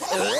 Have 0.00 0.38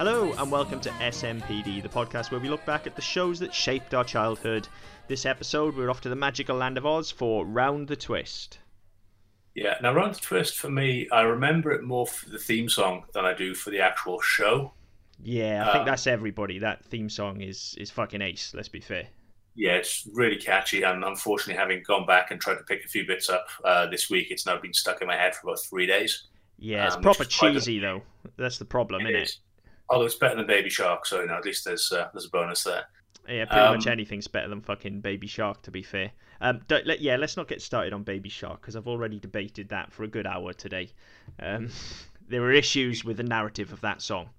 Hello 0.00 0.32
and 0.38 0.50
welcome 0.50 0.80
to 0.80 0.88
SMPD, 0.88 1.82
the 1.82 1.88
podcast 1.90 2.30
where 2.30 2.40
we 2.40 2.48
look 2.48 2.64
back 2.64 2.86
at 2.86 2.96
the 2.96 3.02
shows 3.02 3.38
that 3.40 3.52
shaped 3.52 3.92
our 3.92 4.02
childhood. 4.02 4.66
This 5.08 5.26
episode, 5.26 5.76
we're 5.76 5.90
off 5.90 6.00
to 6.00 6.08
the 6.08 6.16
magical 6.16 6.56
land 6.56 6.78
of 6.78 6.86
Oz 6.86 7.10
for 7.10 7.44
Round 7.44 7.86
the 7.86 7.96
Twist. 7.96 8.60
Yeah, 9.54 9.74
now 9.82 9.92
Round 9.92 10.14
the 10.14 10.20
Twist 10.20 10.56
for 10.56 10.70
me, 10.70 11.06
I 11.12 11.20
remember 11.20 11.70
it 11.72 11.82
more 11.82 12.06
for 12.06 12.30
the 12.30 12.38
theme 12.38 12.70
song 12.70 13.04
than 13.12 13.26
I 13.26 13.34
do 13.34 13.54
for 13.54 13.68
the 13.68 13.80
actual 13.80 14.22
show. 14.22 14.72
Yeah, 15.22 15.64
I 15.68 15.72
think 15.72 15.80
Um, 15.80 15.84
that's 15.88 16.06
everybody. 16.06 16.58
That 16.60 16.82
theme 16.86 17.10
song 17.10 17.42
is 17.42 17.74
is 17.78 17.90
fucking 17.90 18.22
ace. 18.22 18.54
Let's 18.54 18.70
be 18.70 18.80
fair. 18.80 19.06
Yeah, 19.54 19.72
it's 19.72 20.08
really 20.14 20.36
catchy, 20.36 20.82
and 20.82 21.04
unfortunately, 21.04 21.60
having 21.60 21.82
gone 21.86 22.06
back 22.06 22.30
and 22.30 22.40
tried 22.40 22.54
to 22.54 22.64
pick 22.64 22.86
a 22.86 22.88
few 22.88 23.06
bits 23.06 23.28
up 23.28 23.48
uh, 23.66 23.84
this 23.88 24.08
week, 24.08 24.30
it's 24.30 24.46
now 24.46 24.56
been 24.58 24.72
stuck 24.72 25.02
in 25.02 25.08
my 25.08 25.16
head 25.16 25.34
for 25.34 25.48
about 25.48 25.60
three 25.60 25.84
days. 25.84 26.28
Yeah, 26.58 26.86
it's 26.86 26.96
Um, 26.96 27.02
proper 27.02 27.24
cheesy 27.26 27.80
though. 27.80 28.00
That's 28.38 28.56
the 28.56 28.64
problem, 28.64 29.02
It 29.06 29.10
isn't 29.10 29.22
is. 29.24 29.38
Although 29.90 30.06
it's 30.06 30.14
better 30.14 30.36
than 30.36 30.46
Baby 30.46 30.70
Shark, 30.70 31.04
so 31.04 31.20
you 31.20 31.26
know, 31.26 31.34
at 31.34 31.44
least 31.44 31.64
there's 31.64 31.90
uh, 31.90 32.08
there's 32.12 32.26
a 32.26 32.30
bonus 32.30 32.62
there. 32.64 32.84
Yeah, 33.28 33.44
pretty 33.44 33.76
much 33.76 33.86
Um, 33.86 33.92
anything's 33.92 34.28
better 34.28 34.48
than 34.48 34.60
fucking 34.60 35.00
Baby 35.00 35.26
Shark. 35.26 35.62
To 35.62 35.70
be 35.70 35.82
fair. 35.82 36.12
Um, 36.40 36.62
don't, 36.68 36.86
let, 36.86 37.00
yeah, 37.00 37.16
let's 37.16 37.36
not 37.36 37.48
get 37.48 37.60
started 37.60 37.92
on 37.92 38.02
Baby 38.02 38.30
Shark 38.30 38.60
because 38.60 38.74
I've 38.74 38.88
already 38.88 39.18
debated 39.18 39.68
that 39.68 39.92
for 39.92 40.04
a 40.04 40.08
good 40.08 40.26
hour 40.26 40.52
today. 40.52 40.90
Um, 41.38 41.68
there 42.28 42.40
were 42.40 42.52
issues 42.52 43.04
with 43.04 43.18
the 43.18 43.22
narrative 43.22 43.72
of 43.72 43.80
that 43.82 44.00
song. 44.00 44.30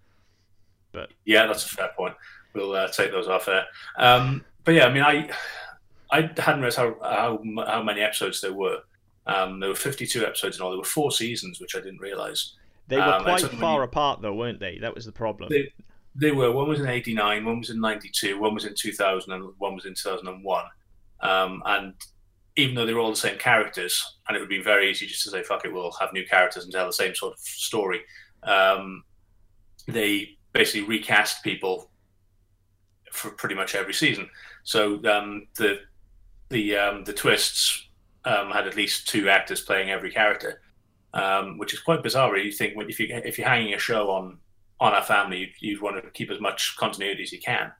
but 0.91 1.11
Yeah, 1.25 1.45
that's 1.45 1.65
a 1.65 1.69
fair 1.69 1.91
point. 1.95 2.15
We'll 2.53 2.73
uh, 2.73 2.87
take 2.87 3.11
those 3.11 3.27
off 3.27 3.45
there. 3.45 3.65
Um, 3.97 4.43
but 4.63 4.73
yeah, 4.73 4.85
I 4.85 4.93
mean, 4.93 5.03
I 5.03 5.29
I 6.11 6.21
hadn't 6.37 6.61
realized 6.61 6.77
how 6.77 6.95
how, 7.01 7.43
how 7.67 7.83
many 7.83 8.01
episodes 8.01 8.41
there 8.41 8.53
were. 8.53 8.79
Um, 9.27 9.59
there 9.59 9.69
were 9.69 9.75
52 9.75 10.25
episodes 10.25 10.57
in 10.57 10.63
all. 10.63 10.71
There 10.71 10.79
were 10.79 10.83
four 10.83 11.11
seasons, 11.11 11.59
which 11.59 11.75
I 11.75 11.79
didn't 11.79 12.01
realize. 12.01 12.53
They 12.91 12.97
were 12.97 13.03
Um, 13.03 13.23
quite 13.23 13.41
far 13.41 13.77
you- 13.77 13.83
apart 13.83 14.21
though, 14.21 14.33
weren't 14.33 14.59
they? 14.59 14.77
That 14.79 14.93
was 14.93 15.05
the 15.05 15.13
problem. 15.13 15.49
They, 15.49 15.71
they 16.13 16.31
were. 16.31 16.51
One 16.51 16.67
was 16.67 16.81
in 16.81 16.87
'89, 16.87 17.45
one 17.45 17.59
was 17.59 17.69
in 17.69 17.79
'92, 17.79 18.37
one 18.37 18.53
was 18.53 18.65
in 18.65 18.75
2000, 18.75 19.31
and 19.31 19.53
one 19.59 19.75
was 19.75 19.85
in 19.85 19.93
2001. 19.95 20.65
Um, 21.21 21.63
and 21.65 21.93
even 22.57 22.75
though 22.75 22.85
they 22.85 22.93
were 22.93 22.99
all 22.99 23.11
the 23.11 23.15
same 23.15 23.37
characters, 23.37 24.17
and 24.27 24.35
it 24.35 24.41
would 24.41 24.49
be 24.49 24.61
very 24.61 24.91
easy 24.91 25.07
just 25.07 25.23
to 25.23 25.29
say, 25.29 25.41
"Fuck 25.41 25.63
it, 25.63 25.71
we'll 25.73 25.93
have 26.01 26.11
new 26.11 26.25
characters 26.25 26.65
and 26.65 26.73
tell 26.73 26.85
the 26.85 26.91
same 26.91 27.15
sort 27.15 27.33
of 27.33 27.39
story," 27.39 28.01
um, 28.43 29.03
they 29.87 30.37
basically 30.51 30.85
recast 30.85 31.43
people 31.45 31.89
for 33.13 33.31
pretty 33.31 33.55
much 33.55 33.73
every 33.73 33.93
season. 33.93 34.29
So 34.63 34.95
um, 35.05 35.47
the 35.55 35.79
the 36.49 36.75
um, 36.75 37.05
the 37.05 37.13
twists 37.13 37.87
um, 38.25 38.51
had 38.51 38.67
at 38.67 38.75
least 38.75 39.07
two 39.07 39.29
actors 39.29 39.61
playing 39.61 39.89
every 39.91 40.11
character, 40.11 40.61
um, 41.13 41.57
which 41.57 41.73
is 41.73 41.79
quite 41.79 42.03
bizarre. 42.03 42.35
You 42.37 42.51
think 42.51 42.73
if 42.77 42.99
you 42.99 43.07
if 43.09 43.37
you're 43.37 43.47
hanging 43.47 43.73
a 43.73 43.79
show 43.79 44.11
on 44.11 44.39
on 44.79 44.93
our 44.93 45.03
family, 45.03 45.39
you'd, 45.39 45.53
you'd 45.59 45.81
want 45.81 46.03
to 46.03 46.09
keep 46.11 46.31
as 46.31 46.39
much 46.39 46.75
continuity 46.77 47.23
as 47.23 47.31
you 47.31 47.39
can. 47.39 47.71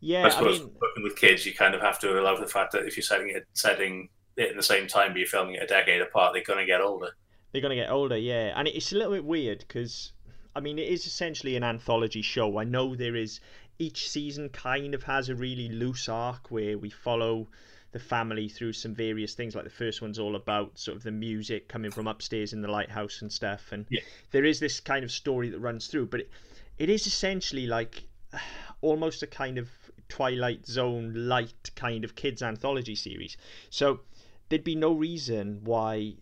yeah, 0.00 0.26
I 0.26 0.30
I 0.30 0.42
mean, 0.42 0.70
working 0.80 1.02
with 1.02 1.16
kids, 1.16 1.44
you 1.44 1.54
kind 1.54 1.74
of 1.74 1.80
have 1.80 1.98
to 2.00 2.18
allow 2.18 2.34
for 2.34 2.42
the 2.42 2.50
fact 2.50 2.72
that 2.72 2.86
if 2.86 2.96
you're 2.96 3.04
setting 3.04 3.28
it 3.28 3.46
setting 3.52 4.08
it 4.36 4.50
in 4.50 4.56
the 4.56 4.62
same 4.62 4.86
time, 4.86 5.12
but 5.12 5.18
you're 5.18 5.28
filming 5.28 5.54
it 5.54 5.62
a 5.62 5.66
decade 5.66 6.00
apart, 6.00 6.32
they're 6.32 6.42
going 6.42 6.58
to 6.58 6.66
get 6.66 6.80
older. 6.80 7.10
They're 7.52 7.60
going 7.60 7.76
to 7.76 7.82
get 7.82 7.90
older, 7.90 8.16
yeah. 8.16 8.52
And 8.56 8.66
it's 8.66 8.92
a 8.92 8.96
little 8.96 9.12
bit 9.12 9.24
weird 9.24 9.58
because, 9.58 10.12
I 10.56 10.60
mean, 10.60 10.78
it 10.78 10.88
is 10.88 11.06
essentially 11.06 11.54
an 11.54 11.64
anthology 11.64 12.22
show. 12.22 12.58
I 12.58 12.64
know 12.64 12.96
there 12.96 13.14
is, 13.14 13.40
each 13.78 14.08
season 14.08 14.48
kind 14.48 14.94
of 14.94 15.02
has 15.02 15.28
a 15.28 15.34
really 15.34 15.68
loose 15.68 16.08
arc 16.08 16.50
where 16.50 16.78
we 16.78 16.88
follow 16.88 17.48
the 17.92 17.98
family 17.98 18.48
through 18.48 18.72
some 18.72 18.94
various 18.94 19.34
things. 19.34 19.54
Like 19.54 19.64
the 19.64 19.70
first 19.70 20.02
one's 20.02 20.18
all 20.18 20.34
about 20.36 20.78
sort 20.78 20.96
of 20.96 21.02
the 21.02 21.10
music 21.12 21.68
coming 21.68 21.90
from 21.90 22.06
upstairs 22.08 22.52
in 22.52 22.62
the 22.62 22.68
lighthouse 22.68 23.22
and 23.22 23.30
stuff. 23.30 23.70
And 23.72 23.86
Yeah. 23.90 24.00
there 24.30 24.44
is 24.44 24.60
this 24.60 24.80
kind 24.80 25.04
of 25.04 25.12
story 25.12 25.50
that 25.50 25.60
runs 25.60 25.86
through, 25.86 26.06
but 26.06 26.20
it, 26.20 26.30
it 26.78 26.88
is 26.90 27.06
essentially 27.06 27.66
like 27.66 28.02
almost 28.80 29.22
a 29.22 29.26
kind 29.26 29.58
of 29.58 29.68
Twilight 30.08 30.66
Zone 30.66 31.12
light 31.14 31.70
kind 31.76 32.04
of 32.04 32.14
kids 32.14 32.42
anthology 32.42 32.94
series. 32.94 33.36
So 33.70 34.00
there'd 34.48 34.64
be 34.64 34.74
no 34.76 34.92
reason 34.92 35.60
why 35.64 36.14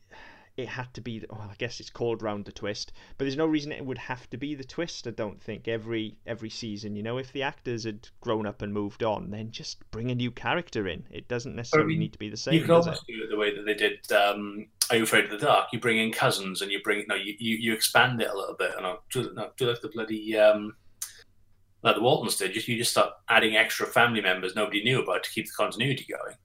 it 0.61 0.69
had 0.69 0.93
to 0.95 1.01
be 1.01 1.25
well 1.31 1.49
i 1.51 1.55
guess 1.59 1.81
it's 1.81 1.91
called 1.91 2.23
round 2.23 2.45
the 2.45 2.53
twist 2.53 2.93
but 3.19 3.25
there's 3.25 3.37
no 3.37 3.47
reason 3.47 3.73
it 3.73 3.85
would 3.85 3.99
have 3.99 4.29
to 4.31 4.37
be 4.37 4.55
the 4.55 4.65
twist 4.65 5.07
i 5.07 5.11
don't 5.11 5.43
think 5.43 5.69
every 5.69 6.17
every 6.27 6.51
season 6.51 6.97
you 6.97 7.03
know 7.03 7.19
if 7.19 7.33
the 7.33 7.43
actors 7.43 7.85
had 7.85 8.09
grown 8.21 8.47
up 8.47 8.63
and 8.63 8.73
moved 8.73 9.03
on 9.03 9.31
then 9.31 9.51
just 9.51 9.79
bring 9.91 10.11
a 10.11 10.15
new 10.15 10.31
character 10.31 10.87
in 10.89 11.05
it 11.11 11.29
doesn't 11.29 11.57
necessarily 11.57 11.91
mean, 11.91 11.99
need 12.01 12.13
to 12.13 12.19
be 12.19 12.31
the 12.31 12.37
same 12.37 12.61
does 12.67 12.87
it 12.87 12.91
almost 12.91 13.07
do 13.07 13.23
it 13.25 13.31
the 13.31 13.37
way 13.37 13.55
that 13.55 13.65
they 13.65 13.75
did. 13.75 14.13
Um, 14.13 14.67
Are 14.91 14.97
you 14.97 15.05
afraid 15.05 15.25
of 15.25 15.31
the 15.31 15.39
dark? 15.39 15.69
You 15.73 15.81
bring 15.81 15.99
in 15.99 16.13
cousins, 16.13 16.63
and 16.63 16.71
you 16.71 16.81
bring 16.83 17.05
no, 17.09 17.15
you, 17.15 17.35
you, 17.39 17.57
you 17.57 17.73
expand 17.73 18.21
it 18.21 18.31
a 18.31 18.37
little 18.37 18.57
bit, 18.57 18.73
and 18.77 18.87
I'll 18.87 19.05
do, 19.13 19.33
no, 19.35 19.51
do 19.57 19.69
like 19.69 19.81
the 19.81 19.89
bloody 19.89 20.39
um, 20.39 20.75
like 21.83 21.97
the 21.97 22.03
Waltons 22.03 22.37
did. 22.37 22.53
Just 22.53 22.69
you 22.69 22.77
just 22.77 22.91
start 22.91 23.13
adding 23.29 23.57
extra 23.57 23.87
family 23.87 24.21
members 24.21 24.55
nobody 24.55 24.83
knew 24.83 25.03
about 25.03 25.25
to 25.25 25.31
keep 25.31 25.47
the 25.47 25.53
continuity 25.57 26.07
going. 26.09 26.37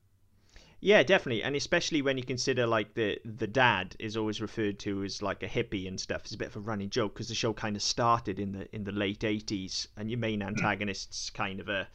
Yeah 0.85 1.01
definitely 1.01 1.41
and 1.41 1.55
especially 1.55 2.01
when 2.03 2.15
you 2.15 2.23
consider 2.23 2.67
like 2.67 2.93
the 2.93 3.19
the 3.25 3.47
dad 3.47 3.95
is 3.97 4.15
always 4.15 4.39
referred 4.39 4.77
to 4.77 5.03
as 5.03 5.21
like 5.21 5.41
a 5.41 5.47
hippie 5.47 5.87
and 5.87 5.99
stuff 5.99 6.21
it's 6.23 6.35
a 6.35 6.37
bit 6.37 6.47
of 6.49 6.55
a 6.55 6.59
running 6.59 6.89
joke 6.89 7.13
because 7.13 7.27
the 7.27 7.33
show 7.33 7.51
kind 7.53 7.75
of 7.75 7.81
started 7.81 8.39
in 8.39 8.51
the 8.51 8.75
in 8.75 8.83
the 8.83 8.91
late 8.91 9.21
80s 9.21 9.87
and 9.97 10.11
your 10.11 10.19
main 10.19 10.41
hmm. 10.41 10.47
antagonist's 10.47 11.31
kind 11.31 11.59
of 11.59 11.69
a 11.69 11.87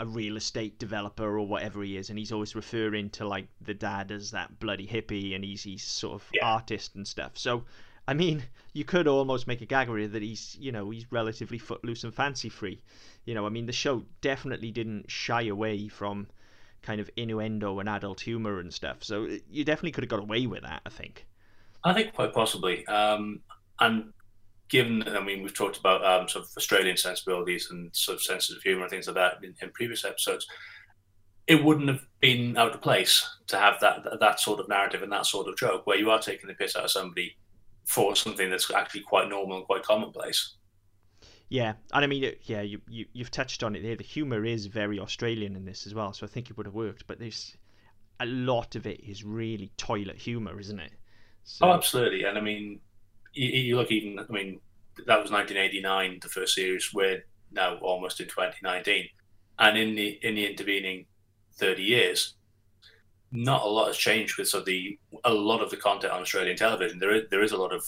a 0.00 0.06
real 0.06 0.36
estate 0.38 0.78
developer 0.78 1.38
or 1.38 1.46
whatever 1.46 1.82
he 1.82 1.98
is, 1.98 2.08
and 2.08 2.18
he's 2.18 2.32
always 2.32 2.54
referring 2.54 3.10
to 3.10 3.28
like 3.28 3.46
the 3.60 3.74
dad 3.74 4.10
as 4.10 4.30
that 4.30 4.58
bloody 4.58 4.86
hippie, 4.86 5.34
and 5.34 5.44
he's 5.44 5.62
he's 5.62 5.84
sort 5.84 6.14
of 6.14 6.26
Yeah. 6.32 6.46
artist 6.46 6.94
and 6.94 7.06
stuff. 7.06 7.36
So, 7.36 7.66
I 8.08 8.14
mean, 8.14 8.44
you 8.72 8.84
could 8.86 9.06
almost 9.06 9.46
make 9.46 9.60
a 9.60 9.66
gag 9.66 9.90
of 9.90 10.12
that 10.12 10.22
he's 10.22 10.56
you 10.58 10.72
know 10.72 10.88
he's 10.88 11.12
relatively 11.12 11.58
footloose 11.58 12.02
and 12.02 12.14
fancy 12.14 12.48
free. 12.48 12.80
You 13.26 13.34
know, 13.34 13.44
I 13.44 13.50
mean, 13.50 13.66
the 13.66 13.72
show 13.72 14.06
definitely 14.22 14.70
didn't 14.70 15.10
shy 15.10 15.42
away 15.42 15.88
from 15.88 16.28
kind 16.82 17.00
of 17.00 17.10
innuendo 17.16 17.78
and 17.78 17.88
adult 17.88 18.20
humor 18.20 18.60
and 18.60 18.72
stuff. 18.72 18.98
So 19.02 19.28
you 19.50 19.64
definitely 19.64 19.92
could 19.92 20.04
have 20.04 20.10
got 20.10 20.20
away 20.20 20.46
with 20.46 20.62
that, 20.62 20.82
I 20.86 20.90
think. 20.90 21.26
I 21.84 21.92
think 21.92 22.14
quite 22.14 22.32
possibly. 22.32 22.86
Um, 22.86 23.40
and 23.80 24.12
given, 24.68 25.06
I 25.08 25.20
mean, 25.20 25.42
we've 25.42 25.54
talked 25.54 25.78
about 25.78 26.04
um, 26.04 26.28
sort 26.28 26.44
of 26.44 26.50
Australian 26.56 26.96
sensibilities 26.96 27.68
and 27.70 27.94
sort 27.94 28.16
of 28.16 28.22
sensitive 28.22 28.62
humour 28.62 28.82
and 28.82 28.90
things 28.90 29.06
like 29.06 29.16
that 29.16 29.38
in, 29.42 29.54
in 29.60 29.70
previous 29.72 30.04
episodes. 30.04 30.46
It 31.46 31.64
wouldn't 31.64 31.88
have 31.88 32.06
been 32.20 32.56
out 32.56 32.74
of 32.74 32.80
place 32.80 33.28
to 33.48 33.56
have 33.56 33.80
that 33.80 34.06
that 34.20 34.38
sort 34.38 34.60
of 34.60 34.68
narrative 34.68 35.02
and 35.02 35.10
that 35.10 35.26
sort 35.26 35.48
of 35.48 35.56
joke 35.56 35.86
where 35.86 35.98
you 35.98 36.10
are 36.10 36.20
taking 36.20 36.46
the 36.46 36.54
piss 36.54 36.76
out 36.76 36.84
of 36.84 36.90
somebody 36.92 37.36
for 37.86 38.14
something 38.14 38.48
that's 38.48 38.70
actually 38.72 39.00
quite 39.00 39.28
normal 39.28 39.56
and 39.56 39.66
quite 39.66 39.82
commonplace. 39.82 40.54
Yeah, 41.50 41.72
and 41.92 42.04
I 42.04 42.06
mean, 42.06 42.32
yeah, 42.44 42.62
you, 42.62 42.80
you 42.88 43.06
you've 43.12 43.32
touched 43.32 43.64
on 43.64 43.74
it 43.74 43.82
there. 43.82 43.96
The 43.96 44.04
humor 44.04 44.44
is 44.44 44.66
very 44.66 45.00
Australian 45.00 45.56
in 45.56 45.64
this 45.64 45.84
as 45.84 45.94
well, 45.94 46.12
so 46.12 46.24
I 46.24 46.28
think 46.28 46.48
it 46.48 46.56
would 46.56 46.66
have 46.66 46.74
worked. 46.74 47.08
But 47.08 47.18
there's 47.18 47.56
a 48.20 48.26
lot 48.26 48.76
of 48.76 48.86
it 48.86 49.00
is 49.00 49.24
really 49.24 49.72
toilet 49.76 50.16
humor, 50.16 50.60
isn't 50.60 50.78
it? 50.78 50.92
So, 51.42 51.66
Oh, 51.66 51.72
absolutely. 51.72 52.22
And 52.22 52.38
I 52.38 52.40
mean, 52.40 52.78
you, 53.32 53.48
you 53.48 53.76
look 53.76 53.90
even, 53.90 54.20
I 54.20 54.30
mean, 54.32 54.60
that 55.06 55.20
was 55.20 55.32
1989, 55.32 56.20
the 56.22 56.28
first 56.28 56.54
series. 56.54 56.90
We're 56.94 57.24
now 57.50 57.78
almost 57.78 58.20
in 58.20 58.26
2019. 58.26 59.08
And 59.58 59.76
in 59.76 59.96
the 59.96 60.18
in 60.22 60.36
the 60.36 60.46
intervening 60.46 61.06
30 61.56 61.82
years, 61.82 62.34
not 63.32 63.62
a 63.62 63.68
lot 63.68 63.88
has 63.88 63.96
changed 63.96 64.38
with 64.38 64.54
of 64.54 64.64
the 64.64 64.98
a 65.24 65.32
lot 65.32 65.62
of 65.62 65.70
the 65.70 65.76
content 65.76 66.12
on 66.12 66.22
Australian 66.22 66.56
television. 66.56 67.00
There 67.00 67.12
is 67.12 67.24
there 67.30 67.42
is 67.42 67.52
a 67.52 67.56
lot 67.56 67.72
of 67.72 67.84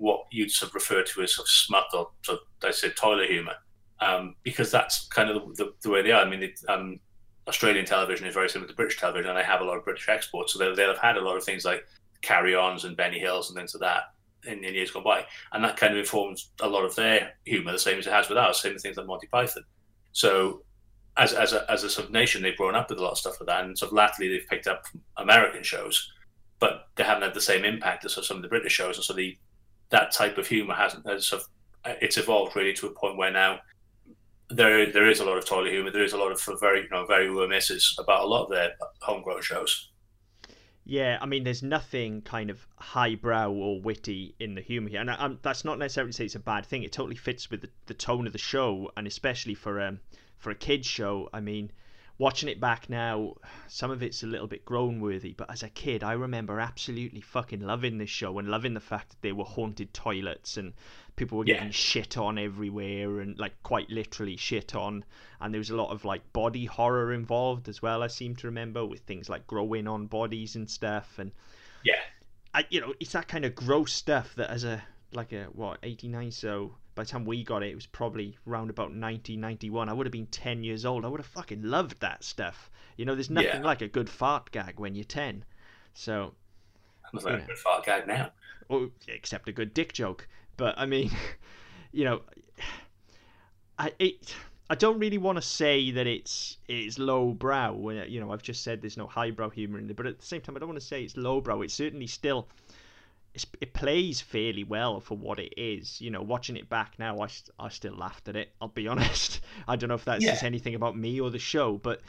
what 0.00 0.24
you'd 0.30 0.50
sort 0.50 0.70
of 0.70 0.74
refer 0.74 1.02
to 1.02 1.22
as 1.22 1.34
sort 1.34 1.44
of 1.44 1.50
smut 1.50 1.84
or 1.92 2.08
sort 2.22 2.40
of, 2.40 2.68
I 2.68 2.70
said 2.70 2.96
toilet 2.96 3.28
humor, 3.28 3.52
um, 4.00 4.34
because 4.42 4.70
that's 4.70 5.06
kind 5.08 5.28
of 5.28 5.56
the, 5.56 5.64
the, 5.64 5.72
the 5.82 5.90
way 5.90 6.00
they 6.00 6.10
are. 6.10 6.22
I 6.22 6.28
mean, 6.28 6.42
it, 6.42 6.58
um, 6.70 6.98
Australian 7.46 7.84
television 7.84 8.26
is 8.26 8.32
very 8.32 8.48
similar 8.48 8.66
to 8.68 8.74
British 8.74 8.98
television, 8.98 9.28
and 9.28 9.38
they 9.38 9.44
have 9.44 9.60
a 9.60 9.64
lot 9.64 9.76
of 9.76 9.84
British 9.84 10.08
exports, 10.08 10.54
so 10.54 10.58
they'll, 10.58 10.74
they'll 10.74 10.88
have 10.88 10.98
had 10.98 11.18
a 11.18 11.20
lot 11.20 11.36
of 11.36 11.44
things 11.44 11.66
like 11.66 11.86
carry-ons 12.22 12.84
and 12.84 12.96
Benny 12.96 13.18
Hills 13.18 13.50
and 13.50 13.58
things 13.58 13.74
like 13.74 13.82
that 13.82 14.50
in, 14.50 14.64
in 14.64 14.72
years 14.72 14.90
gone 14.90 15.04
by, 15.04 15.26
and 15.52 15.62
that 15.62 15.76
kind 15.76 15.92
of 15.92 15.98
informs 15.98 16.50
a 16.62 16.68
lot 16.68 16.86
of 16.86 16.94
their 16.96 17.34
humour, 17.44 17.72
the 17.72 17.78
same 17.78 17.98
as 17.98 18.06
it 18.06 18.12
has 18.12 18.30
with 18.30 18.38
ours, 18.38 18.62
same 18.62 18.72
with 18.72 18.82
things 18.82 18.96
like 18.96 19.06
Monty 19.06 19.26
Python. 19.26 19.64
So, 20.12 20.62
as 21.18 21.34
as 21.34 21.52
a, 21.52 21.70
as 21.70 21.84
a 21.84 21.90
sort 21.90 22.06
of 22.06 22.12
nation, 22.12 22.40
they've 22.40 22.56
grown 22.56 22.74
up 22.74 22.88
with 22.88 22.98
a 22.98 23.02
lot 23.02 23.12
of 23.12 23.18
stuff 23.18 23.38
like 23.38 23.48
that, 23.48 23.64
and 23.66 23.76
sort 23.76 23.92
of 23.92 23.96
latterly 23.96 24.28
they've 24.28 24.48
picked 24.48 24.66
up 24.66 24.84
American 25.18 25.62
shows, 25.62 26.10
but 26.58 26.86
they 26.96 27.04
haven't 27.04 27.24
had 27.24 27.34
the 27.34 27.40
same 27.42 27.66
impact 27.66 28.06
as 28.06 28.14
some 28.26 28.38
of 28.38 28.42
the 28.42 28.48
British 28.48 28.72
shows, 28.72 28.96
and 28.96 29.04
so 29.04 29.12
the 29.12 29.36
that 29.90 30.12
type 30.12 30.38
of 30.38 30.46
humour 30.46 30.74
hasn't 30.74 31.06
has 31.06 31.32
it's 31.84 32.16
evolved 32.16 32.56
really 32.56 32.72
to 32.74 32.86
a 32.86 32.90
point 32.90 33.16
where 33.16 33.30
now 33.30 33.60
there 34.48 34.90
there 34.90 35.08
is 35.08 35.20
a 35.20 35.24
lot 35.24 35.38
of 35.38 35.44
toilet 35.44 35.72
humor. 35.72 35.90
There 35.90 36.04
is 36.04 36.12
a 36.12 36.18
lot 36.18 36.32
of 36.32 36.60
very 36.60 36.82
you 36.82 36.88
know 36.90 37.06
very 37.06 37.28
misses 37.48 37.96
about 37.98 38.24
a 38.24 38.26
lot 38.26 38.44
of 38.44 38.50
their 38.50 38.72
homegrown 39.00 39.42
shows. 39.42 39.90
Yeah, 40.84 41.18
I 41.20 41.26
mean, 41.26 41.44
there's 41.44 41.62
nothing 41.62 42.22
kind 42.22 42.50
of 42.50 42.66
highbrow 42.76 43.52
or 43.52 43.80
witty 43.80 44.34
in 44.40 44.54
the 44.56 44.60
humor 44.60 44.88
here, 44.88 45.00
and 45.00 45.10
I, 45.10 45.36
that's 45.42 45.64
not 45.64 45.78
necessarily 45.78 46.10
to 46.10 46.16
say 46.16 46.24
it's 46.24 46.34
a 46.34 46.40
bad 46.40 46.66
thing. 46.66 46.82
It 46.82 46.90
totally 46.90 47.16
fits 47.16 47.50
with 47.50 47.60
the, 47.60 47.68
the 47.86 47.94
tone 47.94 48.26
of 48.26 48.32
the 48.32 48.38
show, 48.38 48.90
and 48.96 49.06
especially 49.06 49.54
for 49.54 49.80
um 49.80 50.00
for 50.36 50.50
a 50.50 50.54
kids 50.54 50.86
show. 50.86 51.28
I 51.32 51.40
mean, 51.40 51.70
watching 52.20 52.50
it 52.50 52.60
back 52.60 52.90
now, 52.90 53.34
some 53.66 53.90
of 53.90 54.02
it's 54.02 54.22
a 54.22 54.26
little 54.26 54.46
bit 54.46 54.62
groan 54.66 55.00
worthy, 55.00 55.32
but 55.32 55.50
as 55.50 55.62
a 55.62 55.70
kid, 55.70 56.04
I 56.04 56.12
remember 56.12 56.60
absolutely 56.60 57.22
fucking 57.22 57.62
loving 57.62 57.96
this 57.96 58.10
show 58.10 58.38
and 58.38 58.46
loving 58.46 58.74
the 58.74 58.80
fact 58.80 59.08
that 59.08 59.22
there 59.22 59.34
were 59.34 59.44
haunted 59.44 59.94
toilets 59.94 60.58
and 60.58 60.74
people 61.16 61.38
were 61.38 61.44
getting 61.44 61.68
yeah. 61.68 61.72
shit 61.72 62.18
on 62.18 62.36
everywhere 62.36 63.20
and 63.20 63.38
like 63.38 63.54
quite 63.62 63.88
literally 63.88 64.36
shit 64.36 64.74
on. 64.74 65.02
And 65.40 65.54
there 65.54 65.58
was 65.58 65.70
a 65.70 65.76
lot 65.76 65.92
of 65.92 66.04
like 66.04 66.30
body 66.34 66.66
horror 66.66 67.14
involved 67.14 67.70
as 67.70 67.80
well, 67.80 68.02
I 68.02 68.08
seem 68.08 68.36
to 68.36 68.48
remember, 68.48 68.84
with 68.84 69.00
things 69.00 69.30
like 69.30 69.46
growing 69.46 69.88
on 69.88 70.06
bodies 70.06 70.56
and 70.56 70.68
stuff. 70.68 71.18
And 71.18 71.32
yeah, 71.84 72.02
I, 72.52 72.66
you 72.68 72.82
know, 72.82 72.92
it's 73.00 73.12
that 73.12 73.28
kind 73.28 73.46
of 73.46 73.54
gross 73.54 73.94
stuff 73.94 74.34
that 74.34 74.50
as 74.50 74.64
a 74.64 74.82
like 75.12 75.32
a 75.32 75.44
what 75.54 75.78
89 75.82 76.30
so 76.32 76.74
by 76.94 77.04
the 77.04 77.08
time 77.08 77.24
we 77.24 77.44
got 77.44 77.62
it, 77.62 77.70
it 77.70 77.74
was 77.74 77.86
probably 77.86 78.36
around 78.46 78.70
about 78.70 78.84
1991. 78.84 79.88
I 79.88 79.92
would 79.92 80.06
have 80.06 80.12
been 80.12 80.26
10 80.26 80.64
years 80.64 80.84
old. 80.84 81.04
I 81.04 81.08
would 81.08 81.20
have 81.20 81.26
fucking 81.26 81.62
loved 81.62 82.00
that 82.00 82.24
stuff. 82.24 82.70
You 82.96 83.04
know, 83.04 83.14
there's 83.14 83.30
nothing 83.30 83.60
yeah. 83.60 83.66
like 83.66 83.82
a 83.82 83.88
good 83.88 84.08
fart 84.08 84.50
gag 84.50 84.78
when 84.78 84.94
you're 84.94 85.04
10. 85.04 85.44
So. 85.94 86.34
There's 87.12 87.24
like 87.24 87.42
a 87.42 87.46
good 87.46 87.58
fart 87.58 87.84
gag 87.84 88.06
now. 88.06 88.30
Oh, 88.68 88.90
except 89.08 89.48
a 89.48 89.52
good 89.52 89.74
dick 89.74 89.92
joke. 89.92 90.28
But 90.56 90.78
I 90.78 90.86
mean, 90.86 91.10
you 91.92 92.04
know, 92.04 92.20
I 93.78 93.92
it. 93.98 94.34
I 94.68 94.76
don't 94.76 95.00
really 95.00 95.18
want 95.18 95.36
to 95.36 95.42
say 95.42 95.90
that 95.90 96.06
it's 96.06 96.58
it's 96.68 96.98
lowbrow. 96.98 98.04
You 98.06 98.20
know, 98.20 98.30
I've 98.30 98.42
just 98.42 98.62
said 98.62 98.80
there's 98.80 98.96
no 98.96 99.08
highbrow 99.08 99.50
humor 99.50 99.78
in 99.78 99.90
it, 99.90 99.96
but 99.96 100.06
at 100.06 100.20
the 100.20 100.26
same 100.26 100.40
time, 100.40 100.56
I 100.56 100.60
don't 100.60 100.68
want 100.68 100.80
to 100.80 100.86
say 100.86 101.02
it's 101.02 101.16
lowbrow. 101.16 101.62
It's 101.62 101.74
certainly 101.74 102.06
still 102.06 102.46
it 103.60 103.72
plays 103.72 104.20
fairly 104.20 104.64
well 104.64 105.00
for 105.00 105.16
what 105.16 105.38
it 105.38 105.54
is. 105.56 106.00
You 106.00 106.10
know, 106.10 106.20
watching 106.20 106.56
it 106.56 106.68
back 106.68 106.98
now, 106.98 107.20
I, 107.20 107.28
I 107.58 107.68
still 107.68 107.94
laughed 107.94 108.28
at 108.28 108.34
it. 108.34 108.52
I'll 108.60 108.68
be 108.68 108.88
honest. 108.94 109.40
I 109.68 109.76
don't 109.76 109.88
know 109.88 109.94
if 109.94 110.04
that 110.06 110.20
yeah. 110.20 110.34
says 110.34 110.42
anything 110.42 110.74
about 110.74 110.96
me 110.96 111.20
or 111.20 111.30
the 111.30 111.38
show, 111.38 111.78
but 111.78 112.00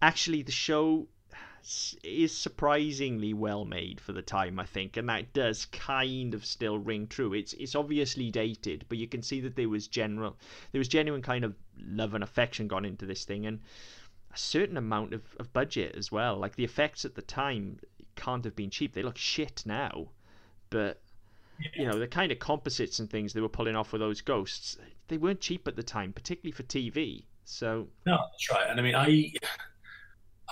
actually, 0.00 0.42
the 0.42 0.52
show 0.52 1.08
is 2.02 2.36
surprisingly 2.36 3.34
well 3.34 3.64
made 3.66 4.00
for 4.00 4.12
the 4.12 4.22
time, 4.22 4.58
I 4.58 4.64
think, 4.64 4.96
and 4.96 5.08
that 5.08 5.32
does 5.34 5.66
kind 5.66 6.32
of 6.32 6.44
still 6.44 6.78
ring 6.78 7.06
true. 7.06 7.34
It's 7.34 7.52
it's 7.52 7.74
obviously 7.74 8.30
dated, 8.30 8.86
but 8.88 8.98
you 8.98 9.06
can 9.06 9.22
see 9.22 9.40
that 9.42 9.54
there 9.54 9.68
was 9.68 9.88
general, 9.88 10.38
there 10.72 10.80
was 10.80 10.88
genuine 10.88 11.22
kind 11.22 11.44
of 11.44 11.54
love 11.78 12.14
and 12.14 12.24
affection 12.24 12.66
gone 12.66 12.86
into 12.86 13.04
this 13.04 13.24
thing, 13.24 13.44
and 13.44 13.60
a 14.32 14.38
certain 14.38 14.78
amount 14.78 15.12
of, 15.12 15.22
of 15.38 15.52
budget 15.52 15.94
as 15.96 16.10
well. 16.10 16.38
Like 16.38 16.56
the 16.56 16.64
effects 16.64 17.04
at 17.04 17.14
the 17.14 17.22
time 17.22 17.78
can't 18.16 18.44
have 18.44 18.56
been 18.56 18.70
cheap. 18.70 18.94
They 18.94 19.02
look 19.02 19.18
shit 19.18 19.62
now 19.66 20.08
but 20.72 21.00
you 21.74 21.86
know 21.86 21.98
the 21.98 22.08
kind 22.08 22.32
of 22.32 22.38
composites 22.38 22.98
and 22.98 23.08
things 23.08 23.32
they 23.32 23.40
were 23.40 23.48
pulling 23.48 23.76
off 23.76 23.92
with 23.92 24.00
those 24.00 24.20
ghosts 24.20 24.76
they 25.08 25.18
weren't 25.18 25.40
cheap 25.40 25.68
at 25.68 25.76
the 25.76 25.82
time 25.82 26.12
particularly 26.12 26.50
for 26.50 26.64
tv 26.64 27.24
so 27.44 27.86
no 28.06 28.18
that's 28.32 28.50
right 28.50 28.68
and 28.68 28.80
i 28.80 28.82
mean 28.82 28.96
i 28.96 29.32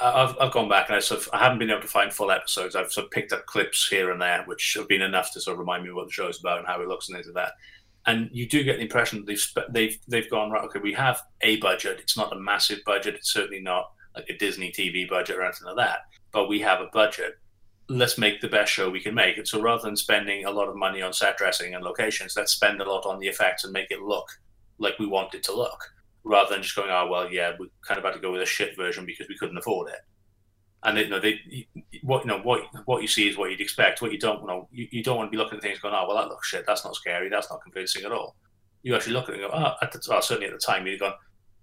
I've, 0.03 0.35
I've 0.41 0.53
gone 0.53 0.69
back 0.69 0.89
and 0.89 0.97
I 0.97 1.01
sort 1.01 1.21
of, 1.21 1.29
I 1.33 1.39
haven't 1.39 1.59
been 1.59 1.71
able 1.71 1.83
to 1.83 1.89
find 1.89 2.13
full 2.13 2.31
episodes. 2.31 2.75
I've 2.75 2.91
sort 2.91 3.05
of 3.07 3.11
picked 3.11 3.33
up 3.33 3.45
clips 3.47 3.87
here 3.89 4.11
and 4.11 4.21
there, 4.21 4.43
which 4.47 4.75
have 4.79 4.89
been 4.89 5.03
enough 5.03 5.33
to 5.33 5.41
sort 5.41 5.55
of 5.55 5.59
remind 5.59 5.85
me 5.85 5.93
what 5.93 6.07
the 6.07 6.13
show 6.13 6.29
is 6.29 6.41
about 6.41 6.59
and 6.59 6.67
how 6.67 6.81
it 6.81 6.89
looks 6.89 7.09
and 7.09 7.17
things 7.17 7.27
like 7.27 7.35
that. 7.35 7.53
And 8.07 8.31
you 8.33 8.49
do 8.49 8.65
get 8.65 8.77
the 8.77 8.83
impression 8.83 9.19
that 9.19 9.27
they've 9.27 9.65
they've 9.71 9.99
they've 10.09 10.31
gone 10.31 10.51
right. 10.51 10.65
Okay, 10.65 10.79
we 10.79 10.95
have 10.95 11.21
a 11.43 11.57
budget. 11.61 11.99
It's 12.01 12.17
not 12.17 12.33
a 12.33 12.41
massive 12.41 12.79
budget. 12.87 13.15
It's 13.15 13.31
certainly 13.31 13.61
not 13.61 13.91
like 14.17 14.25
a 14.31 14.39
Disney 14.39 14.73
TV 14.73 15.07
budget 15.07 15.37
or 15.37 15.43
anything 15.43 15.67
like 15.67 15.77
that. 15.77 15.99
But 16.33 16.49
we 16.49 16.61
have 16.61 16.81
a 16.81 16.89
budget, 16.95 17.39
let's 17.91 18.19
make 18.19 18.41
the 18.41 18.49
best 18.49 18.73
show 18.73 18.89
we 18.89 19.01
can 19.01 19.15
make. 19.15 19.37
And 19.37 19.47
so 19.47 19.61
rather 19.61 19.83
than 19.83 19.97
spending 19.97 20.45
a 20.45 20.51
lot 20.51 20.69
of 20.69 20.77
money 20.77 21.03
on 21.03 21.13
set 21.13 21.37
dressing 21.37 21.75
and 21.75 21.85
locations, 21.85 22.37
let's 22.37 22.53
spend 22.53 22.81
a 22.81 22.89
lot 22.89 23.05
on 23.05 23.19
the 23.19 23.27
effects 23.27 23.65
and 23.65 23.73
make 23.73 23.91
it 23.91 24.01
look 24.01 24.29
like 24.79 24.99
we 24.99 25.07
want 25.07 25.35
it 25.35 25.43
to 25.45 25.53
look, 25.53 25.83
rather 26.23 26.55
than 26.55 26.63
just 26.63 26.77
going, 26.77 26.91
oh 26.91 27.09
well, 27.11 27.31
yeah, 27.31 27.53
we 27.59 27.69
kind 27.87 27.99
of 27.99 28.05
had 28.05 28.15
to 28.15 28.21
go 28.21 28.31
with 28.31 28.43
a 28.43 28.47
shit 28.47 28.77
version 28.77 29.05
because 29.05 29.29
we 29.29 29.37
couldn't 29.37 29.59
afford 29.59 29.91
it. 29.91 29.99
And 30.85 30.97
you 30.97 31.09
know, 31.09 31.21
they, 31.21 31.67
what 32.03 32.25
you 32.25 32.29
know, 32.29 32.39
what 32.39 32.63
what 32.87 33.03
you 33.03 33.09
see 33.09 33.29
is 33.29 33.37
what 33.37 33.51
you'd 33.51 33.61
expect. 33.61 34.01
What 34.01 34.13
you 34.13 34.19
don't 34.19 34.41
you 34.41 34.47
know, 34.47 34.69
you, 34.71 34.87
you 34.93 35.03
don't 35.03 35.17
want 35.17 35.27
to 35.27 35.37
be 35.37 35.37
looking 35.37 35.59
at 35.59 35.63
things 35.63 35.81
going, 35.81 35.95
oh 35.95 36.07
well, 36.07 36.17
that 36.17 36.29
looks 36.29 36.49
shit. 36.49 36.65
That's 36.67 36.85
not 36.85 36.95
scary. 36.95 37.29
That's 37.29 37.51
not 37.51 37.63
convincing 37.63 38.05
at 38.05 38.13
all. 38.13 38.37
You 38.83 38.95
actually 38.95 39.13
look 39.15 39.29
at 39.29 39.35
it 39.35 39.43
and 39.43 39.51
go, 39.51 39.57
oh, 39.59 39.75
at 39.83 39.93
the, 39.93 40.01
well, 40.09 40.23
certainly 40.23 40.47
at 40.47 40.53
the 40.53 40.59
time 40.59 40.87
you'd 40.87 41.01
gone, 41.01 41.13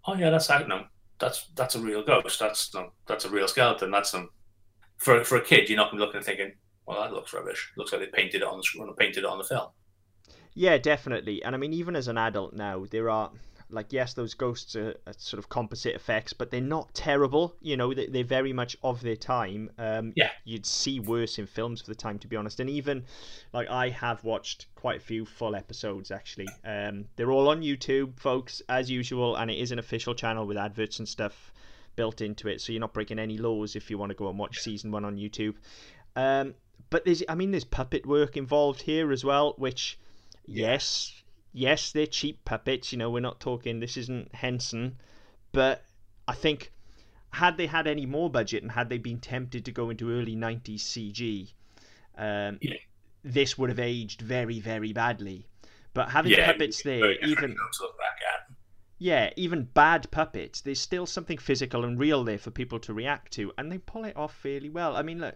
oh 0.06 0.16
yeah, 0.16 0.30
that's. 0.30 0.50
No, 0.50 0.84
that's 1.20 1.48
that's 1.56 1.76
a 1.76 1.80
real 1.80 2.04
ghost. 2.04 2.40
That's 2.40 2.74
no, 2.76 2.92
that's 3.08 3.26
a 3.26 3.30
real 3.30 3.48
skeleton. 3.48 3.90
That's 3.90 4.12
some 4.12 4.30
for 4.98 5.24
for 5.24 5.38
a 5.38 5.44
kid, 5.44 5.70
you're 5.70 5.78
not 5.78 5.92
going 5.92 6.00
to 6.00 6.04
be 6.04 6.06
looking 6.06 6.18
and 6.18 6.26
thinking, 6.26 6.54
"Well, 6.86 7.02
that 7.02 7.14
looks 7.14 7.34
rubbish." 7.34 7.72
Looks 7.78 7.92
like 7.92 8.02
they 8.02 8.08
painted 8.08 8.42
it 8.42 8.48
on 8.48 8.58
the 8.58 8.64
screen, 8.64 8.94
painted 8.98 9.24
it 9.24 9.26
on 9.26 9.38
the 9.38 9.44
film. 9.44 9.70
Yeah, 10.54 10.78
definitely. 10.78 11.44
And 11.44 11.54
I 11.54 11.58
mean, 11.60 11.74
even 11.74 11.96
as 11.96 12.08
an 12.08 12.18
adult 12.18 12.54
now, 12.54 12.86
there 12.90 13.10
are 13.10 13.32
like 13.70 13.92
yes, 13.92 14.14
those 14.14 14.34
ghosts 14.34 14.76
are, 14.76 14.96
are 15.06 15.14
sort 15.18 15.40
of 15.40 15.50
composite 15.50 15.96
effects, 15.96 16.34
but 16.34 16.52
they're 16.52 16.62
not 16.62 16.94
terrible. 16.94 17.56
You 17.62 17.78
know, 17.78 17.94
they, 17.94 18.08
they're 18.08 18.24
very 18.24 18.54
much 18.54 18.78
of 18.84 19.02
their 19.02 19.16
time. 19.16 19.70
Um, 19.78 20.14
yeah, 20.16 20.32
you'd 20.46 20.66
see 20.66 21.00
worse 21.00 21.38
in 21.38 21.46
films 21.46 21.82
for 21.82 21.88
the 21.88 21.96
time, 21.96 22.20
to 22.20 22.28
be 22.28 22.36
honest. 22.36 22.60
And 22.60 22.70
even 22.70 23.06
like 23.54 23.70
I 23.70 23.90
have 23.90 24.24
watched 24.24 24.68
quite 24.76 24.98
a 24.98 25.04
few 25.04 25.26
full 25.26 25.56
episodes 25.56 26.12
actually. 26.12 26.48
Um, 26.64 27.06
they're 27.16 27.32
all 27.32 27.50
on 27.50 27.62
YouTube, 27.62 28.20
folks, 28.20 28.62
as 28.70 28.90
usual, 28.90 29.36
and 29.36 29.52
it 29.52 29.58
is 29.58 29.72
an 29.72 29.80
official 29.80 30.16
channel 30.16 30.48
with 30.48 30.58
adverts 30.58 31.00
and 31.00 31.08
stuff 31.08 31.52
built 31.98 32.22
into 32.22 32.48
it, 32.48 32.62
so 32.62 32.72
you're 32.72 32.80
not 32.80 32.94
breaking 32.94 33.20
any 33.20 33.38
laws 33.38 33.76
if 33.76 33.90
you 33.90 33.98
want 33.98 34.12
to 34.12 34.16
go 34.16 34.30
and 34.30 34.40
watch 34.40 34.60
season 34.60 34.92
one 34.92 35.04
on 35.04 35.18
YouTube. 35.18 35.56
Um, 36.16 36.56
but 36.90 37.04
there's, 37.04 37.22
I 37.28 37.36
mean, 37.36 37.52
there's 37.52 37.66
puppet 37.66 38.06
work 38.06 38.38
involved 38.38 38.82
here 38.82 39.12
as 39.12 39.26
well, 39.26 39.56
which, 39.58 40.00
yes, 40.46 41.12
yes, 41.52 41.92
they're 41.92 42.08
cheap 42.08 42.46
puppets. 42.46 42.94
You 42.94 43.00
know, 43.00 43.10
we're 43.10 43.20
not 43.20 43.42
talking. 43.42 43.82
This 43.82 43.98
isn't 43.98 44.34
Henson, 44.34 44.98
but 45.52 45.84
I 46.28 46.34
think 46.34 46.72
had 47.32 47.58
they 47.58 47.68
had 47.68 47.88
any 47.88 48.06
more 48.06 48.30
budget 48.30 48.64
and 48.64 48.72
had 48.72 48.90
they 48.90 48.98
been 48.98 49.20
tempted 49.20 49.66
to 49.66 49.72
go 49.72 49.90
into 49.90 50.12
early 50.12 50.36
'90s 50.36 50.80
CG, 50.80 51.52
um, 52.18 52.58
yeah. 52.62 52.76
this 53.24 53.58
would 53.58 53.70
have 53.70 53.80
aged 53.80 54.22
very, 54.22 54.60
very 54.60 54.94
badly. 54.94 55.48
But 55.94 56.10
having 56.10 56.34
yeah, 56.34 56.52
puppets 56.52 56.84
there, 56.84 57.14
even 57.24 57.56
yeah, 59.00 59.30
even 59.36 59.64
bad 59.64 60.10
puppets, 60.10 60.62
there's 60.62 60.80
still 60.80 61.06
something 61.06 61.38
physical 61.38 61.86
and 61.86 62.00
real 62.00 62.24
there 62.24 62.40
for 62.40 62.50
people 62.50 62.80
to 62.80 62.94
react 62.94 63.34
to, 63.34 63.52
and 63.58 63.72
they 63.72 63.78
pull 63.78 64.06
it 64.06 64.18
off 64.18 64.34
fairly 64.34 64.70
well. 64.70 64.96
I 64.96 65.04
mean, 65.04 65.20
look, 65.20 65.36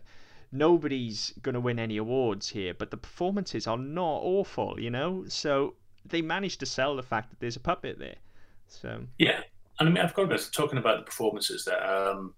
nobody's 0.51 1.32
going 1.41 1.53
to 1.53 1.60
win 1.60 1.77
any 1.77 1.98
awards 1.98 2.50
here, 2.50 2.74
but 2.74 2.89
the 2.89 2.98
performances 2.98 3.68
are 3.68 3.77
not 3.77 4.20
awful, 4.24 4.80
you 4.80 4.89
know? 4.89 5.25
So 5.27 5.75
they 6.06 6.22
managed 6.22 6.60
to 6.62 6.65
sell 6.65 6.96
the 6.96 7.03
fact 7.03 7.30
that 7.30 7.39
there's 7.39 7.56
a 7.56 7.60
puppet 7.60 8.00
there. 8.00 8.15
So 8.68 9.03
Yeah. 9.20 9.41
And 9.80 9.89
I 9.89 9.91
mean, 9.91 10.03
I've 10.03 10.13
got 10.13 10.27
to 10.27 10.36
be 10.36 10.41
talking 10.51 10.80
about 10.80 10.98
the 10.98 11.06
performances 11.06 11.65
there. 11.65 11.84
Um, 11.84 12.34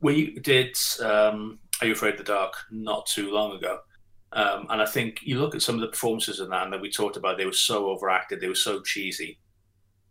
we 0.00 0.38
did 0.38 0.76
um, 1.02 1.58
Are 1.80 1.86
You 1.86 1.92
Afraid 1.92 2.12
of 2.12 2.18
the 2.18 2.24
Dark 2.24 2.54
not 2.70 3.06
too 3.06 3.32
long 3.32 3.56
ago. 3.56 3.80
Um, 4.32 4.66
and 4.70 4.82
I 4.82 4.86
think 4.86 5.20
you 5.22 5.38
look 5.38 5.54
at 5.54 5.62
some 5.62 5.76
of 5.76 5.80
the 5.82 5.88
performances 5.88 6.40
in 6.40 6.50
that, 6.50 6.64
and 6.64 6.72
that 6.72 6.80
we 6.80 6.90
talked 6.90 7.16
about, 7.16 7.38
they 7.38 7.46
were 7.46 7.52
so 7.52 7.90
overacted, 7.90 8.40
they 8.40 8.48
were 8.48 8.54
so 8.54 8.82
cheesy 8.82 9.38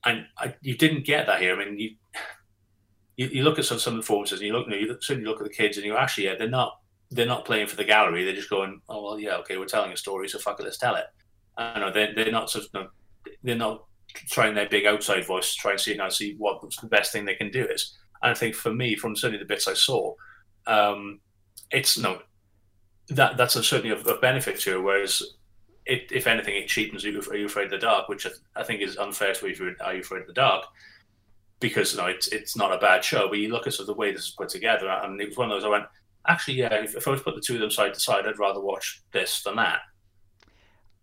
and 0.05 0.25
I, 0.37 0.55
you 0.61 0.77
didn't 0.77 1.05
get 1.05 1.25
that 1.27 1.41
here. 1.41 1.59
I 1.59 1.65
mean, 1.65 1.79
you 1.79 1.95
you, 3.17 3.27
you 3.27 3.43
look 3.43 3.57
at 3.57 3.65
some, 3.65 3.79
some 3.79 3.93
of 3.93 3.97
the 3.97 4.01
performances, 4.01 4.39
and 4.39 4.47
you 4.47 4.53
look, 4.53 4.67
you, 4.67 4.71
know, 4.71 4.77
you 4.77 4.97
certainly 5.01 5.29
look 5.29 5.39
at 5.39 5.47
the 5.47 5.53
kids, 5.53 5.77
and 5.77 5.85
you 5.85 5.95
actually, 5.95 6.25
yeah, 6.25 6.35
they're 6.37 6.49
not 6.49 6.79
they're 7.11 7.25
not 7.25 7.45
playing 7.45 7.67
for 7.67 7.75
the 7.75 7.83
gallery. 7.83 8.23
They're 8.23 8.35
just 8.35 8.49
going, 8.49 8.81
oh 8.89 9.03
well, 9.03 9.19
yeah, 9.19 9.37
okay, 9.37 9.57
we're 9.57 9.65
telling 9.65 9.91
a 9.91 9.97
story, 9.97 10.27
so 10.27 10.39
fuck 10.39 10.59
it, 10.59 10.63
let's 10.63 10.77
tell 10.77 10.95
it. 10.95 11.05
I 11.57 11.79
know 11.79 11.91
they're 11.91 12.13
they're 12.13 12.31
not 12.31 12.49
sort 12.49 12.65
of, 12.73 12.87
they're 13.43 13.55
not 13.55 13.85
trying 14.29 14.53
their 14.53 14.69
big 14.69 14.85
outside 14.85 15.25
voice 15.25 15.53
to 15.53 15.59
try 15.59 15.71
and 15.71 15.79
see 15.79 15.91
you 15.91 15.97
know 15.97 16.09
see 16.09 16.35
what 16.37 16.61
the 16.61 16.87
best 16.87 17.11
thing 17.11 17.25
they 17.25 17.35
can 17.35 17.51
do 17.51 17.65
is. 17.65 17.97
And 18.21 18.31
I 18.31 18.33
think 18.33 18.55
for 18.55 18.73
me, 18.73 18.95
from 18.95 19.15
certainly 19.15 19.39
the 19.39 19.45
bits 19.45 19.67
I 19.67 19.73
saw, 19.73 20.13
um, 20.67 21.19
it's 21.71 21.97
no 21.97 22.19
that 23.09 23.37
that's 23.37 23.55
a, 23.55 23.63
certainly 23.63 23.95
a, 23.95 23.99
a 23.99 24.19
benefit 24.19 24.59
to 24.61 24.75
it. 24.75 24.83
Whereas 24.83 25.21
it, 25.85 26.11
if 26.11 26.27
anything, 26.27 26.55
it 26.55 26.67
cheapens 26.67 27.03
you. 27.03 27.19
Are 27.19 27.35
You 27.35 27.45
Afraid 27.45 27.65
of 27.65 27.71
the 27.71 27.77
Dark, 27.77 28.09
which 28.09 28.27
I 28.55 28.63
think 28.63 28.81
is 28.81 28.97
unfair 28.97 29.33
to 29.33 29.47
you. 29.47 29.75
Are 29.81 29.93
You 29.93 30.01
Afraid 30.01 30.21
of 30.21 30.27
the 30.27 30.33
Dark, 30.33 30.65
because 31.59 31.93
you 31.93 31.99
know 31.99 32.07
it's 32.07 32.27
it's 32.27 32.57
not 32.57 32.73
a 32.73 32.77
bad 32.77 33.03
show. 33.03 33.27
But 33.27 33.39
you 33.39 33.49
look 33.49 33.67
at 33.67 33.73
sort 33.73 33.89
of 33.89 33.95
the 33.95 33.99
way 33.99 34.11
this 34.11 34.25
is 34.25 34.31
put 34.31 34.49
together, 34.49 34.89
and 34.89 35.21
it 35.21 35.29
was 35.29 35.37
one 35.37 35.51
of 35.51 35.55
those 35.55 35.65
I 35.65 35.69
went, 35.69 35.85
actually, 36.27 36.55
yeah, 36.55 36.73
if, 36.73 36.95
if 36.95 37.07
I 37.07 37.11
was 37.11 37.21
to 37.21 37.25
put 37.25 37.35
the 37.35 37.41
two 37.41 37.55
of 37.55 37.61
them 37.61 37.71
side 37.71 37.93
to 37.93 37.99
side, 37.99 38.25
I'd 38.25 38.39
rather 38.39 38.61
watch 38.61 39.01
this 39.11 39.43
than 39.43 39.57
that. 39.57 39.81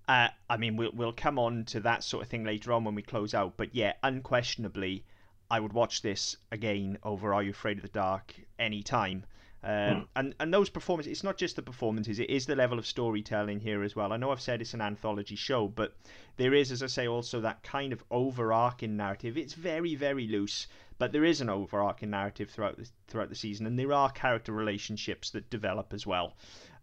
Uh, 0.08 0.28
I 0.50 0.56
mean, 0.56 0.76
we'll 0.76 0.90
we'll 0.94 1.12
come 1.12 1.38
on 1.38 1.64
to 1.66 1.80
that 1.80 2.02
sort 2.02 2.24
of 2.24 2.28
thing 2.28 2.44
later 2.44 2.72
on 2.72 2.84
when 2.84 2.94
we 2.94 3.02
close 3.02 3.34
out. 3.34 3.54
But 3.56 3.74
yeah, 3.74 3.92
unquestionably, 4.02 5.04
I 5.50 5.60
would 5.60 5.72
watch 5.72 6.02
this 6.02 6.36
again 6.50 6.98
over 7.02 7.32
Are 7.32 7.42
You 7.42 7.50
Afraid 7.50 7.78
of 7.78 7.82
the 7.82 7.88
Dark 7.88 8.34
any 8.58 8.82
time. 8.82 9.24
Um, 9.64 9.70
Mm. 9.70 10.06
and 10.16 10.34
and 10.40 10.52
those 10.54 10.68
performances, 10.70 11.12
it's 11.12 11.22
not 11.22 11.36
just 11.36 11.54
the 11.56 11.62
performances; 11.62 12.18
it 12.18 12.28
is 12.30 12.46
the 12.46 12.56
level 12.56 12.78
of 12.78 12.86
storytelling 12.86 13.60
here 13.60 13.82
as 13.84 13.94
well. 13.94 14.12
I 14.12 14.16
know 14.16 14.32
I've 14.32 14.40
said 14.40 14.60
it's 14.60 14.74
an 14.74 14.80
anthology 14.80 15.36
show, 15.36 15.68
but 15.68 15.96
there 16.36 16.52
is, 16.52 16.72
as 16.72 16.82
I 16.82 16.88
say, 16.88 17.06
also 17.06 17.40
that 17.40 17.62
kind 17.62 17.92
of 17.92 18.02
overarching 18.10 18.96
narrative. 18.96 19.36
It's 19.38 19.54
very 19.54 19.94
very 19.94 20.26
loose, 20.26 20.66
but 20.98 21.12
there 21.12 21.24
is 21.24 21.40
an 21.40 21.48
overarching 21.48 22.10
narrative 22.10 22.50
throughout 22.50 22.76
the 22.76 22.88
throughout 23.06 23.28
the 23.28 23.36
season, 23.36 23.66
and 23.66 23.78
there 23.78 23.92
are 23.92 24.10
character 24.10 24.52
relationships 24.52 25.30
that 25.30 25.48
develop 25.48 25.92
as 25.94 26.04
well, 26.08 26.34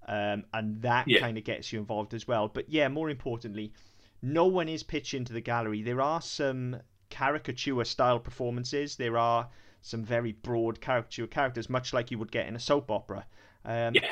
um, 0.07 0.45
and 0.53 0.81
that 0.81 1.05
Yeah. 1.07 1.19
kind 1.19 1.37
of 1.37 1.43
gets 1.43 1.73
you 1.73 1.79
involved 1.79 2.13
as 2.13 2.27
well. 2.29 2.47
But 2.47 2.69
yeah, 2.69 2.87
more 2.87 3.09
importantly, 3.09 3.73
no 4.21 4.45
one 4.47 4.69
is 4.69 4.83
pitched 4.83 5.25
to 5.25 5.33
the 5.33 5.41
gallery. 5.41 5.81
There 5.81 6.01
are 6.01 6.21
some 6.21 6.77
caricature 7.09 7.83
style 7.83 8.19
performances. 8.19 8.95
There 8.95 9.17
are 9.17 9.49
some 9.81 10.03
very 10.03 10.31
broad 10.33 10.81
caricature 10.81 11.27
characters, 11.27 11.69
much 11.69 11.93
like 11.93 12.11
you 12.11 12.17
would 12.19 12.31
get 12.31 12.47
in 12.47 12.55
a 12.55 12.59
soap 12.59 12.91
opera. 12.91 13.25
Um, 13.65 13.95
Yeah. 13.95 14.09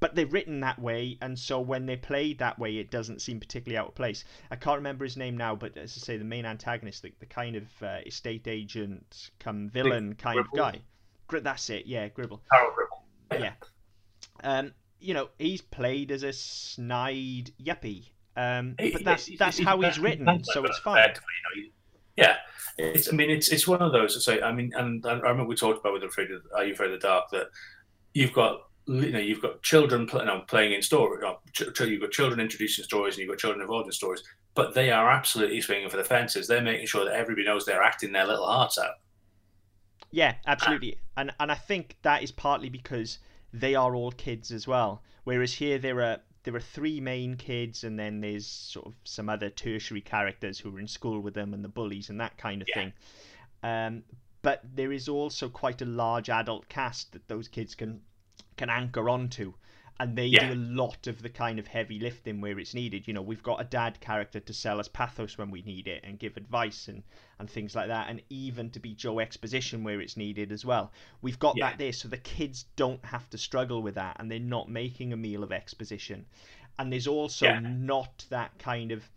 But 0.00 0.14
they're 0.14 0.26
written 0.26 0.60
that 0.60 0.78
way, 0.78 1.18
and 1.20 1.36
so 1.36 1.58
when 1.60 1.84
they're 1.86 1.96
played 1.96 2.38
that 2.38 2.56
way, 2.56 2.76
it 2.78 2.88
doesn't 2.88 3.20
seem 3.20 3.40
particularly 3.40 3.76
out 3.76 3.88
of 3.88 3.94
place. 3.96 4.22
I 4.48 4.54
can't 4.54 4.76
remember 4.76 5.04
his 5.04 5.16
name 5.16 5.36
now, 5.36 5.56
but 5.56 5.76
as 5.76 5.96
I 5.96 6.00
say, 6.00 6.16
the 6.16 6.24
main 6.24 6.46
antagonist, 6.46 7.02
the, 7.02 7.12
the 7.18 7.26
kind 7.26 7.56
of 7.56 7.64
uh, 7.82 7.98
estate 8.06 8.46
agent 8.46 9.30
come 9.40 9.68
villain 9.68 10.14
kind 10.14 10.38
of 10.38 10.46
guy. 10.54 10.78
Gri- 11.26 11.40
That's 11.40 11.68
it, 11.70 11.86
yeah, 11.86 12.06
Gribble. 12.10 12.40
Harold 12.52 12.74
Gribble. 12.76 13.04
Yeah. 13.44 13.54
Um, 14.44 14.72
you 15.00 15.14
know, 15.14 15.30
he's 15.36 15.62
played 15.62 16.12
as 16.12 16.22
a 16.22 16.32
snide 16.32 17.50
yuppie. 17.60 18.10
Um, 18.36 18.76
but 18.78 19.02
that's 19.04 19.28
that's 19.36 19.58
how 19.58 19.80
he- 19.80 19.86
he's 19.88 19.98
written, 19.98 20.44
so 20.44 20.64
it's 20.64 20.78
fine. 20.78 21.08
you 21.56 21.62
know, 21.64 21.68
yeah, 22.18 22.36
it's. 22.76 23.12
I 23.12 23.16
mean, 23.16 23.30
it's 23.30 23.48
it's 23.48 23.66
one 23.66 23.80
of 23.80 23.92
those. 23.92 24.14
to 24.14 24.20
say, 24.20 24.40
I 24.40 24.52
mean, 24.52 24.72
and 24.76 25.04
I 25.06 25.12
remember 25.12 25.44
we 25.44 25.54
talked 25.54 25.80
about 25.80 25.92
with 25.92 26.02
Afraid 26.02 26.30
of, 26.30 26.42
Are 26.54 26.64
You 26.64 26.72
Afraid 26.72 26.92
of 26.92 27.00
the 27.00 27.06
Dark 27.06 27.30
that 27.30 27.46
you've 28.12 28.32
got 28.32 28.62
you 28.86 29.12
know 29.12 29.18
you've 29.18 29.42
got 29.42 29.62
children 29.62 30.06
play, 30.06 30.24
know, 30.24 30.40
playing 30.48 30.72
in 30.72 30.82
story. 30.82 31.18
You 31.20 31.22
know, 31.22 31.38
ch- 31.52 31.74
ch- 31.74 31.88
you've 31.88 32.00
got 32.00 32.10
children 32.10 32.40
introducing 32.40 32.84
stories, 32.84 33.14
and 33.14 33.20
you've 33.20 33.30
got 33.30 33.38
children 33.38 33.60
involved 33.60 33.86
in 33.86 33.92
stories. 33.92 34.22
But 34.54 34.74
they 34.74 34.90
are 34.90 35.10
absolutely 35.10 35.60
swinging 35.60 35.88
for 35.88 35.96
the 35.96 36.04
fences. 36.04 36.48
They're 36.48 36.62
making 36.62 36.86
sure 36.86 37.04
that 37.04 37.14
everybody 37.14 37.46
knows 37.46 37.64
they're 37.64 37.82
acting 37.82 38.12
their 38.12 38.26
little 38.26 38.46
hearts 38.46 38.78
out. 38.78 38.94
Yeah, 40.10 40.34
absolutely. 40.46 40.98
And 41.16 41.32
and 41.38 41.52
I 41.52 41.54
think 41.54 41.96
that 42.02 42.22
is 42.22 42.32
partly 42.32 42.68
because 42.68 43.18
they 43.52 43.74
are 43.74 43.94
all 43.94 44.10
kids 44.10 44.50
as 44.50 44.66
well. 44.66 45.02
Whereas 45.24 45.52
here 45.52 45.78
there 45.78 46.00
are 46.02 46.18
there 46.44 46.54
are 46.54 46.60
three 46.60 47.00
main 47.00 47.36
kids 47.36 47.84
and 47.84 47.98
then 47.98 48.20
there's 48.20 48.46
sort 48.46 48.86
of 48.86 48.94
some 49.04 49.28
other 49.28 49.50
tertiary 49.50 50.00
characters 50.00 50.58
who 50.58 50.74
are 50.74 50.80
in 50.80 50.88
school 50.88 51.20
with 51.20 51.34
them 51.34 51.52
and 51.54 51.64
the 51.64 51.68
bullies 51.68 52.10
and 52.10 52.20
that 52.20 52.36
kind 52.38 52.62
of 52.62 52.68
Yeah. 52.68 52.74
thing. 52.74 52.92
Um, 53.62 54.04
but 54.42 54.62
there 54.74 54.92
is 54.92 55.08
also 55.08 55.48
quite 55.48 55.82
a 55.82 55.84
large 55.84 56.30
adult 56.30 56.68
cast 56.68 57.12
that 57.12 57.26
those 57.28 57.48
kids 57.48 57.74
can 57.74 58.02
can 58.56 58.70
anchor 58.70 59.08
onto. 59.08 59.54
And 60.00 60.16
they 60.16 60.28
Yeah. 60.28 60.46
do 60.46 60.52
a 60.52 60.54
lot 60.54 61.08
of 61.08 61.22
the 61.22 61.28
kind 61.28 61.58
of 61.58 61.66
heavy 61.66 61.98
lifting 61.98 62.40
where 62.40 62.58
it's 62.60 62.72
needed. 62.72 63.08
You 63.08 63.14
know, 63.14 63.22
we've 63.22 63.42
got 63.42 63.60
a 63.60 63.64
dad 63.64 63.98
character 64.00 64.38
to 64.38 64.52
sell 64.52 64.78
us 64.78 64.86
pathos 64.86 65.36
when 65.36 65.50
we 65.50 65.62
need 65.62 65.88
it 65.88 66.04
and 66.04 66.20
give 66.20 66.36
advice 66.36 66.86
and, 66.86 67.02
and 67.40 67.50
things 67.50 67.74
like 67.74 67.88
that, 67.88 68.08
and 68.08 68.22
even 68.30 68.70
to 68.70 68.78
be 68.80 68.94
Joe 68.94 69.18
exposition 69.18 69.82
where 69.82 70.00
it's 70.00 70.16
needed 70.16 70.52
as 70.52 70.64
well. 70.64 70.92
We've 71.20 71.38
got 71.40 71.56
Yeah. 71.56 71.70
that 71.70 71.78
there, 71.78 71.92
so 71.92 72.06
the 72.06 72.16
kids 72.16 72.66
don't 72.76 73.04
have 73.04 73.28
to 73.30 73.38
struggle 73.38 73.82
with 73.82 73.96
that, 73.96 74.16
and 74.20 74.30
they're 74.30 74.38
not 74.38 74.70
making 74.70 75.12
a 75.12 75.16
meal 75.16 75.42
of 75.42 75.50
exposition. 75.50 76.26
And 76.78 76.92
there's 76.92 77.08
also 77.08 77.46
Yeah. 77.46 77.58
not 77.60 78.24
that 78.30 78.56
kind 78.58 78.92
of 78.92 79.10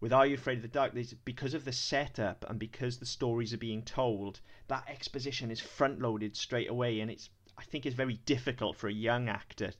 with 0.00 0.14
Are 0.14 0.26
You 0.26 0.34
Afraid 0.34 0.56
of 0.56 0.62
the 0.62 0.68
Dark? 0.68 0.94
There's 0.94 1.12
because 1.12 1.52
of 1.54 1.64
the 1.66 1.72
setup 1.72 2.44
and 2.48 2.58
because 2.58 2.98
the 2.98 3.06
stories 3.06 3.52
are 3.52 3.58
being 3.58 3.82
told, 3.82 4.40
that 4.66 4.88
exposition 4.88 5.50
is 5.50 5.60
front 5.60 6.00
loaded 6.00 6.36
straight 6.36 6.70
away, 6.70 7.00
and 7.00 7.10
it's 7.10 7.28
I 7.58 7.64
think 7.64 7.84
it's 7.84 7.94
very 7.94 8.14
difficult 8.24 8.76
for 8.76 8.88
a 8.88 8.92
young 8.92 9.28
actor 9.28 9.72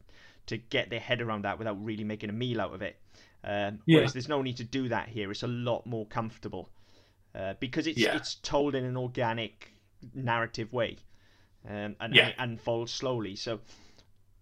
to 0.46 0.56
get 0.56 0.90
their 0.90 1.00
head 1.00 1.20
around 1.20 1.42
that 1.44 1.58
without 1.58 1.82
really 1.84 2.04
making 2.04 2.30
a 2.30 2.32
meal 2.32 2.60
out 2.60 2.74
of 2.74 2.82
it. 2.82 2.96
Um, 3.44 3.80
Yeah. 3.86 3.98
Whereas 3.98 4.12
there's 4.12 4.28
no 4.28 4.42
need 4.42 4.56
to 4.58 4.64
do 4.64 4.88
that 4.88 5.08
here. 5.08 5.30
It's 5.30 5.42
a 5.42 5.48
lot 5.48 5.86
more 5.86 6.06
comfortable 6.06 6.70
uh, 7.34 7.54
because 7.60 7.86
it's 7.86 7.98
Yeah. 7.98 8.16
it's 8.16 8.36
told 8.36 8.74
in 8.74 8.84
an 8.84 8.96
organic 8.96 9.72
narrative 10.14 10.72
way 10.72 10.98
um, 11.68 11.96
and, 12.00 12.14
Yeah. 12.14 12.24
and 12.26 12.30
it 12.30 12.36
unfolds 12.38 12.92
slowly. 12.92 13.36
So 13.36 13.60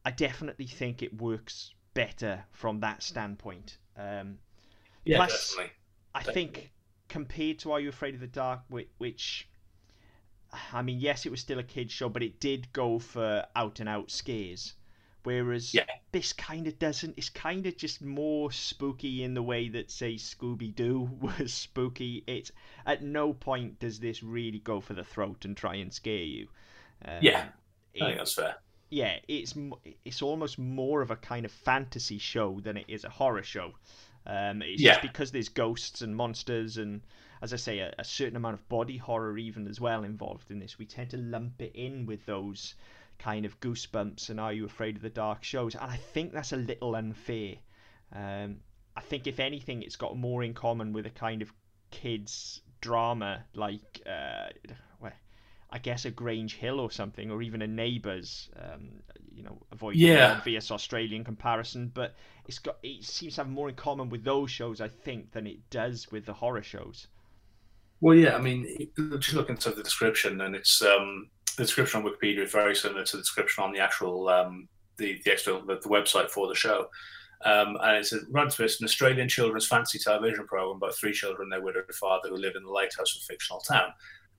I 0.04 0.10
definitely 0.10 0.66
think 0.66 1.02
it 1.02 1.20
works 1.20 1.74
better 1.94 2.44
from 2.52 2.80
that 2.80 3.02
standpoint. 3.02 3.78
Um, 3.96 4.38
Yeah, 5.04 5.16
Plus- 5.18 5.50
definitely. 5.50 5.72
I 6.14 6.22
think 6.24 6.72
compared 7.08 7.58
to 7.60 7.72
Are 7.72 7.80
You 7.80 7.88
Afraid 7.88 8.14
of 8.14 8.20
the 8.20 8.26
Dark, 8.26 8.60
which, 8.68 8.88
which 8.98 9.48
I 10.72 10.82
mean, 10.82 10.98
yes, 10.98 11.26
it 11.26 11.30
was 11.30 11.40
still 11.40 11.58
a 11.58 11.62
kids 11.62 11.92
show, 11.92 12.08
but 12.08 12.22
it 12.22 12.40
did 12.40 12.72
go 12.72 12.98
for 12.98 13.46
out 13.54 13.80
and 13.80 13.88
out 13.88 14.10
scares. 14.10 14.74
Whereas 15.22 15.74
Yeah. 15.74 15.84
this 16.12 16.32
kind 16.32 16.66
of 16.66 16.78
doesn't. 16.78 17.14
It's 17.18 17.28
kind 17.28 17.66
of 17.66 17.76
just 17.76 18.02
more 18.02 18.50
spooky 18.52 19.22
in 19.22 19.34
the 19.34 19.42
way 19.42 19.68
that, 19.68 19.90
say, 19.90 20.14
Scooby 20.14 20.74
Doo 20.74 21.10
was 21.20 21.52
spooky. 21.52 22.24
It's 22.26 22.50
at 22.86 23.02
no 23.02 23.32
point 23.34 23.78
does 23.78 24.00
this 24.00 24.22
really 24.22 24.60
go 24.60 24.80
for 24.80 24.94
the 24.94 25.04
throat 25.04 25.44
and 25.44 25.56
try 25.56 25.76
and 25.76 25.92
scare 25.92 26.22
you. 26.24 26.48
Um, 27.04 27.18
Yeah, 27.22 27.48
I 27.96 27.98
think 28.06 28.18
that's 28.18 28.34
fair. 28.34 28.56
yeah, 28.90 29.18
it's 29.28 29.54
it's 30.04 30.22
almost 30.22 30.58
more 30.58 31.02
of 31.02 31.10
a 31.10 31.16
kind 31.16 31.44
of 31.44 31.52
fantasy 31.52 32.18
show 32.18 32.60
than 32.60 32.76
it 32.76 32.86
is 32.88 33.04
a 33.04 33.08
horror 33.10 33.42
show. 33.42 33.72
Um, 34.26 34.62
it's 34.62 34.82
just 34.82 35.02
because 35.02 35.32
there's 35.32 35.48
ghosts 35.48 36.02
and 36.02 36.14
monsters 36.14 36.76
and, 36.76 37.00
as 37.40 37.54
I 37.54 37.56
say, 37.56 37.78
a, 37.78 37.94
a 37.98 38.04
certain 38.04 38.36
amount 38.36 38.54
of 38.54 38.68
body 38.68 38.98
horror 38.98 39.38
even 39.38 39.66
as 39.66 39.80
well 39.80 40.04
involved 40.04 40.50
in 40.50 40.58
this. 40.58 40.78
We 40.78 40.84
tend 40.86 41.10
to 41.10 41.16
lump 41.16 41.60
it 41.62 41.72
in 41.74 42.04
with 42.04 42.26
those 42.26 42.74
kind 43.20 43.44
of 43.46 43.60
goosebumps 43.60 44.30
and 44.30 44.40
Are 44.40 44.52
You 44.52 44.66
Afraid 44.66 44.96
of 44.96 45.02
the 45.02 45.10
Dark 45.10 45.44
shows, 45.44 45.74
and 45.76 45.90
I 45.90 45.96
think 45.96 46.32
that's 46.32 46.52
a 46.52 46.56
little 46.56 46.96
unfair. 46.96 47.56
Um, 48.12 48.58
I 48.96 49.00
think 49.02 49.26
if 49.26 49.38
anything, 49.40 49.82
it's 49.82 49.96
got 49.96 50.16
more 50.16 50.42
in 50.42 50.54
common 50.54 50.92
with 50.92 51.06
a 51.06 51.10
kind 51.10 51.42
of 51.42 51.52
kids 51.90 52.62
drama 52.80 53.44
like, 53.54 54.02
uh, 54.06 54.48
well, 55.00 55.12
I 55.70 55.78
guess 55.78 56.04
a 56.04 56.10
Grange 56.10 56.56
Hill 56.56 56.80
or 56.80 56.90
something, 56.90 57.30
or 57.30 57.42
even 57.42 57.62
a 57.62 57.66
Neighbours. 57.66 58.50
Um, 58.56 59.02
you 59.32 59.42
know, 59.44 59.62
avoiding 59.72 60.12
the 60.12 60.20
Yeah. 60.20 60.26
obvious 60.26 60.70
Australian 60.70 61.24
comparison, 61.24 61.88
but 61.94 62.14
it's 62.46 62.58
got 62.58 62.78
it 62.82 63.04
seems 63.04 63.36
to 63.36 63.42
have 63.42 63.50
more 63.50 63.68
in 63.68 63.74
common 63.76 64.08
with 64.10 64.24
those 64.24 64.50
shows, 64.50 64.80
I 64.80 64.88
think, 64.88 65.32
than 65.32 65.46
it 65.46 65.70
does 65.70 66.10
with 66.10 66.26
the 66.26 66.34
horror 66.34 66.62
shows. 66.62 67.06
Well, 68.00 68.16
yeah, 68.16 68.34
I 68.34 68.40
mean, 68.40 68.66
just 69.18 69.34
looking 69.34 69.56
at 69.56 69.62
the 69.62 69.82
description, 69.82 70.40
and 70.40 70.56
it's 70.56 70.80
um, 70.82 71.28
the 71.60 71.66
description 71.66 72.02
on 72.02 72.10
Wikipedia 72.10 72.44
is 72.44 72.52
very 72.52 72.74
similar 72.74 73.04
to 73.04 73.16
the 73.16 73.22
description 73.22 73.62
on 73.62 73.72
the 73.72 73.80
actual 73.80 74.28
um, 74.30 74.66
the 74.96 75.20
the 75.24 75.32
external 75.32 75.64
the, 75.66 75.76
the 75.76 75.88
website 75.88 76.30
for 76.30 76.48
the 76.48 76.54
show. 76.54 76.88
Um, 77.44 77.76
and 77.82 77.98
it's 77.98 78.12
a 78.12 78.20
run 78.30 78.48
twist, 78.48 78.80
an 78.80 78.86
Australian 78.86 79.28
children's 79.28 79.66
fantasy 79.66 79.98
television 79.98 80.46
program 80.46 80.76
about 80.76 80.94
three 80.94 81.12
children 81.12 81.44
and 81.44 81.52
their 81.52 81.62
widowed 81.62 81.84
father 81.94 82.28
who 82.28 82.36
live 82.36 82.54
in 82.54 82.62
the 82.62 82.70
lighthouse 82.70 83.16
of 83.16 83.22
a 83.22 83.24
fictional 83.24 83.60
town. 83.60 83.92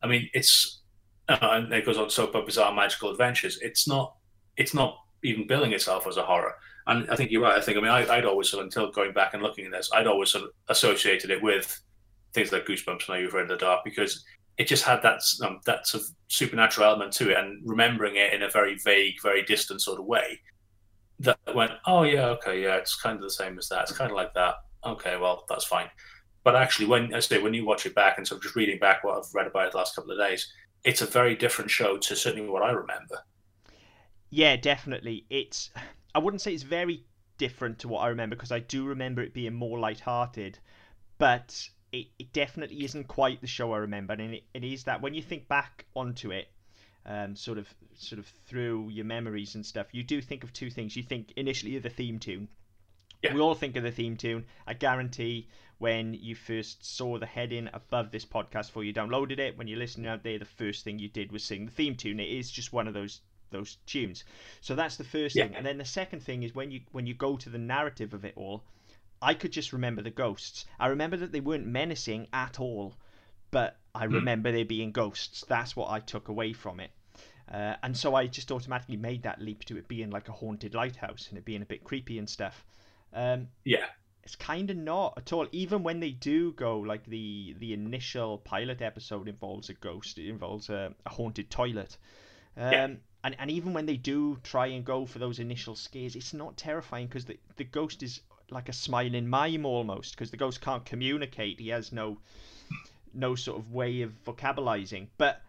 I 0.03 0.07
mean, 0.07 0.29
it's 0.33 0.81
uh, 1.29 1.37
and 1.41 1.71
it 1.71 1.85
goes 1.85 1.97
on 1.97 2.09
soap 2.09 2.35
up 2.35 2.47
bizarre 2.47 2.73
magical 2.73 3.11
adventures. 3.11 3.59
It's 3.61 3.87
not 3.87 4.15
it's 4.57 4.73
not 4.73 4.97
even 5.23 5.45
billing 5.45 5.73
itself 5.73 6.07
as 6.07 6.17
a 6.17 6.23
horror. 6.23 6.55
And 6.87 7.07
I 7.11 7.15
think 7.15 7.29
you're 7.29 7.43
right. 7.43 7.57
I 7.57 7.61
think 7.61 7.77
I 7.77 7.81
mean 7.81 7.91
I, 7.91 8.15
I'd 8.15 8.25
always 8.25 8.49
sort 8.49 8.63
until 8.63 8.91
going 8.91 9.13
back 9.13 9.35
and 9.35 9.43
looking 9.43 9.65
at 9.65 9.71
this, 9.71 9.91
I'd 9.93 10.07
always 10.07 10.29
sort 10.31 10.45
of 10.45 10.49
associated 10.69 11.29
it 11.29 11.43
with 11.43 11.79
things 12.33 12.51
like 12.51 12.65
Goosebumps 12.65 13.07
and 13.07 13.17
Are 13.17 13.21
You 13.21 13.27
Afraid 13.27 13.43
of 13.43 13.49
the 13.49 13.57
Dark 13.57 13.81
because 13.83 14.23
it 14.61 14.67
just 14.67 14.83
had 14.83 15.01
that 15.01 15.21
um, 15.43 15.59
that 15.65 15.87
sort 15.87 16.03
of 16.03 16.09
supernatural 16.27 16.85
element 16.85 17.11
to 17.13 17.31
it, 17.31 17.37
and 17.37 17.63
remembering 17.65 18.15
it 18.15 18.31
in 18.31 18.43
a 18.43 18.49
very 18.49 18.77
vague, 18.85 19.15
very 19.23 19.41
distant 19.41 19.81
sort 19.81 19.99
of 19.99 20.05
way. 20.05 20.39
That 21.19 21.39
went, 21.55 21.71
oh 21.87 22.03
yeah, 22.03 22.27
okay, 22.35 22.61
yeah, 22.61 22.75
it's 22.75 22.95
kind 22.95 23.15
of 23.15 23.23
the 23.23 23.31
same 23.31 23.57
as 23.57 23.67
that. 23.69 23.81
It's 23.81 23.97
kind 23.97 24.11
of 24.11 24.15
like 24.15 24.35
that. 24.35 24.55
Okay, 24.85 25.17
well, 25.17 25.45
that's 25.49 25.65
fine. 25.65 25.89
But 26.43 26.55
actually, 26.55 26.85
when 26.85 27.11
I 27.13 27.19
say 27.19 27.41
when 27.41 27.55
you 27.55 27.65
watch 27.65 27.87
it 27.87 27.95
back 27.95 28.19
and 28.19 28.31
of 28.31 28.41
just 28.41 28.55
reading 28.55 28.77
back 28.77 29.03
what 29.03 29.17
I've 29.17 29.33
read 29.33 29.47
about 29.47 29.67
it 29.67 29.71
the 29.71 29.79
last 29.79 29.95
couple 29.95 30.11
of 30.11 30.19
days, 30.19 30.53
it's 30.83 31.01
a 31.01 31.07
very 31.07 31.35
different 31.35 31.71
show 31.71 31.97
to 31.97 32.15
certainly 32.15 32.47
what 32.47 32.61
I 32.61 32.71
remember. 32.71 33.17
Yeah, 34.29 34.57
definitely. 34.57 35.25
It's 35.31 35.71
I 36.13 36.19
wouldn't 36.19 36.41
say 36.41 36.53
it's 36.53 36.63
very 36.63 37.03
different 37.39 37.79
to 37.79 37.87
what 37.87 38.01
I 38.01 38.09
remember 38.09 38.35
because 38.35 38.51
I 38.51 38.59
do 38.59 38.85
remember 38.85 39.23
it 39.23 39.33
being 39.33 39.55
more 39.55 39.79
light-hearted, 39.79 40.59
but 41.17 41.67
it, 41.91 42.07
it 42.19 42.31
definitely 42.33 42.83
isn't 42.83 43.07
quite 43.07 43.41
the 43.41 43.47
show 43.47 43.73
I 43.73 43.79
remember, 43.79 44.13
and 44.13 44.33
it, 44.35 44.43
it 44.53 44.63
is 44.63 44.83
that 44.85 45.01
when 45.01 45.13
you 45.13 45.21
think 45.21 45.47
back 45.47 45.85
onto 45.95 46.31
it, 46.31 46.47
um, 47.05 47.35
sort 47.35 47.57
of 47.57 47.67
sort 47.95 48.19
of 48.19 48.27
through 48.47 48.89
your 48.89 49.05
memories 49.05 49.55
and 49.55 49.65
stuff, 49.65 49.87
you 49.91 50.03
do 50.03 50.21
think 50.21 50.43
of 50.43 50.53
two 50.53 50.69
things. 50.69 50.95
You 50.95 51.03
think 51.03 51.33
initially 51.35 51.75
of 51.75 51.83
the 51.83 51.89
theme 51.89 52.19
tune. 52.19 52.47
Yeah. 53.23 53.33
We 53.33 53.39
all 53.41 53.53
think 53.55 53.75
of 53.75 53.83
the 53.83 53.91
theme 53.91 54.17
tune. 54.17 54.45
I 54.65 54.73
guarantee 54.73 55.47
when 55.77 56.13
you 56.13 56.35
first 56.35 56.83
saw 56.85 57.17
the 57.19 57.25
heading 57.25 57.69
above 57.73 58.11
this 58.11 58.25
podcast 58.25 58.67
before 58.67 58.83
you 58.83 58.93
downloaded 58.93 59.39
it, 59.39 59.57
when 59.57 59.67
you're 59.67 59.79
listening 59.79 60.07
out 60.07 60.23
there, 60.23 60.39
the 60.39 60.45
first 60.45 60.83
thing 60.83 60.99
you 60.99 61.07
did 61.09 61.31
was 61.31 61.43
sing 61.43 61.65
the 61.65 61.71
theme 61.71 61.95
tune. 61.95 62.19
It 62.19 62.29
is 62.29 62.49
just 62.51 62.71
one 62.73 62.87
of 62.87 62.93
those 62.93 63.21
those 63.51 63.77
tunes. 63.85 64.23
So 64.61 64.75
that's 64.75 64.95
the 64.95 65.03
first 65.03 65.35
Yeah. 65.35 65.47
thing. 65.47 65.55
And 65.55 65.65
then 65.65 65.77
the 65.77 65.85
second 65.85 66.21
thing 66.21 66.43
is 66.43 66.55
when 66.55 66.71
you 66.71 66.81
when 66.91 67.05
you 67.05 67.13
go 67.13 67.35
to 67.35 67.49
the 67.49 67.57
narrative 67.57 68.13
of 68.13 68.23
it 68.25 68.33
all, 68.37 68.63
I 69.21 69.33
could 69.33 69.51
just 69.51 69.73
remember 69.73 70.01
the 70.01 70.09
ghosts. 70.11 70.65
I 70.79 70.87
remember 70.87 71.17
that 71.17 71.31
they 71.31 71.39
weren't 71.39 71.65
menacing 71.67 72.27
at 72.33 72.59
all, 72.59 72.95
but 73.51 73.77
I 73.93 74.05
Hmm. 74.05 74.15
remember 74.15 74.51
there 74.51 74.65
being 74.65 74.91
ghosts. 74.91 75.45
That's 75.47 75.75
what 75.75 75.89
I 75.91 75.99
took 75.99 76.27
away 76.27 76.53
from 76.53 76.79
it. 76.79 76.91
Uh, 77.51 77.75
and 77.83 77.95
so 77.97 78.15
I 78.15 78.27
just 78.27 78.51
automatically 78.51 78.97
made 78.97 79.23
that 79.23 79.41
leap 79.41 79.65
to 79.65 79.77
it 79.77 79.87
being 79.87 80.09
like 80.09 80.29
a 80.29 80.31
haunted 80.31 80.73
lighthouse 80.73 81.27
and 81.29 81.37
it 81.37 81.45
being 81.45 81.61
a 81.61 81.65
bit 81.65 81.83
creepy 81.83 82.17
and 82.17 82.29
stuff. 82.29 82.65
Um, 83.13 83.49
yeah, 83.65 83.87
it's 84.23 84.35
kind 84.35 84.69
of 84.69 84.77
not 84.77 85.13
at 85.17 85.33
all. 85.33 85.47
Even 85.51 85.83
when 85.83 85.99
they 85.99 86.11
do 86.11 86.53
go, 86.53 86.79
like 86.79 87.05
the 87.05 87.55
the 87.59 87.73
initial 87.73 88.37
pilot 88.37 88.81
episode 88.81 89.27
involves 89.27 89.69
a 89.69 89.73
ghost, 89.73 90.17
it 90.17 90.29
involves 90.29 90.69
a, 90.69 90.93
a 91.05 91.09
haunted 91.09 91.49
toilet. 91.49 91.97
Um, 92.55 92.71
yeah. 92.71 92.87
And, 93.23 93.35
and 93.37 93.51
even 93.51 93.73
when 93.73 93.85
they 93.85 93.97
do 93.97 94.39
try 94.43 94.67
and 94.67 94.83
go 94.83 95.05
for 95.05 95.19
those 95.19 95.39
initial 95.39 95.75
scares, 95.75 96.15
it's 96.15 96.33
not 96.33 96.57
terrifying 96.57 97.07
because 97.07 97.25
the, 97.25 97.37
the 97.57 97.63
ghost 97.63 98.01
is 98.01 98.21
like 98.51 98.69
a 98.69 98.73
smiling 98.73 99.27
mime 99.27 99.65
almost 99.65 100.15
because 100.15 100.31
the 100.31 100.37
ghost 100.37 100.61
can't 100.61 100.85
communicate. 100.85 101.59
He 101.59 101.69
has 101.69 101.91
no 101.91 102.17
no 103.13 103.35
sort 103.35 103.59
of 103.59 103.73
way 103.73 104.01
of 104.01 104.11
vocalizing, 104.25 105.09
but 105.17 105.41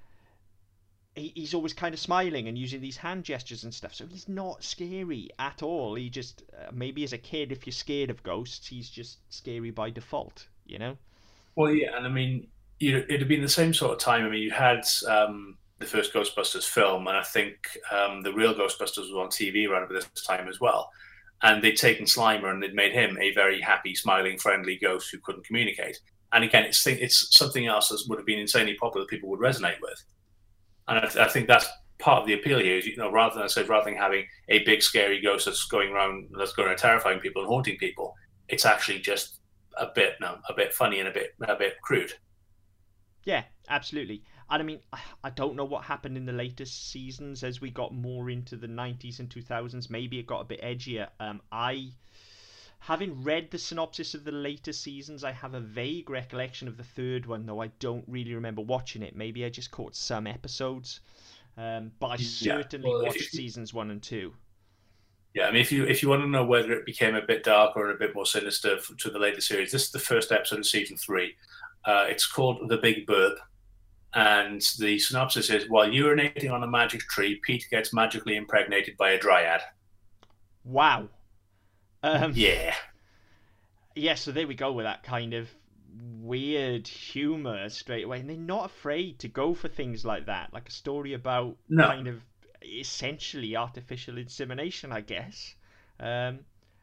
he, 1.14 1.32
he's 1.34 1.54
always 1.54 1.72
kind 1.72 1.94
of 1.94 2.00
smiling 2.00 2.48
and 2.48 2.58
using 2.58 2.80
these 2.80 2.96
hand 2.96 3.24
gestures 3.24 3.64
and 3.64 3.72
stuff. 3.72 3.94
So 3.94 4.06
he's 4.06 4.28
not 4.28 4.64
scary 4.64 5.30
at 5.38 5.62
all. 5.62 5.94
He 5.94 6.10
just 6.10 6.42
uh, 6.52 6.70
maybe 6.72 7.04
as 7.04 7.12
a 7.12 7.18
kid, 7.18 7.52
if 7.52 7.66
you're 7.66 7.72
scared 7.72 8.10
of 8.10 8.22
ghosts, 8.22 8.66
he's 8.66 8.88
just 8.88 9.18
scary 9.32 9.70
by 9.70 9.90
default. 9.90 10.46
You 10.66 10.78
know. 10.78 10.96
Well, 11.56 11.72
yeah, 11.72 11.96
and 11.96 12.06
I 12.06 12.08
mean, 12.08 12.46
you 12.80 12.92
know, 12.92 13.04
it 13.08 13.18
had 13.18 13.28
been 13.28 13.42
the 13.42 13.48
same 13.48 13.74
sort 13.74 13.92
of 13.92 13.98
time. 13.98 14.24
I 14.24 14.30
mean, 14.30 14.42
you 14.42 14.50
had 14.50 14.86
um, 15.06 15.58
the 15.78 15.86
first 15.86 16.14
Ghostbusters 16.14 16.64
film, 16.64 17.06
and 17.06 17.16
I 17.16 17.22
think 17.22 17.78
um, 17.90 18.22
the 18.22 18.32
real 18.32 18.54
Ghostbusters 18.54 19.10
was 19.10 19.12
on 19.12 19.28
TV 19.28 19.68
around 19.68 19.84
about 19.84 19.94
this 19.94 20.24
time 20.24 20.48
as 20.48 20.60
well. 20.60 20.90
And 21.42 21.62
they'd 21.62 21.76
taken 21.76 22.06
Slimer 22.06 22.50
and 22.50 22.62
they'd 22.62 22.74
made 22.74 22.92
him 22.92 23.18
a 23.20 23.34
very 23.34 23.60
happy, 23.60 23.94
smiling, 23.94 24.38
friendly 24.38 24.76
ghost 24.76 25.10
who 25.10 25.18
couldn't 25.18 25.46
communicate. 25.46 25.98
And 26.32 26.44
again, 26.44 26.64
it's 26.64 26.86
it's 26.86 27.36
something 27.36 27.66
else 27.66 27.88
that 27.88 28.02
would 28.08 28.18
have 28.18 28.26
been 28.26 28.38
insanely 28.38 28.74
popular, 28.74 29.04
that 29.04 29.10
people 29.10 29.28
would 29.30 29.40
resonate 29.40 29.80
with. 29.82 30.02
And 30.88 30.98
I, 30.98 31.24
I, 31.24 31.28
think 31.28 31.46
that's 31.46 31.66
part 31.98 32.22
of 32.22 32.26
the 32.26 32.34
appeal 32.34 32.58
here. 32.58 32.78
Is 32.78 32.86
you 32.86 32.96
know, 32.96 33.10
rather 33.10 33.34
than 33.34 33.44
I 33.44 33.48
said, 33.48 33.68
rather 33.68 33.90
than 33.90 33.98
having 33.98 34.26
a 34.48 34.64
big 34.64 34.82
scary 34.82 35.20
ghost 35.20 35.46
that's 35.46 35.66
going 35.66 35.90
around, 35.90 36.30
that's 36.38 36.52
going 36.52 36.68
around 36.68 36.78
terrifying 36.78 37.20
people 37.20 37.42
and 37.42 37.48
haunting 37.48 37.76
people, 37.76 38.14
it's 38.48 38.64
actually 38.64 39.00
just 39.00 39.40
a 39.78 39.88
bit, 39.94 40.14
no, 40.20 40.38
a 40.48 40.54
bit 40.54 40.72
funny 40.72 41.00
and 41.00 41.08
a 41.08 41.12
bit, 41.12 41.34
a 41.46 41.56
bit 41.56 41.74
crude. 41.82 42.12
Yeah, 43.24 43.44
absolutely. 43.68 44.22
And 44.50 44.62
I 44.62 44.64
mean, 44.64 44.80
I 45.24 45.30
don't 45.30 45.56
know 45.56 45.64
what 45.64 45.84
happened 45.84 46.16
in 46.16 46.26
the 46.26 46.32
latest 46.32 46.90
seasons 46.90 47.42
as 47.42 47.60
we 47.60 47.70
got 47.70 47.94
more 47.94 48.30
into 48.30 48.56
the 48.56 48.66
90s 48.66 49.18
and 49.18 49.28
2000s. 49.28 49.90
Maybe 49.90 50.18
it 50.18 50.26
got 50.26 50.40
a 50.40 50.44
bit 50.44 50.62
edgier. 50.62 51.08
Um, 51.20 51.40
I, 51.50 51.88
having 52.80 53.22
read 53.22 53.50
the 53.50 53.58
synopsis 53.58 54.14
of 54.14 54.24
the 54.24 54.32
later 54.32 54.72
seasons, 54.72 55.24
I 55.24 55.32
have 55.32 55.54
a 55.54 55.60
vague 55.60 56.10
recollection 56.10 56.68
of 56.68 56.76
the 56.76 56.84
third 56.84 57.26
one, 57.26 57.46
though 57.46 57.62
I 57.62 57.68
don't 57.78 58.04
really 58.06 58.34
remember 58.34 58.62
watching 58.62 59.02
it. 59.02 59.16
Maybe 59.16 59.44
I 59.44 59.48
just 59.48 59.70
caught 59.70 59.96
some 59.96 60.26
episodes. 60.26 61.00
Um, 61.56 61.92
but 62.00 62.08
I 62.08 62.16
certainly 62.16 62.88
yeah. 62.88 62.94
well, 62.94 63.04
watched 63.04 63.32
you, 63.32 63.38
seasons 63.38 63.74
one 63.74 63.90
and 63.90 64.02
two. 64.02 64.32
Yeah, 65.34 65.46
I 65.46 65.52
mean, 65.52 65.60
if 65.60 65.72
you 65.72 65.84
if 65.84 66.02
you 66.02 66.08
want 66.08 66.22
to 66.22 66.28
know 66.28 66.44
whether 66.44 66.72
it 66.72 66.84
became 66.84 67.14
a 67.14 67.22
bit 67.22 67.44
darker 67.44 67.82
and 67.82 67.94
a 67.94 67.98
bit 67.98 68.14
more 68.14 68.26
sinister 68.26 68.78
to 68.98 69.10
the 69.10 69.18
later 69.18 69.40
series, 69.40 69.72
this 69.72 69.84
is 69.84 69.90
the 69.90 69.98
first 69.98 70.30
episode 70.30 70.58
of 70.58 70.66
season 70.66 70.96
three. 70.96 71.34
Uh, 71.84 72.06
it's 72.08 72.26
called 72.26 72.68
The 72.68 72.76
Big 72.76 73.06
Burp. 73.06 73.38
And 74.14 74.60
the 74.78 74.98
synopsis 74.98 75.48
is 75.48 75.68
while 75.68 75.88
urinating 75.88 76.52
on 76.52 76.62
a 76.62 76.66
magic 76.66 77.00
tree, 77.02 77.40
Pete 77.42 77.66
gets 77.70 77.94
magically 77.94 78.36
impregnated 78.36 78.96
by 78.96 79.12
a 79.12 79.18
dryad. 79.18 79.62
Wow. 80.64 81.08
Um, 82.02 82.32
yeah. 82.34 82.74
Yeah, 83.94 84.14
so 84.14 84.32
there 84.32 84.46
we 84.46 84.54
go 84.54 84.72
with 84.72 84.84
that 84.84 85.02
kind 85.02 85.34
of 85.34 85.48
weird 86.20 86.88
humor 86.88 87.68
straight 87.70 88.04
away. 88.04 88.20
And 88.20 88.28
they're 88.28 88.36
not 88.36 88.66
afraid 88.66 89.18
to 89.20 89.28
go 89.28 89.54
for 89.54 89.68
things 89.68 90.04
like 90.04 90.26
that, 90.26 90.52
like 90.52 90.68
a 90.68 90.72
story 90.72 91.14
about 91.14 91.56
no. 91.68 91.86
kind 91.86 92.06
of 92.06 92.22
essentially 92.62 93.56
artificial 93.56 94.18
insemination, 94.18 94.92
I 94.92 95.00
guess. 95.00 95.54
Um, 95.98 96.40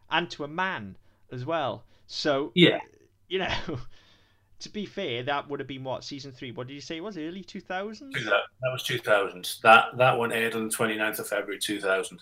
and 0.09 0.29
to 0.31 0.45
a 0.45 0.47
man 0.47 0.97
as 1.31 1.45
well. 1.45 1.83
So, 2.07 2.51
yeah. 2.55 2.79
You 3.27 3.39
know. 3.39 3.53
to 4.59 4.69
be 4.69 4.85
fair, 4.85 5.23
that 5.23 5.49
would 5.49 5.59
have 5.59 5.67
been 5.67 5.83
what 5.83 6.03
season 6.03 6.31
three. 6.31 6.51
What 6.51 6.67
did 6.67 6.73
you 6.73 6.81
say 6.81 6.97
it 6.97 7.03
was? 7.03 7.17
Early 7.17 7.43
two 7.43 7.61
thousand. 7.61 8.13
That, 8.13 8.71
was 8.71 8.83
two 8.83 8.99
thousand. 8.99 9.49
That 9.63 9.97
that 9.97 10.17
one 10.17 10.31
aired 10.31 10.55
on 10.55 10.67
the 10.67 10.75
29th 10.75 11.19
of 11.19 11.27
February 11.27 11.59
two 11.59 11.79
thousand. 11.79 12.21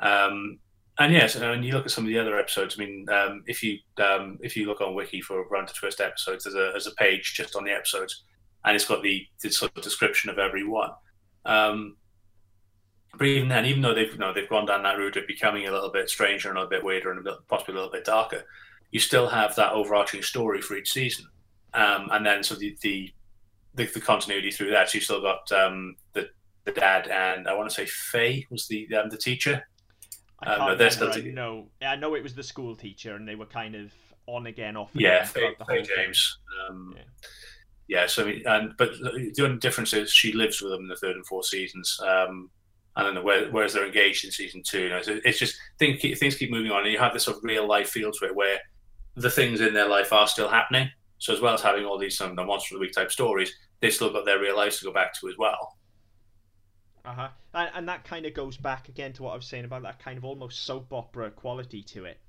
Um, 0.00 0.58
and 0.98 1.12
yes, 1.12 1.36
and 1.36 1.64
you 1.64 1.72
look 1.72 1.84
at 1.84 1.92
some 1.92 2.04
of 2.04 2.08
the 2.08 2.18
other 2.18 2.38
episodes. 2.38 2.76
I 2.76 2.84
mean, 2.84 3.06
um, 3.10 3.44
if 3.46 3.62
you 3.62 3.78
um, 3.98 4.38
if 4.42 4.56
you 4.56 4.66
look 4.66 4.80
on 4.80 4.94
Wiki 4.94 5.20
for 5.20 5.46
Round 5.48 5.68
the 5.68 5.72
Twist 5.72 6.00
episodes, 6.00 6.44
there's 6.44 6.56
a 6.56 6.70
there's 6.72 6.88
a 6.88 6.94
page 6.94 7.34
just 7.34 7.54
on 7.54 7.64
the 7.64 7.70
episodes, 7.70 8.24
and 8.64 8.74
it's 8.74 8.86
got 8.86 9.02
the, 9.02 9.24
the 9.40 9.50
sort 9.50 9.76
of 9.76 9.82
description 9.82 10.30
of 10.30 10.38
every 10.38 10.66
one. 10.66 10.90
Um, 11.44 11.96
but 13.16 13.28
even 13.28 13.48
then, 13.48 13.66
even 13.66 13.82
though 13.82 13.94
they've 13.94 14.12
you 14.12 14.18
know 14.18 14.32
they've 14.32 14.48
gone 14.48 14.66
down 14.66 14.82
that 14.82 14.98
route 14.98 15.16
of 15.16 15.28
becoming 15.28 15.68
a 15.68 15.72
little 15.72 15.92
bit 15.92 16.10
stranger 16.10 16.48
and 16.48 16.58
a 16.58 16.66
bit 16.66 16.84
weirder 16.84 17.12
and 17.12 17.24
possibly 17.48 17.74
a 17.74 17.76
little 17.76 17.92
bit 17.92 18.04
darker, 18.04 18.42
you 18.90 18.98
still 18.98 19.28
have 19.28 19.54
that 19.54 19.72
overarching 19.72 20.22
story 20.22 20.60
for 20.60 20.76
each 20.76 20.90
season 20.90 21.26
um, 21.74 22.08
and 22.12 22.24
then 22.24 22.42
so 22.42 22.54
the, 22.54 22.76
the, 22.82 23.12
the 23.74 23.86
the 23.86 24.00
continuity 24.00 24.50
through 24.50 24.70
that. 24.70 24.90
So 24.90 24.96
you 24.96 25.02
still 25.02 25.22
got 25.22 25.50
um, 25.52 25.96
the 26.12 26.28
the 26.64 26.72
dad 26.72 27.08
and 27.08 27.48
I 27.48 27.54
want 27.54 27.68
to 27.68 27.74
say 27.74 27.86
Faye 27.86 28.46
was 28.50 28.66
the 28.68 28.88
um, 28.94 29.10
the 29.10 29.16
teacher. 29.16 29.62
I 30.40 30.46
um, 30.46 30.58
can't 30.58 30.78
no, 30.78 30.86
remember. 30.86 31.28
I 31.28 31.32
know. 31.32 31.66
I 31.82 31.96
know 31.96 32.14
it 32.14 32.22
was 32.22 32.34
the 32.34 32.42
school 32.42 32.76
teacher, 32.76 33.16
and 33.16 33.26
they 33.26 33.34
were 33.34 33.46
kind 33.46 33.74
of 33.74 33.92
on 34.26 34.46
again, 34.46 34.76
off. 34.76 34.94
Again 34.94 35.10
yeah, 35.10 35.24
Faye, 35.24 35.54
Faye 35.66 35.82
James. 35.82 36.38
Um, 36.68 36.94
yeah. 36.96 37.02
yeah. 37.88 38.06
So 38.06 38.22
I 38.22 38.26
mean, 38.26 38.42
and 38.46 38.74
but 38.76 38.90
the 39.00 39.42
only 39.42 39.58
difference 39.58 39.92
is 39.92 40.12
she 40.12 40.32
lives 40.32 40.62
with 40.62 40.72
them 40.72 40.82
in 40.82 40.88
the 40.88 40.96
third 40.96 41.16
and 41.16 41.26
fourth 41.26 41.46
seasons. 41.46 41.98
Um, 42.06 42.50
I 42.94 43.02
don't 43.02 43.14
know 43.14 43.22
where, 43.22 43.48
whereas 43.50 43.74
they're 43.74 43.86
engaged 43.86 44.24
in 44.24 44.30
season 44.30 44.62
two. 44.64 44.82
You 44.82 44.88
know, 44.90 45.02
so 45.02 45.20
it's 45.24 45.38
just 45.38 45.56
things 45.78 46.00
keep, 46.00 46.18
things 46.18 46.36
keep 46.36 46.50
moving 46.50 46.70
on, 46.70 46.82
and 46.82 46.92
you 46.92 46.98
have 46.98 47.12
this 47.12 47.24
sort 47.24 47.38
of 47.38 47.44
real 47.44 47.66
life 47.66 47.88
feel 47.88 48.12
to 48.12 48.26
it 48.26 48.34
where 48.34 48.58
the 49.16 49.30
things 49.30 49.60
in 49.60 49.74
their 49.74 49.88
life 49.88 50.12
are 50.12 50.28
still 50.28 50.48
happening. 50.48 50.88
So 51.18 51.32
as 51.32 51.40
well 51.40 51.54
as 51.54 51.62
having 51.62 51.84
all 51.84 51.98
these 51.98 52.20
um, 52.20 52.36
the 52.36 52.44
monster 52.44 52.74
of 52.74 52.80
the 52.80 52.86
week 52.86 52.94
type 52.94 53.10
stories, 53.10 53.52
they've 53.80 53.92
still 53.92 54.12
got 54.12 54.24
their 54.24 54.40
real 54.40 54.56
lives 54.56 54.78
to 54.78 54.84
go 54.84 54.92
back 54.92 55.12
to 55.20 55.28
as 55.28 55.36
well. 55.36 55.76
Uh 57.04 57.12
huh. 57.12 57.28
And, 57.54 57.70
and 57.74 57.88
that 57.88 58.04
kind 58.04 58.26
of 58.26 58.34
goes 58.34 58.56
back 58.56 58.88
again 58.88 59.12
to 59.14 59.22
what 59.22 59.32
I 59.32 59.36
was 59.36 59.46
saying 59.46 59.64
about 59.64 59.82
that 59.82 59.98
kind 59.98 60.18
of 60.18 60.24
almost 60.24 60.64
soap 60.64 60.92
opera 60.92 61.30
quality 61.30 61.82
to 61.82 62.04
it, 62.04 62.20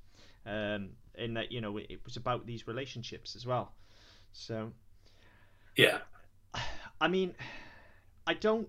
um, 0.45 0.89
in 1.15 1.33
that 1.35 1.51
you 1.51 1.61
know 1.61 1.77
it, 1.77 1.87
it 1.89 2.05
was 2.05 2.17
about 2.17 2.45
these 2.45 2.67
relationships 2.67 3.35
as 3.35 3.45
well. 3.45 3.73
So. 4.31 4.71
Yeah. 5.75 5.99
I 6.99 7.07
mean, 7.07 7.35
I 8.27 8.33
don't. 8.33 8.67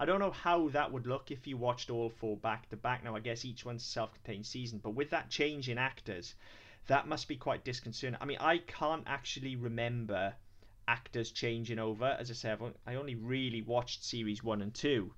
I 0.00 0.04
don't 0.06 0.18
know 0.18 0.32
how 0.32 0.68
that 0.70 0.90
would 0.90 1.06
look 1.06 1.30
if 1.30 1.46
you 1.46 1.56
watched 1.56 1.88
all 1.88 2.10
four 2.10 2.36
back 2.36 2.68
to 2.70 2.76
back. 2.76 3.04
Now, 3.04 3.14
I 3.14 3.20
guess 3.20 3.44
each 3.44 3.64
one's 3.64 3.82
a 3.82 3.86
self-contained 3.86 4.44
season, 4.44 4.80
but 4.82 4.90
with 4.90 5.10
that 5.10 5.30
change 5.30 5.68
in 5.68 5.78
actors, 5.78 6.34
that 6.86 7.08
must 7.08 7.28
be 7.28 7.36
quite 7.36 7.64
disconcerting. 7.64 8.18
I 8.20 8.24
mean, 8.24 8.38
I 8.40 8.58
can't 8.58 9.04
actually 9.06 9.56
remember 9.56 10.34
actors 10.88 11.30
changing 11.30 11.78
over. 11.78 12.16
As 12.18 12.30
I 12.30 12.34
say, 12.34 12.52
I've, 12.52 12.96
only 12.96 13.14
really 13.14 13.62
watched 13.62 14.04
series 14.04 14.42
one 14.42 14.62
and 14.62 14.74
two. 14.74 15.12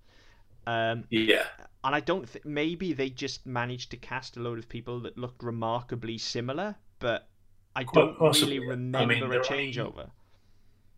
Um, 0.66 1.04
yeah. 1.10 1.44
And 1.84 1.94
I 1.94 2.00
don't 2.00 2.28
think 2.28 2.44
maybe 2.44 2.92
they 2.92 3.10
just 3.10 3.46
managed 3.46 3.90
to 3.92 3.96
cast 3.96 4.36
a 4.36 4.40
load 4.40 4.58
of 4.58 4.68
people 4.68 5.00
that 5.00 5.16
looked 5.16 5.42
remarkably 5.42 6.18
similar, 6.18 6.74
but 6.98 7.28
I 7.74 7.84
don't 7.84 8.18
really 8.20 8.58
remember 8.58 8.98
I 8.98 9.06
mean, 9.06 9.22
a 9.22 9.40
changeover. 9.40 9.98
Only, 9.98 10.10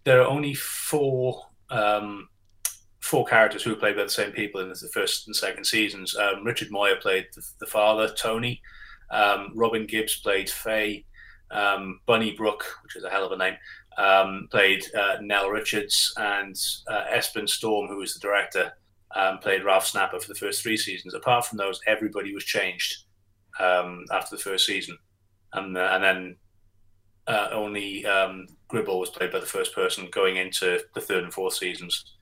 there 0.04 0.22
are 0.22 0.28
only 0.28 0.54
four 0.54 1.42
um, 1.70 2.28
four 3.00 3.26
characters 3.26 3.62
who 3.62 3.70
were 3.70 3.76
played 3.76 3.96
by 3.96 4.04
the 4.04 4.10
same 4.10 4.32
people 4.32 4.60
in 4.60 4.68
the 4.68 4.90
first 4.92 5.26
and 5.26 5.36
second 5.36 5.64
seasons. 5.64 6.16
Um, 6.16 6.44
Richard 6.44 6.70
Moir 6.70 6.96
played 6.96 7.26
the, 7.34 7.42
the 7.58 7.66
father, 7.66 8.08
Tony. 8.14 8.62
Um, 9.10 9.52
Robyn 9.54 9.86
Gibbes 9.86 10.16
played 10.16 10.50
Faye. 10.50 11.04
Um, 11.50 12.00
Bunney 12.06 12.36
Brooke, 12.36 12.66
which 12.82 12.96
is 12.96 13.04
a 13.04 13.10
hell 13.10 13.24
of 13.24 13.32
a 13.32 13.36
name, 13.38 13.56
um, 13.96 14.48
played 14.50 14.84
uh, 14.94 15.16
Nell 15.22 15.48
Richards, 15.48 16.12
and 16.18 16.54
uh, 16.90 17.04
Esben 17.10 17.48
Storm, 17.48 17.88
who 17.88 17.96
was 17.96 18.12
the 18.12 18.20
director, 18.20 18.72
um, 19.16 19.38
played 19.38 19.64
Ralph 19.64 19.86
Snapper 19.86 20.20
for 20.20 20.28
the 20.28 20.38
first 20.38 20.62
three 20.62 20.76
seasons. 20.76 21.14
Apart 21.14 21.46
from 21.46 21.58
those, 21.58 21.80
everybody 21.86 22.34
was 22.34 22.44
changed 22.44 23.04
um, 23.58 24.04
after 24.12 24.36
the 24.36 24.42
first 24.42 24.66
season, 24.66 24.98
and 25.54 25.76
uh, 25.76 25.90
and 25.92 26.04
then 26.04 26.36
uh, 27.26 27.48
only 27.52 28.04
um, 28.06 28.46
Gribble 28.68 29.00
was 29.00 29.10
played 29.10 29.32
by 29.32 29.40
the 29.40 29.46
first 29.46 29.74
person 29.74 30.08
going 30.12 30.36
into 30.36 30.80
the 30.94 31.00
third 31.00 31.24
and 31.24 31.32
fourth 31.32 31.54
seasons. 31.54 32.16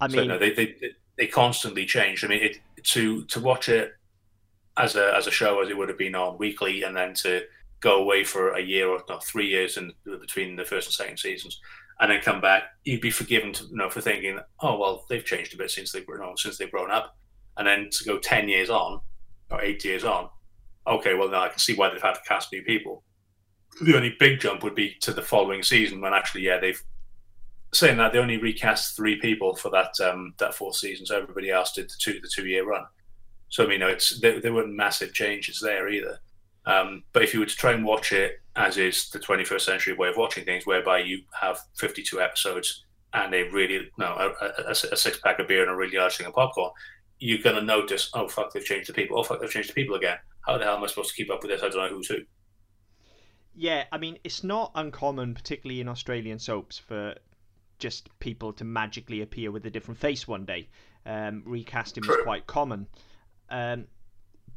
I 0.00 0.08
mean, 0.08 0.16
so, 0.16 0.24
no, 0.24 0.38
they, 0.38 0.52
they 0.52 0.76
they 1.18 1.26
constantly 1.26 1.86
changed. 1.86 2.24
I 2.24 2.28
mean, 2.28 2.42
it, 2.42 2.58
to 2.84 3.24
to 3.24 3.40
watch 3.40 3.68
it 3.68 3.92
as 4.76 4.96
a 4.96 5.14
as 5.14 5.26
a 5.26 5.30
show 5.30 5.60
as 5.60 5.68
it 5.68 5.76
would 5.76 5.88
have 5.88 5.98
been 5.98 6.14
on 6.14 6.38
weekly, 6.38 6.82
and 6.82 6.96
then 6.96 7.14
to 7.14 7.42
go 7.80 8.00
away 8.02 8.24
for 8.24 8.50
a 8.50 8.60
year 8.60 8.88
or 8.88 9.02
not 9.08 9.24
three 9.24 9.46
years 9.46 9.76
in 9.76 9.92
between 10.04 10.56
the 10.56 10.64
first 10.64 10.88
and 10.88 10.94
second 10.94 11.18
seasons, 11.18 11.60
and 12.00 12.10
then 12.10 12.20
come 12.20 12.40
back, 12.40 12.64
you'd 12.84 13.00
be 13.00 13.10
forgiven 13.10 13.52
to, 13.52 13.64
you 13.64 13.76
know 13.76 13.90
for 13.90 14.00
thinking, 14.00 14.38
oh 14.60 14.78
well, 14.78 15.04
they've 15.08 15.24
changed 15.24 15.54
a 15.54 15.56
bit 15.56 15.70
since 15.70 15.92
they've 15.92 16.06
know, 16.08 16.34
since 16.36 16.58
they've 16.58 16.70
grown 16.70 16.90
up, 16.90 17.16
and 17.56 17.66
then 17.66 17.88
to 17.90 18.04
go 18.04 18.18
ten 18.18 18.48
years 18.48 18.70
on 18.70 19.00
or 19.50 19.62
eight 19.62 19.84
years 19.84 20.04
on, 20.04 20.28
okay, 20.86 21.14
well 21.14 21.28
now 21.28 21.42
I 21.42 21.48
can 21.48 21.58
see 21.58 21.74
why 21.74 21.90
they've 21.90 22.02
had 22.02 22.14
to 22.14 22.20
cast 22.26 22.52
new 22.52 22.62
people. 22.62 23.02
The 23.82 23.96
only 23.96 24.16
big 24.18 24.40
jump 24.40 24.62
would 24.62 24.74
be 24.74 24.96
to 25.02 25.12
the 25.12 25.22
following 25.22 25.62
season 25.62 26.00
when 26.00 26.14
actually, 26.14 26.42
yeah, 26.42 26.58
they've 26.58 26.82
saying 27.72 27.98
that 27.98 28.12
they 28.12 28.18
only 28.18 28.38
recast 28.38 28.96
three 28.96 29.20
people 29.20 29.54
for 29.54 29.70
that 29.70 29.92
um, 30.00 30.34
that 30.38 30.54
fourth 30.54 30.76
season, 30.76 31.04
so 31.04 31.20
everybody 31.20 31.50
else 31.50 31.72
did 31.72 31.88
the 31.88 31.94
two 32.00 32.20
the 32.20 32.30
two 32.34 32.46
year 32.46 32.66
run. 32.66 32.84
So 33.48 33.64
I 33.64 33.66
mean, 33.66 33.74
you 33.74 33.78
know, 33.80 33.88
it's 33.88 34.20
there, 34.20 34.40
there 34.40 34.52
weren't 34.52 34.74
massive 34.74 35.12
changes 35.12 35.60
there 35.60 35.88
either. 35.88 36.18
Um, 36.66 37.04
but 37.12 37.22
if 37.22 37.32
you 37.32 37.40
were 37.40 37.46
to 37.46 37.56
try 37.56 37.72
and 37.72 37.84
watch 37.84 38.12
it 38.12 38.40
as 38.56 38.76
is 38.76 39.10
the 39.10 39.20
21st 39.20 39.60
century 39.60 39.94
way 39.94 40.08
of 40.08 40.16
watching 40.16 40.44
things, 40.44 40.66
whereby 40.66 40.98
you 40.98 41.20
have 41.40 41.60
52 41.76 42.20
episodes 42.20 42.84
and 43.12 43.32
a 43.34 43.48
really 43.50 43.88
no 43.98 44.06
a, 44.06 44.64
a, 44.66 44.70
a 44.70 44.96
six 44.96 45.18
pack 45.20 45.38
of 45.38 45.46
beer 45.46 45.62
and 45.62 45.70
a 45.70 45.76
really 45.76 45.96
large 45.96 46.16
thing 46.16 46.26
of 46.26 46.34
popcorn, 46.34 46.70
you're 47.18 47.42
going 47.42 47.56
to 47.56 47.62
notice, 47.62 48.10
oh 48.14 48.28
fuck, 48.28 48.52
they've 48.52 48.64
changed 48.64 48.88
the 48.88 48.92
people. 48.92 49.18
Oh 49.18 49.22
fuck, 49.22 49.40
they've 49.40 49.50
changed 49.50 49.70
the 49.70 49.74
people 49.74 49.96
again. 49.96 50.18
How 50.46 50.58
the 50.58 50.64
hell 50.64 50.76
am 50.76 50.84
I 50.84 50.86
supposed 50.86 51.10
to 51.10 51.16
keep 51.16 51.30
up 51.30 51.42
with 51.42 51.50
this? 51.50 51.62
I 51.62 51.68
don't 51.68 51.90
know 51.90 51.96
who's 51.96 52.08
who. 52.08 52.18
Yeah, 53.54 53.84
I 53.90 53.98
mean, 53.98 54.18
it's 54.22 54.44
not 54.44 54.70
uncommon, 54.74 55.34
particularly 55.34 55.80
in 55.80 55.88
Australian 55.88 56.38
soaps, 56.38 56.78
for 56.78 57.14
just 57.78 58.08
people 58.18 58.52
to 58.54 58.64
magically 58.64 59.22
appear 59.22 59.50
with 59.50 59.64
a 59.66 59.70
different 59.70 59.98
face 59.98 60.28
one 60.28 60.44
day. 60.44 60.68
Um, 61.06 61.42
recasting 61.46 62.02
True. 62.02 62.18
is 62.18 62.22
quite 62.24 62.46
common. 62.46 62.86
Um, 63.48 63.86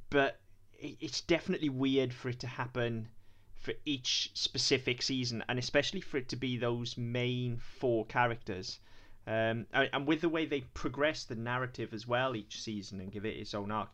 but 0.09 0.39
it's 0.79 1.21
definitely 1.21 1.69
weird 1.69 2.13
for 2.13 2.29
it 2.29 2.39
to 2.39 2.47
happen 2.47 3.09
for 3.55 3.73
each 3.85 4.31
specific 4.33 5.01
season, 5.01 5.43
and 5.49 5.59
especially 5.59 6.01
for 6.01 6.17
it 6.17 6.29
to 6.29 6.35
be 6.35 6.57
those 6.57 6.97
main 6.97 7.57
four 7.57 8.05
characters. 8.05 8.79
Um, 9.27 9.67
and 9.73 10.07
with 10.07 10.21
the 10.21 10.29
way 10.29 10.45
they 10.45 10.61
progress 10.73 11.25
the 11.25 11.35
narrative 11.35 11.93
as 11.93 12.07
well 12.07 12.35
each 12.35 12.61
season 12.61 12.99
and 12.99 13.11
give 13.11 13.25
it 13.25 13.37
its 13.37 13.53
own 13.53 13.69
arc, 13.69 13.89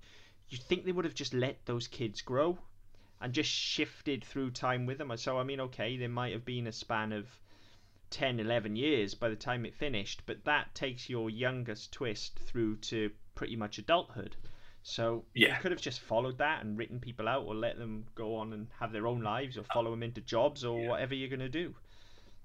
you'd 0.49 0.61
think 0.61 0.85
they 0.85 0.91
would 0.91 1.05
have 1.05 1.15
just 1.15 1.33
let 1.33 1.65
those 1.65 1.87
kids 1.87 2.21
grow 2.21 2.57
and 3.19 3.33
just 3.33 3.49
shifted 3.49 4.23
through 4.23 4.51
time 4.51 4.85
with 4.85 4.99
them. 4.99 5.11
So, 5.17 5.39
I 5.39 5.43
mean, 5.43 5.59
okay, 5.61 5.97
there 5.97 6.09
might 6.09 6.33
have 6.33 6.45
been 6.45 6.67
a 6.67 6.71
span 6.71 7.11
of 7.11 7.27
10, 8.11 8.39
11 8.39 8.75
years 8.75 9.15
by 9.15 9.29
the 9.29 9.35
time 9.35 9.65
it 9.65 9.73
finished, 9.73 10.21
but 10.25 10.45
that 10.45 10.75
takes 10.75 11.09
your 11.09 11.29
youngest 11.29 11.91
twist 11.91 12.39
through 12.39 12.77
to 12.77 13.11
pretty 13.33 13.55
much 13.55 13.79
adulthood. 13.79 14.35
So 14.87 15.25
yeah. 15.33 15.47
you 15.47 15.61
could 15.61 15.71
have 15.71 15.81
just 15.81 15.99
followed 16.01 16.37
that 16.37 16.63
and 16.63 16.77
written 16.77 16.99
people 16.99 17.27
out 17.27 17.43
or 17.47 17.55
let 17.55 17.79
them 17.79 18.05
go 18.13 18.35
on 18.35 18.53
and 18.53 18.67
have 18.79 18.91
their 18.91 19.07
own 19.07 19.21
lives 19.21 19.57
or 19.57 19.61
uh, 19.61 19.73
follow 19.73 19.89
them 19.89 20.03
into 20.03 20.21
jobs 20.21 20.63
or 20.63 20.79
yeah. 20.79 20.89
whatever 20.89 21.15
you're 21.15 21.27
going 21.27 21.39
to 21.39 21.49
do. 21.49 21.73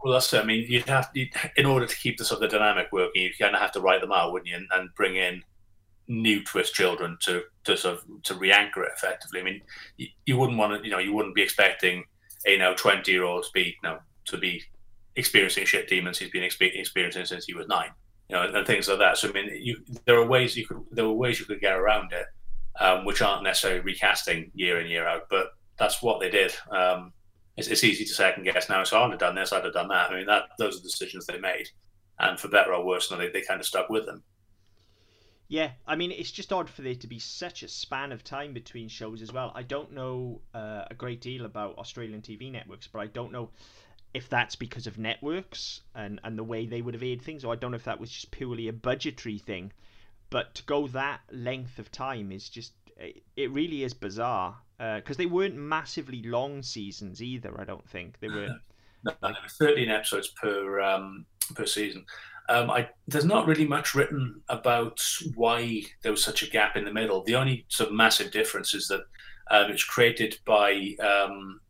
Well, 0.03 0.15
that's 0.15 0.33
it. 0.33 0.43
I 0.43 0.47
mean, 0.47 0.65
you'd 0.67 0.89
have 0.89 1.13
to, 1.13 1.27
in 1.57 1.67
order 1.67 1.85
to 1.85 1.95
keep 1.95 2.17
the 2.17 2.25
sort 2.25 2.43
of 2.43 2.51
the 2.51 2.57
dynamic 2.57 2.89
working, 2.93 3.21
you 3.21 3.31
kind 3.39 3.55
of 3.55 3.61
have 3.61 3.73
to 3.73 3.83
write 3.83 4.01
them 4.01 4.13
out, 4.13 4.33
wouldn't 4.33 4.49
you, 4.49 4.57
and, 4.57 4.67
and 4.73 4.89
bring 4.95 5.17
in 5.17 5.43
new 6.09 6.43
twist 6.43 6.75
children 6.75 7.19
to 7.21 7.43
to 7.65 7.77
sort 7.77 7.99
of 7.99 8.23
to 8.23 8.35
re-anchor 8.35 8.83
it 8.85 8.93
effectively. 8.97 9.41
I 9.41 9.43
mean, 9.43 9.61
you, 9.99 10.07
you 10.25 10.39
wouldn't 10.39 10.59
want 10.59 10.81
to, 10.81 10.85
you 10.85 10.91
know, 10.91 10.99
you 10.99 11.13
wouldn't 11.13 11.35
be 11.35 11.43
expecting 11.43 12.05
a 12.47 12.57
now 12.57 12.73
twenty 12.73 13.13
year 13.13 13.25
old 13.25 13.45
to 13.45 13.51
be, 13.53 13.65
you 13.65 13.75
know, 13.89 13.99
to 14.25 14.39
be 14.39 14.63
experiencing 15.15 15.67
shit 15.67 15.89
demons 15.89 16.19
he's 16.19 16.31
been 16.31 16.43
experiencing 16.43 17.27
since 17.27 17.45
he 17.45 17.53
was 17.53 17.69
nine, 17.69 17.91
you 18.31 18.37
know, 18.37 18.43
and 18.43 18.67
things 18.67 18.89
like 18.89 18.99
that. 18.99 19.19
So 19.19 19.29
I 19.29 19.33
mean, 19.33 19.51
you, 19.61 19.79
there 20.05 20.17
are 20.17 20.27
ways 20.27 20.57
you 20.57 20.65
could 20.67 20.85
there 20.93 21.05
are 21.05 21.13
ways 21.13 21.41
you 21.41 21.47
could 21.47 21.61
get 21.61 21.77
around 21.77 22.13
it, 22.13 22.27
um, 22.81 23.05
which 23.05 23.21
aren't 23.23 23.43
necessarily 23.43 23.81
recasting 23.81 24.53
year 24.55 24.81
in 24.81 24.87
year 24.87 25.07
out, 25.07 25.23
but 25.29 25.49
that's 25.79 26.01
what 26.01 26.21
they 26.21 26.31
did. 26.31 26.55
Um, 26.71 27.13
it's, 27.57 27.67
it's, 27.67 27.83
easy 27.83 28.05
to 28.05 28.15
second 28.15 28.45
guess 28.45 28.69
now. 28.69 28.85
So 28.85 29.03
I'd 29.03 29.11
have 29.11 29.19
done 29.19 29.35
this, 29.35 29.53
I'd 29.53 29.65
have 29.65 29.73
done 29.73 29.89
that. 29.89 30.13
I 30.13 30.17
mean, 30.17 30.27
that 30.27 30.45
those 30.59 30.79
are 30.79 30.83
decisions 30.83 31.27
they 31.27 31.41
made, 31.41 31.69
and 32.21 32.39
for 32.39 32.47
better 32.47 32.73
or 32.73 32.87
worse, 32.87 33.09
they 33.09 33.31
they 33.31 33.43
kind 33.43 33.61
of 33.61 33.67
stuck 33.67 33.91
with 33.91 34.07
them. 34.07 34.23
Yeah, 35.49 35.73
I 35.85 35.97
mean, 35.97 36.13
it's 36.13 36.31
just 36.31 36.53
odd 36.53 36.71
for 36.71 36.83
there 36.83 36.95
to 36.95 37.09
be 37.09 37.19
such 37.19 37.65
a 37.65 37.69
span 37.69 38.13
of 38.13 38.23
time 38.23 38.53
between 38.53 38.89
shows 38.89 39.21
as 39.23 39.33
well. 39.33 39.51
I 39.57 39.65
don't 39.65 39.93
know 39.93 40.43
uh, 40.55 40.85
a 40.89 40.95
great 40.95 41.21
deal 41.21 41.45
about 41.45 41.77
Australian 41.79 42.23
TV 42.23 42.53
networks, 42.53 42.87
but 42.87 43.01
I 43.01 43.07
don't 43.07 43.33
know 43.33 43.51
if 44.13 44.29
that's 44.29 44.57
because 44.57 44.87
of 44.87 44.99
networks 44.99 45.83
and, 45.95 46.21
and 46.25 46.39
the 46.39 46.45
way 46.45 46.67
they 46.67 46.83
would 46.83 46.95
have 46.95 47.03
aired 47.03 47.23
things, 47.23 47.45
or 47.45 47.53
I 47.53 47.57
don't 47.57 47.71
know 47.71 47.77
if 47.77 47.85
that 47.85 48.01
was 48.01 48.11
just 48.11 48.31
purely 48.31 48.69
a 48.69 48.73
budgetary 48.73 49.39
thing. 49.39 49.73
But 50.31 50.55
to 50.57 50.63
go 50.65 50.87
that 50.89 51.21
length 51.33 51.79
of 51.79 51.91
time 51.91 52.31
is 52.33 52.49
just, 52.49 52.73
it 53.37 53.51
really 53.51 53.83
is 53.83 53.95
bizarre. 53.95 54.57
Because 54.79 55.17
uh, 55.17 55.19
they 55.19 55.27
weren't 55.27 55.57
massively 55.57 56.23
long 56.23 56.63
seasons 56.63 57.23
either, 57.23 57.61
I 57.61 57.65
don't 57.65 57.89
think. 57.89 58.19
They 58.21 58.29
were. 58.29 58.49
No, 59.03 59.15
like, 59.23 59.35
13 59.59 59.89
episodes 59.89 60.29
per 60.29 60.79
um, 60.79 61.25
per 61.55 61.65
season. 61.65 62.05
Um, 62.51 62.71
I, 62.71 62.91
there's 63.09 63.25
not 63.25 63.47
really 63.47 63.67
much 63.67 63.95
written 63.95 64.43
about 64.51 65.01
why 65.37 65.85
there 66.03 66.13
was 66.13 66.23
such 66.23 66.43
a 66.43 66.51
gap 66.51 66.77
in 66.77 66.85
the 66.85 66.93
middle. 66.93 67.23
The 67.23 67.37
only 67.37 67.65
sort 67.69 67.89
of 67.89 67.97
massive 67.97 68.31
difference 68.31 68.75
is 68.75 68.89
that 68.89 69.05
um, 69.51 69.71
it 69.71 69.73
was 69.73 69.85
created 69.85 70.39
by 70.45 70.97
um, 71.01 71.61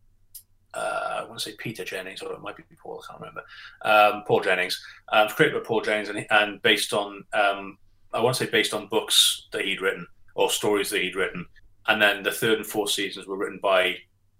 uh, 0.74 1.20
I 1.20 1.24
want 1.24 1.38
to 1.40 1.50
say 1.50 1.56
Peter 1.58 1.84
Jennings, 1.84 2.22
or 2.22 2.32
it 2.32 2.40
might 2.40 2.56
be 2.56 2.62
Paul. 2.76 3.02
I 3.02 3.06
can't 3.10 3.20
remember. 3.20 3.42
Um, 3.82 4.24
Paul 4.26 4.40
Jennings. 4.40 4.82
Um, 5.10 5.28
created 5.28 5.60
by 5.60 5.66
Paul 5.66 5.80
Jennings, 5.80 6.08
and, 6.08 6.26
and 6.30 6.62
based 6.62 6.92
on 6.92 7.24
um, 7.32 7.78
I 8.12 8.20
want 8.20 8.36
to 8.36 8.44
say 8.44 8.50
based 8.50 8.74
on 8.74 8.88
books 8.88 9.48
that 9.52 9.64
he'd 9.64 9.80
written 9.80 10.06
or 10.34 10.50
stories 10.50 10.90
that 10.90 11.02
he'd 11.02 11.16
written, 11.16 11.46
and 11.88 12.00
then 12.00 12.22
the 12.22 12.32
third 12.32 12.58
and 12.58 12.66
fourth 12.66 12.90
seasons 12.90 13.26
were 13.26 13.36
written 13.36 13.58
by 13.62 13.96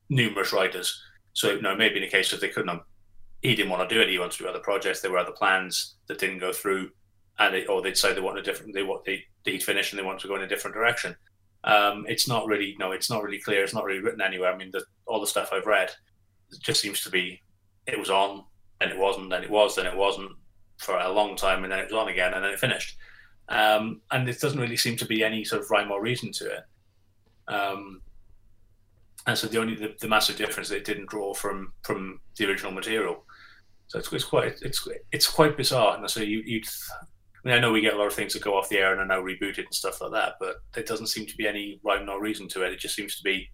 numerous 0.09 0.53
writers. 0.53 1.03
So 1.33 1.53
you 1.53 1.63
know, 1.63 1.77
maybe 1.77 1.99
in 1.99 2.05
a 2.05 2.11
case 2.11 2.33
if 2.33 2.41
they 2.41 2.49
couldn't 2.49 2.69
have 2.69 2.83
he 3.43 3.55
didn't 3.55 3.71
want 3.71 3.89
to 3.89 3.95
do 3.95 4.01
it. 4.01 4.09
He 4.09 4.19
wanted 4.19 4.33
to 4.33 4.45
do 4.45 4.49
other 4.49 4.59
projects. 4.59 5.01
There 5.01 5.11
were 5.11 5.19
other 5.19 5.33
plans 5.33 5.97
that 6.09 6.19
didn't 6.19 6.39
go 6.39 6.53
through, 6.53 6.91
and 7.39 7.55
they, 7.55 7.67
or 7.67 7.81
they'd 7.81 7.97
say 7.97 8.13
they 8.13 8.21
wanted 8.21 8.41
a 8.41 8.45
different. 8.45 8.75
They 8.75 8.83
what 8.83 9.05
they 9.05 9.25
he'd 9.45 9.63
finished 9.63 9.93
and 9.93 9.99
they 9.99 10.05
wanted 10.05 10.21
to 10.21 10.29
go 10.29 10.37
in 10.37 10.43
a 10.43 10.49
different 10.49 10.75
direction. 10.75 11.17
Um, 11.65 12.05
it's 12.09 12.29
not 12.29 12.47
really 12.47 12.77
no, 12.79 12.93
it's 12.93 13.11
not 13.11 13.23
really 13.23 13.41
clear. 13.41 13.65
It's 13.65 13.75
not 13.75 13.85
really 13.85 14.01
written 14.01 14.21
anywhere. 14.21 14.53
I 14.53 14.57
mean, 14.57 14.71
the, 14.73 14.85
all 15.07 15.21
the 15.21 15.27
stuff 15.27 15.51
I've 15.53 15.67
read 15.67 15.91
just 16.59 16.81
seems 16.81 17.01
to 17.03 17.11
be 17.11 17.41
it 17.87 17.99
was 17.99 18.11
on, 18.11 18.45
and 18.81 18.91
it 18.91 18.99
wasn't, 18.99 19.31
then 19.31 19.43
it 19.43 19.51
was, 19.51 19.77
then 19.77 19.87
it 19.87 19.97
wasn't 19.97 20.31
for 20.79 20.99
a 20.99 21.11
long 21.11 21.37
time, 21.37 21.63
and 21.63 21.73
then 21.73 21.79
it 21.79 21.91
was 21.91 21.95
on 21.95 22.09
again, 22.09 22.35
and 22.35 22.45
then 22.45 22.53
it 22.53 22.59
finished. 22.59 22.97
Um, 23.49 24.01
and 24.11 24.29
it 24.29 24.41
doesn't 24.41 24.61
really 24.61 24.77
seem 24.77 24.97
to 24.97 25.07
be 25.07 25.25
any 25.25 25.45
sort 25.45 25.63
of 25.63 25.71
rhyme 25.71 25.91
or 25.91 26.01
reason 26.01 26.33
to 26.33 26.47
it. 26.47 26.65
Um, 27.49 28.01
and 29.27 29.37
so 29.37 29.47
the 29.47 29.59
only 29.59 29.75
the, 29.75 29.95
the 30.01 30.09
massive 30.09 30.37
difference 30.37 30.71
it 30.71 30.85
didn't 30.85 31.11
draw 31.11 31.35
from 31.35 31.73
from 31.83 32.21
the 32.37 32.49
original 32.49 32.73
material. 32.73 33.25
So 33.89 33.99
it's, 33.99 34.13
it's 34.13 34.25
quite 34.25 34.55
it's 34.63 34.89
it's 35.13 35.29
quite 35.29 35.57
bizarre. 35.57 35.97
And 35.97 36.09
so 36.09 36.21
you 36.21 36.43
you 36.47 36.63
I 37.45 37.49
mean 37.49 37.57
I 37.57 37.61
know 37.61 37.73
we 37.73 37.81
get 37.81 37.95
a 37.95 37.99
lot 37.99 38.07
of 38.07 38.15
things 38.15 38.33
that 38.33 38.43
go 38.43 38.57
off 38.57 38.69
the 38.69 38.79
air 38.79 38.93
and 38.93 39.01
are 39.01 39.07
now 39.07 39.21
rebooted 39.23 39.65
and 39.65 39.75
stuff 39.75 40.01
like 40.01 40.13
that, 40.13 40.35
but 40.41 40.57
there 40.73 40.85
doesn't 40.85 41.09
seem 41.09 41.27
to 41.27 41.37
be 41.37 41.47
any 41.47 41.81
rhyme 41.83 42.07
nor 42.07 42.21
reason 42.21 42.49
to 42.49 42.63
it. 42.63 42.73
It 42.73 42.79
just 42.79 42.95
seems 42.95 43.17
to 43.17 43.23
be, 43.23 43.51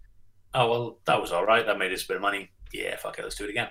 oh 0.53 0.69
well, 0.69 0.99
that 1.05 1.19
was 1.19 1.31
all 1.31 1.45
right. 1.45 1.65
That 1.65 1.79
made 1.79 1.91
us 1.91 2.05
a 2.05 2.07
bit 2.07 2.17
of 2.17 2.21
money. 2.21 2.51
Yeah, 2.73 2.95
fuck 2.97 3.19
it, 3.19 3.23
let's 3.23 3.35
do 3.35 3.45
it 3.45 3.49
again. 3.49 3.69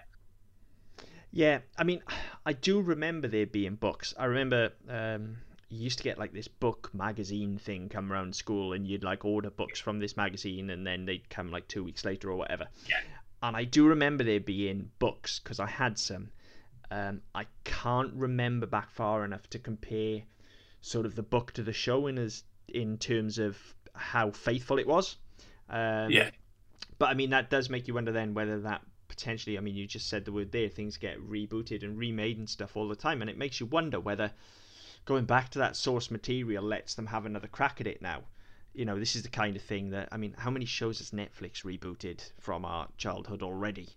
Yeah, 1.33 1.59
I 1.77 1.85
mean, 1.85 2.03
I 2.47 2.53
do 2.55 2.81
remember 2.81 3.29
there 3.29 3.47
being 3.47 3.75
books. 3.75 4.15
I 4.19 4.25
remember 4.25 4.73
um, 4.89 5.37
you 5.69 5.81
used 5.81 5.99
to 5.99 6.05
get 6.05 6.19
like 6.19 6.33
this 6.33 6.49
book 6.49 6.91
magazine 6.95 7.59
thing 7.59 7.89
come 7.89 8.11
around 8.13 8.35
school, 8.35 8.73
and 8.73 8.87
you'd 8.87 9.05
like 9.05 9.25
order 9.25 9.51
books 9.51 9.79
from 9.79 9.99
this 9.99 10.17
magazine, 10.17 10.71
and 10.71 10.87
then 10.87 11.05
they'd 11.05 11.29
come 11.29 11.51
like 11.51 11.69
two 11.69 11.85
weeks 11.85 12.05
later 12.05 12.31
or 12.31 12.37
whatever. 12.37 12.67
Yeah. 12.89 13.01
And 13.43 13.57
I 13.57 13.65
do 13.65 13.87
remember 13.87 14.25
there 14.25 14.41
being 14.41 14.91
books 14.99 15.41
because 15.41 15.61
I 15.61 15.67
had 15.67 15.99
some, 15.99 16.31
um, 16.91 17.21
I 17.35 17.45
can't 17.65 18.15
remember 18.15 18.67
back 18.67 18.91
far 18.91 19.25
enough 19.25 19.49
to 19.51 19.59
compare 19.59 20.23
sort 20.81 21.05
of 21.05 21.15
the 21.15 21.23
book 21.23 21.53
to 21.53 21.63
the 21.63 21.73
show 21.73 22.07
in 22.07 22.17
as 22.17 22.45
in 22.69 22.97
terms 22.97 23.39
of 23.39 23.59
how 23.95 24.31
faithful 24.31 24.79
it 24.79 24.87
was. 24.87 25.17
Um, 25.69 26.11
yeah. 26.11 26.31
But 26.99 27.11
I 27.11 27.15
mean, 27.15 27.31
that 27.31 27.51
does 27.51 27.69
make 27.69 27.89
you 27.89 27.95
wonder 27.95 28.13
then 28.13 28.35
whether 28.35 28.61
that 28.61 28.83
potentially, 29.09 29.57
I 29.57 29.61
mean, 29.61 29.77
you 29.77 29.87
just 29.87 30.09
said 30.09 30.25
the 30.25 30.33
word 30.33 30.53
there, 30.53 30.69
things 30.69 30.97
get 30.97 31.21
rebooted 31.21 31.83
and 31.83 31.99
remade 31.99 32.39
and 32.39 32.49
stuff 32.49 32.77
all 32.77 32.89
the 32.89 32.97
time, 32.97 33.21
and 33.21 33.31
it 33.31 33.39
makes 33.39 33.61
you 33.61 33.67
wonder 33.67 34.01
whether 34.01 34.33
going 35.05 35.25
back 35.25 35.51
to 35.51 35.59
that 35.61 35.77
source 35.77 36.11
material 36.11 36.65
lets 36.65 36.95
them 36.95 37.07
have 37.07 37.27
another 37.27 37.49
crack 37.49 37.81
at 37.81 37.87
it 37.87 38.03
now. 38.03 38.23
You 38.75 38.85
know, 38.85 38.99
this 38.99 39.17
is 39.17 39.23
the 39.23 39.29
kind 39.29 39.57
of 39.57 39.63
thing 39.63 39.91
that 39.91 40.09
I 40.13 40.17
mean, 40.17 40.35
how 40.39 40.51
many 40.51 40.67
shows 40.67 40.99
has 40.99 41.11
Netflix 41.11 41.65
rebooted 41.65 42.31
from 42.39 42.65
our 42.65 42.89
childhood 42.99 43.43
already? 43.43 43.89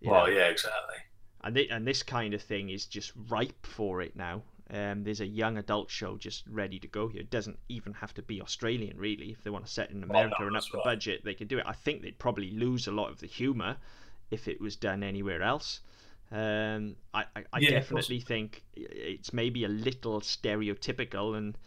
You 0.00 0.10
well, 0.10 0.26
know? 0.26 0.32
yeah, 0.32 0.46
exactly 0.46 0.96
and 1.42 1.54
th- 1.54 1.70
and 1.70 1.86
this 1.86 2.02
kind 2.02 2.34
of 2.34 2.42
thing 2.42 2.70
is 2.70 2.86
just 2.86 3.12
ripe 3.28 3.66
for 3.66 4.00
it 4.00 4.14
now. 4.16 4.42
Um, 4.72 5.02
there's 5.02 5.20
a 5.20 5.26
young 5.26 5.58
adult 5.58 5.90
show 5.90 6.16
just 6.16 6.44
ready 6.48 6.78
to 6.78 6.86
go 6.86 7.08
here. 7.08 7.22
It 7.22 7.30
doesn't 7.30 7.58
even 7.68 7.92
have 7.94 8.14
to 8.14 8.22
be 8.22 8.40
Australian, 8.40 8.96
really. 8.96 9.30
If 9.32 9.42
they 9.42 9.50
want 9.50 9.66
to 9.66 9.70
set 9.70 9.90
in 9.90 10.04
America 10.04 10.36
oh, 10.38 10.42
no, 10.42 10.48
and 10.48 10.56
up 10.56 10.64
the 10.70 10.78
right. 10.78 10.84
budget, 10.84 11.24
they 11.24 11.34
could 11.34 11.48
do 11.48 11.58
it. 11.58 11.64
I 11.66 11.72
think 11.72 12.02
they'd 12.02 12.18
probably 12.18 12.52
lose 12.52 12.86
a 12.86 12.92
lot 12.92 13.10
of 13.10 13.18
the 13.18 13.26
humour 13.26 13.76
if 14.30 14.46
it 14.46 14.60
was 14.60 14.76
done 14.76 15.02
anywhere 15.02 15.42
else. 15.42 15.80
Um, 16.30 16.94
I, 17.12 17.24
I, 17.34 17.44
I 17.52 17.58
yeah, 17.58 17.70
definitely 17.70 18.20
think 18.20 18.62
it's 18.76 19.32
maybe 19.32 19.64
a 19.64 19.68
little 19.68 20.20
stereotypical 20.20 21.36
and 21.36 21.58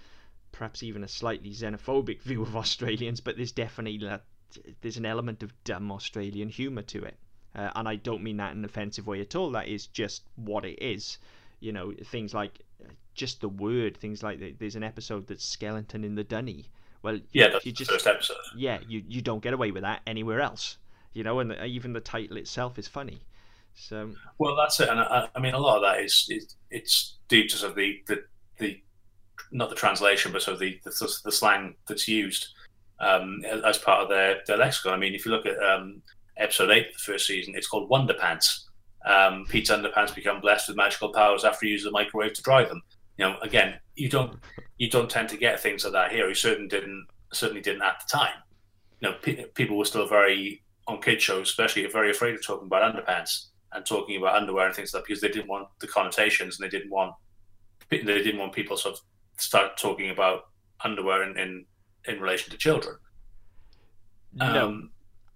perhaps 0.53 0.83
even 0.83 1.03
a 1.03 1.07
slightly 1.07 1.51
xenophobic 1.51 2.21
view 2.21 2.41
of 2.41 2.55
Australians, 2.63 3.19
but 3.19 3.35
there's 3.35 3.51
definitely 3.51 3.99
there's 4.81 4.97
an 4.97 5.05
element 5.05 5.43
of 5.43 5.51
dumb 5.65 5.91
Australian 5.91 6.47
humour 6.47 6.83
to 6.83 7.03
it. 7.03 7.17
Uh, 7.55 7.69
and 7.75 7.87
I 7.87 7.97
don't 7.97 8.23
mean 8.23 8.37
that 8.37 8.53
in 8.53 8.59
an 8.59 8.65
offensive 8.65 9.05
way 9.05 9.19
at 9.19 9.35
all. 9.35 9.51
That 9.51 9.67
is 9.67 9.87
just 9.87 10.23
what 10.35 10.63
it 10.63 10.81
is. 10.81 11.17
You 11.63 11.71
know, 11.71 11.93
things 12.05 12.33
like 12.33 12.59
uh, 12.83 12.89
just 13.15 13.41
the 13.41 13.49
word, 13.49 13.95
things 13.97 14.21
like 14.21 14.59
there's 14.59 14.75
an 14.75 14.83
episode 14.83 15.27
that's 15.27 15.45
skeleton 15.45 16.03
in 16.03 16.15
the 16.15 16.23
dunny. 16.23 16.65
Well, 17.01 17.19
yeah, 17.31 17.49
that's 17.49 17.65
you 17.65 17.71
just, 17.71 17.89
the 17.89 17.95
first 17.95 18.07
episode. 18.07 18.37
Yeah, 18.55 18.79
you 18.87 19.03
you 19.07 19.21
don't 19.21 19.41
get 19.41 19.53
away 19.53 19.71
with 19.71 19.83
that 19.83 20.01
anywhere 20.05 20.41
else. 20.41 20.77
You 21.13 21.23
know, 21.23 21.39
and 21.39 21.51
the, 21.51 21.65
even 21.65 21.93
the 21.93 22.01
title 22.01 22.37
itself 22.37 22.77
is 22.77 22.87
funny. 22.87 23.21
So 23.75 24.11
Well, 24.37 24.55
that's 24.55 24.79
it, 24.79 24.89
and 24.89 24.99
I, 24.99 25.29
I 25.35 25.39
mean, 25.39 25.53
a 25.53 25.59
lot 25.59 25.77
of 25.77 25.83
that 25.83 26.03
is, 26.03 26.27
is 26.29 26.55
it's 26.69 27.17
due 27.27 27.47
to 27.47 27.55
sort 27.55 27.71
of 27.71 27.75
the, 27.77 28.01
the 28.07 28.23
the 28.57 28.81
not 29.51 29.69
the 29.69 29.75
translation, 29.75 30.31
but 30.31 30.41
sort 30.41 30.55
of 30.55 30.59
the 30.59 30.79
the, 30.83 31.17
the 31.23 31.31
slang 31.31 31.75
that's 31.87 32.07
used 32.07 32.47
um, 32.99 33.43
as 33.65 33.77
part 33.77 34.01
of 34.01 34.09
their, 34.09 34.41
their 34.47 34.57
lexicon. 34.57 34.93
I 34.93 34.97
mean, 34.97 35.13
if 35.13 35.25
you 35.25 35.31
look 35.31 35.45
at 35.45 35.61
um, 35.61 36.01
episode 36.37 36.71
eight 36.71 36.87
of 36.87 36.93
the 36.93 36.99
first 36.99 37.27
season, 37.27 37.55
it's 37.55 37.67
called 37.67 37.89
Wonder 37.89 38.13
Pants. 38.13 38.69
Um, 39.05 39.45
Pete's 39.49 39.69
underpants 39.69 40.15
become 40.15 40.39
blessed 40.39 40.69
with 40.69 40.77
magical 40.77 41.11
powers 41.11 41.43
after 41.43 41.65
he 41.65 41.71
uses 41.71 41.85
the 41.85 41.91
microwave 41.91 42.33
to 42.33 42.41
dry 42.41 42.63
them. 42.63 42.81
You 43.17 43.25
know, 43.25 43.37
again, 43.41 43.75
you 43.95 44.09
don't 44.09 44.39
you 44.77 44.89
don't 44.89 45.09
tend 45.09 45.29
to 45.29 45.37
get 45.37 45.59
things 45.59 45.83
like 45.83 45.93
that 45.93 46.11
here. 46.11 46.27
You 46.27 46.35
certainly 46.35 46.69
didn't 46.69 47.07
certainly 47.31 47.61
didn't 47.61 47.81
at 47.83 47.99
the 47.99 48.17
time. 48.17 48.35
You 49.01 49.09
know, 49.09 49.15
pe- 49.21 49.45
people 49.55 49.77
were 49.77 49.85
still 49.85 50.07
very 50.07 50.63
on 50.87 51.01
kid 51.01 51.21
shows, 51.21 51.49
especially 51.49 51.85
very 51.87 52.11
afraid 52.11 52.35
of 52.35 52.45
talking 52.45 52.67
about 52.67 52.95
underpants 52.95 53.47
and 53.73 53.85
talking 53.85 54.17
about 54.17 54.35
underwear 54.35 54.67
and 54.67 54.75
things 54.75 54.93
like 54.93 55.03
that 55.03 55.07
because 55.07 55.21
they 55.21 55.29
didn't 55.29 55.47
want 55.47 55.67
the 55.79 55.87
connotations 55.87 56.59
and 56.59 56.65
they 56.65 56.75
didn't 56.75 56.91
want 56.91 57.13
they 57.89 57.99
didn't 57.99 58.39
want 58.39 58.53
people 58.53 58.77
sort 58.77 58.95
of 58.95 59.01
start 59.37 59.77
talking 59.77 60.09
about 60.09 60.43
underwear 60.83 61.23
in 61.23 61.37
in, 61.37 61.65
in 62.07 62.19
relation 62.19 62.51
to 62.51 62.57
children. 62.57 62.95
no, 64.33 64.67
Um, 64.67 64.91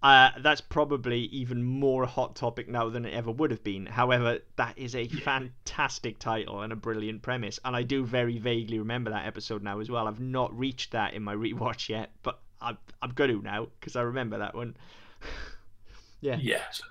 uh, 0.07 0.31
that's 0.39 0.61
probably 0.61 1.23
even 1.23 1.61
more 1.61 2.03
a 2.03 2.07
hot 2.07 2.33
topic 2.33 2.69
now 2.69 2.87
than 2.87 3.05
it 3.05 3.13
ever 3.13 3.29
would 3.29 3.51
have 3.51 3.61
been. 3.61 3.85
However, 3.85 4.39
that 4.55 4.77
is 4.77 4.95
a 4.95 5.05
fantastic 5.09 6.17
title 6.17 6.61
and 6.61 6.71
a 6.71 6.77
brilliant 6.77 7.21
premise, 7.21 7.59
and 7.65 7.75
I 7.75 7.83
do 7.83 8.05
very 8.05 8.37
vaguely 8.37 8.79
remember 8.79 9.09
that 9.09 9.25
episode 9.25 9.61
now 9.61 9.81
as 9.81 9.89
well. 9.89 10.07
I've 10.07 10.21
not 10.21 10.57
reached 10.57 10.91
that 10.91 11.13
in 11.13 11.23
my 11.23 11.35
rewatch 11.35 11.89
yet, 11.89 12.11
but 12.23 12.39
I'm 12.61 12.77
I'm 13.01 13.09
going 13.09 13.31
to 13.31 13.41
now 13.41 13.67
because 13.81 13.97
I 13.97 14.01
remember 14.03 14.37
that 14.37 14.55
one. 14.55 14.77
yeah. 16.21 16.37
Yes. 16.39 16.81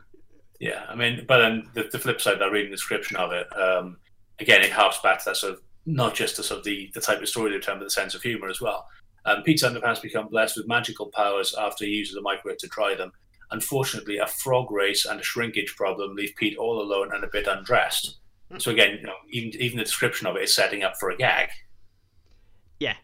Yeah, 0.61 0.85
I 0.87 0.95
mean, 0.95 1.25
but 1.27 1.39
then 1.39 1.71
the, 1.73 1.89
the 1.91 1.99
flip 1.99 2.21
side, 2.21 2.43
I 2.43 2.49
reading 2.49 2.71
the 2.71 2.77
description 2.77 3.17
of 3.17 3.33
it, 3.33 3.47
um, 3.59 3.97
again, 4.41 4.61
it 4.61 4.73
harps 4.73 5.01
back 5.01 5.21
to 5.21 5.31
that 5.31 5.39
sort 5.39 5.55
of 5.55 5.63
not 5.87 6.15
just 6.15 6.37
the 6.37 6.43
sort 6.43 6.59
of 6.59 6.65
the, 6.65 6.91
the 6.93 7.01
type 7.01 7.23
of 7.23 7.29
story 7.31 7.53
they 7.53 7.61
tell, 7.61 7.77
but 7.77 7.85
the 7.85 7.91
sense 7.91 8.15
of 8.15 8.21
humor 8.21 8.51
as 8.51 8.61
well. 8.61 8.87
Um, 9.27 9.43
Pete's 9.43 9.65
underpants 9.65 10.01
become 10.01 10.29
blessed 10.29 10.57
with 10.57 10.69
magical 10.69 11.07
powers 11.07 11.55
after 11.59 11.85
he 11.85 11.91
uses 11.91 12.17
a 12.17 12.23
microwave 12.23 12.59
to 12.59 12.69
dry 12.69 12.95
them. 12.95 13.13
Unfortunately, 13.51 14.19
a 14.19 14.27
frog 14.27 14.71
race 14.71 15.05
and 15.05 15.21
a 15.21 15.23
shrinkage 15.23 15.75
problem 15.77 16.15
leave 16.15 16.35
Pete 16.37 16.57
all 16.57 16.81
alone 16.81 17.11
and 17.13 17.23
a 17.25 17.29
bit 17.29 17.47
undressed. 17.47 18.19
So 18.59 18.71
again, 18.71 18.99
you 19.01 19.07
know, 19.07 19.17
even 19.31 19.61
even 19.61 19.79
the 19.79 19.85
description 19.85 20.27
of 20.27 20.37
it 20.37 20.43
is 20.45 20.55
setting 20.55 20.85
up 20.85 20.97
for 20.99 21.11
a 21.11 21.17
gag. 21.17 21.49
Yeah, 22.79 22.95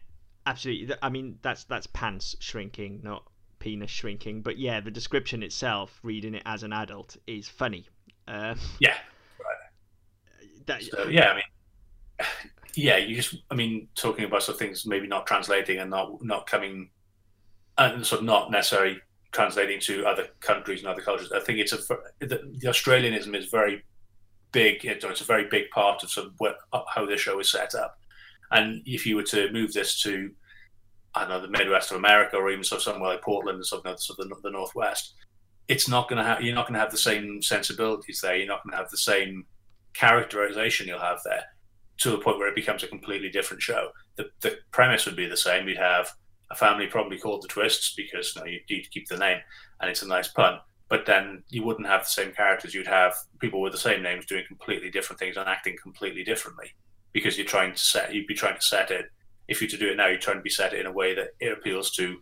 absolutely. 0.46 0.94
I 1.02 1.08
mean, 1.08 1.38
that's 1.42 1.64
that's 1.64 1.88
pants 1.88 2.36
shrinking, 2.38 3.00
not 3.02 3.24
penis 3.58 3.90
shrinking. 3.90 4.42
But 4.42 4.58
yeah, 4.58 4.80
the 4.80 4.90
description 4.90 5.42
itself, 5.42 5.98
reading 6.02 6.34
it 6.34 6.42
as 6.46 6.62
an 6.62 6.72
adult, 6.72 7.16
is 7.26 7.48
funny. 7.48 7.88
Uh, 8.28 8.54
Yeah. 8.78 8.94
that, 10.66 10.82
So 10.84 11.08
yeah, 11.08 11.30
I 11.30 11.34
mean, 11.34 12.28
yeah, 12.76 12.96
you 12.96 13.16
just, 13.16 13.36
I 13.50 13.54
mean, 13.54 13.88
talking 13.94 14.24
about 14.24 14.42
sort 14.42 14.54
of 14.54 14.58
things 14.58 14.86
maybe 14.86 15.06
not 15.06 15.26
translating 15.26 15.78
and 15.78 15.90
not 15.90 16.22
not 16.22 16.46
coming, 16.46 16.90
and 17.78 18.06
sort 18.06 18.20
of 18.20 18.26
not 18.26 18.50
necessarily 18.50 18.98
translating 19.32 19.80
to 19.80 20.06
other 20.06 20.28
countries 20.40 20.80
and 20.80 20.88
other 20.88 21.02
cultures. 21.02 21.32
I 21.32 21.40
think 21.40 21.58
it's 21.58 21.72
a 21.72 21.78
the, 22.20 22.52
the 22.58 22.68
Australianism 22.68 23.34
is 23.36 23.46
very 23.46 23.82
big. 24.52 24.84
It's 24.84 25.20
a 25.20 25.24
very 25.24 25.48
big 25.48 25.70
part 25.70 26.02
of 26.02 26.10
sort 26.10 26.28
of 26.28 26.34
what, 26.38 26.56
how 26.94 27.06
this 27.06 27.20
show 27.20 27.38
is 27.40 27.50
set 27.50 27.74
up. 27.74 27.98
And 28.50 28.82
if 28.84 29.06
you 29.06 29.16
were 29.16 29.22
to 29.24 29.50
move 29.52 29.72
this 29.72 30.02
to, 30.02 30.30
I 31.14 31.20
don't 31.20 31.30
know, 31.30 31.40
the 31.40 31.48
Midwest 31.48 31.90
of 31.90 31.96
America 31.96 32.36
or 32.36 32.50
even 32.50 32.64
sort 32.64 32.80
of 32.80 32.82
somewhere 32.84 33.12
like 33.12 33.22
Portland 33.22 33.60
or 33.60 33.64
something, 33.64 33.96
sort 33.96 34.18
of 34.18 34.28
the, 34.28 34.36
the 34.42 34.50
Northwest, 34.50 35.14
it's 35.68 35.88
not 35.88 36.08
going 36.08 36.18
to 36.18 36.24
have. 36.24 36.42
You're 36.42 36.54
not 36.54 36.66
going 36.66 36.74
to 36.74 36.80
have 36.80 36.90
the 36.90 36.98
same 36.98 37.42
sensibilities 37.42 38.20
there. 38.22 38.36
You're 38.36 38.46
not 38.46 38.62
going 38.62 38.72
to 38.72 38.78
have 38.78 38.90
the 38.90 38.98
same 38.98 39.46
characterization 39.94 40.88
you'll 40.88 40.98
have 40.98 41.20
there 41.24 41.44
to 41.98 42.10
the 42.10 42.18
point 42.18 42.38
where 42.38 42.48
it 42.48 42.54
becomes 42.54 42.82
a 42.82 42.88
completely 42.88 43.28
different 43.28 43.62
show. 43.62 43.90
The, 44.16 44.30
the 44.40 44.58
premise 44.70 45.06
would 45.06 45.16
be 45.16 45.26
the 45.26 45.36
same. 45.36 45.68
You'd 45.68 45.78
have 45.78 46.10
a 46.50 46.54
family 46.54 46.86
probably 46.86 47.18
called 47.18 47.42
the 47.42 47.48
Twists 47.48 47.94
because 47.94 48.34
you 48.34 48.42
know, 48.42 48.46
you 48.46 48.60
need 48.70 48.82
to 48.82 48.90
keep 48.90 49.08
the 49.08 49.16
name 49.16 49.38
and 49.80 49.90
it's 49.90 50.02
a 50.02 50.08
nice 50.08 50.28
pun. 50.28 50.58
But 50.88 51.06
then 51.06 51.42
you 51.48 51.64
wouldn't 51.64 51.86
have 51.86 52.02
the 52.02 52.10
same 52.10 52.32
characters. 52.32 52.74
You'd 52.74 52.86
have 52.86 53.14
people 53.40 53.62
with 53.62 53.72
the 53.72 53.78
same 53.78 54.02
names 54.02 54.26
doing 54.26 54.44
completely 54.46 54.90
different 54.90 55.18
things 55.18 55.36
and 55.36 55.48
acting 55.48 55.76
completely 55.82 56.22
differently 56.22 56.70
because 57.12 57.38
you're 57.38 57.46
trying 57.46 57.72
to 57.72 57.78
set. 57.78 58.14
You'd 58.14 58.26
be 58.26 58.34
trying 58.34 58.56
to 58.56 58.62
set 58.62 58.90
it. 58.90 59.06
If 59.48 59.62
you 59.62 59.68
to 59.68 59.78
do 59.78 59.90
it 59.90 59.96
now, 59.96 60.08
you're 60.08 60.18
trying 60.18 60.36
to 60.36 60.42
be 60.42 60.50
set 60.50 60.74
it 60.74 60.80
in 60.80 60.86
a 60.86 60.92
way 60.92 61.14
that 61.14 61.30
it 61.40 61.52
appeals 61.52 61.90
to 61.92 62.18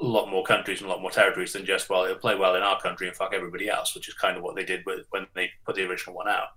a 0.00 0.04
lot 0.04 0.30
more 0.30 0.44
countries 0.44 0.80
and 0.80 0.90
a 0.90 0.92
lot 0.92 1.00
more 1.00 1.10
territories 1.10 1.52
than 1.54 1.64
just 1.64 1.88
well, 1.88 2.04
it'll 2.04 2.16
play 2.16 2.34
well 2.34 2.54
in 2.54 2.62
our 2.62 2.80
country 2.80 3.08
and 3.08 3.16
fuck 3.16 3.32
everybody 3.32 3.68
else, 3.68 3.94
which 3.94 4.08
is 4.08 4.14
kind 4.14 4.36
of 4.36 4.42
what 4.42 4.54
they 4.54 4.64
did 4.64 4.84
with 4.84 5.06
when 5.10 5.26
they 5.34 5.50
put 5.64 5.76
the 5.76 5.88
original 5.88 6.14
one 6.14 6.28
out. 6.28 6.48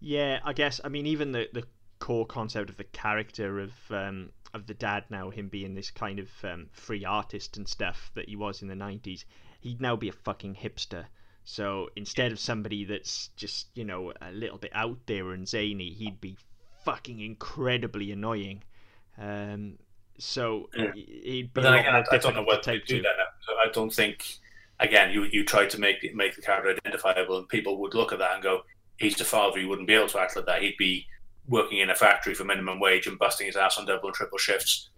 Yeah, 0.00 0.40
I 0.44 0.52
guess. 0.52 0.80
I 0.84 0.88
mean, 0.88 1.06
even 1.06 1.32
the 1.32 1.48
the 1.52 1.64
core 1.98 2.26
concept 2.26 2.70
of 2.70 2.76
the 2.76 2.84
character 2.84 3.60
of 3.60 3.72
um, 3.90 4.30
of 4.54 4.66
the 4.66 4.74
dad 4.74 5.04
now, 5.10 5.30
him 5.30 5.48
being 5.48 5.74
this 5.74 5.90
kind 5.90 6.18
of 6.18 6.28
um, 6.42 6.68
free 6.72 7.04
artist 7.04 7.56
and 7.56 7.68
stuff 7.68 8.10
that 8.14 8.28
he 8.28 8.36
was 8.36 8.62
in 8.62 8.68
the 8.68 8.74
nineties, 8.74 9.24
he'd 9.60 9.80
now 9.80 9.96
be 9.96 10.08
a 10.08 10.12
fucking 10.12 10.54
hipster. 10.54 11.04
So 11.44 11.88
instead 11.96 12.32
of 12.32 12.38
somebody 12.38 12.84
that's 12.84 13.28
just 13.36 13.68
you 13.74 13.84
know 13.84 14.12
a 14.22 14.32
little 14.32 14.58
bit 14.58 14.72
out 14.74 14.98
there 15.06 15.32
and 15.32 15.46
zany, 15.46 15.90
he'd 15.90 16.20
be 16.20 16.36
fucking 16.84 17.20
incredibly 17.20 18.10
annoying. 18.12 18.62
Um, 19.18 19.78
so 20.18 20.68
Yeah. 20.74 20.92
he- 20.94 21.20
he'd 21.24 21.42
be 21.54 21.60
But 21.60 21.62
then 21.62 21.74
again, 21.74 21.94
I, 21.94 22.04
I 22.10 22.18
don't 22.18 22.34
know 22.34 22.42
whether 22.42 22.62
to 22.62 22.72
take 22.72 22.86
do 22.86 22.96
to. 22.98 23.02
that. 23.02 23.16
So 23.46 23.52
I 23.54 23.70
don't 23.72 23.92
think. 23.92 24.38
Again, 24.78 25.12
you 25.12 25.24
you 25.24 25.44
try 25.44 25.66
to 25.66 25.78
make 25.78 25.98
make 26.14 26.34
the 26.36 26.40
character 26.40 26.70
identifiable, 26.86 27.36
and 27.36 27.46
people 27.46 27.76
would 27.80 27.92
look 27.94 28.14
at 28.14 28.18
that 28.18 28.32
and 28.32 28.42
go, 28.42 28.62
"He's 29.00 29.16
the 29.16 29.24
father. 29.24 29.58
He 29.58 29.66
wouldn't 29.66 29.88
be 29.88 29.94
able 29.94 30.08
to 30.08 30.20
act 30.20 30.36
like 30.36 30.46
that. 30.46 30.62
He'd 30.62 30.76
be 30.78 31.06
working 31.46 31.78
in 31.78 31.90
a 31.90 31.94
factory 31.94 32.34
for 32.34 32.44
minimum 32.44 32.78
wage 32.78 33.06
and 33.06 33.18
busting 33.18 33.46
his 33.46 33.56
ass 33.56 33.78
on 33.78 33.86
double 33.86 34.08
and 34.08 34.14
triple 34.14 34.38
shifts." 34.38 34.90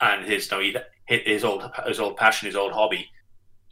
And 0.00 0.24
his 0.24 0.50
no, 0.50 0.62
his 1.06 1.44
old 1.44 1.70
his 1.86 1.98
old 1.98 2.16
passion, 2.16 2.46
his 2.46 2.56
old 2.56 2.72
hobby, 2.72 3.08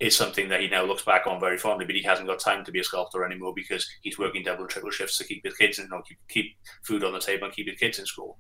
is 0.01 0.17
something 0.17 0.49
that 0.49 0.61
he 0.61 0.69
now 0.69 0.85
looks 0.85 1.05
back 1.05 1.27
on 1.27 1.39
very 1.39 1.59
fondly. 1.59 1.87
But 1.87 1.95
he 1.95 2.03
hasn't 2.03 2.27
got 2.29 2.41
time 2.41 2.65
to 2.65 2.73
be 2.73 2.81
a 2.81 2.85
sculptor 2.85 3.25
anymore 3.25 3.53
because 3.55 3.89
he's 4.03 4.19
working 4.19 4.43
double 4.43 4.63
and 4.63 4.71
triple 4.71 4.91
shifts 4.91 5.19
to 5.19 5.25
keep 5.25 5.45
his 5.45 5.57
kids, 5.57 5.79
you 5.79 5.89
know, 5.89 6.03
keep 6.03 6.19
keep 6.29 6.57
food 6.83 7.05
on 7.05 7.13
the 7.13 7.21
table 7.21 7.45
and 7.45 7.55
keep 7.55 7.69
his 7.69 7.79
kids 7.79 7.99
in 7.99 8.07
school. 8.07 8.39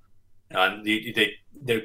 And 0.50 0.84
they 0.84 1.12
they 1.14 1.34
they 1.62 1.82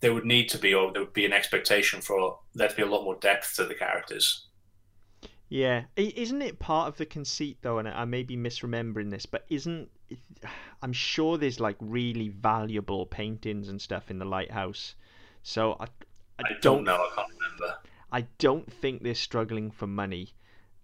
there 0.00 0.14
would 0.14 0.26
need 0.26 0.48
to 0.50 0.58
be, 0.58 0.74
or 0.74 0.92
there 0.92 1.02
would 1.02 1.14
be 1.14 1.24
an 1.24 1.32
expectation 1.32 2.00
for 2.00 2.38
there 2.54 2.68
to 2.68 2.76
be 2.76 2.82
a 2.82 2.86
lot 2.86 3.04
more 3.04 3.16
depth 3.20 3.56
to 3.56 3.64
the 3.64 3.74
characters. 3.74 4.48
Yeah, 5.48 5.84
isn't 5.96 6.42
it 6.42 6.58
part 6.58 6.88
of 6.88 6.96
the 6.96 7.06
conceit 7.06 7.58
though? 7.60 7.78
And 7.78 7.86
I 7.86 8.04
may 8.06 8.22
be 8.22 8.36
misremembering 8.36 9.10
this, 9.10 9.26
but 9.26 9.44
isn't 9.48 9.90
I'm 10.82 10.92
sure 10.92 11.38
there's 11.38 11.60
like 11.60 11.76
really 11.80 12.28
valuable 12.28 13.06
paintings 13.06 13.68
and 13.68 13.80
stuff 13.80 14.10
in 14.10 14.18
the 14.18 14.24
lighthouse. 14.24 14.94
So 15.42 15.76
I, 15.78 15.84
I, 16.38 16.44
I 16.44 16.52
don't 16.60 16.84
know. 16.84 16.96
I 16.96 17.10
can't 17.14 17.28
remember. 17.28 17.78
I 18.10 18.22
don't 18.38 18.72
think 18.72 19.02
they're 19.02 19.14
struggling 19.14 19.70
for 19.70 19.86
money. 19.86 20.34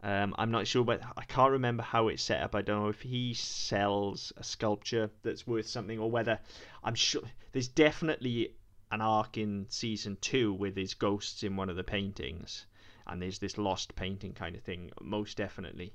Um, 0.03 0.35
I'm 0.39 0.51
not 0.51 0.67
sure, 0.67 0.85
but 0.85 1.03
I 1.17 1.25
can't 1.25 1.53
remember 1.53 1.83
how 1.83 2.09
it's 2.09 2.23
set 2.23 2.43
up. 2.43 2.55
I 2.55 2.63
don't 2.63 2.83
know 2.83 2.89
if 2.89 3.03
he 3.03 3.35
sells 3.35 4.33
a 4.37 4.45
sculpture 4.45 5.11
that's 5.23 5.47
worth 5.47 5.67
something 5.67 5.99
or 5.99 6.11
whether 6.11 6.39
I'm 6.83 6.95
sure 6.95 7.23
there's 7.53 7.69
definitely 7.69 8.55
an 8.91 9.01
arc 9.01 9.37
in 9.37 9.67
season 9.69 10.17
two 10.21 10.53
where 10.55 10.71
there's 10.71 10.95
ghosts 10.95 11.43
in 11.43 11.57
one 11.57 11.71
of 11.71 11.77
the 11.77 11.85
paintings 11.85 12.67
and 13.11 13.23
there's 13.23 13.39
this 13.39 13.59
lost 13.59 13.95
painting 13.97 14.33
kind 14.33 14.57
of 14.57 14.63
thing, 14.63 14.91
most 15.03 15.37
definitely. 15.37 15.93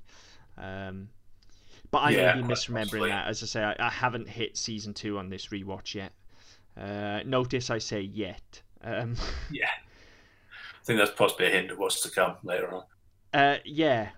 Um, 0.58 1.10
but 1.90 1.98
I 2.00 2.10
Yeah, 2.10 2.12
may 2.12 2.30
be 2.30 2.42
misremembering 2.42 3.08
possibly. 3.08 3.08
that. 3.08 3.28
As 3.28 3.42
I 3.42 3.46
say, 3.46 3.64
I, 3.64 3.76
I 3.78 3.90
haven't 3.90 4.28
hit 4.28 4.56
season 4.56 4.94
two 4.94 5.18
on 5.18 5.30
this 5.30 5.48
rewatch 5.48 5.94
yet. 5.94 6.12
Uh, 6.80 7.22
notice 7.26 7.70
I 7.70 7.78
say 7.78 8.00
yet. 8.02 8.62
Um, 8.82 9.16
Yeah, 9.48 9.66
I 9.70 10.84
think 10.84 10.98
that's 10.98 11.10
possibly 11.10 11.46
a 11.46 11.50
hint 11.50 11.70
of 11.70 11.78
what's 11.78 12.00
to 12.02 12.10
come 12.10 12.36
later 12.42 12.72
on. 12.74 12.84
Uh, 13.32 13.58
yeah, 13.64 14.10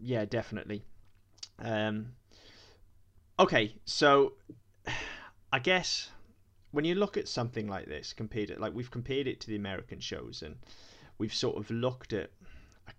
yeah, 0.00 0.24
definitely. 0.24 0.84
Um, 1.58 2.14
okay, 3.38 3.74
so 3.84 4.34
I 5.52 5.58
guess 5.58 6.10
when 6.72 6.84
you 6.84 6.94
look 6.94 7.16
at 7.16 7.28
something 7.28 7.68
like 7.68 7.86
this, 7.86 8.12
compared 8.12 8.50
it 8.50 8.60
like 8.60 8.74
we've 8.74 8.90
compared 8.90 9.26
it 9.26 9.40
to 9.40 9.48
the 9.48 9.56
American 9.56 10.00
shows, 10.00 10.42
and 10.42 10.56
we've 11.18 11.34
sort 11.34 11.56
of 11.58 11.70
looked 11.70 12.12
at 12.12 12.30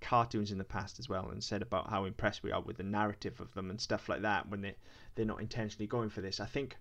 cartoons 0.02 0.52
in 0.52 0.58
the 0.58 0.64
past 0.64 1.00
as 1.00 1.10
well, 1.10 1.30
and 1.30 1.44
said 1.44 1.62
about 1.62 1.90
how 1.90 2.06
impressed 2.06 2.44
we 2.44 2.52
are 2.52 2.62
with 2.62 2.78
the 2.78 2.84
narrative 2.84 3.40
of 3.40 3.54
them 3.54 3.70
and 3.70 3.80
stuff 3.80 4.10
like 4.10 4.22
that 4.22 4.50
when 4.50 4.62
they 4.62 4.76
they're 5.16 5.26
not 5.26 5.42
intentionally 5.42 5.88
going 5.88 6.10
for 6.10 6.22
this. 6.22 6.40
I 6.40 6.46
think 6.46 6.78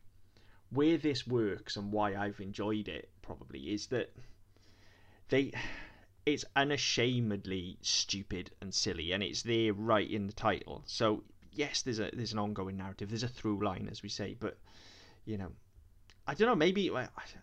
where 0.70 0.98
this 0.98 1.26
works 1.26 1.76
and 1.76 1.92
why 1.92 2.16
I've 2.16 2.40
enjoyed 2.40 2.88
it 2.88 3.10
probably 3.22 3.72
is 3.72 3.86
that 3.88 4.12
they 5.28 5.52
it's 6.24 6.44
unashamedly 6.56 7.78
stupid 7.82 8.50
and 8.60 8.74
silly, 8.74 9.12
and 9.12 9.22
it's 9.22 9.42
there 9.42 9.72
right 9.72 10.10
in 10.10 10.26
the 10.26 10.32
title. 10.32 10.82
So 10.86 11.22
yes, 11.52 11.82
there's 11.82 12.00
a 12.00 12.10
there's 12.12 12.32
an 12.32 12.38
ongoing 12.38 12.76
narrative, 12.76 13.08
there's 13.08 13.22
a 13.22 13.28
through 13.28 13.64
line, 13.64 13.88
as 13.90 14.02
we 14.02 14.08
say, 14.08 14.36
but 14.38 14.58
you 15.24 15.38
know, 15.38 15.52
I 16.28 16.34
don't 16.34 16.48
know. 16.48 16.56
Maybe 16.56 16.90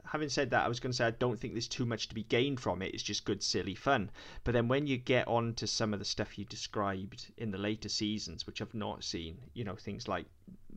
having 0.06 0.30
said 0.30 0.50
that, 0.50 0.66
I 0.66 0.68
was 0.68 0.80
going 0.80 0.92
to 0.92 0.98
say 0.98 1.06
I 1.06 1.12
don't 1.12 1.40
think 1.40 1.54
there's 1.54 1.70
too 1.70 1.86
much 1.86 2.10
to 2.10 2.16
be 2.16 2.24
gained 2.24 2.60
from 2.60 2.82
it. 2.82 2.94
It's 2.94 3.04
just 3.04 3.24
good, 3.24 3.42
silly 3.42 3.76
fun. 3.76 4.12
But 4.44 4.54
then 4.54 4.68
when 4.68 4.88
you 4.88 4.98
get 4.98 5.28
on 5.28 5.54
to 5.56 5.68
some 5.68 5.94
of 5.94 6.00
the 6.00 6.06
stuff 6.06 6.38
you 6.38 6.44
described 6.46 7.32
in 7.38 7.52
the 7.52 7.58
later 7.58 7.88
seasons, 7.88 8.46
which 8.46 8.62
I've 8.62 8.74
not 8.74 9.04
seen, 9.04 9.38
you 9.54 9.64
know, 9.64 9.76
things 9.76 10.08
like 10.08 10.26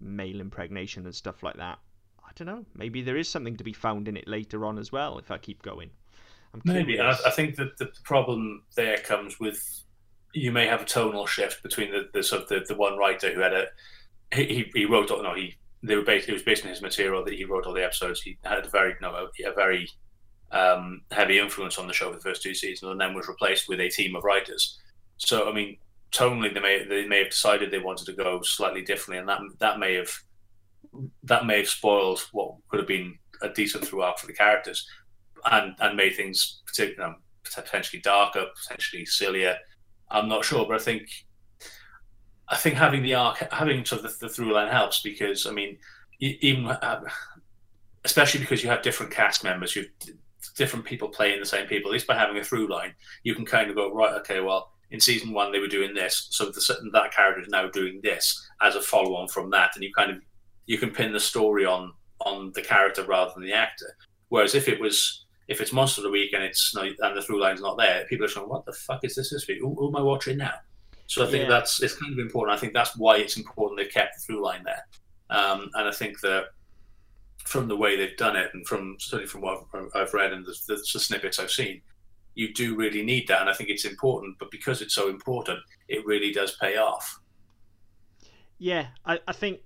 male 0.01 0.41
impregnation 0.41 1.05
and 1.05 1.15
stuff 1.15 1.43
like 1.43 1.57
that. 1.57 1.79
I 2.25 2.31
don't 2.37 2.47
know. 2.47 2.65
Maybe 2.75 3.03
there 3.03 3.17
is 3.17 3.29
something 3.29 3.57
to 3.57 3.65
be 3.65 3.73
found 3.73 4.09
in 4.09 4.17
it 4.17 4.29
later 4.29 4.65
on 4.65 4.79
as 4.79 4.93
well 4.93 5.19
if 5.19 5.31
I 5.31 5.39
keep 5.39 5.63
going. 5.63 5.91
I'm 6.55 6.63
Maybe. 6.65 7.01
I, 7.01 7.11
I, 7.11 7.31
think 7.31 7.57
that 7.57 7.77
the 7.79 7.87
problem 8.05 8.63
there 8.77 8.99
comes 8.99 9.41
with 9.41 9.85
you 10.33 10.53
may 10.53 10.67
have 10.67 10.83
a 10.83 10.85
tonal 10.85 11.27
shift 11.27 11.63
between 11.63 11.91
the, 11.91 12.09
the 12.13 12.23
sort 12.23 12.43
of 12.43 12.49
the, 12.49 12.65
the 12.69 12.77
one 12.77 12.97
writer 12.99 13.33
who 13.33 13.41
had 13.41 13.53
a 13.53 13.67
he, 14.35 14.71
he 14.75 14.85
wrote 14.85 15.11
or 15.11 15.23
no 15.23 15.35
he 15.35 15.57
they 15.87 15.97
were 15.97 16.03
based 16.03 16.29
it 16.29 16.33
was 16.33 16.43
based 16.43 16.65
on 16.65 16.71
his 16.71 16.83
material 16.83 17.25
that 17.25 17.35
he 17.35 17.45
wrote 17.45 17.67
all 17.67 17.73
the 17.73 17.85
episodes. 17.85 18.21
He 18.21 18.39
had 18.45 18.65
a 18.65 18.69
very 18.69 18.95
no 19.01 19.15
a 19.15 19.55
very 19.55 19.89
um, 20.51 21.03
heavy 21.11 21.39
influence 21.39 21.79
on 21.79 21.87
the 21.87 21.93
show 21.93 22.11
for 22.11 22.17
the 22.17 22.23
first 22.23 22.43
two 22.43 22.55
seasons, 22.55 22.91
and 22.91 23.01
then 23.01 23.15
was 23.15 23.29
replaced 23.29 23.69
with 23.69 23.81
a 23.81 23.89
team 23.89 24.17
of 24.17 24.25
writers. 24.25 24.79
So 25.19 25.49
I 25.49 25.53
mean, 25.53 25.79
tonally 26.13 26.53
they 26.53 26.61
may 26.61 26.85
they 26.85 27.07
may 27.07 27.19
have 27.19 27.31
decided 27.31 27.71
they 27.71 27.79
wanted 27.79 28.07
to 28.07 28.13
go 28.13 28.43
slightly 28.43 28.83
differently, 28.83 29.19
and 29.19 29.29
that 29.29 29.41
that 29.59 29.79
may 29.79 29.95
have 29.95 30.11
that 31.25 31.47
may 31.47 31.59
have 31.59 31.69
spoiled 31.69 32.21
what 32.33 32.55
could 32.69 32.81
have 32.81 32.89
been 32.89 33.19
a 33.43 33.49
decent 33.49 33.85
through 33.85 34.03
arc 34.03 34.19
for 34.19 34.27
the 34.27 34.33
characters, 34.33 34.87
and 35.51 35.75
and 35.81 35.97
made 35.97 36.17
things 36.17 36.63
particularly 36.67 37.15
potentially 37.55 38.03
darker, 38.03 38.47
potentially 38.63 39.07
sillier. 39.07 39.57
I'm 40.11 40.29
not 40.29 40.45
sure, 40.45 40.67
but 40.67 40.81
I 40.81 40.85
think 40.85 41.09
I 42.49 42.57
think 42.57 42.77
having 42.77 43.03
the 43.03 43.15
arc, 43.15 43.39
having 43.53 43.85
sort 43.85 44.05
of 44.05 44.19
the, 44.19 44.27
the 44.27 44.33
through 44.33 44.53
line 44.53 44.71
helps 44.71 45.01
because 45.01 45.47
I 45.47 45.51
mean, 45.51 45.79
even 46.21 46.67
uh, 46.67 47.03
especially 48.05 48.41
because 48.41 48.63
you 48.63 48.71
have 48.71 48.83
different 48.83 49.13
cast 49.13 49.43
members, 49.43 49.75
you 49.75 49.83
have 49.83 50.17
different 50.57 50.85
people 50.85 51.09
playing 51.09 51.41
the 51.41 51.47
same 51.47 51.67
people. 51.67 51.91
At 51.91 51.95
least 51.95 52.07
by 52.07 52.17
having 52.17 52.37
a 52.37 52.45
through 52.45 52.69
line, 52.69 52.95
you 53.25 53.35
can 53.35 53.45
kind 53.45 53.69
of 53.69 53.77
go 53.77 53.93
right. 53.93 54.15
Okay, 54.21 54.41
well, 54.41 54.71
in 54.91 55.01
season 55.01 55.33
one 55.33 55.51
they 55.51 55.59
were 55.59 55.67
doing 55.67 55.95
this, 55.95 56.29
so 56.31 56.47
the, 56.47 56.91
that 56.93 57.13
character 57.13 57.43
is 57.43 57.49
now 57.49 57.69
doing 57.69 58.01
this 58.03 58.49
as 58.63 58.77
a 58.77 58.83
follow 58.83 59.17
on 59.17 59.29
from 59.29 59.51
that, 59.51 59.73
and 59.75 59.83
you 59.83 59.93
kind 59.93 60.11
of 60.11 60.19
you 60.67 60.79
can 60.79 60.91
pin 60.91 61.13
the 61.13 61.21
story 61.21 61.67
on 61.67 61.93
on 62.21 62.53
the 62.55 62.63
character 62.63 63.05
rather 63.05 63.33
than 63.35 63.45
the 63.45 63.53
actor. 63.53 63.97
Whereas 64.29 64.55
if 64.55 64.69
it 64.69 64.81
was 64.81 65.27
if 65.49 65.61
it's 65.61 65.73
Monster 65.73 66.01
of 66.01 66.05
the 66.05 66.11
Week 66.11 66.33
and 66.33 66.43
it's 66.43 66.75
and 66.77 67.17
the 67.17 67.23
through 67.23 67.41
line's 67.41 67.61
not 67.61 67.77
there, 67.77 68.05
people 68.09 68.27
are 68.27 68.29
saying, 68.29 68.49
"What 68.49 68.67
the 68.67 68.73
fuck 68.73 69.05
is 69.05 69.17
this? 69.17 69.31
This 69.31 69.45
who, 69.45 69.75
who 69.75 69.89
am 69.89 69.97
I 69.97 70.03
watching 70.03 70.39
now?" 70.39 70.55
So 71.07 71.25
I 71.25 71.31
think 71.31 71.45
yeah. 71.45 71.51
that's 71.51 71.83
it's 71.83 71.97
kind 71.97 72.13
of 72.13 72.19
important. 72.19 72.57
I 72.57 72.61
think 72.61 72.73
that's 72.73 72.97
why 72.97 73.19
it's 73.19 73.37
important 73.37 73.79
they've 73.79 73.93
kept 73.93 74.17
the 74.17 74.21
through 74.21 74.45
line 74.45 74.65
there, 74.65 74.87
um, 75.31 75.71
and 75.75 75.89
I 75.89 75.93
think 75.93 76.21
that 76.21 76.47
from 77.45 77.69
the 77.69 77.77
way 77.77 77.97
they've 77.97 78.17
done 78.17 78.37
it, 78.37 78.51
and 78.55 78.67
from 78.67 78.97
certainly 78.99 79.27
from 79.27 79.43
what 79.43 79.65
I've 79.95 80.13
read 80.15 80.33
and 80.33 80.45
the, 80.45 80.55
the, 80.67 80.75
the 80.75 81.01
snippets 81.01 81.39
I've 81.39 81.51
seen, 81.51 81.81
you 82.35 82.53
do 82.53 82.75
really 82.75 83.05
need 83.05 83.29
that, 83.29 83.41
and 83.41 83.49
I 83.49 83.55
think 83.55 83.71
it's 83.71 83.85
important. 83.85 84.37
But 84.39 84.51
because 84.51 84.83
it's 84.83 84.95
so 84.95 85.09
important, 85.09 85.61
it 85.89 86.05
really 86.05 86.33
does 86.33 86.57
pay 86.57 86.77
off. 86.77 87.21
Yeah, 88.59 88.87
I, 89.05 89.21
I 89.29 89.33
think 89.33 89.61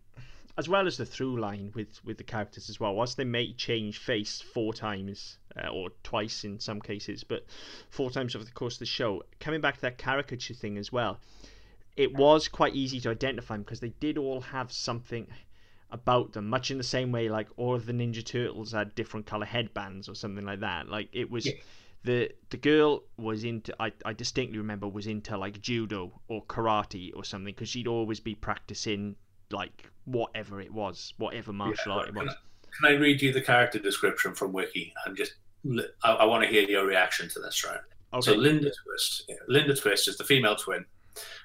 as 0.58 0.68
well 0.68 0.86
as 0.86 0.98
the 0.98 1.06
through 1.06 1.40
line 1.40 1.72
with 1.74 2.04
with 2.04 2.18
the 2.18 2.24
characters 2.24 2.68
as 2.68 2.78
well. 2.78 2.94
Whilst 2.94 3.16
they 3.16 3.24
may 3.24 3.54
change 3.54 3.98
face 3.98 4.42
four 4.42 4.74
times 4.74 5.38
uh, 5.62 5.68
or 5.68 5.90
twice 6.02 6.44
in 6.44 6.58
some 6.60 6.80
cases, 6.80 7.24
but 7.24 7.44
four 7.88 8.10
times 8.10 8.34
over 8.34 8.44
the 8.44 8.50
course 8.50 8.74
of 8.74 8.80
the 8.80 8.86
show, 8.86 9.22
coming 9.38 9.60
back 9.60 9.76
to 9.76 9.80
that 9.82 9.98
caricature 9.98 10.54
thing 10.54 10.78
as 10.78 10.92
well, 10.92 11.18
it 11.96 12.14
was 12.14 12.48
quite 12.48 12.74
easy 12.74 13.00
to 13.00 13.10
identify 13.10 13.54
them 13.54 13.62
because 13.62 13.80
they 13.80 13.92
did 14.00 14.16
all 14.16 14.40
have 14.40 14.72
something 14.72 15.26
about 15.90 16.32
them, 16.32 16.48
much 16.48 16.70
in 16.70 16.78
the 16.78 16.84
same 16.84 17.10
way 17.12 17.28
like 17.28 17.48
all 17.56 17.74
of 17.74 17.86
the 17.86 17.92
Ninja 17.92 18.24
Turtles 18.24 18.72
had 18.72 18.94
different 18.94 19.26
color 19.26 19.46
headbands 19.46 20.08
or 20.08 20.14
something 20.14 20.44
like 20.44 20.60
that. 20.60 20.88
Like 20.88 21.08
it 21.12 21.30
was. 21.30 21.46
Yeah. 21.46 21.54
The, 22.02 22.30
the 22.48 22.56
girl 22.56 23.02
was 23.18 23.44
into 23.44 23.76
I, 23.78 23.92
I 24.06 24.14
distinctly 24.14 24.56
remember 24.56 24.88
was 24.88 25.06
into 25.06 25.36
like 25.36 25.60
judo 25.60 26.18
or 26.28 26.42
karate 26.46 27.12
or 27.14 27.24
something 27.24 27.52
because 27.52 27.68
she'd 27.68 27.86
always 27.86 28.20
be 28.20 28.34
practicing 28.34 29.16
like 29.50 29.86
whatever 30.06 30.62
it 30.62 30.72
was, 30.72 31.12
whatever 31.18 31.52
martial 31.52 31.92
yeah, 31.92 31.98
art 31.98 32.08
it 32.08 32.14
was. 32.14 32.34
Can 32.78 32.92
I, 32.92 32.96
read 32.96 33.20
you 33.20 33.32
the 33.32 33.40
character 33.40 33.78
description 33.78 34.34
from 34.34 34.52
Wiki 34.52 34.92
and 35.04 35.16
just 35.16 35.34
I, 36.04 36.12
I 36.12 36.24
want 36.24 36.44
to 36.44 36.48
hear 36.48 36.62
your 36.62 36.86
reaction 36.86 37.28
to 37.30 37.40
this, 37.40 37.64
right? 37.64 37.80
Okay. 38.12 38.22
So 38.22 38.34
Linda 38.34 38.70
Twist, 38.84 39.30
Linda 39.48 39.74
Twist 39.74 40.08
is 40.08 40.16
the 40.16 40.24
female 40.24 40.56
twin. 40.56 40.84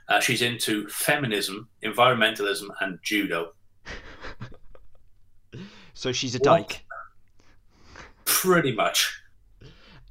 Uh, 0.07 0.19
she's 0.19 0.41
into 0.41 0.87
feminism, 0.87 1.67
environmentalism, 1.83 2.69
and 2.81 2.99
judo. 3.03 3.53
so 5.93 6.11
she's 6.11 6.35
a 6.35 6.39
dyke. 6.39 6.85
Pretty 8.25 8.71
much. 8.71 9.21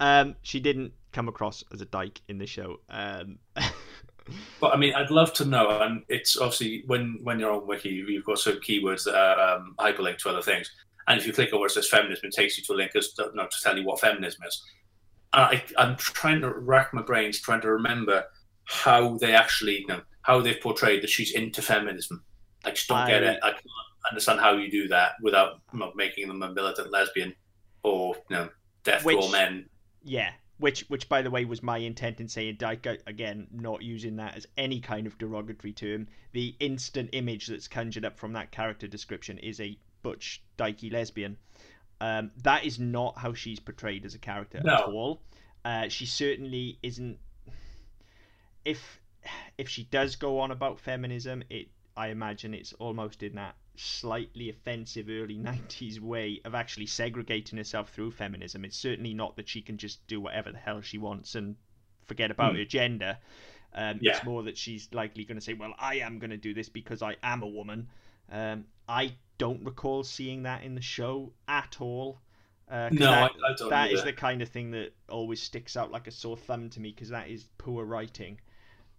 Um, 0.01 0.35
she 0.43 0.61
didn't 0.61 0.93
come 1.13 1.29
across 1.29 1.63
as 1.73 1.81
a 1.81 1.87
dyke 1.87 2.21
in 2.29 2.39
the 2.39 2.47
show. 2.47 2.81
Um, 2.91 3.39
but 4.61 4.75
I 4.75 4.77
mean, 4.77 4.95
I'd 4.95 5.11
love 5.11 5.33
to 5.35 5.45
know, 5.45 5.81
and 5.81 6.03
it's 6.09 6.37
obviously 6.37 6.83
when 6.87 7.19
when 7.23 7.39
you're 7.39 7.53
on 7.53 7.67
Wiki, 7.67 7.91
you've 7.91 8.25
got 8.25 8.39
some 8.39 8.55
keywords 8.55 9.05
that 9.05 9.15
are 9.15 9.57
um, 9.57 9.75
hyperlinked 9.79 10.19
to 10.19 10.31
other 10.31 10.43
things, 10.43 10.71
and 11.07 11.21
if 11.21 11.27
you 11.27 11.33
click 11.33 11.53
where 11.53 11.67
it 11.67 11.71
says 11.71 11.89
feminism, 11.89 12.29
it 12.29 12.35
takes 12.35 12.57
you 12.57 12.65
to 12.65 12.73
a 12.73 12.77
link 12.77 12.93
as 12.97 13.13
to, 13.15 13.25
to 13.25 13.49
tell 13.63 13.79
you 13.79 13.85
what 13.85 14.01
feminism 14.01 14.43
is. 14.47 14.63
And 15.33 15.43
I, 15.43 15.65
I'm 15.77 15.97
trying 15.97 16.41
to 16.41 16.51
rack 16.53 16.95
my 16.95 17.03
brains, 17.03 17.41
trying 17.41 17.61
to 17.63 17.71
remember 17.71 18.25
how 18.65 19.19
they 19.19 19.35
actually, 19.35 19.81
you 19.81 19.87
know, 19.87 20.01
how 20.23 20.41
they've 20.41 20.61
portrayed 20.61 21.03
that 21.03 21.11
she's 21.11 21.33
into 21.33 21.61
feminism. 21.61 22.25
I 22.65 22.71
just 22.71 22.89
don't 22.89 22.99
I, 22.99 23.11
get 23.11 23.23
it. 23.23 23.39
I 23.43 23.51
can't 23.51 23.65
understand 24.11 24.41
how 24.41 24.57
you 24.57 24.71
do 24.71 24.89
that 24.89 25.13
without 25.23 25.61
you 25.73 25.81
know, 25.81 25.93
making 25.95 26.29
them 26.29 26.43
a 26.43 26.53
militant 26.53 26.91
lesbian 26.91 27.35
or 27.83 28.15
you 28.31 28.37
know, 28.37 28.49
death 28.85 29.05
which, 29.05 29.17
to 29.17 29.23
all 29.23 29.31
men. 29.31 29.67
Yeah, 30.03 30.31
which 30.59 30.85
which 30.89 31.09
by 31.09 31.21
the 31.23 31.31
way 31.31 31.45
was 31.45 31.63
my 31.63 31.79
intent 31.79 32.21
in 32.21 32.29
saying 32.29 32.57
dyke 32.59 32.87
again 33.07 33.47
not 33.51 33.83
using 33.83 34.17
that 34.17 34.37
as 34.37 34.47
any 34.57 34.81
kind 34.81 35.07
of 35.07 35.19
derogatory 35.19 35.73
term 35.73 36.07
the 36.33 36.55
instant 36.61 37.11
image 37.13 37.49
that's 37.49 37.69
conjured 37.69 38.05
up 38.05 38.19
from 38.19 38.33
that 38.33 38.53
character 38.53 38.87
description 38.87 39.37
is 39.39 39.61
a 39.61 39.77
butch 40.05 40.43
dykey 40.57 40.93
lesbian 40.93 41.37
um, 42.01 42.31
that 42.43 42.65
is 42.65 42.79
not 42.79 43.19
how 43.19 43.33
she's 43.33 43.59
portrayed 43.59 44.05
as 44.05 44.15
a 44.15 44.19
character 44.19 44.61
no. 44.65 44.75
at 44.75 44.85
all 44.85 45.23
uh, 45.65 45.89
she 45.89 46.07
certainly 46.07 46.79
isn't 46.83 47.19
if 48.65 49.01
if 49.59 49.69
she 49.69 49.85
does 49.85 50.15
go 50.15 50.39
on 50.39 50.51
about 50.53 50.79
feminism 50.79 51.43
it 51.51 51.69
i 51.97 52.09
imagine 52.09 52.55
it's 52.55 52.73
almost 52.75 53.23
in 53.23 53.35
that 53.35 53.57
slightly 53.77 54.51
offensive 54.51 55.09
early 55.09 55.37
90s 55.39 56.01
way 56.01 56.41
of 56.45 56.55
actually 56.55 56.87
segregating 56.87 57.59
herself 57.59 57.91
through 57.91 58.11
feminism. 58.11 58.65
It's 58.65 58.77
certainly 58.77 59.15
not 59.15 59.37
that 59.37 59.49
she 59.49 59.63
can 59.63 59.77
just 59.77 60.07
do 60.07 60.21
whatever 60.21 60.53
the 60.53 60.59
hell 60.59 60.81
she 60.81 60.99
wants 60.99 61.35
and 61.35 61.57
forget 62.05 62.31
about 62.31 62.55
mm. 62.55 62.59
her 62.59 62.65
gender. 62.65 63.19
Um, 63.75 63.99
yeah. 64.01 64.17
It's 64.17 64.25
more 64.25 64.45
that 64.45 64.57
she's 64.57 64.89
likely 64.93 65.25
going 65.25 65.39
to 65.39 65.45
say, 65.45 65.55
well, 65.55 65.75
I 65.79 65.97
am 65.97 66.19
going 66.19 66.31
to 66.31 66.37
do 66.37 66.55
this 66.55 66.69
because 66.69 67.03
I 67.03 67.17
am 67.23 67.43
a 67.43 67.49
woman. 67.49 67.89
Um, 68.31 68.67
I 68.89 69.15
don't 69.45 69.63
recall 69.63 70.03
seeing 70.03 70.45
that 70.45 70.65
in 70.65 70.75
the 70.75 70.81
show 70.81 71.31
at 71.49 71.77
all. 71.79 72.19
Uh, 72.71 72.89
no, 72.93 73.11
that, 73.11 73.31
I, 73.47 73.53
I 73.53 73.55
don't. 73.55 73.69
That 73.69 73.93
is 73.93 74.03
the 74.03 74.13
kind 74.13 74.41
of 74.41 74.49
thing 74.49 74.71
that 74.71 74.95
always 75.11 75.43
sticks 75.43 75.77
out 75.77 75.93
like 75.93 76.07
a 76.07 76.11
sore 76.11 76.39
thumb 76.39 76.71
to 76.71 76.81
me 76.81 76.93
because 76.93 77.11
that 77.11 77.29
is 77.29 77.45
poor 77.59 77.85
writing. 77.85 78.41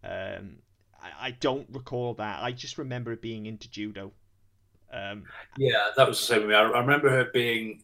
Um, 0.03 0.57
I, 1.01 1.27
I, 1.27 1.31
don't 1.31 1.67
recall 1.71 2.13
that. 2.13 2.43
I 2.43 2.51
just 2.51 2.77
remember 2.77 3.11
it 3.11 3.23
being 3.23 3.47
into 3.47 3.67
judo. 3.71 4.11
Um, 4.93 5.23
yeah, 5.57 5.89
that 5.97 6.07
was 6.07 6.19
the 6.19 6.25
same 6.25 6.41
with 6.41 6.49
me. 6.49 6.55
I, 6.55 6.61
I, 6.61 6.79
remember 6.79 7.09
her 7.09 7.25
being 7.33 7.81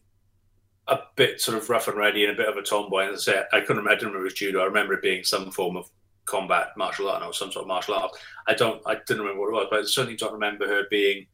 a 0.86 1.00
bit 1.16 1.40
sort 1.40 1.58
of 1.58 1.68
rough 1.68 1.88
and 1.88 1.98
ready 1.98 2.24
and 2.24 2.32
a 2.32 2.36
bit 2.36 2.48
of 2.48 2.56
a 2.56 2.62
tomboy. 2.62 3.06
And 3.06 3.14
I 3.14 3.18
say 3.18 3.42
I 3.52 3.60
couldn't. 3.60 3.88
I 3.88 3.94
didn't 3.94 4.10
remember 4.10 4.20
it 4.20 4.30
was 4.30 4.34
judo. 4.34 4.60
I 4.60 4.66
remember 4.66 4.94
it 4.94 5.02
being 5.02 5.24
some 5.24 5.50
form 5.50 5.76
of 5.76 5.90
combat 6.26 6.68
martial 6.76 7.10
art 7.10 7.24
or 7.24 7.32
some 7.32 7.50
sort 7.50 7.64
of 7.64 7.68
martial 7.68 7.94
art. 7.94 8.12
I 8.46 8.54
don't. 8.54 8.80
I 8.86 8.98
didn't 9.04 9.22
remember 9.22 9.40
what 9.40 9.48
it 9.48 9.54
was, 9.54 9.66
but 9.68 9.80
I 9.80 9.82
certainly 9.82 10.16
don't 10.16 10.32
remember 10.32 10.68
her 10.68 10.84
being 10.88 11.26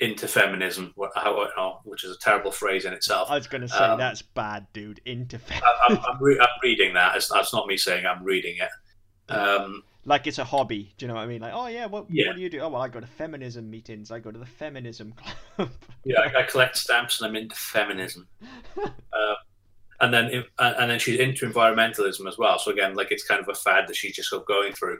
into 0.00 0.26
feminism, 0.26 0.92
which 1.84 2.04
is 2.04 2.10
a 2.10 2.18
terrible 2.18 2.50
phrase 2.50 2.84
in 2.84 2.92
itself. 2.92 3.30
I 3.30 3.36
was 3.36 3.46
going 3.46 3.62
to 3.62 3.68
say 3.68 3.78
um, 3.78 3.98
that's 3.98 4.22
bad, 4.22 4.66
dude. 4.72 5.00
Into 5.06 5.38
feminism. 5.38 5.68
I, 5.88 6.10
am 6.10 6.18
re- 6.20 6.40
reading 6.62 6.94
that. 6.94 7.16
It's, 7.16 7.28
that's 7.28 7.52
not 7.52 7.66
me 7.66 7.76
saying 7.76 8.04
I'm 8.04 8.24
reading 8.24 8.56
it. 8.58 9.32
Um, 9.32 9.82
like 10.04 10.26
it's 10.26 10.38
a 10.38 10.44
hobby. 10.44 10.94
Do 10.98 11.04
you 11.04 11.08
know 11.08 11.14
what 11.14 11.22
I 11.22 11.26
mean? 11.26 11.40
Like, 11.40 11.52
oh 11.54 11.66
yeah, 11.68 11.86
what, 11.86 12.06
yeah. 12.10 12.28
what 12.28 12.36
do 12.36 12.42
you 12.42 12.50
do? 12.50 12.60
Oh 12.60 12.68
well, 12.68 12.82
I 12.82 12.88
go 12.88 13.00
to 13.00 13.06
feminism 13.06 13.70
meetings. 13.70 14.10
I 14.10 14.18
go 14.18 14.30
to 14.30 14.38
the 14.38 14.46
feminism 14.46 15.14
club. 15.56 15.70
yeah, 16.04 16.20
I, 16.20 16.40
I, 16.40 16.42
collect 16.42 16.76
stamps 16.76 17.20
and 17.20 17.28
I'm 17.28 17.36
into 17.36 17.56
feminism. 17.56 18.26
uh, 18.82 18.90
and 20.00 20.12
then 20.12 20.44
and 20.58 20.90
then 20.90 20.98
she's 20.98 21.20
into 21.20 21.48
environmentalism 21.48 22.26
as 22.28 22.36
well. 22.36 22.58
So 22.58 22.72
again, 22.72 22.94
like 22.94 23.12
it's 23.12 23.24
kind 23.24 23.40
of 23.40 23.48
a 23.48 23.54
fad 23.54 23.88
that 23.88 23.96
she's 23.96 24.16
just 24.16 24.28
sort 24.28 24.42
of 24.42 24.48
going 24.48 24.72
through. 24.72 24.98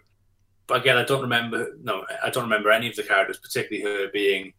But 0.66 0.80
again, 0.80 0.96
I 0.96 1.04
don't 1.04 1.22
remember. 1.22 1.72
No, 1.82 2.06
I 2.22 2.30
don't 2.30 2.44
remember 2.44 2.70
any 2.70 2.88
of 2.88 2.96
the 2.96 3.02
characters, 3.02 3.38
particularly 3.38 3.84
her 3.84 4.08
being 4.10 4.54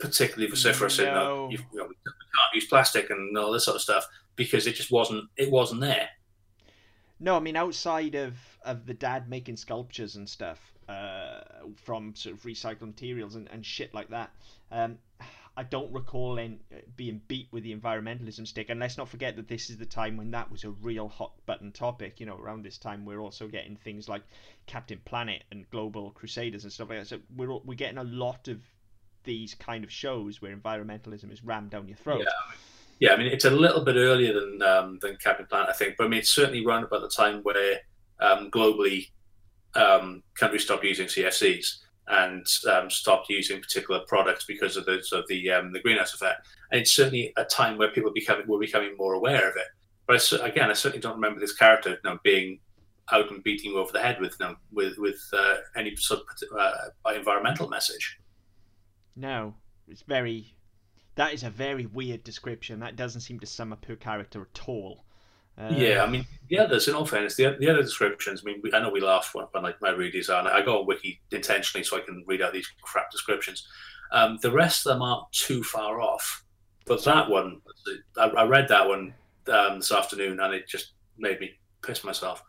particularly 0.00 0.50
vociferous 0.50 0.98
no. 0.98 1.04
in 1.04 1.14
that 1.14 1.52
you, 1.52 1.64
you 1.72 1.78
know, 1.78 1.86
we 1.86 1.94
can't 1.94 2.54
use 2.54 2.66
plastic 2.66 3.10
and 3.10 3.36
all 3.36 3.52
this 3.52 3.64
sort 3.64 3.76
of 3.76 3.82
stuff 3.82 4.06
because 4.36 4.66
it 4.66 4.74
just 4.74 4.90
wasn't 4.90 5.24
it 5.36 5.50
wasn't 5.50 5.80
there. 5.80 6.08
No, 7.20 7.36
I 7.36 7.40
mean 7.40 7.56
outside 7.56 8.14
of 8.14 8.36
of 8.64 8.86
the 8.86 8.94
dad 8.94 9.28
making 9.28 9.56
sculptures 9.56 10.16
and 10.16 10.28
stuff 10.28 10.72
uh, 10.88 11.40
from 11.76 12.14
sort 12.16 12.34
of 12.34 12.42
recycled 12.42 12.86
materials 12.86 13.36
and, 13.36 13.48
and 13.52 13.64
shit 13.64 13.94
like 13.94 14.08
that. 14.08 14.30
Um, 14.72 14.98
I 15.56 15.64
don't 15.64 15.92
recall 15.92 16.38
in, 16.38 16.60
being 16.96 17.20
beat 17.28 17.48
with 17.50 17.64
the 17.64 17.74
environmentalism 17.76 18.46
stick. 18.46 18.70
And 18.70 18.80
let's 18.80 18.96
not 18.96 19.08
forget 19.08 19.36
that 19.36 19.48
this 19.48 19.68
is 19.68 19.76
the 19.76 19.84
time 19.84 20.16
when 20.16 20.30
that 20.30 20.50
was 20.50 20.64
a 20.64 20.70
real 20.70 21.08
hot 21.08 21.32
button 21.44 21.70
topic. 21.70 22.18
You 22.18 22.26
know, 22.26 22.38
around 22.38 22.62
this 22.62 22.78
time 22.78 23.04
we're 23.04 23.20
also 23.20 23.46
getting 23.46 23.76
things 23.76 24.08
like 24.08 24.22
Captain 24.66 25.00
Planet 25.04 25.44
and 25.50 25.68
Global 25.70 26.12
Crusaders 26.12 26.64
and 26.64 26.72
stuff 26.72 26.88
like 26.88 27.00
that. 27.00 27.08
So 27.08 27.18
we're 27.36 27.54
we're 27.58 27.74
getting 27.74 27.98
a 27.98 28.04
lot 28.04 28.48
of 28.48 28.62
these 29.24 29.54
kind 29.54 29.84
of 29.84 29.90
shows 29.90 30.40
where 30.40 30.54
environmentalism 30.54 31.32
is 31.32 31.44
rammed 31.44 31.70
down 31.70 31.88
your 31.88 31.96
throat. 31.96 32.20
Yeah. 32.20 32.56
Yeah, 33.00 33.14
I 33.14 33.16
mean 33.16 33.28
it's 33.28 33.46
a 33.46 33.50
little 33.50 33.82
bit 33.82 33.96
earlier 33.96 34.34
than 34.34 34.62
um, 34.62 34.98
than 35.00 35.16
Captain 35.16 35.46
Planet, 35.46 35.70
I 35.70 35.72
think, 35.72 35.94
but 35.96 36.04
I 36.04 36.08
mean 36.08 36.20
it's 36.20 36.34
certainly 36.34 36.64
around 36.64 36.84
about 36.84 37.00
the 37.00 37.08
time 37.08 37.40
where 37.42 37.78
um, 38.20 38.50
globally 38.50 39.08
um, 39.74 40.22
countries 40.34 40.64
stopped 40.64 40.84
using 40.84 41.06
CFCs 41.06 41.78
and 42.08 42.46
um, 42.70 42.90
stopped 42.90 43.30
using 43.30 43.60
particular 43.60 44.00
products 44.06 44.44
because 44.44 44.76
of 44.76 44.84
the 44.84 45.02
of 45.12 45.26
the 45.28 45.50
um, 45.50 45.72
the 45.72 45.80
greenhouse 45.80 46.12
effect. 46.12 46.46
And 46.70 46.80
it's 46.80 46.94
certainly 46.94 47.32
a 47.36 47.44
time 47.44 47.78
where 47.78 47.90
people 47.90 48.12
becoming 48.12 48.46
were 48.46 48.58
becoming 48.58 48.96
more 48.98 49.14
aware 49.14 49.48
of 49.48 49.56
it. 49.56 49.66
But 50.06 50.40
I, 50.42 50.48
again, 50.48 50.70
I 50.70 50.74
certainly 50.74 51.00
don't 51.00 51.14
remember 51.14 51.40
this 51.40 51.54
character 51.54 51.90
you 51.90 51.98
know, 52.04 52.18
being 52.22 52.60
out 53.12 53.30
and 53.30 53.42
beating 53.42 53.72
you 53.72 53.78
over 53.78 53.92
the 53.92 54.00
head 54.00 54.20
with 54.20 54.36
you 54.40 54.46
know, 54.46 54.56
with 54.72 54.98
with 54.98 55.20
uh, 55.32 55.56
any 55.76 55.94
sort 55.96 56.20
of 56.20 56.58
uh, 56.58 57.14
environmental 57.14 57.68
message. 57.68 58.18
No, 59.20 59.54
it's 59.86 60.02
very 60.02 60.56
that 61.16 61.34
is 61.34 61.42
a 61.42 61.50
very 61.50 61.86
weird 61.86 62.24
description. 62.24 62.80
That 62.80 62.96
doesn't 62.96 63.20
seem 63.20 63.40
to 63.40 63.46
sum 63.46 63.72
up 63.72 63.84
her 63.84 63.96
character 63.96 64.40
at 64.40 64.68
all. 64.68 65.04
Uh, 65.58 65.68
yeah, 65.70 66.02
I 66.02 66.06
mean, 66.08 66.24
the 66.48 66.58
others, 66.58 66.88
in 66.88 66.94
all 66.94 67.04
fairness, 67.04 67.36
the, 67.36 67.54
the 67.60 67.68
other 67.68 67.82
descriptions, 67.82 68.40
I 68.42 68.50
mean, 68.50 68.60
we, 68.62 68.72
I 68.72 68.80
know 68.80 68.88
we 68.88 69.00
laugh 69.00 69.34
when, 69.34 69.44
when 69.50 69.64
like, 69.64 69.76
I 69.82 69.90
read 69.90 70.14
these 70.14 70.30
out. 70.30 70.46
I 70.46 70.62
go 70.62 70.80
on 70.80 70.86
Wiki 70.86 71.20
intentionally 71.30 71.84
so 71.84 71.98
I 71.98 72.00
can 72.00 72.24
read 72.26 72.40
out 72.40 72.54
these 72.54 72.70
crap 72.80 73.10
descriptions. 73.10 73.68
Um, 74.12 74.38
the 74.40 74.50
rest 74.50 74.86
of 74.86 74.94
them 74.94 75.02
aren't 75.02 75.30
too 75.32 75.62
far 75.62 76.00
off. 76.00 76.44
But 76.86 77.04
that 77.04 77.28
one, 77.28 77.60
I, 78.16 78.28
I 78.28 78.44
read 78.44 78.68
that 78.68 78.88
one 78.88 79.12
um, 79.52 79.80
this 79.80 79.92
afternoon 79.92 80.40
and 80.40 80.54
it 80.54 80.66
just 80.66 80.92
made 81.18 81.38
me 81.40 81.50
piss 81.82 82.02
myself. 82.02 82.42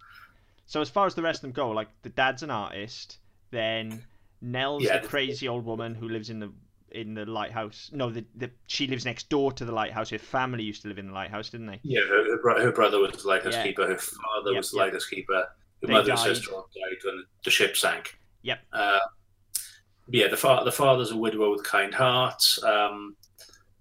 So, 0.66 0.80
as 0.80 0.90
far 0.90 1.06
as 1.06 1.16
the 1.16 1.22
rest 1.22 1.40
of 1.40 1.42
them 1.42 1.52
go, 1.52 1.72
like 1.72 1.90
the 2.04 2.10
dad's 2.10 2.44
an 2.44 2.52
artist, 2.52 3.18
then 3.50 4.02
Nell's 4.42 4.84
yeah, 4.84 5.00
the 5.00 5.08
crazy 5.08 5.48
old 5.48 5.66
woman 5.66 5.96
who 5.96 6.10
lives 6.10 6.30
in 6.30 6.40
the 6.40 6.52
in 6.92 7.14
the 7.14 7.26
lighthouse. 7.26 7.90
No, 7.94 8.10
the, 8.10 8.26
the 8.36 8.52
she 8.68 8.88
lives 8.88 9.06
next 9.06 9.30
door 9.30 9.52
to 9.54 9.66
the 9.66 9.72
lighthouse. 9.72 10.10
Her 10.10 10.18
family 10.18 10.64
used 10.64 10.82
to 10.84 10.88
live 10.88 10.98
in 10.98 11.08
the 11.08 11.14
lighthouse, 11.14 11.50
didn't 11.50 11.68
they? 11.68 11.80
Yeah, 11.84 12.02
her, 12.02 12.62
her 12.62 12.72
brother 12.72 13.00
was 13.00 13.24
the 13.24 13.28
lighthouse 13.28 13.54
yeah. 13.54 13.64
keeper. 13.64 13.88
Her 13.88 13.98
father 13.98 14.52
yep, 14.52 14.58
was 14.58 14.72
the 14.72 14.78
yep. 14.78 14.86
lighthouse 14.86 15.06
keeper. 15.06 15.34
Her 15.82 15.88
they 15.88 15.94
mother 15.94 16.10
died. 16.10 16.28
and 16.28 16.36
sister 16.38 16.52
died 16.52 16.98
when 17.04 17.26
the 17.44 17.52
ship 17.52 17.78
sank. 17.78 18.18
Yep. 18.44 18.60
Uh, 18.74 19.00
yeah, 20.10 20.28
the 20.28 20.38
father 20.38 20.66
the 20.66 20.72
father's 20.72 21.12
a 21.12 21.18
widower 21.18 21.52
with 21.52 21.64
kind 21.64 21.94
heart. 21.94 22.44
Um, 22.64 23.16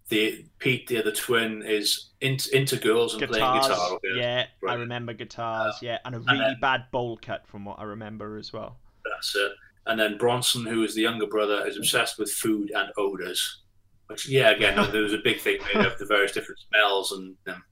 the 0.09 0.45
Pete, 0.59 0.89
the 0.89 0.99
other 0.99 1.13
twin, 1.13 1.63
is 1.63 2.11
into, 2.21 2.55
into 2.57 2.77
girls 2.77 3.15
and 3.15 3.21
guitars, 3.21 3.39
playing 3.39 3.61
guitar. 3.63 3.99
Yeah, 4.17 4.47
right. 4.61 4.73
I 4.73 4.75
remember 4.75 5.13
guitars. 5.13 5.75
Uh, 5.75 5.79
yeah, 5.83 5.99
and 6.05 6.17
a 6.17 6.19
really 6.19 6.31
and 6.33 6.41
then, 6.41 6.57
bad 6.61 6.87
bowl 6.91 7.19
cut 7.23 7.47
from 7.47 7.65
what 7.65 7.79
I 7.79 7.85
remember 7.85 8.37
as 8.37 8.53
well. 8.53 8.77
That's 9.05 9.35
it. 9.37 9.53
And 9.87 9.99
then 9.99 10.19
Bronson, 10.19 10.67
who 10.67 10.83
is 10.83 10.95
the 10.95 11.03
younger 11.03 11.27
brother, 11.27 11.67
is 11.67 11.77
obsessed 11.77 12.19
with 12.19 12.31
food 12.31 12.71
and 12.75 12.91
odors. 12.97 13.63
Which, 14.07 14.29
yeah, 14.29 14.51
again, 14.51 14.77
there 14.93 15.03
was 15.03 15.13
a 15.13 15.19
big 15.25 15.41
thing 15.41 15.59
made 15.75 15.85
of 15.85 15.99
the 15.99 16.07
various 16.07 16.33
different 16.33 16.61
smells. 16.69 17.13
And 17.13 17.37
um, 17.47 17.63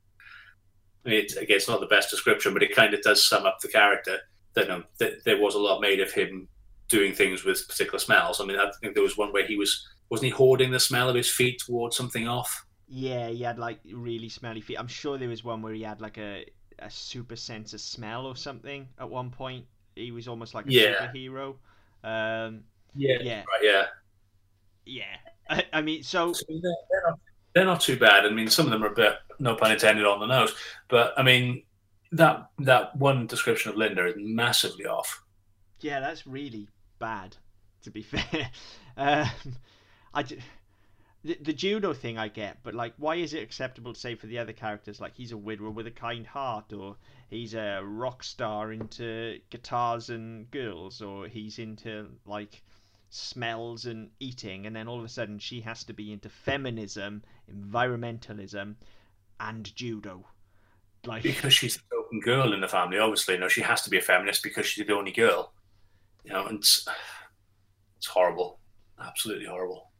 I 1.04 1.08
mean, 1.08 1.24
it, 1.24 1.32
again, 1.32 1.56
it's 1.56 1.68
not 1.68 1.80
the 1.80 1.86
best 1.86 2.10
description, 2.10 2.52
but 2.52 2.62
it 2.62 2.74
kind 2.74 2.94
of 2.94 3.02
does 3.02 3.28
sum 3.28 3.46
up 3.46 3.58
the 3.60 3.68
character. 3.68 4.18
That, 4.54 4.70
um, 4.70 4.84
that 4.98 5.24
there 5.24 5.40
was 5.40 5.54
a 5.54 5.60
lot 5.60 5.80
made 5.80 6.00
of 6.00 6.10
him 6.10 6.48
doing 6.88 7.12
things 7.12 7.44
with 7.44 7.68
particular 7.68 7.98
smells. 7.98 8.40
I 8.40 8.44
mean, 8.44 8.58
I 8.58 8.70
think 8.80 8.94
there 8.94 9.02
was 9.02 9.16
one 9.16 9.32
where 9.32 9.46
he 9.46 9.56
was 9.56 9.86
wasn't 10.10 10.32
he 10.32 10.36
hoarding 10.36 10.70
the 10.70 10.80
smell 10.80 11.08
of 11.08 11.14
his 11.14 11.30
feet 11.30 11.60
towards 11.64 11.96
something 11.96 12.26
off? 12.26 12.64
Yeah, 12.88 13.28
he 13.28 13.42
had 13.42 13.58
like 13.58 13.78
really 13.92 14.30
smelly 14.30 14.62
feet. 14.62 14.78
I'm 14.78 14.88
sure 14.88 15.18
there 15.18 15.28
was 15.28 15.44
one 15.44 15.60
where 15.60 15.74
he 15.74 15.82
had 15.82 16.00
like 16.00 16.18
a 16.18 16.46
a 16.78 16.90
super 16.90 17.36
sense 17.36 17.74
of 17.74 17.80
smell 17.80 18.24
or 18.26 18.36
something 18.36 18.88
at 18.98 19.08
one 19.08 19.30
point. 19.30 19.66
He 19.94 20.12
was 20.12 20.28
almost 20.28 20.54
like 20.54 20.66
a 20.66 20.72
yeah. 20.72 20.94
superhero. 20.94 21.56
Um, 22.04 22.64
yeah, 22.94 23.18
yeah, 23.20 23.38
right, 23.38 23.62
yeah, 23.62 23.84
yeah. 24.84 25.16
I, 25.50 25.64
I 25.72 25.82
mean, 25.82 26.02
so, 26.02 26.32
so 26.32 26.44
they're, 26.48 26.60
they're, 26.60 27.02
not, 27.10 27.18
they're 27.54 27.64
not 27.64 27.80
too 27.80 27.96
bad. 27.96 28.26
I 28.26 28.30
mean, 28.30 28.48
some 28.48 28.66
of 28.66 28.72
them 28.72 28.84
are 28.84 28.92
a 28.92 28.94
bit, 28.94 29.14
no 29.38 29.54
pun 29.54 29.72
intended, 29.72 30.04
on 30.04 30.20
the 30.20 30.26
nose. 30.26 30.54
But 30.88 31.14
I 31.16 31.22
mean, 31.22 31.62
that 32.12 32.50
that 32.60 32.96
one 32.96 33.26
description 33.26 33.70
of 33.70 33.76
Linda 33.76 34.06
is 34.06 34.14
massively 34.16 34.86
off. 34.86 35.22
Yeah, 35.80 36.00
that's 36.00 36.26
really 36.26 36.68
bad. 36.98 37.36
To 37.82 37.90
be 37.90 38.02
fair, 38.02 38.50
um, 38.96 39.28
I. 40.14 40.24
The, 41.24 41.36
the 41.42 41.52
judo 41.52 41.92
thing 41.94 42.16
I 42.16 42.28
get, 42.28 42.58
but 42.62 42.74
like, 42.74 42.94
why 42.96 43.16
is 43.16 43.34
it 43.34 43.42
acceptable 43.42 43.92
to 43.92 43.98
say 43.98 44.14
for 44.14 44.28
the 44.28 44.38
other 44.38 44.52
characters 44.52 45.00
like 45.00 45.16
he's 45.16 45.32
a 45.32 45.36
widower 45.36 45.68
with 45.68 45.88
a 45.88 45.90
kind 45.90 46.24
heart, 46.24 46.72
or 46.72 46.96
he's 47.28 47.54
a 47.54 47.80
rock 47.84 48.24
star 48.24 48.72
into 48.72 49.38
guitars 49.50 50.10
and 50.10 50.50
girls, 50.50 51.00
or 51.00 51.28
he's 51.28 51.58
into 51.58 52.08
like 52.26 52.62
smells 53.10 53.86
and 53.86 54.10
eating, 54.20 54.66
and 54.66 54.74
then 54.74 54.88
all 54.88 54.98
of 54.98 55.04
a 55.04 55.08
sudden 55.08 55.38
she 55.38 55.60
has 55.60 55.84
to 55.84 55.92
be 55.92 56.12
into 56.12 56.28
feminism, 56.28 57.22
environmentalism, 57.52 58.74
and 59.40 59.74
judo. 59.76 60.26
Like 61.06 61.22
because 61.22 61.54
she's 61.54 61.76
the 61.76 61.96
open 61.96 62.20
girl 62.20 62.52
in 62.52 62.60
the 62.60 62.68
family, 62.68 62.98
obviously. 62.98 63.38
No, 63.38 63.48
she 63.48 63.62
has 63.62 63.82
to 63.82 63.90
be 63.90 63.98
a 63.98 64.02
feminist 64.02 64.42
because 64.42 64.66
she's 64.66 64.86
the 64.86 64.94
only 64.94 65.12
girl. 65.12 65.52
You 66.24 66.32
know, 66.32 66.46
and 66.46 66.58
it's, 66.58 66.86
it's 67.96 68.06
horrible, 68.06 68.58
absolutely 69.00 69.46
horrible. 69.46 69.90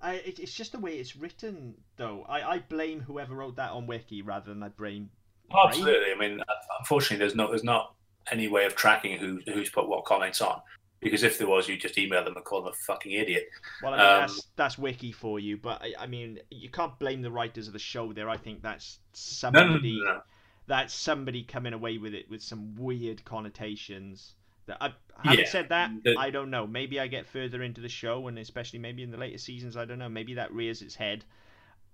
I, 0.00 0.14
it, 0.16 0.38
it's 0.38 0.54
just 0.54 0.72
the 0.72 0.78
way 0.78 0.96
it's 0.96 1.16
written, 1.16 1.74
though. 1.96 2.24
I, 2.28 2.54
I 2.54 2.58
blame 2.58 3.00
whoever 3.00 3.34
wrote 3.34 3.56
that 3.56 3.72
on 3.72 3.86
Wiki 3.86 4.22
rather 4.22 4.52
than 4.52 4.62
I 4.62 4.68
blame. 4.68 5.10
Absolutely. 5.52 6.12
I 6.12 6.18
mean, 6.18 6.40
unfortunately, 6.78 7.18
there's 7.18 7.34
not 7.34 7.50
there's 7.50 7.64
not 7.64 7.94
any 8.30 8.48
way 8.48 8.64
of 8.64 8.74
tracking 8.74 9.18
who 9.18 9.40
who's 9.52 9.70
put 9.70 9.88
what 9.88 10.04
comments 10.04 10.40
on. 10.40 10.60
Because 11.00 11.22
if 11.22 11.36
there 11.36 11.46
was, 11.46 11.68
you 11.68 11.76
just 11.76 11.98
email 11.98 12.24
them 12.24 12.34
and 12.34 12.44
call 12.46 12.62
them 12.62 12.72
a 12.72 12.76
fucking 12.86 13.12
idiot. 13.12 13.50
Well, 13.82 13.92
I 13.92 13.96
mean, 13.98 14.06
um, 14.06 14.20
that's 14.20 14.42
that's 14.56 14.78
wiki 14.78 15.12
for 15.12 15.38
you, 15.38 15.58
but 15.58 15.82
I, 15.82 15.92
I, 15.98 16.06
mean, 16.06 16.38
you 16.50 16.70
can't 16.70 16.98
blame 16.98 17.20
the 17.20 17.30
writers 17.30 17.66
of 17.66 17.74
the 17.74 17.78
show 17.78 18.14
there. 18.14 18.30
I 18.30 18.38
think 18.38 18.62
that's 18.62 19.00
somebody 19.12 20.00
no, 20.02 20.04
no, 20.04 20.14
no, 20.14 20.20
that's 20.66 20.94
somebody 20.94 21.42
coming 21.42 21.74
away 21.74 21.98
with 21.98 22.14
it 22.14 22.30
with 22.30 22.42
some 22.42 22.74
weird 22.76 23.24
connotations 23.24 24.32
That 24.66 24.78
I, 24.80 24.92
having 25.22 25.40
yeah. 25.40 25.50
said 25.50 25.68
that, 25.68 25.90
the, 26.04 26.16
I 26.18 26.30
don't 26.30 26.50
know. 26.50 26.66
Maybe 26.66 26.98
I 26.98 27.06
get 27.06 27.26
further 27.26 27.62
into 27.62 27.82
the 27.82 27.88
show, 27.88 28.28
and 28.28 28.38
especially 28.38 28.78
maybe 28.78 29.02
in 29.02 29.10
the 29.10 29.18
later 29.18 29.38
seasons, 29.38 29.76
I 29.76 29.84
don't 29.84 29.98
know. 29.98 30.08
Maybe 30.08 30.34
that 30.34 30.52
rears 30.52 30.80
its 30.80 30.94
head, 30.94 31.24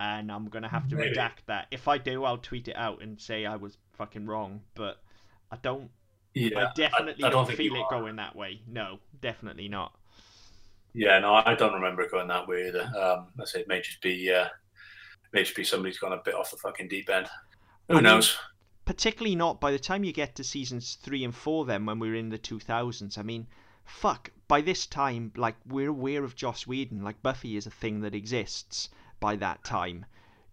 and 0.01 0.31
I'm 0.31 0.49
gonna 0.49 0.67
have 0.67 0.89
to 0.89 0.95
maybe. 0.95 1.15
redact 1.15 1.45
that. 1.45 1.67
If 1.69 1.87
I 1.87 1.99
do, 1.99 2.23
I'll 2.23 2.39
tweet 2.39 2.67
it 2.67 2.75
out 2.75 3.03
and 3.03 3.21
say 3.21 3.45
I 3.45 3.55
was 3.55 3.77
fucking 3.93 4.25
wrong. 4.25 4.61
But 4.73 4.97
I 5.51 5.57
don't. 5.61 5.91
Yeah, 6.33 6.57
I 6.57 6.71
definitely 6.73 7.23
I, 7.23 7.27
I 7.27 7.29
don't, 7.29 7.45
don't 7.45 7.55
feel 7.55 7.75
it 7.75 7.81
are. 7.81 7.89
going 7.89 8.15
that 8.15 8.35
way. 8.35 8.61
No, 8.67 8.97
definitely 9.21 9.67
not. 9.67 9.93
Yeah, 10.93 11.19
no, 11.19 11.35
I 11.35 11.53
don't 11.53 11.73
remember 11.73 12.01
it 12.01 12.11
going 12.11 12.27
that 12.29 12.47
way 12.47 12.67
either. 12.67 12.81
Um, 12.81 13.27
I 13.39 13.45
say 13.45 13.59
it 13.61 13.67
may 13.67 13.79
just 13.79 14.01
be, 14.01 14.29
uh, 14.33 14.47
may 15.33 15.43
just 15.43 15.55
be 15.55 15.63
somebody's 15.63 15.99
gone 15.99 16.13
a 16.13 16.17
bit 16.17 16.33
off 16.33 16.51
the 16.51 16.57
fucking 16.57 16.87
deep 16.87 17.09
end. 17.09 17.27
Who 17.87 17.97
I 17.97 18.01
knows? 18.01 18.29
Mean, 18.29 18.65
particularly 18.85 19.35
not 19.35 19.61
by 19.61 19.71
the 19.71 19.79
time 19.79 20.03
you 20.03 20.11
get 20.11 20.35
to 20.35 20.43
seasons 20.43 20.97
three 21.03 21.23
and 21.23 21.35
four. 21.35 21.65
Then 21.65 21.85
when 21.85 21.99
we're 21.99 22.15
in 22.15 22.29
the 22.29 22.39
two 22.39 22.59
thousands, 22.59 23.19
I 23.19 23.21
mean, 23.21 23.45
fuck. 23.85 24.31
By 24.47 24.61
this 24.61 24.87
time, 24.87 25.31
like 25.37 25.55
we're 25.67 25.89
aware 25.89 26.23
of 26.23 26.35
Joss 26.35 26.65
Whedon. 26.65 27.03
Like 27.03 27.21
Buffy 27.21 27.55
is 27.55 27.67
a 27.67 27.71
thing 27.71 28.01
that 28.01 28.15
exists 28.15 28.89
by 29.21 29.37
that 29.37 29.63
time. 29.63 30.05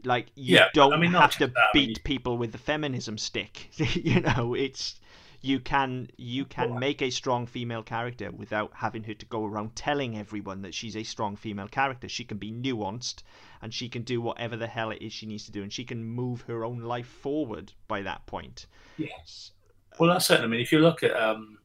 Like 0.04 0.28
you 0.36 0.56
yeah, 0.56 0.66
don't 0.72 0.92
I 0.92 0.96
mean, 0.96 1.10
have 1.10 1.32
to 1.38 1.48
that, 1.48 1.54
beat 1.72 1.82
I 1.82 1.86
mean... 1.86 1.96
people 2.04 2.38
with 2.38 2.52
the 2.52 2.58
feminism 2.58 3.18
stick. 3.18 3.70
you 3.96 4.20
know, 4.20 4.54
it's 4.54 5.00
you 5.40 5.58
can 5.58 6.08
you 6.16 6.44
can 6.44 6.78
make 6.78 7.02
a 7.02 7.10
strong 7.10 7.46
female 7.46 7.82
character 7.82 8.30
without 8.30 8.72
having 8.74 9.02
her 9.04 9.14
to 9.14 9.26
go 9.26 9.44
around 9.44 9.74
telling 9.74 10.16
everyone 10.16 10.62
that 10.62 10.74
she's 10.74 10.96
a 10.96 11.02
strong 11.02 11.34
female 11.34 11.66
character. 11.68 12.08
She 12.08 12.24
can 12.24 12.38
be 12.38 12.52
nuanced 12.52 13.22
and 13.60 13.74
she 13.74 13.88
can 13.88 14.02
do 14.02 14.20
whatever 14.20 14.56
the 14.56 14.68
hell 14.68 14.90
it 14.90 15.02
is 15.02 15.12
she 15.12 15.26
needs 15.26 15.44
to 15.46 15.52
do 15.52 15.62
and 15.62 15.72
she 15.72 15.84
can 15.84 16.04
move 16.04 16.42
her 16.42 16.64
own 16.64 16.80
life 16.80 17.08
forward 17.08 17.72
by 17.88 18.02
that 18.02 18.24
point. 18.26 18.66
Yes. 18.96 19.50
Well, 19.98 20.10
that's 20.10 20.30
it. 20.30 20.40
I 20.40 20.46
mean, 20.46 20.60
if 20.60 20.70
you 20.70 20.78
look 20.78 21.02
at 21.02 21.16
um, 21.16 21.58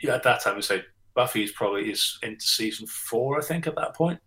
yeah, 0.00 0.14
at 0.14 0.22
that 0.24 0.40
time, 0.40 0.56
we 0.56 0.62
say 0.62 0.84
Buffy's 1.14 1.52
probably 1.52 1.90
is 1.90 2.18
into 2.22 2.44
season 2.44 2.86
four, 2.86 3.38
I 3.38 3.42
think, 3.42 3.66
at 3.66 3.76
that 3.76 3.94
point. 3.94 4.20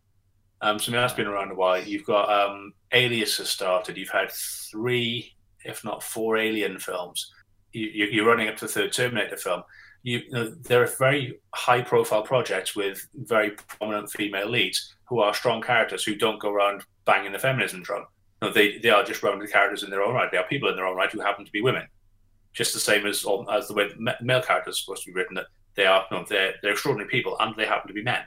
Um, 0.62 0.80
so 0.80 0.92
I 0.92 0.94
mean, 0.94 1.02
that's 1.02 1.14
been 1.14 1.28
around 1.28 1.52
a 1.52 1.56
while. 1.56 1.82
You've 1.82 2.06
got 2.06 2.32
um, 2.32 2.74
Alias 2.92 3.38
has 3.38 3.50
started. 3.50 3.98
You've 3.98 4.10
had 4.10 4.32
three, 4.32 5.36
if 5.64 5.84
not 5.84 6.02
four, 6.02 6.38
Alien 6.38 6.80
films 6.80 7.32
you, 7.76 8.24
are 8.24 8.28
running 8.28 8.48
up 8.48 8.58
to 8.58 8.66
the 8.66 8.72
third 8.72 8.94
Terminator 8.94 9.38
film. 9.38 9.64
You, 10.04 10.20
you 10.20 10.32
know, 10.32 10.50
there 10.50 10.84
are 10.84 10.88
very 10.88 11.40
high 11.54 11.82
profile 11.82 12.22
projects 12.22 12.76
with 12.76 13.08
very 13.14 13.52
prominent 13.52 14.10
female 14.12 14.50
leads 14.50 14.94
who 15.06 15.20
are 15.20 15.34
strong 15.34 15.62
characters 15.62 16.04
who 16.04 16.16
don't 16.16 16.40
go 16.40 16.52
around 16.52 16.84
banging 17.06 17.32
the 17.32 17.40
feminism 17.40 17.84
drum. 17.84 18.06
No, 18.42 18.52
they, 18.52 18.78
they 18.78 18.90
are 18.90 19.04
just 19.04 19.24
rounded 19.24 19.52
characters 19.52 19.84
in 19.84 19.90
their 19.90 20.04
own 20.04 20.14
right. 20.14 20.30
They 20.32 20.38
are 20.38 20.48
people 20.48 20.70
in 20.70 20.76
their 20.76 20.86
own 20.86 20.96
right 20.96 21.12
who 21.12 21.22
happen 21.22 21.46
to 21.46 21.52
be 21.52 21.62
women. 21.62 21.88
Just 22.54 22.74
the 22.74 22.80
same 22.80 23.06
as 23.06 23.26
as 23.52 23.68
the 23.68 23.74
way 23.74 23.90
male 24.22 24.42
characters 24.42 24.76
are 24.76 24.78
supposed 24.78 25.04
to 25.04 25.12
be 25.12 25.16
written, 25.16 25.36
that 25.36 25.48
they 25.76 25.86
are 25.86 26.06
they're, 26.30 26.54
they're 26.62 26.72
extraordinary 26.72 27.10
people 27.10 27.36
and 27.40 27.56
they 27.56 27.66
happen 27.66 27.88
to 27.88 27.94
be 27.94 28.04
men. 28.04 28.22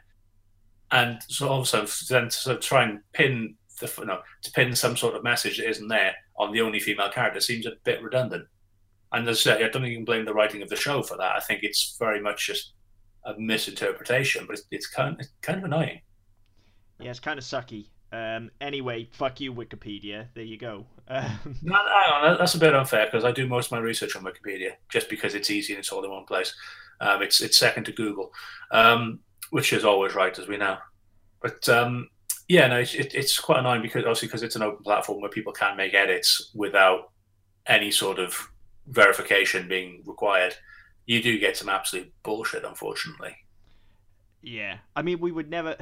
And 0.91 1.19
so 1.29 1.49
also 1.49 1.87
then 2.09 2.25
to 2.25 2.31
sort 2.31 2.57
of 2.57 2.63
try 2.63 2.85
and 2.85 3.01
pin 3.13 3.55
the 3.81 3.93
you 3.99 4.07
know, 4.07 4.21
to 4.43 4.51
pin 4.53 4.75
some 4.75 4.97
sort 4.97 5.15
of 5.15 5.23
message 5.23 5.59
that 5.59 5.69
isn't 5.69 5.89
there 5.89 6.15
on 6.37 6.53
the 6.53 6.61
only 6.61 6.81
female 6.81 7.11
character 7.11 7.41
seems 7.41 7.67
a 7.67 7.73
bit 7.85 8.03
redundant. 8.03 8.47
And 9.13 9.29
as 9.29 9.39
I 9.39 9.41
say, 9.41 9.65
I 9.65 9.69
don't 9.69 9.83
think 9.83 9.87
you 9.87 9.97
can 9.97 10.05
blame 10.05 10.25
the 10.25 10.35
writing 10.35 10.63
of 10.63 10.69
the 10.69 10.77
show 10.77 11.03
for 11.03 11.17
that. 11.17 11.37
I 11.37 11.41
think 11.41 11.61
it's 11.63 11.97
very 11.99 12.21
much 12.21 12.47
just 12.47 12.73
a 13.25 13.35
misinterpretation, 13.39 14.47
but 14.47 14.59
it's, 14.59 14.67
it's 14.71 14.87
kind 14.87 15.15
of, 15.15 15.21
it's 15.21 15.31
kind 15.41 15.59
of 15.59 15.65
annoying. 15.65 16.01
Yeah, 17.01 17.11
it's 17.11 17.21
kind 17.21 17.39
of 17.39 17.45
sucky. 17.45 17.87
Um, 18.13 18.51
anyway, 18.61 19.09
fuck 19.13 19.41
you, 19.41 19.53
Wikipedia. 19.53 20.27
There 20.35 20.45
you 20.45 20.59
go. 20.59 20.87
Um, 21.09 21.57
no, 21.63 21.75
hang 21.75 22.31
on, 22.31 22.39
that's 22.39 22.55
a 22.55 22.59
bit 22.59 22.75
unfair 22.75 23.07
because 23.07 23.25
I 23.25 23.33
do 23.33 23.47
most 23.47 23.67
of 23.67 23.73
my 23.73 23.79
research 23.79 24.17
on 24.17 24.25
Wikipedia 24.25 24.73
just 24.91 25.09
because 25.09 25.35
it's 25.35 25.51
easy 25.51 25.73
and 25.73 25.81
it's 25.81 25.91
all 25.91 26.05
in 26.05 26.11
one 26.11 26.25
place. 26.25 26.55
Um, 27.01 27.23
it's 27.23 27.41
it's 27.41 27.57
second 27.59 27.85
to 27.85 27.93
Google, 27.93 28.33
um, 28.73 29.21
which 29.51 29.73
is 29.73 29.85
always 29.85 30.15
right 30.15 30.39
as 30.39 30.49
we 30.49 30.57
know. 30.57 30.79
But 31.41 31.69
um, 31.69 32.09
yeah, 32.49 32.67
no, 32.67 32.79
it's, 32.79 32.95
it, 32.95 33.15
it's 33.15 33.39
quite 33.39 33.61
annoying 33.61 33.83
because 33.83 34.05
obviously 34.05 34.29
because 34.29 34.43
it's 34.43 34.57
an 34.57 34.63
open 34.63 34.83
platform 34.83 35.21
where 35.21 35.31
people 35.31 35.53
can 35.53 35.77
make 35.77 35.95
edits 35.95 36.51
without 36.55 37.13
any 37.67 37.91
sort 37.91 38.19
of 38.19 38.37
verification 38.87 39.69
being 39.69 40.03
required. 40.07 40.55
You 41.07 41.23
do 41.23 41.39
get 41.39 41.57
some 41.57 41.69
absolute 41.69 42.13
bullshit, 42.23 42.65
unfortunately. 42.65 43.37
yeah, 44.43 44.79
I 44.95 45.03
mean, 45.03 45.21
we 45.21 45.33
would 45.33 45.51
never. 45.51 45.77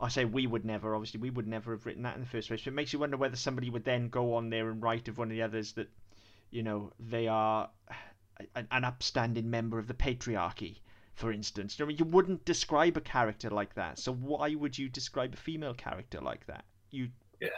I 0.00 0.08
say 0.08 0.24
we 0.24 0.46
would 0.46 0.64
never. 0.64 0.94
Obviously, 0.94 1.20
we 1.20 1.30
would 1.30 1.46
never 1.46 1.72
have 1.72 1.86
written 1.86 2.02
that 2.02 2.16
in 2.16 2.20
the 2.20 2.28
first 2.28 2.48
place. 2.48 2.60
But 2.60 2.72
it 2.72 2.74
makes 2.74 2.92
you 2.92 2.98
wonder 2.98 3.16
whether 3.16 3.36
somebody 3.36 3.70
would 3.70 3.84
then 3.84 4.08
go 4.08 4.34
on 4.34 4.50
there 4.50 4.70
and 4.70 4.82
write 4.82 5.08
of 5.08 5.18
one 5.18 5.28
of 5.28 5.32
the 5.32 5.42
others 5.42 5.72
that, 5.74 5.88
you 6.50 6.62
know, 6.62 6.92
they 6.98 7.28
are 7.28 7.70
an, 8.54 8.66
an 8.70 8.84
upstanding 8.84 9.48
member 9.48 9.78
of 9.78 9.86
the 9.86 9.94
patriarchy, 9.94 10.78
for 11.14 11.32
instance. 11.32 11.78
I 11.80 11.84
mean, 11.84 11.96
you 11.96 12.04
wouldn't 12.04 12.44
describe 12.44 12.96
a 12.96 13.00
character 13.00 13.50
like 13.50 13.74
that. 13.74 13.98
So 13.98 14.12
why 14.12 14.54
would 14.54 14.76
you 14.76 14.88
describe 14.88 15.34
a 15.34 15.36
female 15.36 15.74
character 15.74 16.20
like 16.20 16.46
that? 16.46 16.64
You 16.90 17.08
Yeah, 17.40 17.48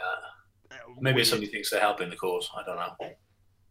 uh, 0.71 0.75
maybe 0.99 1.21
it's 1.21 1.29
somebody 1.29 1.51
thinks 1.51 1.69
they're 1.69 1.79
helping 1.79 2.09
the 2.09 2.15
cause. 2.15 2.49
I 2.55 2.63
don't 2.63 2.75
know. 2.75 3.09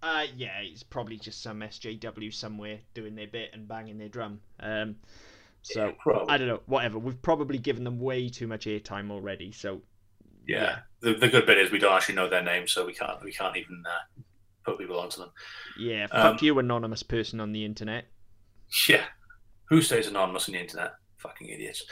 Uh, 0.03 0.27
yeah, 0.37 0.59
it's 0.61 0.83
probably 0.83 1.17
just 1.19 1.43
some 1.43 1.61
SJW 1.61 2.33
somewhere 2.33 2.79
doing 2.95 3.15
their 3.15 3.27
bit 3.27 3.51
and 3.53 3.67
banging 3.67 3.99
their 3.99 4.09
drum. 4.09 4.41
Um, 4.61 4.97
so 5.63 5.95
Yeah. 6.07 6.25
I 6.29 6.37
don't 6.37 6.49
know. 6.49 6.61
Whatever. 6.67 6.99
We've 6.99 7.21
probably 7.23 7.59
given 7.59 7.83
them 7.85 7.99
way 7.99 8.29
too 8.29 8.47
much 8.47 8.67
airtime 8.67 9.11
already. 9.11 9.53
So 9.53 9.83
Yeah. 10.47 10.63
Yeah. 10.63 10.79
The, 11.01 11.15
the 11.15 11.29
good 11.29 11.47
bit 11.47 11.59
is 11.59 11.71
we 11.71 11.79
don't 11.79 11.95
actually 11.95 12.17
know 12.17 12.29
their 12.29 12.43
name, 12.43 12.69
so 12.69 12.85
we 12.87 12.93
can't 12.93 13.23
we 13.23 13.33
can't 13.33 13.57
even 13.57 13.83
uh, 13.87 14.23
put 14.65 14.79
people 14.79 14.99
onto 14.99 15.21
them. 15.21 15.31
yeah, 15.79 16.07
Um, 16.11 16.33
fuck 16.33 16.43
you, 16.43 16.59
anonymous 16.59 17.03
person 17.03 17.41
on 17.41 17.53
the 17.53 17.65
internet. 17.65 18.07
Yeah. 18.89 19.05
Who 19.69 19.83
stays 19.83 20.07
anonymous 20.07 20.49
on 20.49 20.55
the 20.55 20.61
internet? 20.61 20.93
Fucking 21.19 21.49
idiots. 21.49 21.85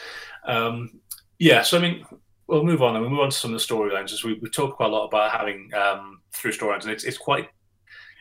Um, 0.47 1.01
yeah, 1.39 1.63
so 1.63 1.79
I 1.79 1.81
mean, 1.81 2.05
we'll 2.47 2.65
move 2.65 2.83
on 2.83 2.95
and 2.95 3.03
we'll 3.03 3.11
move 3.11 3.21
on 3.21 3.31
to 3.31 3.37
some 3.37 3.55
of 3.55 3.61
the 3.61 3.75
storylines. 3.75 4.13
As 4.13 4.25
we, 4.25 4.35
we 4.35 4.49
talked 4.49 4.77
quite 4.77 4.91
a 4.91 4.93
lot 4.93 5.07
about 5.07 5.33
having 5.33 5.71
um, 5.75 6.21
through 6.33 6.53
storylines, 6.53 6.83
and 6.83 6.93
it's 6.93 7.05
it's 7.05 7.19
quite 7.19 7.49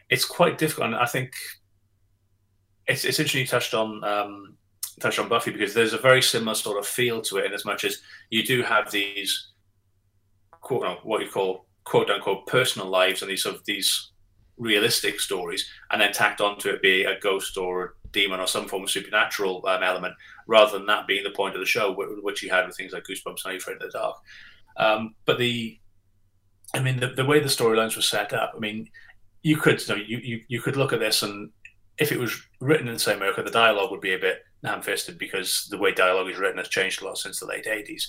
it's 0.10 0.26
quite 0.26 0.58
difficult. 0.58 0.88
And 0.88 0.96
I 0.96 1.06
think 1.06 1.32
it's 2.88 3.06
it's 3.06 3.20
interesting 3.20 3.42
you 3.42 3.48
touched 3.48 3.74
on 3.74 4.04
um, 4.04 4.58
touched 5.00 5.20
on 5.20 5.30
Buffy 5.30 5.52
because 5.52 5.74
there's 5.74 5.94
a 5.94 5.98
very 5.98 6.22
similar 6.22 6.56
sort 6.56 6.80
of 6.80 6.88
feel 6.88 7.22
to 7.22 7.38
it, 7.38 7.46
in 7.46 7.54
as 7.54 7.66
much 7.66 7.84
as 7.84 8.02
you 8.30 8.44
do 8.44 8.64
have 8.64 8.92
these 8.92 9.52
quote 10.62 11.00
what 11.04 11.22
you 11.22 11.30
call 11.30 11.66
quote 11.84 12.10
unquote 12.10 12.48
personal 12.48 12.88
lives 12.88 13.22
and 13.22 13.30
these 13.30 13.44
sort 13.44 13.56
of 13.56 13.66
these 13.66 14.12
realistic 14.58 15.20
stories, 15.20 15.68
and 15.92 16.02
then 16.02 16.12
tacked 16.12 16.42
onto 16.42 16.70
it 16.70 16.82
be 16.82 17.04
a 17.04 17.20
ghost 17.20 17.58
or 17.58 17.96
demon 18.14 18.40
or 18.40 18.48
some 18.48 18.68
form 18.68 18.84
of 18.84 18.90
supernatural 18.90 19.66
um, 19.68 19.84
element, 19.84 20.16
rather 20.48 20.78
than 20.78 20.88
that 20.88 21.08
being 21.08 21.24
the 21.24 21.32
point 21.32 21.56
of 21.56 21.60
the 21.60 21.66
show, 21.66 21.94
which 22.22 22.42
you 22.42 22.50
had 22.50 22.66
with 22.66 22.78
things 22.78 22.94
like 22.94 23.04
Goosebumps 23.04 23.44
and 23.44 23.46
Are 23.46 23.52
You 23.52 23.58
Afraid 23.58 23.76
of 23.76 23.92
the 23.92 23.98
Dark. 23.98 24.18
Um, 24.78 25.16
but 25.26 25.38
the, 25.38 25.78
I 26.74 26.80
mean, 26.80 27.00
the, 27.00 27.08
the 27.08 27.26
way 27.26 27.40
the 27.40 27.48
storylines 27.48 27.96
were 27.96 28.02
set 28.02 28.34
up, 28.34 28.54
I 28.56 28.60
mean, 28.60 28.90
you 29.42 29.58
could 29.58 29.86
you, 29.88 29.96
know, 29.96 30.02
you, 30.02 30.18
you 30.20 30.42
you 30.48 30.62
could 30.62 30.78
look 30.78 30.94
at 30.94 31.02
this 31.02 31.22
and 31.22 31.52
if 31.98 32.12
it 32.12 32.20
was 32.20 32.42
written 32.60 32.88
in 32.88 32.94
the 32.94 33.00
same 33.00 33.18
America, 33.18 33.44
the 33.44 33.52
dialogue 33.52 33.92
would 33.92 34.02
be 34.02 34.14
a 34.14 34.20
bit 34.20 34.44
ham-fisted 34.64 35.18
because 35.18 35.68
the 35.70 35.78
way 35.78 35.92
dialogue 35.92 36.30
is 36.30 36.38
written 36.38 36.58
has 36.58 36.70
changed 36.70 37.02
a 37.02 37.06
lot 37.06 37.18
since 37.18 37.40
the 37.40 37.46
late 37.46 37.66
'80s. 37.66 38.06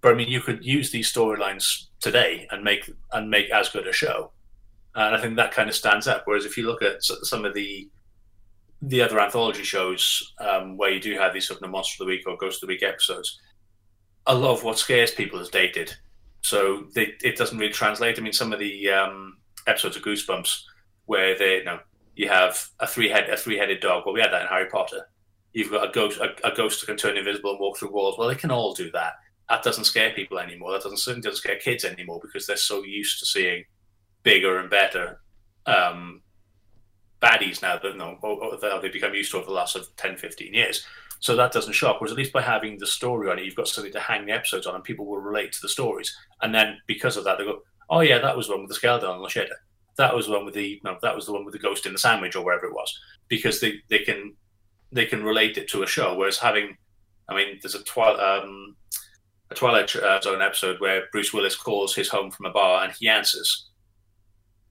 But 0.00 0.12
I 0.12 0.14
mean, 0.16 0.28
you 0.28 0.40
could 0.40 0.64
use 0.64 0.90
these 0.90 1.12
storylines 1.12 1.86
today 2.00 2.46
and 2.50 2.62
make 2.62 2.88
and 3.12 3.30
make 3.30 3.50
as 3.50 3.68
good 3.68 3.86
a 3.86 3.92
show, 3.92 4.32
and 4.94 5.16
I 5.16 5.20
think 5.20 5.36
that 5.36 5.52
kind 5.52 5.68
of 5.68 5.74
stands 5.74 6.06
up. 6.06 6.22
Whereas 6.26 6.44
if 6.44 6.56
you 6.56 6.66
look 6.66 6.82
at 6.82 7.02
some 7.02 7.44
of 7.44 7.54
the 7.54 7.88
the 8.88 9.02
other 9.02 9.20
anthology 9.20 9.62
shows 9.62 10.34
um, 10.40 10.76
where 10.76 10.90
you 10.90 11.00
do 11.00 11.16
have 11.18 11.32
these 11.32 11.46
sort 11.46 11.62
of 11.62 11.70
Monster 11.70 12.02
of 12.02 12.06
the 12.06 12.12
Week 12.12 12.22
or 12.26 12.36
Ghost 12.36 12.62
of 12.62 12.68
the 12.68 12.74
Week 12.74 12.82
episodes, 12.82 13.40
a 14.26 14.34
lot 14.34 14.52
of 14.52 14.64
what 14.64 14.78
scares 14.78 15.10
people 15.10 15.38
is 15.40 15.48
dated, 15.48 15.94
so 16.42 16.86
they, 16.94 17.14
it 17.22 17.36
doesn't 17.36 17.58
really 17.58 17.72
translate. 17.72 18.18
I 18.18 18.22
mean, 18.22 18.32
some 18.32 18.52
of 18.52 18.58
the 18.58 18.90
um, 18.90 19.38
episodes 19.66 19.96
of 19.96 20.02
Goosebumps 20.02 20.62
where 21.06 21.36
they 21.36 21.58
you 21.58 21.64
know 21.64 21.78
you 22.16 22.28
have 22.28 22.66
a 22.80 22.86
three 22.86 23.08
head 23.08 23.28
a 23.28 23.36
three 23.36 23.58
headed 23.58 23.80
dog. 23.80 24.04
Well, 24.04 24.14
we 24.14 24.20
had 24.20 24.32
that 24.32 24.42
in 24.42 24.48
Harry 24.48 24.68
Potter. 24.70 25.08
You've 25.52 25.70
got 25.70 25.88
a 25.88 25.92
ghost 25.92 26.20
a, 26.20 26.34
a 26.46 26.54
ghost 26.54 26.80
that 26.80 26.86
can 26.86 26.96
turn 26.96 27.16
invisible 27.16 27.50
and 27.50 27.60
walk 27.60 27.78
through 27.78 27.92
walls. 27.92 28.16
Well, 28.18 28.28
they 28.28 28.34
can 28.34 28.50
all 28.50 28.74
do 28.74 28.90
that. 28.92 29.14
That 29.48 29.62
doesn't 29.62 29.84
scare 29.84 30.12
people 30.14 30.38
anymore. 30.38 30.72
That 30.72 30.82
doesn't 30.82 30.98
certainly 30.98 31.22
doesn't 31.22 31.38
scare 31.38 31.58
kids 31.58 31.84
anymore 31.84 32.20
because 32.22 32.46
they're 32.46 32.56
so 32.56 32.82
used 32.82 33.18
to 33.20 33.26
seeing 33.26 33.64
bigger 34.22 34.58
and 34.58 34.70
better 34.70 35.20
um, 35.66 36.22
baddies 37.24 37.62
now 37.62 37.78
that 37.78 37.96
no, 37.96 38.18
that 38.60 38.82
they 38.82 38.88
become 38.88 39.14
used 39.14 39.30
to 39.30 39.38
over 39.38 39.46
the 39.46 39.52
last 39.52 39.76
of 39.76 39.86
10, 39.96 40.16
15 40.16 40.52
years. 40.52 40.84
So 41.20 41.34
that 41.36 41.52
doesn't 41.52 41.72
shock. 41.72 42.00
Whereas 42.00 42.12
at 42.12 42.18
least 42.18 42.32
by 42.32 42.42
having 42.42 42.78
the 42.78 42.86
story 42.86 43.30
on 43.30 43.38
it, 43.38 43.46
you've 43.46 43.54
got 43.54 43.68
something 43.68 43.92
to 43.92 44.00
hang 44.00 44.26
the 44.26 44.32
episodes 44.32 44.66
on, 44.66 44.74
and 44.74 44.84
people 44.84 45.06
will 45.06 45.20
relate 45.20 45.52
to 45.52 45.62
the 45.62 45.68
stories. 45.68 46.14
And 46.42 46.54
then 46.54 46.78
because 46.86 47.16
of 47.16 47.24
that, 47.24 47.38
they 47.38 47.44
go, 47.44 47.62
"Oh 47.88 48.00
yeah, 48.00 48.18
that 48.18 48.36
was 48.36 48.46
the 48.46 48.52
one 48.52 48.62
with 48.62 48.68
the 48.68 48.74
skeleton 48.74 49.08
on 49.08 49.22
the 49.22 49.28
shitter. 49.28 49.56
That 49.96 50.14
was 50.14 50.26
the 50.26 50.32
one 50.32 50.44
with 50.44 50.54
the 50.54 50.80
no, 50.84 50.98
that 51.00 51.16
was 51.16 51.26
the 51.26 51.32
one 51.32 51.44
with 51.44 51.54
the 51.54 51.60
ghost 51.60 51.86
in 51.86 51.92
the 51.92 51.98
sandwich 51.98 52.36
or 52.36 52.44
wherever 52.44 52.66
it 52.66 52.74
was." 52.74 52.92
Because 53.28 53.60
they, 53.60 53.80
they 53.88 54.00
can 54.00 54.34
they 54.92 55.06
can 55.06 55.24
relate 55.24 55.56
it 55.56 55.68
to 55.68 55.82
a 55.82 55.86
show. 55.86 56.14
Whereas 56.14 56.38
having, 56.38 56.76
I 57.28 57.34
mean, 57.34 57.58
there's 57.62 57.74
a 57.74 57.82
Twilight 57.84 58.20
um, 58.20 58.76
a 59.50 59.54
Twilight 59.54 59.94
uh, 59.96 60.20
Zone 60.20 60.42
episode 60.42 60.80
where 60.80 61.04
Bruce 61.10 61.32
Willis 61.32 61.56
calls 61.56 61.94
his 61.94 62.08
home 62.08 62.30
from 62.30 62.46
a 62.46 62.50
bar 62.50 62.84
and 62.84 62.92
he 62.92 63.08
answers. 63.08 63.70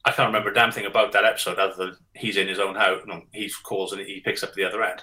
I 0.06 0.12
can't 0.12 0.28
remember 0.28 0.50
a 0.52 0.54
damn 0.54 0.72
thing 0.72 0.86
about 0.86 1.14
that 1.14 1.24
episode 1.24 1.60
other 1.60 1.76
than 1.76 1.96
he's 2.14 2.38
in 2.38 2.48
his 2.48 2.60
own 2.60 2.76
house. 2.76 3.02
No, 3.06 3.22
he 3.32 3.50
calls 3.64 3.94
and 3.94 4.02
he 4.02 4.20
picks 4.20 4.44
up 4.44 4.54
the 4.54 4.66
other 4.66 4.84
end. 4.84 5.02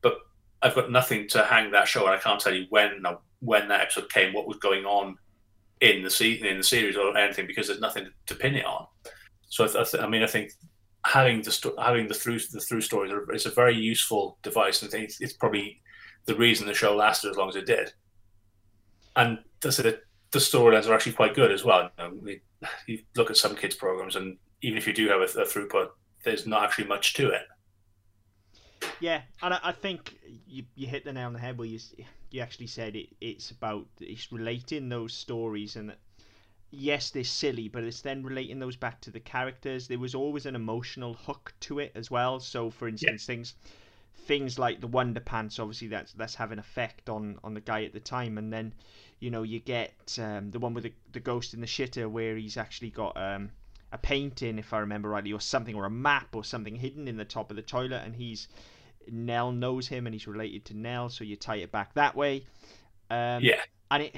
But 0.00 0.16
I've 0.62 0.74
got 0.74 0.90
nothing 0.90 1.28
to 1.28 1.44
hang 1.44 1.70
that 1.72 1.88
show, 1.88 2.06
and 2.06 2.14
I 2.14 2.18
can't 2.18 2.40
tell 2.40 2.54
you 2.54 2.66
when 2.70 3.02
when 3.40 3.68
that 3.68 3.82
episode 3.82 4.10
came, 4.10 4.32
what 4.32 4.46
was 4.46 4.56
going 4.58 4.84
on 4.84 5.16
in 5.80 6.02
the 6.02 6.10
se- 6.10 6.40
in 6.48 6.58
the 6.58 6.64
series 6.64 6.96
or 6.96 7.16
anything, 7.16 7.46
because 7.46 7.66
there's 7.66 7.80
nothing 7.80 8.08
to 8.26 8.34
pin 8.34 8.54
it 8.54 8.64
on. 8.64 8.86
So 9.48 9.64
I, 9.64 9.68
th- 9.68 10.02
I 10.02 10.08
mean, 10.08 10.22
I 10.22 10.28
think 10.28 10.52
having 11.04 11.42
the 11.42 11.50
sto- 11.50 11.76
having 11.78 12.08
the 12.08 12.14
through 12.14 12.38
the 12.52 12.60
through 12.60 12.80
stories 12.80 13.12
is 13.34 13.46
a 13.46 13.50
very 13.50 13.76
useful 13.76 14.38
device, 14.42 14.82
and 14.82 14.94
it's, 14.94 15.20
it's 15.20 15.34
probably 15.34 15.82
the 16.24 16.36
reason 16.36 16.66
the 16.66 16.74
show 16.74 16.94
lasted 16.94 17.30
as 17.30 17.36
long 17.36 17.48
as 17.48 17.56
it 17.56 17.66
did. 17.66 17.92
And 19.16 19.40
sort 19.60 19.86
of 19.86 19.96
the 20.32 20.38
storylines 20.38 20.88
are 20.88 20.94
actually 20.94 21.12
quite 21.12 21.34
good 21.34 21.52
as 21.52 21.64
well. 21.64 21.90
You, 21.98 22.04
know, 22.04 22.14
we- 22.22 22.42
you 22.86 23.02
look 23.16 23.30
at 23.30 23.36
some 23.36 23.56
kids 23.56 23.74
programs, 23.74 24.16
and 24.16 24.38
even 24.62 24.78
if 24.78 24.86
you 24.86 24.92
do 24.92 25.08
have 25.08 25.20
a, 25.20 25.24
a 25.40 25.44
throughput, 25.46 25.90
there's 26.24 26.46
not 26.46 26.64
actually 26.64 26.86
much 26.86 27.14
to 27.14 27.30
it. 27.30 27.42
Yeah, 29.00 29.22
and 29.42 29.54
I, 29.54 29.60
I 29.64 29.72
think 29.72 30.16
you 30.46 30.64
you 30.74 30.86
hit 30.86 31.04
the 31.04 31.12
nail 31.12 31.26
on 31.26 31.32
the 31.32 31.38
head 31.38 31.58
where 31.58 31.66
you 31.68 31.78
you 32.30 32.40
actually 32.40 32.66
said 32.68 32.96
it. 32.96 33.08
It's 33.20 33.50
about 33.50 33.86
it's 34.00 34.32
relating 34.32 34.88
those 34.88 35.12
stories 35.14 35.76
and. 35.76 35.94
Yes, 36.74 37.10
they're 37.10 37.22
silly, 37.24 37.68
but 37.68 37.84
it's 37.84 38.00
then 38.00 38.22
relating 38.22 38.58
those 38.58 38.76
back 38.76 39.00
to 39.02 39.10
the 39.10 39.20
characters. 39.20 39.88
There 39.88 39.98
was 39.98 40.14
always 40.14 40.46
an 40.46 40.56
emotional 40.56 41.14
hook 41.14 41.52
to 41.60 41.80
it 41.80 41.92
as 41.94 42.10
well. 42.10 42.40
So, 42.40 42.70
for 42.70 42.88
instance, 42.88 43.26
things 43.26 43.54
things 44.26 44.58
like 44.58 44.80
the 44.80 44.86
Wonder 44.86 45.20
Pants, 45.20 45.58
obviously 45.58 45.88
that's 45.88 46.14
that's 46.14 46.34
having 46.34 46.58
effect 46.58 47.08
on 47.10 47.38
on 47.44 47.54
the 47.54 47.60
guy 47.60 47.84
at 47.84 47.92
the 47.92 48.00
time, 48.00 48.38
and 48.38 48.52
then 48.52 48.72
you 49.22 49.30
know 49.30 49.44
you 49.44 49.60
get 49.60 50.18
um, 50.20 50.50
the 50.50 50.58
one 50.58 50.74
with 50.74 50.84
the, 50.84 50.92
the 51.12 51.20
ghost 51.20 51.54
in 51.54 51.60
the 51.60 51.66
shitter 51.66 52.10
where 52.10 52.36
he's 52.36 52.56
actually 52.56 52.90
got 52.90 53.16
um, 53.16 53.50
a 53.92 53.98
painting, 53.98 54.58
if 54.58 54.72
I 54.72 54.78
remember 54.80 55.08
rightly, 55.10 55.32
or 55.32 55.40
something, 55.40 55.76
or 55.76 55.84
a 55.84 55.90
map, 55.90 56.34
or 56.34 56.44
something 56.44 56.74
hidden 56.74 57.06
in 57.06 57.16
the 57.16 57.24
top 57.24 57.50
of 57.50 57.56
the 57.56 57.62
toilet, 57.62 58.02
and 58.04 58.16
he's 58.16 58.48
Nell 59.08 59.52
knows 59.52 59.86
him, 59.86 60.06
and 60.06 60.14
he's 60.14 60.26
related 60.26 60.64
to 60.66 60.74
Nell, 60.76 61.08
so 61.08 61.24
you 61.24 61.36
tie 61.36 61.56
it 61.56 61.70
back 61.70 61.94
that 61.94 62.16
way. 62.16 62.44
Um, 63.10 63.44
Yeah. 63.44 63.62
and 63.90 64.02
it 64.04 64.16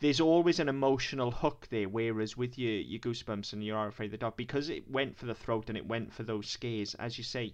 there's 0.00 0.20
always 0.20 0.60
an 0.60 0.68
emotional 0.68 1.30
hook 1.30 1.66
there. 1.70 1.88
Whereas 1.88 2.36
with 2.36 2.56
your 2.58 2.72
your 2.72 3.00
goosebumps 3.00 3.52
and 3.52 3.62
you 3.62 3.74
are 3.74 3.88
afraid 3.88 4.06
of 4.06 4.12
the 4.12 4.18
dark, 4.18 4.36
because 4.36 4.70
it 4.70 4.90
went 4.90 5.16
for 5.18 5.26
the 5.26 5.34
throat 5.34 5.68
and 5.68 5.76
it 5.76 5.86
went 5.86 6.12
for 6.12 6.22
those 6.22 6.48
scares, 6.48 6.94
as 6.94 7.18
you 7.18 7.24
say, 7.24 7.52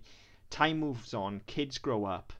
time 0.51 0.79
moves 0.79 1.13
on, 1.15 1.41
kids 1.47 1.79
grow 1.79 2.05
up, 2.05 2.33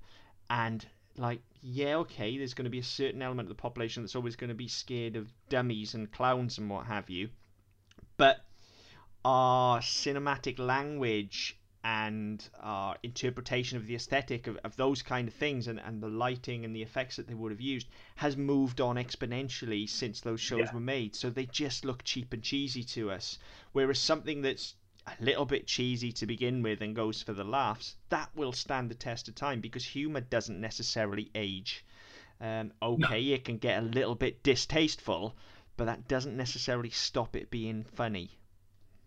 and 0.49 0.87
like 1.17 1.41
yeah, 1.67 1.97
okay, 1.97 2.37
there's 2.37 2.53
going 2.53 2.65
to 2.65 2.71
be 2.71 2.79
a 2.79 2.85
certain 2.85 3.23
element 3.23 3.47
of 3.47 3.57
the 3.57 3.61
population 3.61 4.03
that's 4.03 4.15
always 4.15 4.37
going 4.37 4.49
to 4.49 4.55
be 4.55 4.69
scared 4.69 5.17
of 5.17 5.33
dummies 5.49 5.95
and 5.95 6.13
clowns 6.13 6.59
and 6.59 6.69
what 6.69 6.85
have 6.85 7.09
you, 7.09 7.31
but 8.19 8.45
our 9.25 9.81
cinematic 9.81 10.59
language 10.59 11.57
and 11.83 12.51
our 12.61 12.97
interpretation 13.03 13.79
of 13.79 13.87
the 13.87 13.95
aesthetic 13.95 14.47
of, 14.47 14.59
of 14.63 14.77
those 14.77 15.01
kind 15.01 15.27
of 15.27 15.33
things 15.33 15.67
and, 15.67 15.81
and 15.81 16.03
the 16.03 16.09
lighting 16.09 16.67
and 16.67 16.77
the 16.77 16.83
effects 16.83 17.17
that 17.17 17.27
they 17.27 17.35
would 17.35 17.51
have 17.51 17.61
used 17.63 17.89
has 18.17 18.37
moved 18.37 18.83
on 18.83 18.97
exponentially 18.97 19.89
since 19.89 20.21
those 20.21 20.41
shows 20.41 20.69
Yeah. 20.69 20.75
were 20.75 20.81
made. 20.81 21.17
So 21.17 21.31
they 21.31 21.47
just 21.47 21.85
look 21.85 22.05
cheap 22.05 22.35
and 22.35 22.43
cheesy 22.43 22.85
to 22.85 23.11
us. 23.11 23.39
Whereas 23.73 23.99
something 23.99 24.43
that's 24.43 24.75
a 25.07 25.23
little 25.23 25.45
bit 25.45 25.67
cheesy 25.67 26.13
to 26.13 26.27
begin 26.27 26.63
with 26.63 26.81
and 26.81 26.97
goes 26.97 27.23
for 27.23 27.33
the 27.33 27.45
laughs, 27.45 27.97
that 28.09 28.31
will 28.35 28.53
stand 28.53 28.91
the 28.91 28.95
test 28.95 29.29
of 29.29 29.35
time 29.35 29.61
because 29.61 29.85
humor 29.85 30.21
doesn't 30.21 30.61
necessarily 30.61 31.31
age. 31.35 31.85
Um, 32.41 32.73
okay, 32.83 33.23
it 33.23 33.45
can 33.45 33.59
get 33.59 33.83
a 33.83 33.87
little 33.87 34.15
bit 34.15 34.43
distasteful, 34.43 35.35
but 35.77 35.87
that 35.87 36.09
doesn't 36.09 36.37
necessarily 36.37 36.91
stop 36.91 37.37
it 37.37 37.51
being 37.51 37.85
funny. 37.95 38.31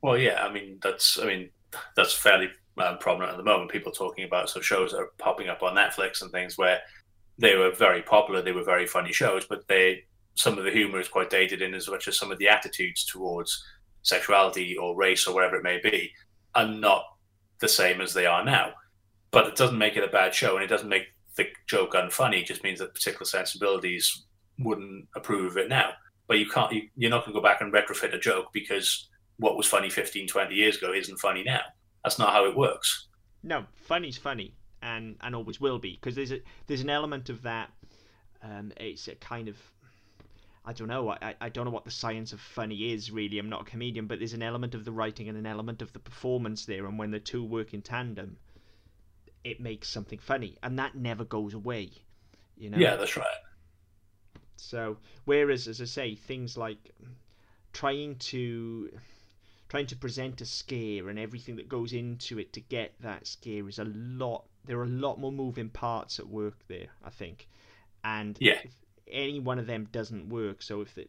Well, 0.02 0.18
yeah, 0.18 0.44
I 0.44 0.52
mean 0.52 0.80
that's 0.82 1.20
I 1.20 1.26
mean 1.26 1.50
that's 1.96 2.14
fairly 2.14 2.50
um, 2.78 2.98
prominent 3.00 3.32
at 3.32 3.38
the 3.38 3.44
moment. 3.44 3.72
People 3.72 3.92
talking 3.92 4.24
about 4.24 4.50
some 4.50 4.62
shows 4.62 4.92
that 4.92 5.00
are 5.00 5.12
popping 5.18 5.50
up 5.50 5.64
on 5.64 5.76
Netflix 5.76 6.22
and 6.22 6.32
things 6.32 6.58
where 6.58 6.80
they 7.38 7.56
were 7.56 7.72
very 7.72 8.02
popular, 8.02 8.42
they 8.42 8.52
were 8.52 8.64
very 8.64 8.88
funny 8.88 9.12
shows, 9.12 9.46
but 9.46 9.68
they 9.68 10.06
some 10.36 10.58
of 10.58 10.64
the 10.64 10.72
humor 10.72 11.00
is 11.00 11.08
quite 11.08 11.32
dated 11.32 11.62
in 11.62 11.74
as 11.74 11.90
much 11.90 12.08
as 12.08 12.18
some 12.18 12.32
of 12.32 12.38
the 12.38 12.48
attitudes 12.48 13.04
towards 13.04 13.64
sexuality 14.08 14.78
or 14.78 14.96
race 14.96 15.28
or 15.28 15.36
whatever 15.36 15.58
it 15.58 15.64
may 15.64 15.80
be 15.84 16.12
are 16.56 16.68
not 16.68 17.04
the 17.60 17.68
same 17.68 18.02
as 18.02 18.14
they 18.14 18.26
are 18.26 18.44
now. 18.44 18.72
But 19.32 19.48
it 19.48 19.56
doesn't 19.56 19.78
make 19.78 19.98
it 19.98 20.04
a 20.04 20.12
bad 20.12 20.34
show, 20.34 20.56
and 20.56 20.64
it 20.64 20.70
doesn't 20.70 20.90
make 20.90 21.08
the 21.36 21.48
joke 21.68 21.94
unfunny. 21.94 22.42
It 22.42 22.48
just 22.48 22.64
means 22.64 22.80
that 22.80 22.94
particular 22.94 23.26
sensibilities 23.26 24.26
wouldn't 24.60 25.08
approve 25.16 25.52
of 25.52 25.58
it 25.58 25.70
now. 25.70 25.92
But 26.28 26.40
you 26.40 26.50
can't, 26.50 26.72
you, 26.72 26.90
you're 26.96 27.12
not 27.12 27.26
going 27.26 27.34
to 27.34 27.40
go 27.40 27.44
back 27.44 27.62
and 27.62 27.74
retrofit 27.74 28.14
a 28.14 28.20
joke 28.20 28.48
because 28.54 29.10
what 29.38 29.58
was 29.58 29.68
funny 29.68 29.90
15, 29.90 30.28
20 30.28 30.56
years 30.56 30.78
ago 30.78 30.94
isn't 30.94 31.20
funny 31.20 31.44
now. 31.44 31.62
That's 32.04 32.18
not 32.18 32.32
how 32.32 32.46
it 32.46 32.56
works. 32.56 33.08
No, 33.44 33.66
funny's 33.76 34.18
funny, 34.18 34.56
and 34.82 35.16
and 35.22 35.36
always 35.36 35.62
will 35.62 35.80
be 35.80 35.94
because 35.94 36.16
there's 36.16 36.32
a 36.32 36.40
there's 36.66 36.82
an 36.82 36.90
element 36.90 37.30
of 37.30 37.44
that. 37.44 37.72
Um, 38.42 38.72
it's 38.78 39.08
a 39.08 39.16
kind 39.16 39.48
of 39.48 39.58
I 40.68 40.74
don't 40.74 40.90
know. 40.90 41.10
I, 41.10 41.34
I 41.40 41.48
don't 41.48 41.64
know 41.64 41.72
what 41.72 41.86
the 41.86 41.92
science 41.92 42.34
of 42.34 42.42
funny 42.42 42.92
is 42.92 43.10
really. 43.10 43.40
I'm 43.40 43.48
not 43.48 43.62
a 43.62 43.64
comedian, 43.72 44.06
but 44.06 44.20
there's 44.20 44.34
an 44.34 44.44
element 44.44 44.76
of 44.76 44.84
the 44.84 44.92
writing 44.92 45.30
and 45.30 45.38
an 45.38 45.46
element 45.46 45.82
of 45.82 45.94
the 45.94 46.00
performance 46.00 46.66
there, 46.66 46.86
and 46.86 47.00
when 47.00 47.10
the 47.12 47.22
two 47.22 47.42
work 47.42 47.74
in 47.74 47.82
tandem, 47.82 48.36
it 49.46 49.62
makes 49.62 49.88
something 49.88 50.20
funny, 50.20 50.58
and 50.62 50.78
that 50.78 50.94
never 50.94 51.24
goes 51.24 51.54
away. 51.54 51.92
You 52.58 52.70
know. 52.70 52.80
Yeah, 52.80 52.98
that's 52.98 53.16
right. 53.16 53.26
So 54.58 54.98
whereas, 55.24 55.70
as 55.70 55.80
I 55.80 55.86
say, 55.86 56.16
things 56.16 56.58
like 56.58 56.92
trying 57.72 58.18
to 58.18 58.90
trying 59.70 59.88
to 59.88 59.96
present 59.96 60.42
a 60.42 60.46
scare 60.46 61.08
and 61.10 61.20
everything 61.20 61.56
that 61.58 61.70
goes 61.70 61.94
into 61.94 62.40
it 62.40 62.52
to 62.54 62.60
get 62.62 62.94
that 63.02 63.26
scare 63.28 63.70
is 63.70 63.80
a 63.80 63.86
lot. 63.86 64.44
There 64.66 64.80
are 64.80 64.84
a 64.84 64.88
lot 64.88 65.18
more 65.18 65.32
moving 65.32 65.70
parts 65.70 66.20
at 66.20 66.28
work 66.28 66.58
there, 66.68 66.88
I 67.04 67.10
think, 67.10 67.48
and 68.04 68.38
Yeah. 68.42 68.60
if 68.64 68.74
any 69.12 69.40
one 69.40 69.60
of 69.60 69.68
them 69.68 69.88
doesn't 69.92 70.30
work, 70.30 70.62
so 70.62 70.82
if 70.82 70.94
the 70.96 71.08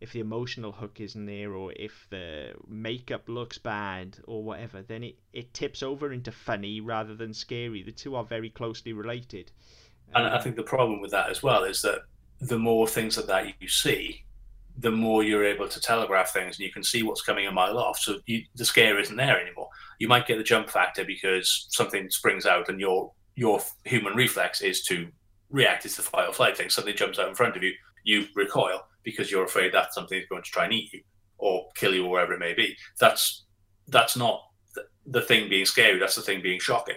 if 0.00 0.12
the 0.12 0.20
emotional 0.20 0.72
hook 0.72 1.00
isn't 1.00 1.24
there 1.26 1.52
or 1.52 1.72
if 1.74 2.06
the 2.10 2.52
makeup 2.68 3.28
looks 3.28 3.56
bad 3.56 4.18
or 4.26 4.42
whatever, 4.42 4.82
then 4.82 5.02
it, 5.02 5.16
it 5.32 5.54
tips 5.54 5.82
over 5.82 6.12
into 6.12 6.30
funny 6.30 6.80
rather 6.80 7.14
than 7.14 7.32
scary. 7.32 7.82
The 7.82 7.92
two 7.92 8.14
are 8.14 8.24
very 8.24 8.50
closely 8.50 8.92
related. 8.92 9.52
And 10.14 10.26
I 10.26 10.38
think 10.40 10.56
the 10.56 10.62
problem 10.62 11.00
with 11.00 11.12
that 11.12 11.30
as 11.30 11.42
well 11.42 11.64
is 11.64 11.80
that 11.82 12.00
the 12.40 12.58
more 12.58 12.86
things 12.86 13.16
like 13.16 13.26
that 13.26 13.46
you 13.58 13.68
see, 13.68 14.24
the 14.78 14.90
more 14.90 15.22
you're 15.22 15.44
able 15.44 15.68
to 15.68 15.80
telegraph 15.80 16.30
things 16.30 16.58
and 16.58 16.66
you 16.66 16.72
can 16.72 16.84
see 16.84 17.02
what's 17.02 17.22
coming 17.22 17.46
a 17.46 17.52
mile 17.52 17.78
off. 17.78 17.98
So 17.98 18.18
you, 18.26 18.42
the 18.54 18.66
scare 18.66 19.00
isn't 19.00 19.16
there 19.16 19.40
anymore. 19.40 19.70
You 19.98 20.08
might 20.08 20.26
get 20.26 20.36
the 20.36 20.44
jump 20.44 20.68
factor 20.68 21.04
because 21.04 21.66
something 21.70 22.10
springs 22.10 22.44
out 22.44 22.68
and 22.68 22.78
your 22.78 23.12
your 23.34 23.60
human 23.84 24.14
reflex 24.14 24.62
is 24.62 24.82
to 24.82 25.08
react. 25.50 25.86
is 25.86 25.96
the 25.96 26.02
fight 26.02 26.28
or 26.28 26.32
flight 26.32 26.56
thing. 26.56 26.70
Something 26.70 26.96
jumps 26.96 27.18
out 27.18 27.28
in 27.28 27.34
front 27.34 27.56
of 27.56 27.62
you, 27.62 27.72
you 28.04 28.26
recoil 28.34 28.82
because 29.02 29.30
you're 29.30 29.44
afraid 29.44 29.72
that 29.72 29.94
something 29.94 30.18
is 30.18 30.28
going 30.28 30.42
to 30.42 30.50
try 30.50 30.64
and 30.64 30.72
eat 30.72 30.92
you 30.92 31.00
or 31.38 31.68
kill 31.76 31.94
you 31.94 32.04
or 32.04 32.10
wherever 32.10 32.32
it 32.32 32.40
may 32.40 32.54
be. 32.54 32.76
That's 32.98 33.44
that's 33.88 34.16
not 34.16 34.42
the, 35.04 35.22
thing 35.22 35.48
being 35.48 35.64
scary. 35.64 35.98
That's 35.98 36.16
the 36.16 36.22
thing 36.22 36.42
being 36.42 36.58
shocking. 36.58 36.96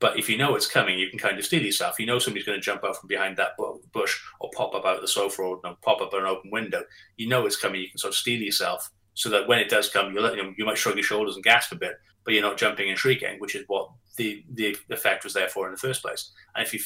But 0.00 0.18
if 0.18 0.28
you 0.28 0.36
know 0.36 0.56
it's 0.56 0.66
coming, 0.66 0.98
you 0.98 1.08
can 1.08 1.18
kind 1.18 1.38
of 1.38 1.44
steel 1.44 1.62
yourself. 1.62 2.00
You 2.00 2.06
know 2.06 2.18
somebody's 2.18 2.46
going 2.46 2.58
to 2.58 2.64
jump 2.64 2.82
out 2.84 2.96
from 2.96 3.06
behind 3.06 3.36
that 3.36 3.52
bush 3.92 4.20
or 4.40 4.50
pop 4.54 4.74
up 4.74 4.84
out 4.84 5.00
the 5.00 5.08
sofa 5.08 5.42
or 5.42 5.60
no, 5.62 5.76
pop 5.82 6.00
up 6.00 6.12
an 6.12 6.24
open 6.24 6.50
window. 6.50 6.82
You 7.16 7.28
know 7.28 7.46
it's 7.46 7.56
coming. 7.56 7.80
You 7.80 7.88
can 7.88 7.98
sort 7.98 8.12
of 8.12 8.16
steel 8.16 8.42
yourself 8.42 8.90
so 9.14 9.30
that 9.30 9.46
when 9.46 9.60
it 9.60 9.70
does 9.70 9.88
come, 9.88 10.12
you 10.12 10.20
let 10.20 10.36
know, 10.36 10.52
you 10.58 10.66
might 10.66 10.76
shrug 10.76 10.96
your 10.96 11.04
shoulders 11.04 11.36
and 11.36 11.44
gasp 11.44 11.72
a 11.72 11.76
bit, 11.76 11.94
but 12.24 12.34
you're 12.34 12.42
not 12.42 12.58
jumping 12.58 12.90
and 12.90 12.98
shrieking, 12.98 13.38
which 13.38 13.54
is 13.54 13.64
what 13.68 13.88
the 14.16 14.44
the 14.54 14.76
effect 14.90 15.24
was 15.24 15.34
there 15.34 15.48
for 15.48 15.66
in 15.66 15.72
the 15.72 15.78
first 15.78 16.02
place. 16.02 16.32
And 16.56 16.66
if 16.66 16.74
you 16.74 16.80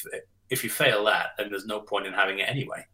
if 0.51 0.65
you 0.65 0.71
fail 0.71 1.05
that, 1.05 1.35
then 1.37 1.51
there's 1.51 1.67
no 1.67 1.81
point 1.81 2.07
in 2.07 2.13
having 2.13 2.39
it 2.39 2.49
anyway. 2.49 2.87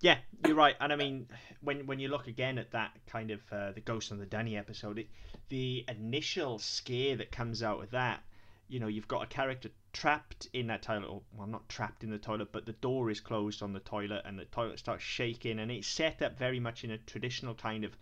Yeah, 0.00 0.18
you're 0.46 0.56
right. 0.56 0.76
And 0.80 0.92
I 0.92 0.96
mean, 0.96 1.26
when 1.62 1.86
when 1.86 1.98
you 1.98 2.08
look 2.08 2.26
again 2.26 2.58
at 2.58 2.72
that 2.72 2.92
kind 3.06 3.30
of 3.30 3.40
uh, 3.50 3.72
the 3.72 3.80
Ghost 3.80 4.12
on 4.12 4.18
the 4.18 4.26
Dunny 4.26 4.56
episode, 4.56 4.98
it, 4.98 5.08
the 5.48 5.84
initial 5.88 6.58
scare 6.58 7.16
that 7.16 7.32
comes 7.32 7.62
out 7.62 7.82
of 7.82 7.90
that, 7.92 8.22
you 8.68 8.78
know, 8.78 8.88
you've 8.88 9.08
got 9.08 9.22
a 9.22 9.26
character 9.26 9.70
trapped 9.92 10.48
in 10.52 10.66
that 10.66 10.82
toilet. 10.82 11.08
Or, 11.08 11.22
well, 11.34 11.46
not 11.46 11.68
trapped 11.68 12.04
in 12.04 12.10
the 12.10 12.18
toilet, 12.18 12.52
but 12.52 12.66
the 12.66 12.72
door 12.72 13.10
is 13.10 13.20
closed 13.20 13.62
on 13.62 13.72
the 13.72 13.80
toilet, 13.80 14.22
and 14.26 14.38
the 14.38 14.44
toilet 14.46 14.78
starts 14.78 15.02
shaking, 15.02 15.58
and 15.58 15.70
it's 15.70 15.88
set 15.88 16.20
up 16.20 16.38
very 16.38 16.60
much 16.60 16.84
in 16.84 16.90
a 16.90 16.98
traditional 16.98 17.54
kind 17.54 17.84
of 17.84 17.96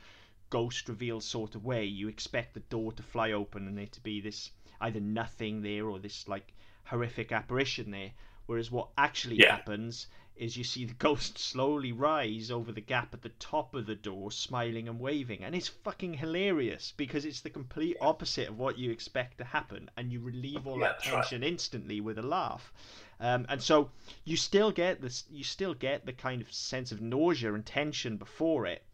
ghost 0.50 0.88
reveal 0.88 1.20
sort 1.20 1.54
of 1.54 1.64
way. 1.64 1.84
You 1.84 2.08
expect 2.08 2.54
the 2.54 2.60
door 2.60 2.92
to 2.92 3.02
fly 3.02 3.32
open 3.32 3.66
and 3.66 3.76
there 3.76 3.86
to 3.86 4.00
be 4.00 4.20
this 4.20 4.50
either 4.80 5.00
nothing 5.00 5.62
there 5.62 5.86
or 5.86 5.98
this 5.98 6.28
like 6.28 6.52
horrific 6.84 7.32
apparition 7.32 7.90
there. 7.90 8.10
Whereas 8.46 8.70
what 8.70 8.90
actually 8.98 9.38
Yeah. 9.38 9.46
happens 9.46 10.06
is 10.36 10.56
you 10.56 10.64
see 10.64 10.84
the 10.84 10.94
ghost 10.98 11.38
slowly 11.38 11.92
rise 11.92 12.50
over 12.50 12.72
the 12.72 12.80
gap 12.80 13.14
at 13.14 13.22
the 13.22 13.28
top 13.28 13.74
of 13.74 13.86
the 13.86 13.94
door, 13.94 14.30
smiling 14.32 14.88
and 14.88 14.98
waving, 15.00 15.42
and 15.44 15.54
it's 15.54 15.68
fucking 15.68 16.14
hilarious 16.14 16.92
because 16.96 17.24
it's 17.24 17.40
the 17.40 17.50
complete 17.50 17.96
opposite 18.00 18.48
of 18.48 18.58
what 18.58 18.78
you 18.78 18.90
expect 18.90 19.38
to 19.38 19.44
happen, 19.44 19.90
and 19.96 20.12
you 20.12 20.20
relieve 20.20 20.66
all 20.66 20.78
Yeah, 20.78 20.80
that 20.80 20.98
that's 20.98 21.12
right. 21.12 21.24
tension 21.24 21.42
instantly 21.42 22.00
with 22.00 22.18
a 22.18 22.22
laugh. 22.22 22.72
Um, 23.20 23.46
and 23.48 23.62
so 23.62 23.90
you 24.24 24.36
still 24.36 24.70
get 24.72 25.00
this, 25.00 25.24
you 25.30 25.44
still 25.44 25.74
get 25.74 26.04
the 26.04 26.12
kind 26.12 26.42
of 26.42 26.52
sense 26.52 26.92
of 26.92 27.00
nausea 27.00 27.54
and 27.54 27.64
tension 27.64 28.16
before 28.16 28.66
it, 28.66 28.84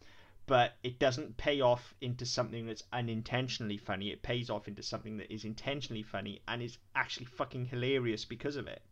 but 0.47 0.77
it 0.83 0.99
doesn't 0.99 1.37
pay 1.37 1.61
off 1.61 1.95
into 2.01 2.27
something 2.27 2.67
that's 2.67 2.85
unintentionally 2.93 3.79
funny. 3.79 4.11
It 4.11 4.23
pays 4.23 4.51
off 4.51 4.69
into 4.69 4.83
something 4.83 5.17
that 5.17 5.33
is 5.33 5.45
intentionally 5.45 6.03
funny 6.03 6.41
and 6.47 6.63
is 6.63 6.79
actually 6.95 7.27
fucking 7.27 7.65
hilarious 7.67 8.25
because 8.25 8.57
of 8.57 8.67
it. 8.67 8.83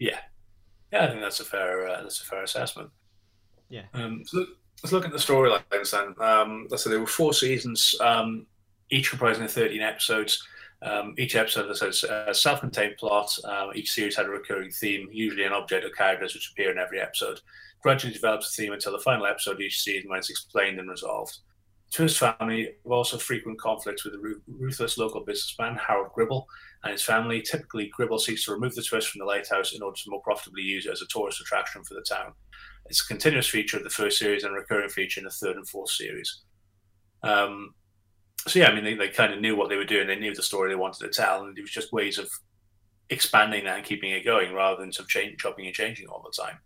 Yeah, 0.00 0.18
yeah, 0.92 1.04
I 1.04 1.06
think 1.08 1.20
that's 1.20 1.38
a 1.38 1.44
fair 1.44 1.86
uh, 1.86 2.02
that's 2.02 2.20
a 2.20 2.24
fair 2.24 2.42
assessment. 2.42 2.90
Yeah. 3.68 3.84
Um, 3.94 4.24
so 4.26 4.44
let's 4.82 4.92
look 4.92 5.04
at 5.04 5.12
the 5.12 5.18
storylines 5.18 5.90
then. 5.92 6.14
Um, 6.26 6.66
let's 6.70 6.82
say 6.82 6.90
there 6.90 6.98
were 6.98 7.06
four 7.06 7.32
seasons, 7.32 7.94
um, 8.00 8.46
each 8.90 9.10
comprising 9.10 9.44
of 9.44 9.52
thirteen 9.52 9.82
episodes. 9.82 10.44
Um, 10.82 11.14
each 11.18 11.36
episode 11.36 11.68
has 11.68 12.04
a 12.04 12.32
self-contained 12.32 12.96
plot. 12.96 13.38
Um, 13.44 13.72
each 13.74 13.92
series 13.92 14.16
had 14.16 14.24
a 14.24 14.30
recurring 14.30 14.70
theme, 14.70 15.10
usually 15.12 15.44
an 15.44 15.52
object 15.52 15.84
or 15.84 15.90
characters 15.90 16.32
which 16.32 16.50
appear 16.50 16.70
in 16.72 16.78
every 16.78 16.98
episode. 16.98 17.40
Gradually 17.82 18.14
develops 18.14 18.48
a 18.48 18.62
theme 18.62 18.72
until 18.72 18.92
the 18.92 18.98
final 18.98 19.26
episode 19.26 19.56
of 19.56 19.60
each 19.60 19.82
season 19.82 20.08
when 20.08 20.18
it's 20.18 20.30
explained 20.30 20.80
and 20.80 20.88
resolved. 20.88 21.36
Twist 21.92 22.18
family 22.18 22.76
have 22.84 22.92
also 22.92 23.18
frequent 23.18 23.60
conflicts 23.60 24.04
with 24.04 24.14
the 24.14 24.40
ruthless 24.46 24.96
local 24.96 25.20
businessman 25.22 25.76
Harold 25.76 26.12
Gribble 26.14 26.46
and 26.82 26.92
his 26.92 27.02
family. 27.02 27.42
Typically, 27.42 27.88
Gribble 27.88 28.18
seeks 28.18 28.44
to 28.44 28.52
remove 28.52 28.74
the 28.74 28.82
twist 28.82 29.08
from 29.08 29.18
the 29.20 29.24
lighthouse 29.24 29.74
in 29.74 29.82
order 29.82 29.96
to 29.96 30.10
more 30.10 30.22
profitably 30.22 30.62
use 30.62 30.86
it 30.86 30.92
as 30.92 31.02
a 31.02 31.06
tourist 31.06 31.40
attraction 31.40 31.84
for 31.84 31.94
the 31.94 32.02
town. 32.02 32.32
It's 32.86 33.02
a 33.02 33.06
continuous 33.06 33.48
feature 33.48 33.76
of 33.76 33.84
the 33.84 33.90
first 33.90 34.18
series 34.18 34.44
and 34.44 34.52
a 34.52 34.58
recurring 34.58 34.88
feature 34.88 35.20
in 35.20 35.24
the 35.24 35.30
third 35.30 35.56
and 35.56 35.68
fourth 35.68 35.90
series. 35.90 36.42
Um, 37.22 37.74
so 38.46 38.58
yeah, 38.58 38.68
I 38.68 38.74
mean, 38.74 38.84
they, 38.84 38.94
they 38.94 39.08
kind 39.08 39.34
of 39.34 39.40
knew 39.40 39.54
what 39.54 39.68
they 39.68 39.76
were 39.76 39.84
doing. 39.84 40.06
They 40.06 40.16
knew 40.16 40.34
the 40.34 40.42
story 40.42 40.70
they 40.70 40.76
wanted 40.76 41.00
to 41.00 41.08
tell, 41.08 41.44
and 41.44 41.56
it 41.56 41.60
was 41.60 41.70
just 41.70 41.92
ways 41.92 42.18
of 42.18 42.28
expanding 43.10 43.64
that 43.64 43.76
and 43.76 43.84
keeping 43.84 44.12
it 44.12 44.24
going 44.24 44.54
rather 44.54 44.80
than 44.80 44.92
sort 44.92 45.04
of 45.04 45.10
change, 45.10 45.38
chopping 45.38 45.66
and 45.66 45.74
changing 45.74 46.06
all 46.06 46.24
the 46.24 46.42
time. 46.42 46.58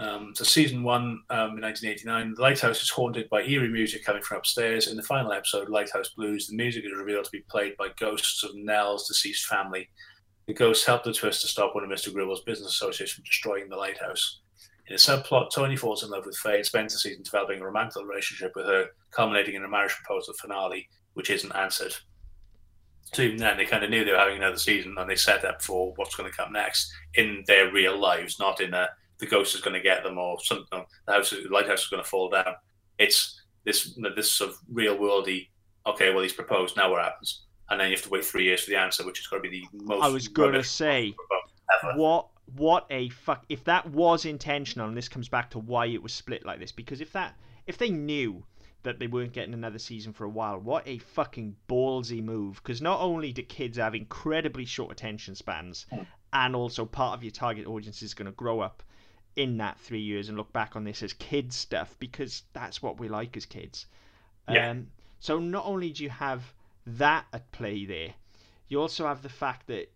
Um, 0.00 0.32
so 0.34 0.44
season 0.44 0.82
one 0.82 1.22
um, 1.28 1.58
in 1.58 1.62
1989, 1.62 2.34
the 2.34 2.40
lighthouse 2.40 2.82
is 2.82 2.88
haunted 2.88 3.28
by 3.28 3.42
eerie 3.42 3.68
music 3.68 4.02
coming 4.02 4.22
from 4.22 4.38
upstairs. 4.38 4.88
In 4.88 4.96
the 4.96 5.02
final 5.02 5.30
episode, 5.30 5.68
Lighthouse 5.68 6.08
Blues, 6.08 6.46
the 6.46 6.56
music 6.56 6.86
is 6.86 6.92
revealed 6.96 7.26
to 7.26 7.30
be 7.30 7.44
played 7.50 7.76
by 7.76 7.88
ghosts 7.98 8.42
of 8.42 8.54
Nell's 8.54 9.06
deceased 9.06 9.44
family. 9.44 9.90
The 10.46 10.54
ghosts 10.54 10.86
help 10.86 11.04
the 11.04 11.12
twist 11.12 11.42
to 11.42 11.48
stop 11.48 11.74
one 11.74 11.84
of 11.84 11.90
Mr. 11.90 12.14
Gribble's 12.14 12.40
business 12.40 12.72
associates 12.72 13.12
from 13.12 13.24
destroying 13.24 13.68
the 13.68 13.76
lighthouse. 13.76 14.40
In 14.86 14.94
a 14.94 14.96
subplot, 14.96 15.50
Tony 15.54 15.76
falls 15.76 16.02
in 16.02 16.08
love 16.08 16.24
with 16.24 16.36
Faye 16.38 16.56
and 16.56 16.66
spends 16.66 16.94
the 16.94 16.98
season 16.98 17.22
developing 17.22 17.60
a 17.60 17.64
romantic 17.66 18.02
relationship 18.02 18.52
with 18.56 18.66
her, 18.66 18.86
culminating 19.10 19.54
in 19.54 19.64
a 19.64 19.68
marriage 19.68 19.92
proposal 19.92 20.32
finale, 20.40 20.88
which 21.12 21.28
isn't 21.28 21.54
answered. 21.54 21.94
So 23.12 23.20
even 23.22 23.36
then, 23.36 23.58
they 23.58 23.66
kind 23.66 23.84
of 23.84 23.90
knew 23.90 24.04
they 24.04 24.12
were 24.12 24.18
having 24.18 24.38
another 24.38 24.56
season, 24.56 24.94
and 24.96 25.10
they 25.10 25.16
set 25.16 25.44
up 25.44 25.60
for 25.60 25.92
what's 25.96 26.14
going 26.14 26.30
to 26.30 26.36
come 26.36 26.54
next 26.54 26.90
in 27.14 27.44
their 27.46 27.70
real 27.70 27.98
lives, 27.98 28.38
not 28.40 28.60
in 28.62 28.72
a 28.72 28.88
the 29.20 29.26
ghost 29.26 29.54
is 29.54 29.60
going 29.60 29.74
to 29.74 29.80
get 29.80 30.02
them 30.02 30.18
or 30.18 30.38
something. 30.42 30.84
The 31.06 31.12
house, 31.12 31.30
the 31.30 31.46
lighthouse 31.50 31.82
is 31.84 31.88
going 31.88 32.02
to 32.02 32.08
fall 32.08 32.28
down. 32.30 32.54
It's 32.98 33.40
this 33.64 33.96
this 34.16 34.32
sort 34.32 34.50
of 34.50 34.56
real 34.72 34.96
worldy. 34.96 35.48
Okay, 35.86 36.12
well 36.12 36.22
he's 36.22 36.32
proposed. 36.32 36.76
Now 36.76 36.90
what 36.90 37.02
happens? 37.02 37.46
and 37.70 37.78
then 37.80 37.88
you 37.88 37.94
have 37.94 38.02
to 38.02 38.10
wait 38.10 38.24
three 38.24 38.44
years 38.44 38.64
for 38.64 38.70
the 38.70 38.76
answer, 38.76 39.06
which 39.06 39.20
is 39.20 39.28
going 39.28 39.40
to 39.42 39.48
be 39.48 39.64
the 39.72 39.84
most. 39.84 40.02
I 40.02 40.08
was 40.08 40.26
gonna 40.26 40.64
say 40.64 41.14
ever. 41.84 41.96
what 41.96 42.26
what 42.56 42.84
a 42.90 43.08
fuck 43.10 43.44
if 43.48 43.62
that 43.64 43.88
was 43.90 44.24
intentional 44.24 44.88
and 44.88 44.96
this 44.96 45.08
comes 45.08 45.28
back 45.28 45.50
to 45.50 45.58
why 45.60 45.86
it 45.86 46.02
was 46.02 46.12
split 46.12 46.44
like 46.44 46.58
this 46.58 46.72
because 46.72 47.00
if 47.00 47.12
that 47.12 47.36
if 47.68 47.78
they 47.78 47.90
knew 47.90 48.44
that 48.82 48.98
they 48.98 49.06
weren't 49.06 49.32
getting 49.32 49.54
another 49.54 49.78
season 49.78 50.12
for 50.12 50.24
a 50.24 50.28
while 50.28 50.58
what 50.58 50.82
a 50.88 50.98
fucking 50.98 51.54
ballsy 51.68 52.20
move 52.20 52.56
because 52.56 52.82
not 52.82 53.00
only 53.00 53.32
do 53.32 53.42
kids 53.42 53.78
have 53.78 53.94
incredibly 53.94 54.64
short 54.64 54.90
attention 54.90 55.36
spans 55.36 55.86
Hmm. 55.92 56.02
and 56.32 56.56
also 56.56 56.84
part 56.84 57.16
of 57.16 57.22
your 57.22 57.30
target 57.30 57.68
audience 57.68 58.02
is 58.02 58.14
going 58.14 58.26
to 58.26 58.32
grow 58.32 58.58
up 58.58 58.82
in 59.42 59.56
that 59.58 59.78
three 59.78 60.00
years 60.00 60.28
and 60.28 60.36
look 60.38 60.52
back 60.52 60.76
on 60.76 60.84
this 60.84 61.02
as 61.02 61.12
kids 61.14 61.56
stuff 61.56 61.96
because 61.98 62.42
that's 62.52 62.82
what 62.82 62.98
we 63.00 63.08
like 63.08 63.36
as 63.36 63.46
kids 63.46 63.86
Yeah. 64.48 64.70
um, 64.70 64.86
so 65.18 65.38
not 65.38 65.64
only 65.66 65.90
do 65.90 66.02
you 66.04 66.10
have 66.10 66.42
that 66.86 67.24
at 67.32 67.50
play 67.52 67.84
there 67.84 68.14
you 68.68 68.80
also 68.80 69.06
have 69.06 69.22
the 69.22 69.28
fact 69.44 69.66
that 69.68 69.86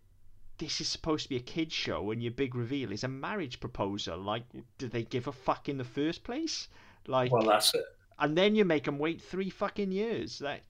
this 0.57 0.79
is 0.81 0.87
supposed 0.87 1.23
to 1.23 1.29
be 1.29 1.35
a 1.35 1.41
kids 1.55 1.73
show 1.73 2.11
and 2.11 2.23
your 2.23 2.31
big 2.31 2.55
reveal 2.55 2.91
is 2.91 3.03
a 3.03 3.07
marriage 3.07 3.59
proposal 3.59 4.17
like 4.17 4.43
did 4.77 4.91
they 4.91 5.03
give 5.03 5.27
a 5.27 5.31
fuck 5.31 5.67
in 5.69 5.77
the 5.77 5.83
first 5.99 6.23
place 6.23 6.67
like 7.07 7.31
Well, 7.31 7.43
that's 7.45 7.73
it. 7.75 7.85
and 8.19 8.37
then 8.37 8.55
you 8.55 8.65
make 8.65 8.85
them 8.85 8.97
wait 8.97 9.21
three 9.21 9.49
fucking 9.49 9.91
years 9.91 10.39
that 10.39 10.61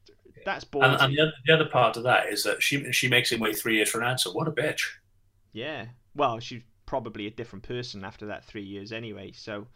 that's 0.45 0.65
And, 0.73 0.95
and 1.01 1.13
the, 1.13 1.21
other, 1.21 1.33
the 1.47 1.53
other 1.53 1.69
part 1.69 1.97
of 1.97 2.03
that 2.03 2.27
is 2.27 2.43
that 2.43 2.61
she 2.61 2.91
she 2.91 3.07
makes 3.07 3.31
him 3.31 3.39
wait 3.39 3.57
three 3.57 3.75
years 3.77 3.89
for 3.89 4.01
an 4.01 4.07
answer. 4.07 4.29
What 4.31 4.47
a 4.47 4.51
bitch! 4.51 4.81
yeah 5.53 5.85
well 6.15 6.39
she's 6.39 6.61
probably 6.85 7.27
a 7.27 7.31
different 7.31 7.63
person 7.63 8.03
after 8.03 8.25
that 8.27 8.45
three 8.45 8.63
years 8.63 8.91
anyway 8.91 9.31
so 9.31 9.67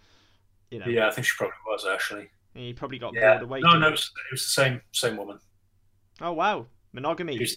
you 0.70 0.80
know 0.80 0.86
Yeah, 0.88 1.08
I 1.08 1.12
think 1.12 1.26
she 1.26 1.34
probably 1.38 1.56
was 1.68 1.86
actually. 1.92 2.30
he 2.54 2.74
probably 2.74 3.00
got 3.00 3.14
Yeah. 3.14 3.32
bored 3.34 3.44
away 3.44 3.60
No, 3.62 3.78
no, 3.78 3.88
it 3.88 3.92
was, 3.92 4.12
it 4.30 4.34
was 4.34 4.42
the 4.44 4.62
same 4.62 4.82
same 4.92 5.18
woman. 5.18 5.40
oh 6.22 6.34
wow 6.34 6.66
monogamy 6.94 7.36
It. 7.38 7.52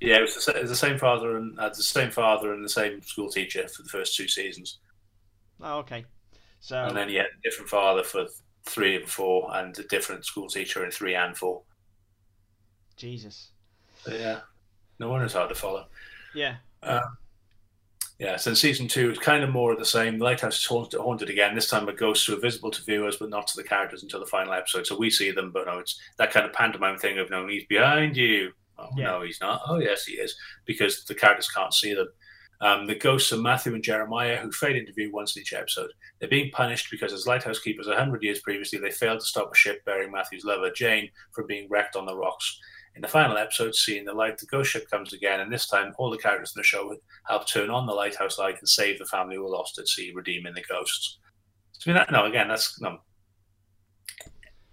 Yeah, 0.00 0.16
it 0.18 0.22
was 0.22 0.44
the, 0.44 0.56
it 0.56 0.62
was 0.62 0.70
the 0.70 0.76
same 0.76 0.98
father 0.98 1.36
and 1.36 1.58
uh, 1.58 1.68
the 1.68 1.76
same 1.76 2.10
father 2.10 2.52
and 2.52 2.64
the 2.64 2.68
same 2.68 3.00
school 3.02 3.30
teacher 3.30 3.66
for 3.68 3.82
the 3.82 3.88
first 3.88 4.16
two 4.16 4.28
seasons, 4.28 4.78
oh 5.62 5.78
okay 5.78 6.04
so 6.60 6.84
and 6.84 6.96
then 6.96 7.08
he 7.08 7.14
had 7.14 7.26
a 7.26 7.42
different 7.48 7.70
father 7.70 8.02
for 8.02 8.26
three 8.66 8.96
and 8.96 9.08
four, 9.08 9.54
and 9.56 9.78
a 9.78 9.84
different 9.84 10.24
school 10.24 10.48
teacher 10.48 10.84
in 10.84 10.90
three 10.90 11.14
and 11.14 11.36
four. 11.36 11.62
jesus 12.96 13.50
But 14.04 14.18
yeah, 14.20 14.40
no 14.98 15.08
wonder 15.08 15.24
it's 15.24 15.34
hard 15.34 15.48
to 15.48 15.54
follow. 15.54 15.86
yeah 16.34 16.56
Yeah, 18.24 18.36
so 18.36 18.50
in 18.50 18.56
season 18.56 18.88
two, 18.88 19.10
it's 19.10 19.18
kind 19.18 19.44
of 19.44 19.50
more 19.50 19.72
of 19.72 19.78
the 19.78 19.84
same. 19.84 20.18
The 20.18 20.24
lighthouse 20.24 20.58
is 20.58 20.64
haunted, 20.64 20.98
haunted 20.98 21.28
again. 21.28 21.54
This 21.54 21.68
time, 21.68 21.86
it 21.90 21.98
ghosts 21.98 22.24
who 22.24 22.32
are 22.34 22.40
visible 22.40 22.70
to 22.70 22.82
viewers, 22.82 23.16
but 23.16 23.28
not 23.28 23.46
to 23.48 23.56
the 23.56 23.62
characters 23.68 24.02
until 24.02 24.20
the 24.20 24.24
final 24.26 24.54
episode. 24.54 24.86
So 24.86 24.96
we 24.96 25.10
see 25.10 25.30
them, 25.30 25.50
but 25.52 25.66
no, 25.66 25.78
it's 25.78 26.00
that 26.16 26.30
kind 26.32 26.46
of 26.46 26.54
pantomime 26.54 26.96
thing 26.96 27.18
of 27.18 27.28
no, 27.28 27.46
he's 27.46 27.66
behind 27.66 28.16
you. 28.16 28.52
Oh 28.78 28.88
Yeah. 28.96 29.04
no, 29.04 29.22
he's 29.22 29.40
not. 29.42 29.60
Oh 29.68 29.78
yes, 29.78 30.06
he 30.06 30.14
is, 30.14 30.34
because 30.64 31.04
the 31.04 31.14
characters 31.14 31.48
can't 31.50 31.74
see 31.74 31.92
them. 31.92 32.08
Um, 32.62 32.86
the 32.86 32.94
ghosts 32.94 33.30
of 33.30 33.40
Matthew 33.42 33.74
and 33.74 33.84
Jeremiah, 33.84 34.38
who 34.38 34.50
fade 34.50 34.76
into 34.76 34.92
view 34.94 35.12
once 35.12 35.36
in 35.36 35.42
each 35.42 35.52
episode, 35.52 35.90
they're 36.18 36.28
being 36.30 36.50
punished 36.50 36.90
because, 36.90 37.12
as 37.12 37.26
lighthouse 37.26 37.58
keepers 37.58 37.88
a 37.88 37.96
hundred 37.96 38.22
years 38.22 38.40
previously, 38.40 38.78
they 38.78 38.90
failed 38.90 39.20
to 39.20 39.26
stop 39.26 39.52
a 39.52 39.56
ship 39.56 39.84
bearing 39.84 40.10
Matthew's 40.10 40.44
lover 40.46 40.70
Jane 40.70 41.10
from 41.32 41.46
being 41.46 41.68
wrecked 41.68 41.94
on 41.94 42.06
the 42.06 42.16
rocks. 42.16 42.58
In 42.96 43.02
the 43.02 43.08
final 43.08 43.36
episode, 43.36 43.74
seeing 43.74 44.04
the 44.04 44.12
light, 44.12 44.38
the 44.38 44.46
ghost 44.46 44.70
ship 44.70 44.88
comes 44.88 45.12
again, 45.12 45.40
and 45.40 45.52
this 45.52 45.66
time 45.66 45.92
all 45.98 46.10
the 46.10 46.18
characters 46.18 46.52
in 46.54 46.60
the 46.60 46.64
show 46.64 46.94
help 47.26 47.48
turn 47.48 47.68
on 47.70 47.86
the 47.86 47.92
lighthouse 47.92 48.38
light 48.38 48.58
and 48.60 48.68
save 48.68 48.98
the 49.00 49.04
family 49.06 49.34
who 49.34 49.42
were 49.42 49.48
lost 49.50 49.78
at 49.78 49.88
sea, 49.88 50.12
redeeming 50.14 50.54
the 50.54 50.62
ghosts. 50.68 51.18
So, 51.72 51.90
I 51.90 51.94
mean, 51.94 51.96
that, 51.98 52.12
no, 52.12 52.24
again, 52.26 52.46
that's 52.48 52.80
no. 52.80 52.98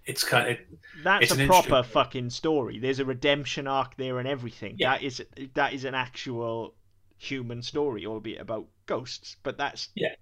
It's 0.05 0.23
kind 0.23 0.49
of 0.51 0.57
That's 1.03 1.23
It's 1.23 1.33
a 1.33 1.45
proper 1.47 1.67
interesting- 1.67 1.91
fucking 1.93 2.29
story. 2.31 2.79
There's 2.79 2.99
a 2.99 3.05
redemption 3.05 3.67
arc 3.67 3.95
there 3.97 4.19
and 4.19 4.27
everything. 4.27 4.75
Yeah. 4.77 4.91
That 4.93 5.03
is 5.03 5.23
that 5.53 5.73
is 5.73 5.85
an 5.85 5.93
actual 5.95 6.75
human 7.17 7.61
story, 7.61 8.05
albeit 8.05 8.41
about 8.41 8.67
ghosts. 8.87 9.37
But 9.43 9.57
that's 9.57 9.89
Yeah. 9.95 10.15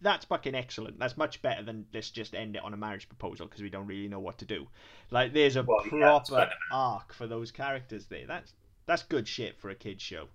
That's 0.00 0.24
fucking 0.24 0.54
excellent. 0.54 0.98
That's 0.98 1.16
much 1.16 1.42
better 1.42 1.62
than 1.62 1.86
let's 1.92 2.10
just 2.10 2.34
end 2.34 2.56
it 2.56 2.62
on 2.64 2.74
a 2.74 2.76
marriage 2.76 3.08
proposal 3.08 3.46
because 3.46 3.62
we 3.62 3.70
don't 3.70 3.86
really 3.86 4.08
know 4.08 4.20
what 4.20 4.38
to 4.38 4.44
do. 4.44 4.66
Like 5.10 5.32
there's 5.32 5.56
a 5.56 5.62
Well, 5.62 5.80
proper 5.84 6.34
better. 6.36 6.52
arc 6.72 7.12
for 7.12 7.26
those 7.26 7.50
characters 7.50 8.06
there. 8.06 8.26
That's 8.26 8.54
that's 8.86 9.02
good 9.02 9.28
shit 9.28 9.60
for 9.60 9.70
a 9.70 9.74
kids 9.74 10.02
show. 10.02 10.28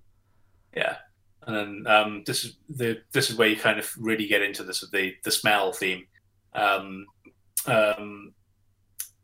yeah. 0.75 0.97
And 1.47 1.55
then 1.85 1.93
um, 1.95 2.23
this 2.25 2.43
is 2.43 2.57
the 2.69 3.01
this 3.11 3.29
is 3.29 3.37
where 3.37 3.47
you 3.47 3.55
kind 3.55 3.77
of 3.77 3.91
really 3.99 4.25
get 4.27 4.41
into 4.41 4.63
this 4.63 4.83
the 4.91 5.13
the 5.23 5.31
smell 5.31 5.71
theme. 5.73 6.05
Um, 6.53 7.05
um, 7.67 8.33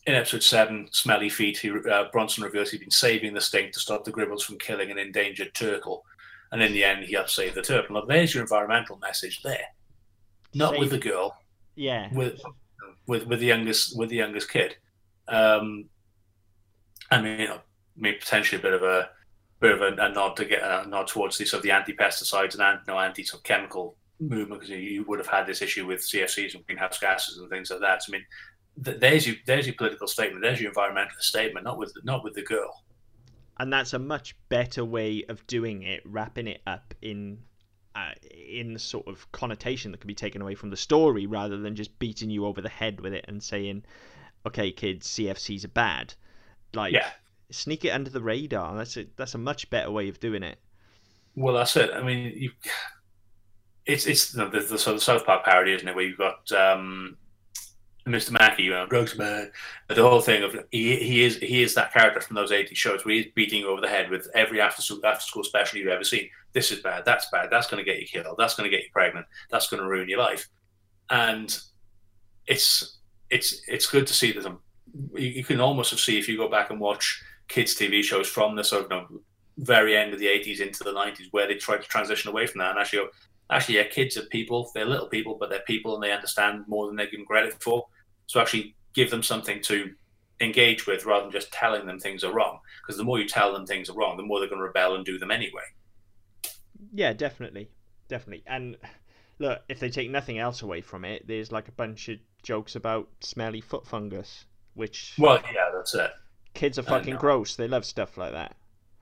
in 0.05 0.15
episode 0.15 0.43
seven, 0.43 0.88
Smelly 0.91 1.30
Feet, 1.30 1.57
he, 1.59 1.69
uh, 1.72 2.05
Bronson 2.11 2.43
reveals 2.43 2.72
he'd 2.72 2.80
been 2.80 2.89
saving 2.91 3.34
the 3.34 3.41
stink 3.41 3.72
to 3.74 3.80
stop 3.80 4.03
the 4.03 4.11
Gribbles 4.11 4.43
from 4.43 4.57
killing 4.57 4.89
an 4.91 4.97
endangered 4.97 5.53
turtle, 5.53 6.03
and 6.51 6.61
in 6.61 6.74
the 6.74 6.84
end, 6.84 7.05
he 7.05 7.13
helped 7.13 7.30
save 7.30 7.53
the 7.55 7.61
turtle. 7.61 7.95
Now, 7.95 8.05
there's 8.05 8.34
your 8.34 8.43
environmental 8.43 8.97
message 8.97 9.41
there. 9.43 9.65
Not 10.53 10.77
with 10.79 10.89
the 10.91 10.97
girl, 10.97 11.37
Yeah. 11.75 12.13
with 12.13 12.41
with 13.07 13.25
with 13.27 13.39
the 13.39 13.45
youngest 13.47 13.97
with 13.97 14.09
the 14.09 14.17
youngest 14.17 14.49
kid. 14.49 14.75
Um, 15.27 15.85
I 17.09 17.21
mean, 17.21 17.39
you 17.39 17.47
know, 17.47 17.59
maybe 17.95 18.17
potentially 18.17 18.59
a 18.59 18.63
bit 18.63 18.73
of 18.73 18.83
a 18.83 19.09
bit 19.59 19.71
of 19.71 19.81
a, 19.81 20.01
a 20.01 20.09
nod 20.09 20.35
to 20.37 20.45
get 20.45 20.61
a 20.63 20.87
nod 20.87 21.07
towards 21.07 21.37
the 21.37 21.45
sort 21.45 21.59
of 21.59 21.63
the 21.63 21.71
anti-pesticides 21.71 22.53
and 22.53 22.61
anti, 22.63 22.83
no, 22.87 22.99
anti 22.99 23.23
sort 23.23 23.39
of 23.39 23.43
chemical 23.43 23.95
movement 24.19 24.61
because 24.61 24.69
you, 24.69 24.77
you 24.77 25.03
would 25.07 25.19
have 25.19 25.27
had 25.27 25.45
this 25.47 25.61
issue 25.61 25.85
with 25.85 25.99
CFCs 26.01 26.55
and 26.55 26.65
greenhouse 26.65 26.99
gases 26.99 27.37
and 27.37 27.49
things 27.49 27.69
like 27.71 27.79
that. 27.81 28.03
So, 28.03 28.11
I 28.11 28.17
mean, 28.17 28.25
th- 28.83 28.99
there's 28.99 29.27
your 29.27 29.35
there's 29.45 29.65
your 29.67 29.75
political 29.75 30.07
statement. 30.07 30.41
There's 30.41 30.59
your 30.59 30.69
environmental 30.69 31.15
statement. 31.19 31.63
Not 31.65 31.77
with 31.77 31.93
not 32.03 32.23
with 32.23 32.33
the 32.35 32.43
girl. 32.43 32.83
and 33.59 33.71
that's 33.71 33.93
a 33.93 33.99
much 33.99 34.35
better 34.49 34.83
way 34.83 35.23
of 35.29 35.45
doing 35.47 35.83
it 35.83 36.01
wrapping 36.05 36.47
it 36.47 36.61
up 36.65 36.93
in 37.01 37.37
uh, 37.95 38.11
in 38.31 38.73
the 38.73 38.79
sort 38.79 39.07
of 39.07 39.31
connotation 39.31 39.91
that 39.91 39.99
can 39.99 40.07
be 40.07 40.15
taken 40.15 40.41
away 40.41 40.55
from 40.55 40.69
the 40.69 40.77
story 40.77 41.25
rather 41.25 41.57
than 41.57 41.75
just 41.75 41.97
beating 41.99 42.29
you 42.29 42.45
over 42.45 42.61
the 42.61 42.69
head 42.69 43.01
with 43.01 43.13
it 43.13 43.25
and 43.27 43.43
saying 43.43 43.83
okay 44.45 44.71
kids 44.71 45.07
cfcs 45.07 45.65
are 45.65 45.69
bad 45.69 46.13
like 46.73 46.93
Yeah. 46.93 47.11
sneak 47.51 47.85
it 47.85 47.89
under 47.91 48.09
the 48.09 48.21
radar 48.21 48.75
that's 48.75 48.97
a 48.97 49.07
that's 49.17 49.35
a 49.35 49.39
much 49.39 49.69
better 49.69 49.91
way 49.91 50.09
of 50.09 50.19
doing 50.19 50.43
it 50.43 50.59
Well, 51.35 51.53
that's 51.55 51.75
it. 51.77 51.91
I 51.93 52.01
mean, 52.01 52.33
you, 52.35 52.51
it's 53.85 54.05
it's 54.05 54.31
the, 54.31 54.47
the, 54.47 54.59
the 54.59 54.77
sort 54.77 54.95
of 54.95 55.03
South 55.03 55.25
Park 55.25 55.43
parody, 55.43 55.73
isn't 55.73 55.87
it? 55.87 55.95
Where 55.95 56.05
you've 56.05 56.17
got 56.17 56.51
um, 56.51 57.17
Mr. 58.07 58.31
Mackey, 58.31 58.63
you 58.63 58.71
know, 58.71 58.87
drugs 58.87 59.15
man, 59.15 59.51
the 59.87 60.01
whole 60.01 60.21
thing 60.21 60.43
of 60.43 60.55
he, 60.71 60.95
he 60.95 61.23
is 61.23 61.37
he 61.37 61.61
is 61.61 61.75
that 61.75 61.93
character 61.93 62.19
from 62.19 62.35
those 62.35 62.51
'80s 62.51 62.75
shows 62.75 63.05
where 63.05 63.15
he's 63.15 63.27
beating 63.35 63.59
you 63.61 63.69
over 63.69 63.81
the 63.81 63.87
head 63.87 64.09
with 64.09 64.27
every 64.33 64.59
after 64.59 64.81
school 64.81 64.99
after 65.05 65.23
school 65.23 65.43
special 65.43 65.77
you've 65.77 65.87
ever 65.87 66.03
seen. 66.03 66.27
This 66.53 66.71
is 66.71 66.79
bad. 66.79 67.05
That's 67.05 67.29
bad. 67.29 67.49
That's 67.51 67.67
going 67.67 67.83
to 67.83 67.89
get 67.89 68.01
you 68.01 68.07
killed. 68.07 68.35
That's 68.37 68.55
going 68.55 68.69
to 68.69 68.75
get 68.75 68.83
you 68.83 68.89
pregnant. 68.91 69.27
That's 69.51 69.69
going 69.69 69.83
to 69.83 69.87
ruin 69.87 70.09
your 70.09 70.19
life. 70.19 70.47
And 71.11 71.55
it's 72.47 72.97
it's 73.29 73.61
it's 73.67 73.85
good 73.85 74.07
to 74.07 74.13
see 74.13 74.31
that 74.31 74.45
um, 74.45 74.59
you, 75.13 75.27
you 75.27 75.43
can 75.43 75.59
almost 75.59 75.97
see 75.99 76.17
if 76.17 76.27
you 76.27 76.37
go 76.37 76.49
back 76.49 76.71
and 76.71 76.79
watch 76.79 77.21
kids 77.47 77.75
TV 77.75 78.01
shows 78.01 78.27
from 78.27 78.55
the 78.55 78.63
sort 78.63 78.85
of 78.85 78.91
you 78.91 78.97
know, 78.97 79.21
very 79.57 79.95
end 79.95 80.13
of 80.13 80.19
the 80.19 80.25
80s 80.25 80.59
into 80.59 80.83
the 80.83 80.93
90s 80.93 81.27
where 81.31 81.47
they 81.47 81.55
tried 81.55 81.81
to 81.81 81.87
transition 81.87 82.29
away 82.29 82.47
from 82.47 82.59
that 82.59 82.71
and 82.71 82.79
actually 82.79 82.99
go, 82.99 83.09
actually 83.51 83.75
yeah 83.75 83.83
kids 83.83 84.17
are 84.17 84.23
people. 84.23 84.71
They're 84.73 84.85
little 84.85 85.07
people 85.07 85.35
but 85.39 85.49
they're 85.49 85.59
people 85.59 85.95
and 85.95 86.03
they 86.03 86.11
understand 86.11 86.65
more 86.67 86.87
than 86.87 86.95
they 86.95 87.05
give 87.05 87.19
them 87.19 87.25
credit 87.25 87.61
for. 87.61 87.87
So 88.27 88.39
actually 88.39 88.75
give 88.93 89.09
them 89.09 89.23
something 89.23 89.61
to 89.63 89.91
engage 90.39 90.87
with 90.87 91.05
rather 91.05 91.23
than 91.23 91.31
just 91.31 91.51
telling 91.51 91.85
them 91.85 91.99
things 91.99 92.23
are 92.23 92.33
wrong. 92.33 92.59
Because 92.81 92.97
the 92.97 93.03
more 93.03 93.19
you 93.19 93.27
tell 93.27 93.53
them 93.53 93.65
things 93.65 93.89
are 93.89 93.93
wrong 93.93 94.17
the 94.17 94.23
more 94.23 94.39
they're 94.39 94.49
going 94.49 94.59
to 94.59 94.65
rebel 94.65 94.95
and 94.95 95.05
do 95.05 95.19
them 95.19 95.31
anyway. 95.31 95.63
Yeah 96.93 97.13
definitely. 97.13 97.69
Definitely. 98.07 98.43
And 98.47 98.77
look 99.39 99.61
if 99.69 99.79
they 99.79 99.89
take 99.89 100.09
nothing 100.09 100.39
else 100.39 100.61
away 100.61 100.81
from 100.81 101.03
it 101.05 101.27
there's 101.27 101.51
like 101.51 101.67
a 101.67 101.73
bunch 101.73 102.09
of 102.09 102.19
jokes 102.43 102.75
about 102.75 103.07
smelly 103.21 103.61
foot 103.61 103.85
fungus 103.85 104.45
which 104.75 105.13
well 105.17 105.41
yeah 105.53 105.69
that's 105.73 105.93
it. 105.95 106.11
Kids 106.53 106.77
are 106.77 106.83
fucking 106.83 107.15
gross. 107.15 107.55
They 107.55 107.67
love 107.67 107.85
stuff 107.85 108.17
like 108.17 108.33
that. 108.33 108.55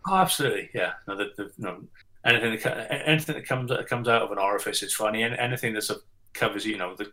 Oh, 0.07 0.15
absolutely. 0.15 0.69
Yeah. 0.73 0.93
No, 1.07 1.17
the, 1.17 1.31
the, 1.35 1.51
no, 1.57 1.83
anything 2.25 2.57
that, 2.63 3.07
anything 3.07 3.35
that 3.35 3.47
comes 3.47 3.69
that 3.69 3.87
comes 3.87 4.07
out 4.07 4.21
of 4.21 4.31
an 4.31 4.37
orifice 4.37 4.83
is 4.83 4.93
funny 4.93 5.23
and 5.23 5.35
anything 5.35 5.73
that 5.73 5.89
covers 6.33 6.65
you 6.65 6.77
know 6.77 6.95
that 6.95 7.07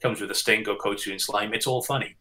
comes 0.00 0.20
with 0.20 0.30
a 0.30 0.34
sting 0.34 0.66
or 0.68 0.76
coats 0.76 1.06
you 1.06 1.12
in 1.12 1.18
slime 1.18 1.54
it's 1.54 1.66
all 1.66 1.82
funny 1.82 2.16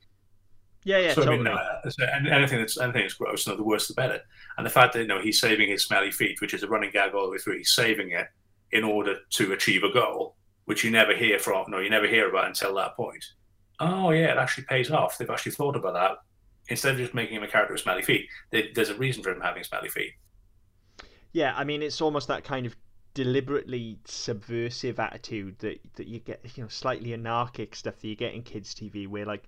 yeah 0.84 1.00
yeah 1.00 1.14
so 1.14 1.24
I 1.24 1.26
totally 1.26 1.44
mean, 1.44 1.58
uh, 1.58 1.90
so 1.90 2.06
anything 2.32 2.60
that's 2.60 2.80
anything 2.80 3.02
that's 3.02 3.16
gross, 3.16 3.48
no, 3.48 3.56
the 3.56 3.64
worse 3.64 3.88
the 3.88 3.96
better. 3.96 4.20
And 4.58 4.66
the 4.66 4.70
fact 4.70 4.94
that 4.94 5.00
you 5.00 5.08
know 5.08 5.20
he's 5.20 5.42
saving 5.42 5.70
his 5.70 5.84
smelly 5.84 6.12
feet, 6.12 6.40
which 6.40 6.54
is 6.54 6.62
a 6.62 6.68
running 6.68 6.92
gag 6.92 7.16
all 7.16 7.26
the 7.26 7.32
way 7.32 7.40
through, 7.40 7.58
he's 7.58 7.72
saving 7.72 8.12
it 8.12 8.28
in 8.72 8.84
order 8.84 9.18
to 9.32 9.54
achieve 9.54 9.84
a 9.84 9.92
goal, 9.92 10.36
which 10.66 10.84
you 10.84 10.92
never 10.92 11.16
hear 11.16 11.40
from. 11.40 11.72
No, 11.72 11.80
you 11.80 11.90
never 11.90 12.08
hear 12.08 12.30
about 12.30 12.46
until 12.46 12.76
that 12.76 12.96
point. 12.96 13.26
Oh 13.80 14.12
yeah, 14.12 14.32
it 14.32 14.38
actually 14.38 14.66
pays 14.66 14.92
off. 14.92 15.18
They've 15.18 15.30
actually 15.30 15.54
thought 15.54 15.76
about 15.76 15.94
that 15.94 16.18
instead 16.70 16.94
of 16.94 17.00
just 17.00 17.16
making 17.16 17.38
him 17.38 17.44
a 17.44 17.48
character 17.48 17.74
with 17.74 17.82
smelly 17.82 18.04
feet. 18.04 18.28
They, 18.52 18.70
there's 18.74 18.90
a 18.90 18.96
reason 18.96 19.24
for 19.24 19.32
him 19.32 19.42
having 19.42 19.64
smelly 19.64 19.90
feet. 19.90 20.12
Yeah, 21.36 21.54
I 21.54 21.66
mean, 21.66 21.84
it's 21.84 22.00
almost 22.00 22.30
that 22.30 22.46
kind 22.46 22.66
of 22.66 22.78
deliberately 23.14 24.00
subversive 24.06 25.02
attitude 25.02 25.60
that 25.60 25.82
that 25.96 26.08
you 26.08 26.20
get, 26.20 26.40
you 26.56 26.64
know, 26.64 26.70
slightly 26.70 27.12
anarchic 27.12 27.76
stuff 27.76 28.00
that 28.00 28.08
you 28.08 28.16
get 28.16 28.34
in 28.34 28.42
kids' 28.42 28.74
TV, 28.74 29.06
where 29.06 29.26
like 29.26 29.44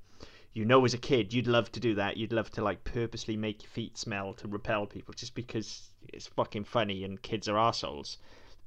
you 0.51 0.65
know 0.65 0.83
as 0.83 0.93
a 0.93 0.97
kid 0.97 1.31
you'd 1.33 1.47
love 1.47 1.71
to 1.71 1.79
do 1.79 1.95
that. 1.95 2.17
You'd 2.17 2.33
love 2.33 2.51
to 2.51 2.61
like 2.61 2.83
purposely 2.83 3.37
make 3.37 3.63
your 3.63 3.69
feet 3.69 3.97
smell 3.97 4.33
to 4.33 4.49
repel 4.49 4.85
people 4.85 5.13
just 5.13 5.33
because 5.33 5.91
it's 6.09 6.27
fucking 6.27 6.65
funny 6.65 7.05
and 7.05 7.21
kids 7.21 7.47
are 7.47 7.57
assholes. 7.57 8.17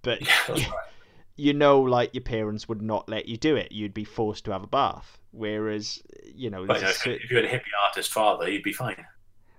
But 0.01 0.23
Yeah, 0.27 0.35
that's 0.49 0.67
right. 0.67 0.89
you 1.37 1.53
know, 1.53 1.79
like 1.83 2.15
your 2.15 2.25
parents 2.25 2.71
would 2.71 2.81
not 2.81 3.07
let 3.07 3.29
you 3.29 3.37
do 3.37 3.55
it. 3.55 3.71
You'd 3.71 3.93
be 3.93 4.05
forced 4.05 4.47
to 4.47 4.53
have 4.53 4.63
a 4.63 4.67
bath. 4.67 5.19
Whereas, 5.33 6.03
you 6.25 6.49
know, 6.49 6.65
But 6.65 6.79
you 6.79 6.85
know, 6.85 7.17
if 7.17 7.31
you 7.31 7.37
had 7.37 7.45
a 7.45 7.49
hippie 7.49 7.77
artist 7.87 8.11
father, 8.11 8.49
you'd 8.49 8.63
be 8.63 8.73
fine. 8.73 9.05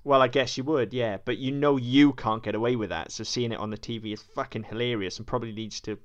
Well, 0.04 0.22
I 0.22 0.28
guess 0.28 0.58
you 0.58 0.64
would, 0.66 0.94
yeah. 0.94 1.18
But 1.24 1.38
you 1.38 1.52
know 1.52 1.78
you 1.78 2.14
can't 2.14 2.44
get 2.44 2.56
away 2.56 2.76
with 2.76 2.90
that. 2.90 3.12
So 3.12 3.24
seeing 3.24 3.52
it 3.52 3.60
on 3.60 3.70
the 3.70 3.78
TV 3.78 4.14
is 4.14 4.22
fucking 4.22 4.64
hilarious 4.64 5.18
and 5.18 5.28
probably 5.28 5.52
leads 5.52 5.80
to 5.82 5.98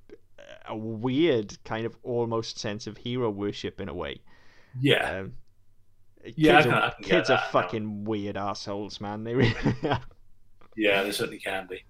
a 0.68 0.76
weird 0.76 1.56
kind 1.64 1.86
of 1.86 1.96
almost 2.02 2.58
sense 2.58 2.86
of 2.86 2.96
hero 2.96 3.30
worship 3.30 3.80
in 3.80 3.88
a 3.88 3.94
way. 3.94 4.20
Yeah, 4.80 5.20
Um, 5.20 5.32
Yeah, 6.34 6.58
I 6.58 6.62
kids 6.62 6.66
can- 6.66 6.74
are, 6.74 6.82
I 6.98 7.02
kids 7.02 7.30
are 7.30 7.42
fucking 7.52 8.04
weird 8.04 8.36
assholes, 8.36 9.00
man. 9.00 9.22
They 9.24 9.34
really 9.34 9.54
are. 9.84 10.00
yeah, 10.76 11.02
they 11.02 11.12
certainly 11.12 11.38
can 11.38 11.66
be. 11.68 11.82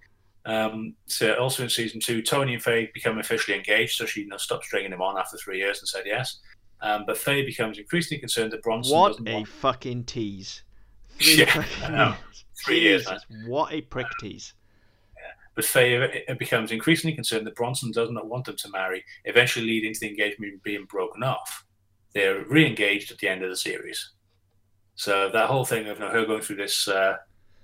Um, 0.45 0.95
so 1.07 1.33
also 1.35 1.63
in 1.63 1.69
season 1.69 1.99
two, 1.99 2.21
Tony 2.21 2.53
and 2.53 2.63
Faye 2.63 2.89
become 2.93 3.17
officially 3.19 3.57
engaged, 3.57 3.97
so 3.97 4.05
she 4.05 4.21
you 4.21 4.27
know, 4.27 4.37
stopped 4.37 4.63
stringing 4.65 4.93
him 4.93 5.01
on 5.01 5.17
after 5.17 5.35
three 5.37 5.57
years 5.57 5.79
and 5.79 5.87
said 5.89 6.03
yes. 6.05 6.39
Um, 6.81 7.03
but 7.05 7.17
Faye 7.17 7.43
becomes 7.45 7.79
increasingly 7.79 8.19
concerned 8.19 8.51
that 8.53 8.61
Bronson 8.61 8.95
What 8.95 9.19
a 9.19 9.33
want 9.33 9.47
fucking 9.47 10.05
tease. 10.05 10.63
Yeah, 11.35 11.45
fucking 11.45 11.83
I 11.83 11.89
know. 11.89 12.05
years. 12.05 12.45
Three 12.65 12.79
years, 12.79 13.07
What 13.45 13.73
a 13.73 13.81
prick 13.81 14.07
tease. 14.19 14.53
But 15.55 15.65
Faye 15.65 16.23
uh, 16.29 16.35
becomes 16.35 16.71
increasingly 16.71 17.15
concerned 17.15 17.47
that 17.47 17.55
Bronson 17.55 17.91
does 17.91 18.11
not 18.11 18.27
want 18.27 18.45
them 18.45 18.55
to 18.57 18.69
marry, 18.69 19.03
eventually 19.25 19.65
leading 19.65 19.93
to 19.93 19.99
the 19.99 20.09
engagement 20.09 20.61
being 20.61 20.85
broken 20.85 21.23
off. 21.23 21.65
They're 22.13 22.45
re-engaged 22.45 23.11
at 23.11 23.17
the 23.17 23.27
end 23.27 23.43
of 23.43 23.49
the 23.49 23.55
series. 23.55 24.11
So 24.95 25.29
that 25.33 25.47
whole 25.47 25.65
thing 25.65 25.87
of 25.87 25.97
you 25.97 26.05
know, 26.05 26.11
her 26.11 26.25
going 26.25 26.41
through 26.41 26.57
this, 26.57 26.87
uh, 26.87 27.17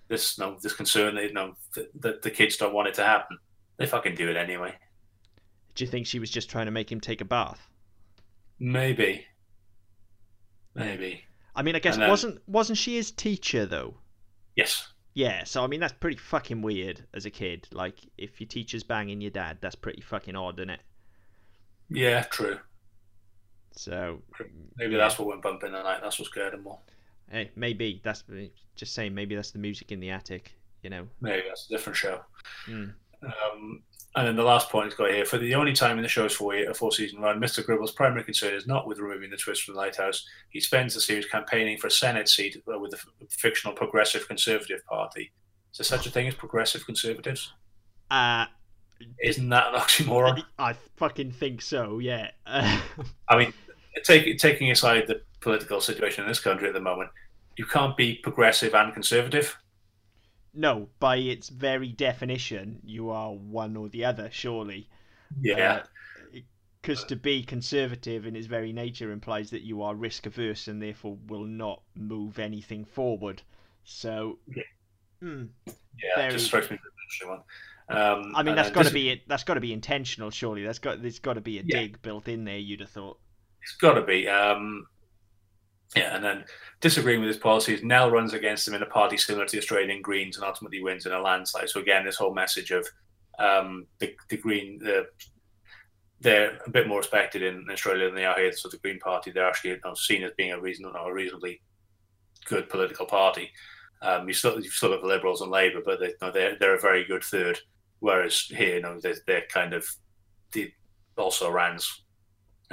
this, 0.08 0.38
you 0.38 0.44
know, 0.44 0.58
this 0.62 0.74
concern 0.74 1.16
that, 1.16 1.24
you 1.26 1.34
know, 1.34 1.54
that, 1.76 2.02
that 2.02 2.22
the 2.24 2.32
kids 2.32 2.58
don't 2.58 2.74
want 2.74 2.88
it 2.88 2.96
to 2.96 3.04
happen, 3.04 3.38
they 3.78 3.86
fucking 3.86 4.16
do 4.16 4.30
it 4.30 4.38
anyway. 4.38 4.74
Do 5.76 5.84
you 5.84 5.90
think 5.90 6.08
she 6.08 6.20
was 6.20 6.30
just 6.32 6.50
trying 6.50 6.66
to 6.66 6.72
make 6.72 6.92
him 6.92 7.00
take 7.00 7.22
a 7.22 7.26
bath? 7.26 7.68
Maybe, 8.60 9.26
maybe. 10.76 11.24
I 11.56 11.62
mean, 11.62 11.76
I 11.76 11.80
guess 11.80 11.98
then- 11.98 12.10
wasn't 12.10 12.42
wasn't 12.48 12.78
she 12.78 12.96
his 12.96 13.12
teacher 13.12 13.66
though? 13.66 13.96
Yes. 14.56 14.88
Yeah, 15.16 15.44
so 15.44 15.64
I 15.64 15.68
mean 15.68 15.80
that's 15.80 15.94
pretty 15.94 16.18
fucking 16.18 16.62
weird 16.64 17.06
as 17.14 17.26
a 17.26 17.30
kid. 17.30 17.68
Like 17.72 17.98
if 18.18 18.42
your 18.42 18.48
teacher's 18.48 18.84
banging 18.84 19.22
your 19.22 19.30
dad, 19.32 19.58
that's 19.62 19.76
pretty 19.76 20.02
fucking 20.02 20.36
odd, 20.36 20.60
isn't 20.60 20.70
it? 20.72 20.80
Yeah, 21.90 22.24
true. 22.24 22.60
So 23.76 24.22
Maybe 24.78 24.94
Yeah. 24.94 24.98
that's 25.00 25.18
what 25.20 25.28
went 25.28 25.42
bump 25.44 25.64
in 25.64 25.72
the 25.72 25.82
night. 25.84 26.00
That's 26.02 26.18
what 26.20 26.28
scared 26.28 26.54
them 26.54 26.64
more. 26.64 26.80
hey, 27.30 27.52
maybe 27.56 28.02
that's 28.04 28.24
just 28.76 28.94
saying. 28.94 29.14
Maybe 29.14 29.36
that's 29.36 29.52
the 29.52 29.60
music 29.60 29.92
in 29.92 30.00
the 30.00 30.10
attic. 30.12 30.54
You 30.82 30.90
know. 30.90 31.08
Maybe 31.22 31.44
that's 31.48 31.66
a 31.68 31.70
different 31.70 31.96
show. 31.96 32.22
Mm. 32.68 32.94
Um, 33.26 33.84
and 34.16 34.28
then 34.28 34.36
the 34.36 34.44
last 34.44 34.70
point 34.70 34.86
he's 34.86 34.96
got 34.96 35.10
here 35.10 35.26
for 35.26 35.40
the 35.40 35.56
only 35.56 35.74
time 35.74 35.98
in 35.98 36.04
the 36.04 36.10
show's 36.10 36.36
four, 36.36 36.56
year, 36.56 36.72
four 36.74 36.92
season 36.92 37.20
run, 37.20 37.40
Mr. 37.40 37.66
Gribble's 37.66 37.92
primary 37.92 38.24
concern 38.24 38.54
is 38.54 38.68
not 38.68 38.88
with 38.88 39.00
removing 39.00 39.32
the 39.32 39.38
twist 39.38 39.64
from 39.64 39.74
the 39.74 39.80
lighthouse. 39.80 40.24
He 40.50 40.60
spends 40.60 40.94
the 40.94 41.02
series 41.02 41.26
campaigning 41.26 41.80
for 41.80 41.88
a 41.88 41.92
Senate 41.92 42.30
seat 42.30 42.62
uh, 42.72 42.78
with 42.78 42.92
the 42.92 42.98
f- 42.98 43.08
fictional 43.30 43.76
Progressive 43.76 44.28
Conservative 44.28 44.86
Party. 44.86 45.32
Is 45.72 45.80
there 45.80 45.86
such 45.86 46.06
a 46.06 46.12
thing 46.12 46.28
as 46.28 46.36
progressive 46.36 46.86
conservatives? 46.86 47.54
Uh, 48.12 48.46
Isn't 49.24 49.50
that 49.50 49.74
an 49.74 49.80
oxymoron? 49.80 50.44
I 50.60 50.74
fucking 50.98 51.32
think 51.32 51.64
so. 51.64 51.98
Yeah. 51.98 52.30
I 52.46 52.80
mean, 53.36 53.52
take, 54.04 54.38
taking 54.38 54.70
aside 54.70 55.08
the 55.08 55.22
political 55.40 55.82
situation 55.82 56.24
in 56.24 56.28
this 56.28 56.40
country 56.40 56.68
at 56.68 56.76
the 56.76 56.80
moment, 56.80 57.10
you 57.58 57.66
can't 57.66 57.98
be 57.98 58.16
progressive 58.16 58.76
and 58.76 58.94
conservative. 58.94 59.58
No, 60.54 60.90
by 61.00 61.18
its 61.18 61.50
very 61.50 61.90
definition, 61.90 62.80
you 62.84 63.10
are 63.10 63.32
one 63.34 63.76
or 63.76 63.90
the 63.90 64.06
other. 64.06 64.30
Surely. 64.32 64.88
Yeah, 65.42 65.84
Because 66.82 67.04
to 67.06 67.16
be 67.16 67.44
conservative 67.44 68.26
in 68.26 68.36
its 68.36 68.46
very 68.48 68.72
nature 68.74 69.12
implies 69.12 69.50
that 69.52 69.62
you 69.64 69.82
are 69.82 69.96
risk 69.96 70.26
averse 70.26 70.68
and 70.68 70.82
therefore 70.82 71.18
will 71.28 71.46
not 71.46 71.82
move 71.96 72.40
anything 72.40 72.86
forward. 72.86 73.42
So, 73.84 74.38
Yeah. 74.48 74.64
hmm, 75.22 75.46
yeah, 75.66 75.74
very- 76.16 76.32
just 76.34 76.46
strikes 76.48 76.70
me 76.70 76.78
as 77.22 77.28
one. 77.28 77.42
Um, 77.90 78.34
I 78.36 78.44
mean 78.44 78.56
that's 78.56 78.72
got 78.72 78.86
to 78.86 78.94
be 78.94 79.10
it. 79.10 79.28
That's 79.28 79.44
got 79.44 79.56
to 79.56 79.60
be 79.60 79.74
intentional. 79.74 80.30
Surely 80.32 80.64
that's 80.64 80.80
got 80.80 81.02
there's 81.02 81.20
got 81.20 81.34
to 81.34 81.42
be 81.42 81.60
a 81.60 81.64
Yeah. 81.64 81.82
dig 81.82 82.02
built 82.02 82.28
in 82.28 82.46
there. 82.46 82.58
You'd 82.58 82.80
have 82.80 82.90
thought. 82.90 83.20
It's 83.62 83.76
got 83.76 83.94
to 83.96 84.02
be. 84.04 84.28
Um, 84.28 84.88
yeah, 85.96 86.16
and 86.16 86.24
then 86.24 86.46
disagreeing 86.82 87.20
with 87.20 87.28
his 87.28 87.38
policies, 87.38 87.84
Nell 87.84 88.12
runs 88.12 88.34
against 88.34 88.68
him 88.68 88.74
in 88.74 88.82
a 88.82 88.88
party 88.88 89.18
similar 89.18 89.46
to 89.46 89.52
the 89.52 89.60
Australian 89.60 90.02
Greens 90.02 90.38
and 90.38 90.46
ultimately 90.46 90.82
wins 90.82 91.06
in 91.06 91.12
a 91.12 91.22
landslide. 91.22 91.70
So 91.70 91.80
again, 91.80 92.04
this 92.04 92.16
whole 92.16 92.34
message 92.34 92.72
of 92.72 92.88
um, 93.40 93.86
the, 94.00 94.16
the 94.30 94.38
Green, 94.38 94.80
the, 94.80 95.06
they're 96.20 96.58
a 96.66 96.70
bit 96.70 96.88
more 96.88 96.98
respected 96.98 97.44
in 97.44 97.66
Australia 97.70 98.06
than 98.06 98.16
they 98.16 98.26
are 98.26 98.40
here. 98.40 98.52
So 98.54 98.70
the 98.70 98.78
Green 98.78 99.00
Party, 99.00 99.32
they're 99.32 99.48
actually 99.48 99.72
you 99.72 99.80
know, 99.86 99.94
seen 99.94 100.24
as 100.24 100.32
being 100.36 100.52
a 100.52 100.60
reason, 100.60 100.86
you 100.86 101.00
a 101.00 101.14
reasonably 101.14 101.62
good 102.46 102.70
political 102.70 103.06
party. 103.06 103.52
Um, 104.02 104.28
you 104.28 104.34
still 104.34 104.60
you 104.60 104.70
still 104.70 104.90
got 104.90 105.02
the 105.02 105.08
Liberals 105.08 105.42
and 105.42 105.52
Labour, 105.52 105.82
but 105.86 106.00
they, 106.00 106.14
know, 106.22 106.32
they're 106.32 106.58
they're 106.60 106.76
a 106.76 106.82
very 106.82 107.06
good 107.06 107.24
third. 107.24 107.60
Whereas 108.00 108.38
here, 108.50 108.76
you 108.76 108.82
know, 108.82 109.00
they're, 109.00 109.16
they're 109.26 109.46
kind 109.50 109.74
of 109.74 109.88
the 110.52 110.72
also 111.18 111.50
Rans 111.50 112.03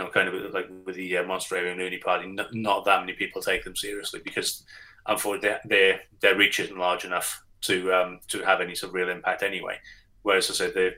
know, 0.00 0.10
kind 0.10 0.28
of 0.28 0.52
like 0.52 0.68
with 0.84 0.96
the 0.96 1.18
uh, 1.18 1.24
Monster 1.24 1.56
Raving 1.56 1.78
Loony 1.78 1.98
Party, 1.98 2.26
not, 2.26 2.52
not 2.54 2.84
that 2.84 3.00
many 3.00 3.12
people 3.12 3.40
take 3.40 3.64
them 3.64 3.76
seriously 3.76 4.20
because, 4.24 4.64
unfortunately, 5.06 5.56
their 5.64 6.00
their 6.20 6.36
reach 6.36 6.60
isn't 6.60 6.78
large 6.78 7.04
enough 7.04 7.42
to 7.62 7.92
um, 7.92 8.20
to 8.28 8.42
have 8.42 8.60
any 8.60 8.74
sort 8.74 8.90
of 8.90 8.94
real 8.94 9.10
impact 9.10 9.42
anyway. 9.42 9.78
Whereas 10.22 10.50
I 10.50 10.54
said, 10.54 10.74
they 10.74 10.92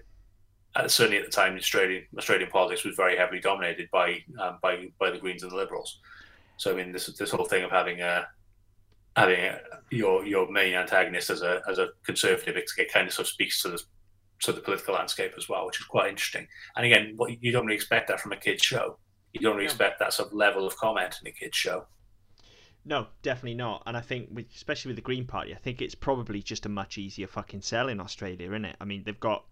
uh, 0.75 0.89
certainly 0.89 1.19
at 1.19 1.25
the 1.25 1.31
time, 1.31 1.57
Australian 1.57 2.05
Australian 2.17 2.51
politics 2.51 2.85
was 2.85 2.97
very 2.97 3.17
heavily 3.17 3.41
dominated 3.41 3.91
by 3.91 4.23
um, 4.41 4.59
by 4.63 4.89
by 4.99 5.11
the 5.11 5.19
Greens 5.19 5.43
and 5.43 5.53
the 5.53 5.57
Liberals. 5.57 6.01
So 6.57 6.73
I 6.73 6.75
mean, 6.75 6.93
this 6.93 7.07
this 7.07 7.31
whole 7.31 7.45
thing 7.45 7.65
of 7.65 7.71
having 7.71 8.01
a 8.01 8.27
having 9.17 9.39
a, 9.39 9.59
your 9.91 10.25
your 10.25 10.51
main 10.51 10.75
antagonist 10.75 11.31
as 11.31 11.43
a 11.43 11.63
as 11.69 11.79
a 11.79 11.91
conservative, 12.05 12.57
it, 12.57 12.93
kind 12.93 13.07
of 13.07 13.13
sort 13.13 13.29
of 13.29 13.33
speaks 13.33 13.63
to 13.63 13.71
the 13.71 13.83
to 14.43 14.53
the 14.53 14.61
political 14.61 14.95
landscape 14.95 15.33
as 15.37 15.49
well, 15.49 15.67
which 15.67 15.81
is 15.81 15.87
quite 15.87 16.09
interesting. 16.11 16.47
And 16.77 16.85
again, 16.87 17.15
what 17.17 17.43
you 17.43 17.53
don't 17.53 17.67
really 17.67 17.77
expect 17.77 18.09
that 18.09 18.21
from 18.21 18.33
a 18.33 18.37
kids 18.37 18.63
show. 18.63 18.99
You 19.33 19.41
don't 19.41 19.55
really 19.57 19.67
No. 19.67 19.71
expect 19.71 19.99
that 20.01 20.13
sort 20.13 20.29
of 20.29 20.35
level 20.35 20.67
of 20.67 20.77
comment 20.77 21.19
in 21.23 21.29
a 21.29 21.33
kids 21.33 21.57
show. 21.57 21.87
No, 22.85 23.07
definitely 23.23 23.55
not. 23.55 23.83
And 23.87 23.97
I 23.97 24.01
think, 24.01 24.29
with, 24.33 24.47
especially 24.55 24.91
with 24.91 24.97
the 24.97 25.03
Green 25.03 25.25
Party, 25.25 25.55
I 25.55 25.59
think 25.59 25.81
it's 25.81 25.95
probably 25.95 26.43
just 26.43 26.67
a 26.67 26.69
much 26.69 26.99
easier 26.99 27.29
fucking 27.29 27.63
sell 27.63 27.89
in 27.89 28.01
Australia, 28.01 28.51
isn't 28.51 28.65
it? 28.65 28.77
I 28.81 28.85
mean, 28.85 29.05
they've 29.05 29.21
got 29.21 29.45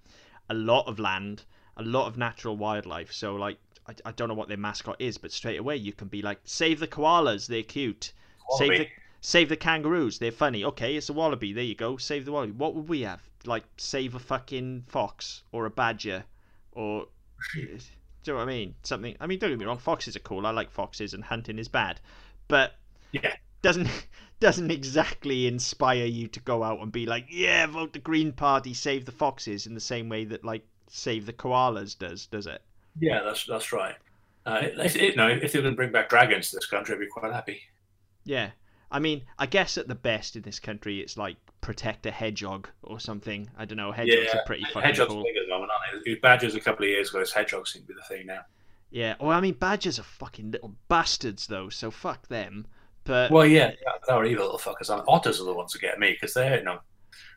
a 0.49 0.55
lot 0.55 0.87
of 0.89 0.99
land, 0.99 1.45
a 1.77 1.83
lot 1.85 2.09
of 2.09 2.19
natural 2.19 2.57
wildlife. 2.57 3.13
So, 3.13 3.37
like, 3.37 3.59
I, 3.87 3.95
I 4.05 4.13
don't 4.13 4.29
know 4.29 4.35
what 4.35 4.49
their 4.49 4.57
mascot 4.57 4.97
is, 4.99 5.17
but 5.17 5.31
straight 5.31 5.61
away 5.61 5.77
you 5.77 5.93
can 5.93 6.09
be 6.09 6.23
like, 6.23 6.41
save 6.45 6.81
the 6.81 6.89
koalas, 6.89 7.47
they're 7.47 7.63
cute. 7.63 8.13
Save 8.59 8.79
the 8.79 8.89
save 9.21 9.49
the 9.49 9.57
kangaroos, 9.57 10.19
they're 10.19 10.33
funny. 10.33 10.65
Okay, 10.65 10.97
it's 10.97 11.09
a 11.09 11.13
wallaby. 11.13 11.53
There 11.53 11.63
you 11.63 11.77
go. 11.77 11.97
Save 11.97 12.25
the 12.25 12.33
wallaby. 12.33 12.53
What 12.53 12.75
would 12.75 12.89
we 12.89 13.03
have? 13.03 13.30
Like, 13.47 13.65
save 13.77 14.15
a 14.15 14.19
fucking 14.19 14.85
fox 14.89 15.43
or 15.53 15.67
a 15.67 15.71
badger, 15.71 16.25
or 16.73 17.07
do 17.55 17.61
you 17.61 17.79
know 18.33 18.35
what 18.35 18.43
I 18.43 18.47
mean? 18.47 18.75
Something. 18.83 19.17
I 19.21 19.27
mean, 19.27 19.39
don't 19.39 19.51
get 19.51 19.59
me 19.59 19.65
wrong. 19.65 19.79
Foxes 19.79 20.17
are 20.17 20.21
cool. 20.21 20.47
I 20.47 20.51
like 20.51 20.71
foxes, 20.71 21.15
and 21.15 21.25
hunting 21.25 21.59
is 21.59 21.69
bad, 21.69 22.01
but 22.49 22.75
Yeah. 23.13 23.37
doesn't 23.63 23.89
doesn't 24.41 24.71
exactly 24.71 25.47
inspire 25.47 26.07
you 26.07 26.29
to 26.29 26.41
go 26.41 26.63
out 26.63 26.81
and 26.81 26.93
be 26.93 27.07
like, 27.07 27.27
yeah, 27.31 27.67
vote 27.67 27.93
the 27.93 27.99
Green 27.99 28.33
Party, 28.33 28.75
save 28.75 29.07
the 29.07 29.13
foxes, 29.13 29.67
in 29.67 29.75
the 29.75 29.81
same 29.81 30.09
way 30.09 30.25
that 30.25 30.45
like 30.45 30.67
save 30.89 31.27
the 31.27 31.33
koalas 31.33 31.99
does, 31.99 32.27
does 32.27 32.47
it? 32.47 32.63
Yeah, 32.99 33.23
that's 33.23 33.47
that's 33.47 33.73
right. 33.73 33.97
Uh, 34.47 34.61
if, 34.63 34.97
if, 34.97 35.17
no, 35.17 35.29
if 35.29 35.53
they 35.53 35.61
to 35.61 35.73
bring 35.73 35.93
back 35.93 36.09
dragons 36.09 36.51
to 36.51 36.57
this 36.57 36.67
country, 36.67 36.95
I'd 36.95 37.01
be 37.01 37.07
quite 37.07 37.33
happy. 37.33 37.63
Yeah. 38.25 38.53
I 38.91 38.99
mean, 38.99 39.25
I 39.39 39.47
guess 39.47 39.77
at 39.79 39.87
the 39.89 39.95
best 39.95 40.35
in 40.37 40.43
this 40.43 40.59
country, 40.59 41.01
it's 41.01 41.17
like 41.17 41.37
protect 41.61 42.07
a 42.07 42.11
hedgehog 42.11 42.69
or 42.83 43.01
something. 43.01 43.49
I 43.57 43.65
don't 43.65 43.77
know. 43.77 43.93
Hedgehogs 43.93 44.31
yeah, 44.33 44.41
are 44.41 44.45
pretty 44.47 44.65
fucking 44.65 44.83
hedgehogs 44.83 45.11
cool. 45.11 45.21
are 45.21 45.25
big 45.25 45.37
at 45.37 45.47
the 45.47 45.51
moment, 45.51 45.71
aren't 45.73 46.05
they? 46.05 46.15
Badgers 46.15 46.55
a 46.55 46.61
couple 46.61 46.85
of 46.85 46.91
years 46.91 47.11
ago, 47.11 47.25
hedgehogs 47.35 47.73
seem 47.73 47.83
to 47.83 47.89
be 47.89 47.95
the 47.95 48.15
thing 48.15 48.27
now. 48.27 48.41
Yeah. 48.91 49.15
Well, 49.21 49.31
I 49.31 49.41
mean, 49.41 49.55
badgers 49.55 49.99
are 49.99 50.05
fucking 50.05 50.51
little 50.51 50.75
bastards, 50.89 51.47
though. 51.47 51.69
So 51.69 51.91
fuck 51.91 52.29
them. 52.29 52.67
But 53.05 53.31
Well, 53.31 53.47
yeah, 53.47 53.73
they're 54.07 54.25
evil 54.25 54.45
little 54.45 54.59
fuckers. 54.59 54.93
And 54.93 55.03
otters 55.09 55.41
are 55.41 55.45
the 55.45 55.55
ones 55.55 55.73
that 55.73 55.81
get 55.81 55.99
me 55.99 56.13
because 56.13 56.35
they're 56.35 56.59
you 56.59 56.65
know 56.65 56.81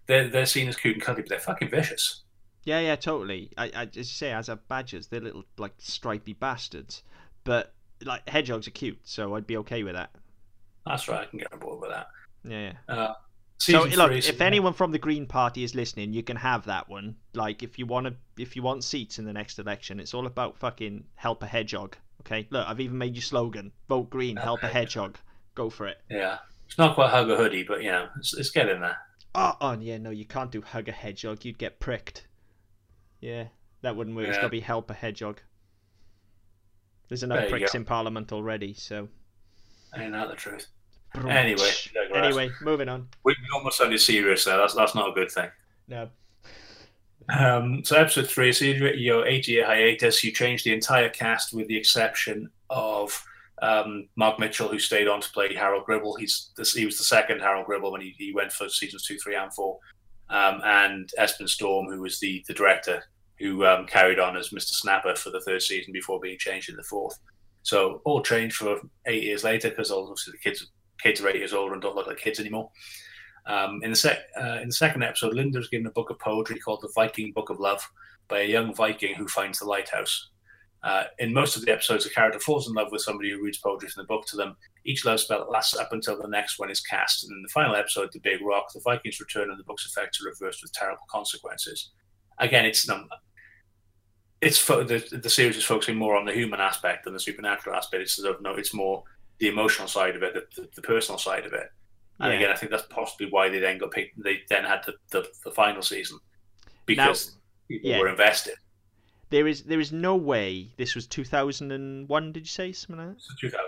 they're 0.07 0.27
they're 0.27 0.45
seen 0.45 0.67
as 0.67 0.75
cute 0.75 0.95
and 0.95 1.03
cuddly, 1.03 1.23
but 1.23 1.29
they're 1.29 1.39
fucking 1.39 1.69
vicious. 1.69 2.21
Yeah, 2.65 2.79
yeah, 2.79 2.95
totally. 2.95 3.51
I, 3.57 3.65
I 3.75 3.83
as 3.83 3.95
you 3.95 4.03
say, 4.03 4.31
as 4.31 4.49
are 4.49 4.55
badgers, 4.55 5.07
they're 5.07 5.21
little 5.21 5.45
like 5.57 5.73
stripy 5.77 6.33
bastards. 6.33 7.03
But 7.43 7.73
like 8.03 8.27
hedgehogs 8.27 8.67
are 8.67 8.71
cute, 8.71 8.99
so 9.03 9.35
I'd 9.35 9.47
be 9.47 9.57
okay 9.57 9.83
with 9.83 9.93
that. 9.93 10.11
That's 10.85 11.07
right. 11.07 11.21
I 11.21 11.25
can 11.25 11.39
get 11.39 11.53
on 11.53 11.59
board 11.59 11.81
with 11.81 11.91
that. 11.91 12.07
Yeah. 12.43 12.73
yeah. 12.89 12.95
Uh, 12.95 13.13
So 13.63 13.85
season 13.85 13.99
look, 13.99 14.09
three, 14.09 14.17
if 14.17 14.41
anyone 14.41 14.73
from 14.73 14.91
the 14.91 14.99
Green 14.99 15.25
Party 15.25 15.63
is 15.63 15.73
listening, 15.73 16.11
you 16.11 16.21
can 16.21 16.35
have 16.35 16.65
that 16.65 16.89
one. 16.89 17.15
Like, 17.33 17.63
if 17.63 17.79
you 17.79 17.85
want 17.85 18.07
to, 18.07 18.15
if 18.37 18.57
you 18.57 18.61
want 18.61 18.83
seats 18.83 19.19
in 19.19 19.25
the 19.25 19.31
next 19.31 19.57
election, 19.57 20.01
it's 20.01 20.13
all 20.13 20.25
about 20.25 20.57
fucking 20.57 21.05
help 21.15 21.43
a 21.43 21.47
hedgehog. 21.47 21.95
Okay, 22.21 22.45
look, 22.49 22.67
I've 22.67 22.81
even 22.81 22.97
made 22.97 23.15
your 23.15 23.21
slogan: 23.21 23.71
vote 23.87 24.09
green, 24.09 24.35
help 24.35 24.63
a 24.63 24.67
hedgehog. 24.67 25.17
Go 25.55 25.69
for 25.69 25.87
it. 25.87 25.97
Yeah, 26.09 26.39
it's 26.67 26.77
not 26.77 26.95
quite 26.95 27.11
hug 27.11 27.29
a 27.29 27.37
hoodie, 27.37 27.63
but 27.63 27.81
you 27.81 27.91
know, 27.91 28.09
it's, 28.17 28.33
it's 28.33 28.49
getting 28.49 28.81
there. 28.81 28.97
Ah, 29.33 29.57
oh, 29.61 29.69
oh, 29.69 29.79
yeah, 29.79 29.97
no, 29.97 30.09
you 30.09 30.25
can't 30.25 30.51
do 30.51 30.61
hug 30.61 30.89
a 30.89 30.91
hedgehog. 30.91 31.45
You'd 31.45 31.57
get 31.57 31.79
pricked. 31.79 32.27
Yeah, 33.21 33.45
that 33.81 33.95
wouldn't 33.95 34.15
work. 34.15 34.27
It's 34.27 34.37
got 34.37 34.43
to 34.43 34.49
be 34.49 34.59
help 34.59 34.89
a 34.89 34.93
hedgehog. 34.93 35.39
There's 37.07 37.23
enough 37.23 37.39
There 37.39 37.49
pricks 37.49 37.71
go. 37.71 37.77
in 37.77 37.85
Parliament 37.85 38.33
already, 38.33 38.73
so. 38.73 39.07
Ain't 39.95 40.11
that 40.11 40.29
the 40.29 40.35
truth? 40.35 40.67
Anyway. 41.15 41.69
Anyway, 42.13 42.51
moving 42.61 42.89
on. 42.89 43.07
We 43.23 43.35
we 43.41 43.47
almost 43.55 43.77
sounded 43.77 43.99
serious 43.99 44.45
there. 44.45 44.57
That's 44.57 44.73
that's 44.73 44.95
not 44.95 45.09
a 45.09 45.13
good 45.13 45.31
thing. 45.31 45.49
No. 45.87 46.09
Um, 47.29 47.83
so 47.85 47.95
episode 47.97 48.27
three, 48.29 48.51
so 48.51 48.65
you- 48.65 48.87
your 48.89 49.25
eight-year 49.25 49.65
hiatus, 49.65 50.23
you 50.23 50.31
changed 50.31 50.65
the 50.65 50.73
entire 50.73 51.09
cast 51.09 51.53
with 51.53 51.67
the 51.67 51.77
exception 51.77 52.49
of 52.69 53.23
um, 53.61 54.09
Mark 54.17 54.39
Mitchell, 54.39 54.67
who 54.67 54.77
stayed 54.79 55.07
on 55.07 55.21
to 55.21 55.29
play 55.31 55.53
Harold 55.53 55.85
Gribble. 55.85 56.15
He's 56.17 56.49
this, 56.57 56.73
he 56.73 56.85
was 56.85 56.97
the 56.97 57.03
second 57.05 57.39
Harold 57.39 57.65
Gribble 57.65 57.91
when 57.93 58.01
he, 58.01 58.13
he 58.17 58.33
went 58.33 58.51
for 58.51 58.67
seasons 58.67 59.05
two, 59.05 59.17
three, 59.19 59.35
and 59.35 59.53
four, 59.53 59.79
um, 60.29 60.59
and 60.65 61.09
Esben 61.17 61.47
Storm, 61.47 61.87
who 61.87 62.01
was 62.01 62.19
the 62.19 62.43
the 62.47 62.53
director, 62.53 63.01
who 63.39 63.65
um, 63.65 63.85
carried 63.85 64.19
on 64.19 64.35
as 64.35 64.49
Mr. 64.49 64.73
Snapper 64.73 65.15
for 65.15 65.29
the 65.29 65.39
third 65.41 65.61
season 65.61 65.93
before 65.93 66.19
being 66.19 66.37
changed 66.37 66.69
in 66.69 66.75
the 66.75 66.83
fourth. 66.83 67.17
So 67.61 68.01
all 68.03 68.21
changed 68.21 68.57
for 68.57 68.81
eight 69.05 69.23
years 69.23 69.45
later 69.45 69.69
because 69.69 69.91
obviously 69.91 70.33
the 70.33 70.37
kids 70.39 70.71
kids 71.03 71.21
are 71.21 71.29
eight 71.29 71.35
years 71.35 71.53
old 71.53 71.71
and 71.71 71.81
don't 71.81 71.95
look 71.95 72.07
like 72.07 72.17
kids 72.17 72.39
anymore. 72.39 72.71
Um, 73.45 73.81
in 73.83 73.89
the 73.89 73.95
sec- 73.95 74.29
uh, 74.41 74.59
in 74.61 74.69
the 74.69 74.73
second 74.73 75.03
episode, 75.03 75.33
Linda 75.33 75.59
was 75.59 75.67
given 75.67 75.85
a 75.85 75.91
book 75.91 76.09
of 76.09 76.19
poetry 76.19 76.59
called 76.59 76.81
"The 76.81 76.91
Viking 76.95 77.33
Book 77.33 77.49
of 77.49 77.59
Love" 77.59 77.87
by 78.29 78.39
a 78.39 78.49
young 78.49 78.73
Viking 78.73 79.15
who 79.15 79.27
finds 79.27 79.59
the 79.59 79.65
lighthouse. 79.65 80.29
Uh, 80.81 81.05
in 81.19 81.33
most 81.33 81.55
of 81.55 81.63
the 81.63 81.71
episodes, 81.71 82.05
a 82.05 82.09
character 82.09 82.39
falls 82.39 82.67
in 82.67 82.73
love 82.73 82.91
with 82.91 83.01
somebody 83.01 83.31
who 83.31 83.41
reads 83.41 83.57
poetry 83.57 83.87
from 83.87 84.01
the 84.03 84.07
book 84.07 84.25
to 84.27 84.35
them. 84.35 84.55
Each 84.83 85.05
love 85.05 85.19
spell 85.19 85.47
lasts 85.49 85.77
up 85.77 85.93
until 85.93 86.21
the 86.21 86.27
next 86.27 86.59
one 86.59 86.69
is 86.69 86.81
cast. 86.81 87.23
And 87.23 87.31
in 87.31 87.41
the 87.41 87.49
final 87.49 87.75
episode, 87.75 88.11
The 88.11 88.19
Big 88.19 88.41
Rock, 88.41 88.65
the 88.73 88.81
Vikings 88.81 89.19
return 89.21 89.49
and 89.49 89.57
the 89.57 89.63
book's 89.63 89.85
effects 89.85 90.21
are 90.21 90.27
reversed 90.27 90.61
with 90.61 90.73
terrible 90.73 91.05
consequences. 91.09 91.91
Again, 92.37 92.65
it's 92.65 92.89
it's 94.41 94.57
fo- 94.57 94.83
the, 94.83 94.99
the 95.11 95.29
series 95.29 95.55
is 95.55 95.63
focusing 95.63 95.95
more 95.95 96.17
on 96.17 96.25
the 96.25 96.33
human 96.33 96.59
aspect 96.59 97.05
than 97.05 97.13
the 97.13 97.19
supernatural 97.19 97.77
aspect. 97.77 98.03
It's 98.03 98.17
sort 98.17 98.35
of 98.35 98.41
no, 98.41 98.53
it's 98.55 98.73
more 98.73 99.03
the 99.39 99.47
emotional 99.47 99.87
side 99.87 100.15
of 100.15 100.23
it, 100.23 100.33
the, 100.55 100.67
the 100.75 100.81
personal 100.81 101.17
side 101.17 101.45
of 101.45 101.53
it. 101.53 101.69
And 102.19 102.31
Yeah. 102.31 102.39
again, 102.39 102.51
I 102.51 102.55
think 102.55 102.71
that's 102.71 102.85
possibly 102.87 103.27
why 103.29 103.49
they 103.49 103.59
then 103.59 103.77
got 103.77 103.91
picked. 103.91 104.21
They 104.23 104.41
then 104.49 104.63
had 104.63 104.83
the, 104.85 104.93
the, 105.11 105.27
the 105.43 105.51
final 105.51 105.81
season 105.81 106.19
because 106.85 107.35
people 107.67 107.89
yeah. 107.89 107.99
were 107.99 108.07
invested. 108.07 108.55
There 109.29 109.47
is 109.47 109.63
there 109.63 109.79
is 109.79 109.91
no 109.91 110.15
way 110.15 110.71
this 110.77 110.93
was 110.93 111.07
2001. 111.07 112.31
Did 112.31 112.39
you 112.41 112.45
say 112.45 112.71
something 112.71 113.03
like 113.05 113.17
that? 113.17 113.23
2000. 113.39 113.67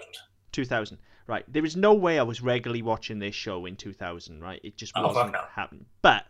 2000. 0.52 0.98
Right. 1.28 1.44
There 1.52 1.66
is 1.66 1.76
no 1.76 1.94
way 1.96 2.20
I 2.20 2.24
was 2.24 2.42
regularly 2.42 2.84
watching 2.84 3.18
this 3.18 3.34
show 3.34 3.66
in 3.66 3.76
2000. 3.76 4.42
Right. 4.42 4.62
It 4.64 4.78
just 4.78 4.94
Oh, 4.96 5.08
wasn't 5.08 5.36
happening. 5.56 5.88
But 6.04 6.28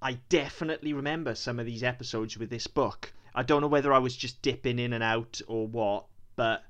I 0.00 0.14
definitely 0.30 0.94
remember 0.94 1.34
some 1.34 1.60
of 1.60 1.66
these 1.66 1.82
episodes 1.82 2.38
with 2.38 2.48
this 2.48 2.66
book. 2.66 3.12
I 3.34 3.42
don't 3.42 3.60
know 3.60 3.66
whether 3.68 3.92
I 3.92 3.98
was 3.98 4.16
just 4.16 4.40
dipping 4.40 4.78
in 4.78 4.94
and 4.94 5.04
out 5.04 5.42
or 5.46 5.66
what, 5.66 6.06
but 6.36 6.64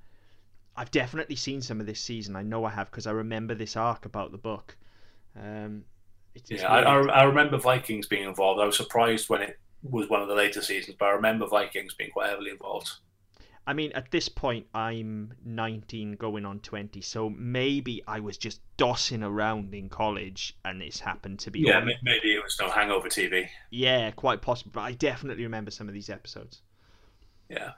I've 0.76 0.90
definitely 0.90 1.36
seen 1.36 1.62
some 1.62 1.80
of 1.80 1.86
this 1.86 2.00
season. 2.00 2.36
I 2.36 2.42
know 2.42 2.64
I 2.64 2.70
have 2.70 2.90
because 2.90 3.06
I 3.06 3.12
remember 3.12 3.54
this 3.54 3.76
arc 3.76 4.04
about 4.06 4.32
the 4.32 4.38
book. 4.38 4.76
Um, 5.36 5.84
it's, 6.34 6.50
Yeah, 6.50 6.68
I, 6.68 6.80
I 6.82 7.22
remember 7.24 7.56
Vikings 7.58 8.06
being 8.06 8.24
involved. 8.28 8.60
I 8.60 8.66
was 8.66 8.76
surprised 8.76 9.28
when 9.28 9.42
it 9.42 9.58
was 9.82 10.08
one 10.08 10.22
of 10.22 10.28
the 10.28 10.34
later 10.34 10.62
seasons, 10.62 10.96
but 10.98 11.06
I 11.06 11.10
remember 11.10 11.46
Vikings 11.46 11.94
being 11.94 12.10
quite 12.10 12.30
heavily 12.30 12.50
involved. 12.50 12.90
I 13.64 13.74
mean, 13.74 13.92
at 13.92 14.10
this 14.10 14.28
point, 14.28 14.66
I'm 14.74 15.34
19 15.44 16.16
going 16.16 16.44
on 16.44 16.58
20, 16.58 17.00
so 17.00 17.30
maybe 17.30 18.02
I 18.04 18.18
was 18.18 18.38
just 18.38 18.60
dossing 18.76 19.22
around 19.22 19.72
in 19.72 19.88
college 19.88 20.58
and 20.64 20.80
this 20.80 20.98
happened 20.98 21.38
to 21.40 21.52
be 21.52 21.64
Yeah, 21.64 21.80
on. 21.80 21.92
maybe 22.02 22.34
it 22.34 22.42
was 22.42 22.56
no 22.60 22.70
Hangover 22.70 23.08
TV. 23.08 23.48
Yeah, 23.70 24.10
quite 24.10 24.42
possible, 24.42 24.72
but 24.74 24.80
I 24.80 24.90
definitely 24.92 25.44
remember 25.44 25.70
some 25.70 25.86
of 25.86 25.94
these 25.94 26.10
episodes. 26.10 26.62
Yeah. 27.48 27.72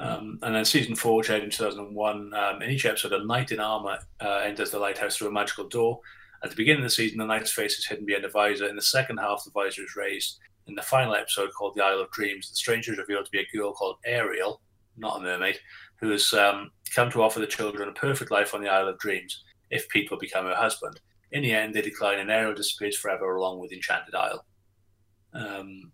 Um, 0.00 0.38
and 0.42 0.54
then 0.54 0.64
season 0.64 0.96
four, 0.96 1.18
which 1.18 1.28
aired 1.28 1.44
in 1.44 1.50
2001, 1.50 2.32
um, 2.32 2.62
in 2.62 2.70
each 2.70 2.86
episode, 2.86 3.12
a 3.12 3.24
knight 3.24 3.52
in 3.52 3.60
armor 3.60 3.98
uh, 4.20 4.36
enters 4.38 4.70
the 4.70 4.78
lighthouse 4.78 5.16
through 5.16 5.28
a 5.28 5.32
magical 5.32 5.68
door. 5.68 6.00
At 6.42 6.48
the 6.48 6.56
beginning 6.56 6.82
of 6.82 6.86
the 6.86 6.94
season, 6.94 7.18
the 7.18 7.26
knight's 7.26 7.52
face 7.52 7.78
is 7.78 7.84
hidden 7.84 8.06
behind 8.06 8.24
a 8.24 8.30
visor. 8.30 8.66
In 8.66 8.76
the 8.76 8.82
second 8.82 9.18
half, 9.18 9.44
the 9.44 9.50
visor 9.50 9.82
is 9.82 9.96
raised. 9.96 10.38
In 10.68 10.74
the 10.74 10.80
final 10.80 11.14
episode, 11.14 11.50
called 11.52 11.74
The 11.74 11.84
Isle 11.84 12.00
of 12.00 12.10
Dreams, 12.12 12.48
the 12.48 12.56
stranger 12.56 12.92
is 12.92 12.98
revealed 12.98 13.26
to 13.26 13.30
be 13.30 13.40
a 13.40 13.56
girl 13.56 13.74
called 13.74 13.96
Ariel, 14.06 14.62
not 14.96 15.18
a 15.18 15.22
mermaid, 15.22 15.58
who 15.96 16.08
has 16.10 16.32
um, 16.32 16.70
come 16.94 17.10
to 17.10 17.22
offer 17.22 17.40
the 17.40 17.46
children 17.46 17.88
a 17.88 17.92
perfect 17.92 18.30
life 18.30 18.54
on 18.54 18.62
the 18.62 18.70
Isle 18.70 18.88
of 18.88 18.98
Dreams 18.98 19.44
if 19.70 19.88
Pete 19.90 20.10
will 20.10 20.18
become 20.18 20.46
her 20.46 20.54
husband. 20.54 20.98
In 21.32 21.42
the 21.42 21.52
end, 21.52 21.74
they 21.74 21.82
decline 21.82 22.20
and 22.20 22.30
Ariel 22.30 22.54
disappears 22.54 22.96
forever 22.96 23.36
along 23.36 23.58
with 23.60 23.70
the 23.70 23.76
Enchanted 23.76 24.14
Isle. 24.14 24.44
Um, 25.34 25.92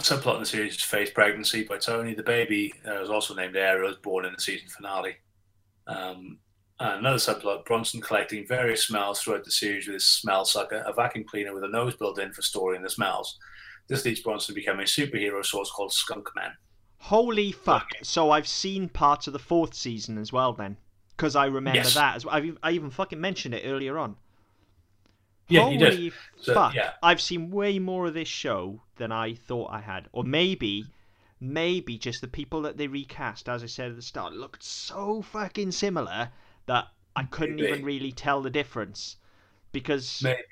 a 0.00 0.02
subplot 0.02 0.34
in 0.34 0.40
the 0.40 0.46
series 0.46 0.74
is 0.76 0.82
Faith 0.82 1.12
pregnancy 1.14 1.64
by 1.64 1.76
Tony. 1.76 2.14
The 2.14 2.22
baby 2.22 2.72
uh, 2.86 3.02
is 3.02 3.10
also 3.10 3.34
named 3.34 3.56
Ariel, 3.56 3.90
is 3.90 3.96
born 3.96 4.24
in 4.24 4.32
the 4.34 4.40
season 4.40 4.68
finale. 4.68 5.16
Um, 5.86 6.38
and 6.78 7.00
another 7.00 7.18
subplot, 7.18 7.66
Bronson 7.66 8.00
collecting 8.00 8.46
various 8.46 8.86
smells 8.86 9.20
throughout 9.20 9.44
the 9.44 9.50
series 9.50 9.86
with 9.86 9.94
his 9.94 10.08
smell 10.08 10.44
sucker, 10.46 10.82
a 10.86 10.92
vacuum 10.94 11.24
cleaner 11.28 11.52
with 11.54 11.64
a 11.64 11.68
nose 11.68 11.94
built 11.96 12.18
in 12.18 12.32
for 12.32 12.40
storing 12.42 12.82
the 12.82 12.88
smells. 12.88 13.38
This 13.88 14.04
leads 14.04 14.20
Bronson 14.20 14.54
to 14.54 14.60
become 14.60 14.80
a 14.80 14.84
superhero 14.84 15.44
source 15.44 15.70
called 15.70 15.92
Skunk 15.92 16.28
Man. 16.34 16.52
Holy 16.98 17.52
fuck! 17.52 17.88
So 18.02 18.30
I've 18.30 18.48
seen 18.48 18.88
parts 18.88 19.26
of 19.26 19.32
the 19.32 19.38
fourth 19.38 19.74
season 19.74 20.16
as 20.16 20.32
well, 20.32 20.52
then, 20.52 20.76
because 21.16 21.36
I 21.36 21.46
remember 21.46 21.78
Yes. 21.78 21.94
that 21.94 22.16
as 22.16 22.24
well. 22.24 22.34
I've, 22.34 22.56
I 22.62 22.70
even 22.72 22.90
fucking 22.90 23.20
mentioned 23.20 23.54
it 23.54 23.62
earlier 23.66 23.98
on. 23.98 24.16
Yeah, 25.50 25.66
you 25.66 25.78
did. 25.78 25.94
Holy 25.94 26.12
So, 26.36 26.54
fuck! 26.54 26.74
yeah. 26.74 26.92
I've 27.02 27.20
seen 27.20 27.50
way 27.50 27.78
more 27.78 28.06
of 28.06 28.14
this 28.14 28.28
show 28.28 28.82
than 28.96 29.12
I 29.12 29.34
thought 29.34 29.70
I 29.70 29.80
had, 29.80 30.08
or 30.12 30.24
maybe, 30.24 30.94
maybe 31.40 31.98
just 31.98 32.22
the 32.22 32.28
people 32.28 32.62
that 32.62 32.78
they 32.78 32.86
recast, 32.86 33.48
as 33.48 33.62
I 33.62 33.66
said 33.66 33.90
at 33.90 33.96
the 33.96 34.02
start, 34.02 34.32
looked 34.32 34.62
so 34.62 35.20
fucking 35.22 35.72
similar 35.72 36.32
that 36.66 36.88
I 37.16 37.24
couldn't 37.24 37.60
Maybe. 37.60 37.60
even 37.60 37.84
really 37.84 38.12
tell 38.12 38.40
the 38.40 38.50
difference 38.50 39.16
because 39.72 40.22
Maybe. 40.22 40.42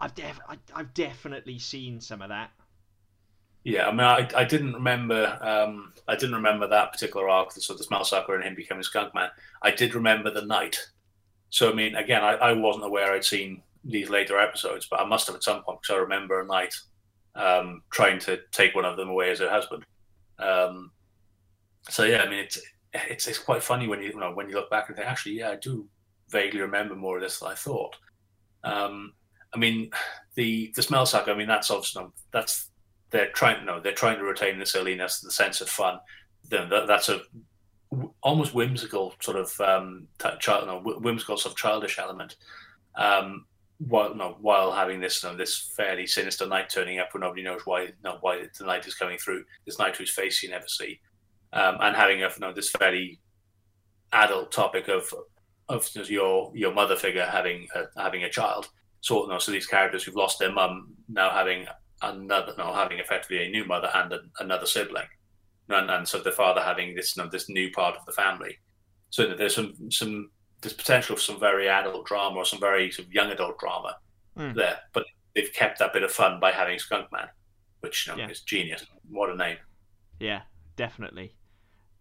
I've 0.00 0.14
def- 0.14 0.40
I, 0.48 0.58
I've 0.74 0.94
definitely 0.94 1.58
seen 1.58 2.00
some 2.00 2.22
of 2.22 2.28
that. 2.30 2.52
Yeah, 3.64 3.88
I 3.88 3.90
mean, 3.90 4.00
I, 4.00 4.28
I 4.34 4.44
didn't 4.44 4.74
remember. 4.74 5.38
Um, 5.42 5.92
I 6.06 6.14
didn't 6.14 6.36
remember 6.36 6.68
that 6.68 6.92
particular 6.92 7.28
arc, 7.28 7.52
so 7.52 7.74
the 7.74 7.82
smell 7.82 8.04
sucker 8.04 8.34
and 8.34 8.44
him 8.44 8.54
becoming 8.54 8.82
Skunk 8.82 9.14
Man. 9.14 9.30
I 9.62 9.70
did 9.72 9.94
remember 9.94 10.30
the 10.30 10.42
knight. 10.46 10.78
So 11.50 11.70
I 11.70 11.74
mean, 11.74 11.94
again, 11.94 12.22
I, 12.24 12.34
I 12.34 12.52
wasn't 12.52 12.84
aware 12.86 13.12
I'd 13.12 13.24
seen 13.24 13.62
these 13.88 14.10
later 14.10 14.38
episodes, 14.38 14.86
but 14.90 15.00
I 15.00 15.06
must 15.06 15.26
have 15.26 15.36
at 15.36 15.42
some 15.42 15.62
point 15.62 15.80
because 15.82 15.94
I 15.94 15.98
remember 15.98 16.40
a 16.40 16.46
knight 16.46 16.74
um, 17.34 17.82
trying 17.90 18.18
to 18.20 18.40
take 18.52 18.74
one 18.74 18.84
of 18.84 18.96
them 18.96 19.08
away 19.08 19.30
as 19.30 19.40
her 19.40 19.50
husband. 19.50 19.84
Um, 20.38 20.92
so 21.88 22.04
yeah, 22.04 22.22
I 22.22 22.28
mean, 22.28 22.40
it's 22.40 22.60
it's 22.92 23.26
it's 23.26 23.38
quite 23.38 23.62
funny 23.62 23.88
when 23.88 24.00
you, 24.02 24.10
you 24.10 24.20
know 24.20 24.32
when 24.32 24.48
you 24.48 24.54
look 24.54 24.70
back 24.70 24.88
and 24.88 24.96
think, 24.96 25.08
actually, 25.08 25.38
yeah, 25.38 25.50
I 25.50 25.56
do 25.56 25.88
vaguely 26.30 26.60
remember 26.60 26.94
more 26.94 27.16
of 27.16 27.22
this 27.22 27.40
than 27.40 27.50
I 27.50 27.54
thought. 27.54 27.96
Um, 28.62 29.12
I 29.54 29.58
mean, 29.58 29.90
the 30.34 30.72
the 30.76 30.82
smell 30.82 31.06
sucker. 31.06 31.32
I 31.32 31.34
mean, 31.36 31.48
that's 31.48 31.70
obviously 31.70 32.04
that's 32.32 32.70
they're 33.10 33.30
trying 33.30 33.64
no 33.64 33.80
they're 33.80 33.92
trying 33.92 34.18
to 34.18 34.24
retain 34.24 34.58
the 34.58 34.66
silliness 34.66 35.20
the 35.20 35.30
sense 35.30 35.60
of 35.60 35.68
fun 35.68 35.98
Then 36.50 36.68
that, 36.68 36.86
that's 36.86 37.08
a 37.08 37.20
almost 38.22 38.54
whimsical 38.54 39.14
sort 39.20 39.36
of 39.36 39.58
um 39.60 40.08
child 40.40 40.66
no, 40.66 40.80
whimsical 41.00 41.36
sort 41.38 41.52
of 41.52 41.58
childish 41.58 41.98
element 41.98 42.36
um 42.96 43.46
while 43.78 44.14
no 44.14 44.36
while 44.40 44.72
having 44.72 45.00
this 45.00 45.22
you 45.22 45.28
know, 45.28 45.36
this 45.36 45.72
fairly 45.76 46.06
sinister 46.06 46.46
knight 46.46 46.68
turning 46.68 46.98
up 46.98 47.12
where 47.12 47.20
nobody 47.20 47.42
knows 47.42 47.62
why 47.64 47.88
no, 48.02 48.18
why 48.20 48.44
the 48.58 48.64
knight 48.64 48.86
is 48.86 48.94
coming 48.94 49.18
through 49.18 49.44
this 49.66 49.78
knight 49.78 49.96
whose 49.96 50.10
face 50.10 50.42
you 50.42 50.50
never 50.50 50.66
see. 50.66 51.00
Um 51.52 51.78
and 51.80 51.96
having 51.96 52.22
a 52.22 52.26
you 52.28 52.40
know, 52.40 52.52
this 52.52 52.70
fairly 52.70 53.20
adult 54.12 54.50
topic 54.50 54.88
of 54.88 55.12
of 55.68 55.88
your 56.08 56.50
your 56.54 56.72
mother 56.72 56.96
figure 56.96 57.24
having 57.24 57.68
a, 57.74 57.84
having 58.02 58.24
a 58.24 58.30
child. 58.30 58.68
So 59.00 59.22
you 59.22 59.28
know, 59.28 59.38
so 59.38 59.52
these 59.52 59.66
characters 59.66 60.02
who've 60.02 60.16
lost 60.16 60.38
their 60.38 60.52
mum 60.52 60.94
now 61.08 61.30
having 61.30 61.66
another, 62.02 62.54
no, 62.58 62.72
having 62.72 62.98
effectively 62.98 63.44
a 63.44 63.50
new 63.50 63.64
mother 63.64 63.90
and 63.94 64.12
a, 64.12 64.20
another 64.40 64.66
sibling, 64.66 65.06
and, 65.68 65.90
and 65.90 66.06
so 66.06 66.18
the 66.18 66.32
father 66.32 66.60
having 66.60 66.94
this, 66.94 67.16
you 67.16 67.22
know, 67.22 67.28
this 67.28 67.48
new 67.48 67.70
part 67.72 67.96
of 67.96 68.04
the 68.06 68.12
family. 68.12 68.56
So 69.10 69.34
there's 69.34 69.54
some, 69.54 69.74
some, 69.90 70.30
there's 70.60 70.72
potential 70.72 71.16
for 71.16 71.22
some 71.22 71.38
very 71.40 71.68
adult 71.68 72.06
drama 72.06 72.36
or 72.36 72.44
some 72.44 72.60
very 72.60 72.90
sort 72.90 73.06
of 73.08 73.14
young 73.14 73.30
adult 73.30 73.58
drama 73.58 73.96
Mm. 74.36 74.54
there, 74.54 74.78
but 74.92 75.04
they've 75.34 75.52
kept 75.52 75.80
that 75.80 75.92
bit 75.92 76.04
of 76.04 76.12
fun 76.12 76.38
by 76.38 76.52
having 76.52 76.78
Skunk 76.78 77.10
Man, 77.10 77.28
which 77.80 78.06
you 78.06 78.12
know, 78.12 78.18
Yeah. 78.20 78.28
is 78.30 78.40
genius. 78.42 78.86
What 79.08 79.30
a 79.30 79.36
name! 79.36 79.56
Yeah, 80.20 80.42
definitely. 80.76 81.34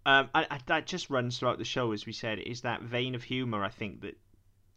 Um, 0.05 0.29
and, 0.35 0.45
and 0.51 0.61
that 0.67 0.85
just 0.85 1.09
runs 1.09 1.37
throughout 1.39 1.57
the 1.57 1.65
show, 1.65 1.91
as 1.93 2.05
we 2.05 2.13
said, 2.13 2.39
is 2.39 2.61
that 2.61 2.81
vein 2.83 3.15
of 3.15 3.23
humor. 3.23 3.63
I 3.63 3.69
think 3.69 4.01
that 4.01 4.17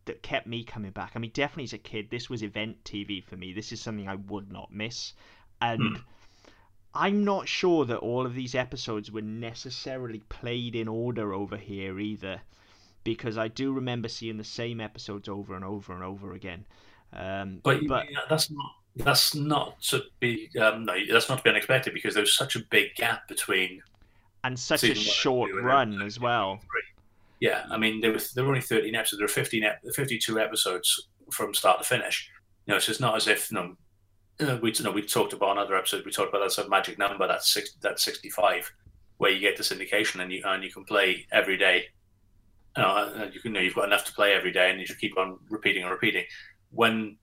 that 0.06 0.22
kept 0.22 0.46
me 0.46 0.64
coming 0.64 0.90
back. 0.90 1.12
I 1.14 1.18
mean, 1.18 1.30
definitely 1.34 1.64
as 1.64 1.74
a 1.74 1.78
kid, 1.78 2.10
this 2.10 2.30
was 2.30 2.42
event 2.42 2.82
TV 2.84 3.22
for 3.22 3.36
me. 3.36 3.52
This 3.52 3.70
is 3.72 3.80
something 3.82 4.08
I 4.08 4.14
would 4.16 4.50
not 4.50 4.72
miss, 4.72 5.12
and 5.60 5.98
Hmm. 5.98 6.02
I'm 6.94 7.24
not 7.24 7.46
sure 7.46 7.84
that 7.84 7.98
all 7.98 8.26
of 8.26 8.34
these 8.34 8.54
episodes 8.54 9.12
were 9.12 9.22
necessarily 9.22 10.20
played 10.28 10.74
in 10.74 10.88
order 10.88 11.32
over 11.32 11.56
here 11.56 12.00
either, 12.00 12.40
because 13.04 13.38
I 13.38 13.48
do 13.48 13.72
remember 13.72 14.08
seeing 14.08 14.36
the 14.36 14.44
same 14.44 14.80
episodes 14.80 15.28
over 15.28 15.54
and 15.54 15.64
over 15.64 15.92
and 15.92 16.02
over 16.02 16.32
again. 16.32 16.66
Um, 17.12 17.60
but, 17.62 17.86
but 17.88 18.06
that's 18.28 18.50
not 18.50 18.72
that's 18.96 19.34
not 19.34 19.80
to 19.82 20.02
be 20.18 20.50
um, 20.60 20.84
no, 20.84 20.94
that's 21.10 21.28
not 21.28 21.38
to 21.38 21.44
be 21.44 21.50
unexpected 21.50 21.94
because 21.94 22.14
there's 22.14 22.36
such 22.36 22.56
a 22.56 22.60
big 22.70 22.94
gap 22.96 23.26
between 23.28 23.82
and 24.44 24.58
such 24.58 24.84
a 24.84 24.94
short 24.94 25.50
run 25.54 26.02
as 26.02 26.18
well. 26.18 26.60
Yeah, 27.40 27.64
I 27.70 27.78
mean 27.78 28.00
there 28.00 28.12
were 28.12 28.20
there 28.34 28.44
were 28.44 28.50
only 28.50 28.60
13 28.60 28.94
episodes. 28.94 29.18
There 29.18 29.24
were 29.24 29.28
15 29.28 29.64
52 29.94 30.40
episodes 30.40 31.08
from 31.30 31.54
start 31.54 31.78
to 31.78 31.84
finish. 31.84 32.30
You 32.66 32.74
know, 32.74 32.78
so 32.78 32.90
it's 32.90 33.00
not 33.00 33.16
as 33.16 33.26
if 33.26 33.50
you 33.50 33.76
know, 34.40 34.56
we 34.62 34.72
you 34.72 34.84
know 34.84 34.90
we 34.90 35.02
talked 35.02 35.32
about 35.32 35.52
another 35.52 35.76
episode. 35.76 36.04
We 36.04 36.12
talked 36.12 36.30
about 36.30 36.42
that 36.42 36.52
sort 36.52 36.66
of 36.66 36.70
magic 36.70 36.98
number 36.98 37.26
that's 37.26 37.52
six 37.52 37.72
that's 37.80 38.04
65, 38.04 38.70
where 39.18 39.30
you 39.30 39.40
get 39.40 39.56
the 39.56 39.62
syndication 39.62 40.20
and 40.20 40.32
you 40.32 40.42
and 40.44 40.62
you 40.62 40.70
can 40.70 40.84
play 40.84 41.26
every 41.32 41.56
day. 41.56 41.86
Know, 42.76 43.30
you 43.32 43.40
can 43.40 43.52
know 43.52 43.60
you've 43.60 43.74
got 43.74 43.86
enough 43.86 44.04
to 44.06 44.12
play 44.12 44.32
every 44.32 44.52
day, 44.52 44.70
and 44.70 44.80
you 44.80 44.86
should 44.86 45.00
keep 45.00 45.18
on 45.18 45.38
repeating 45.48 45.82
and 45.82 45.90
repeating. 45.90 46.24
When 46.70 47.16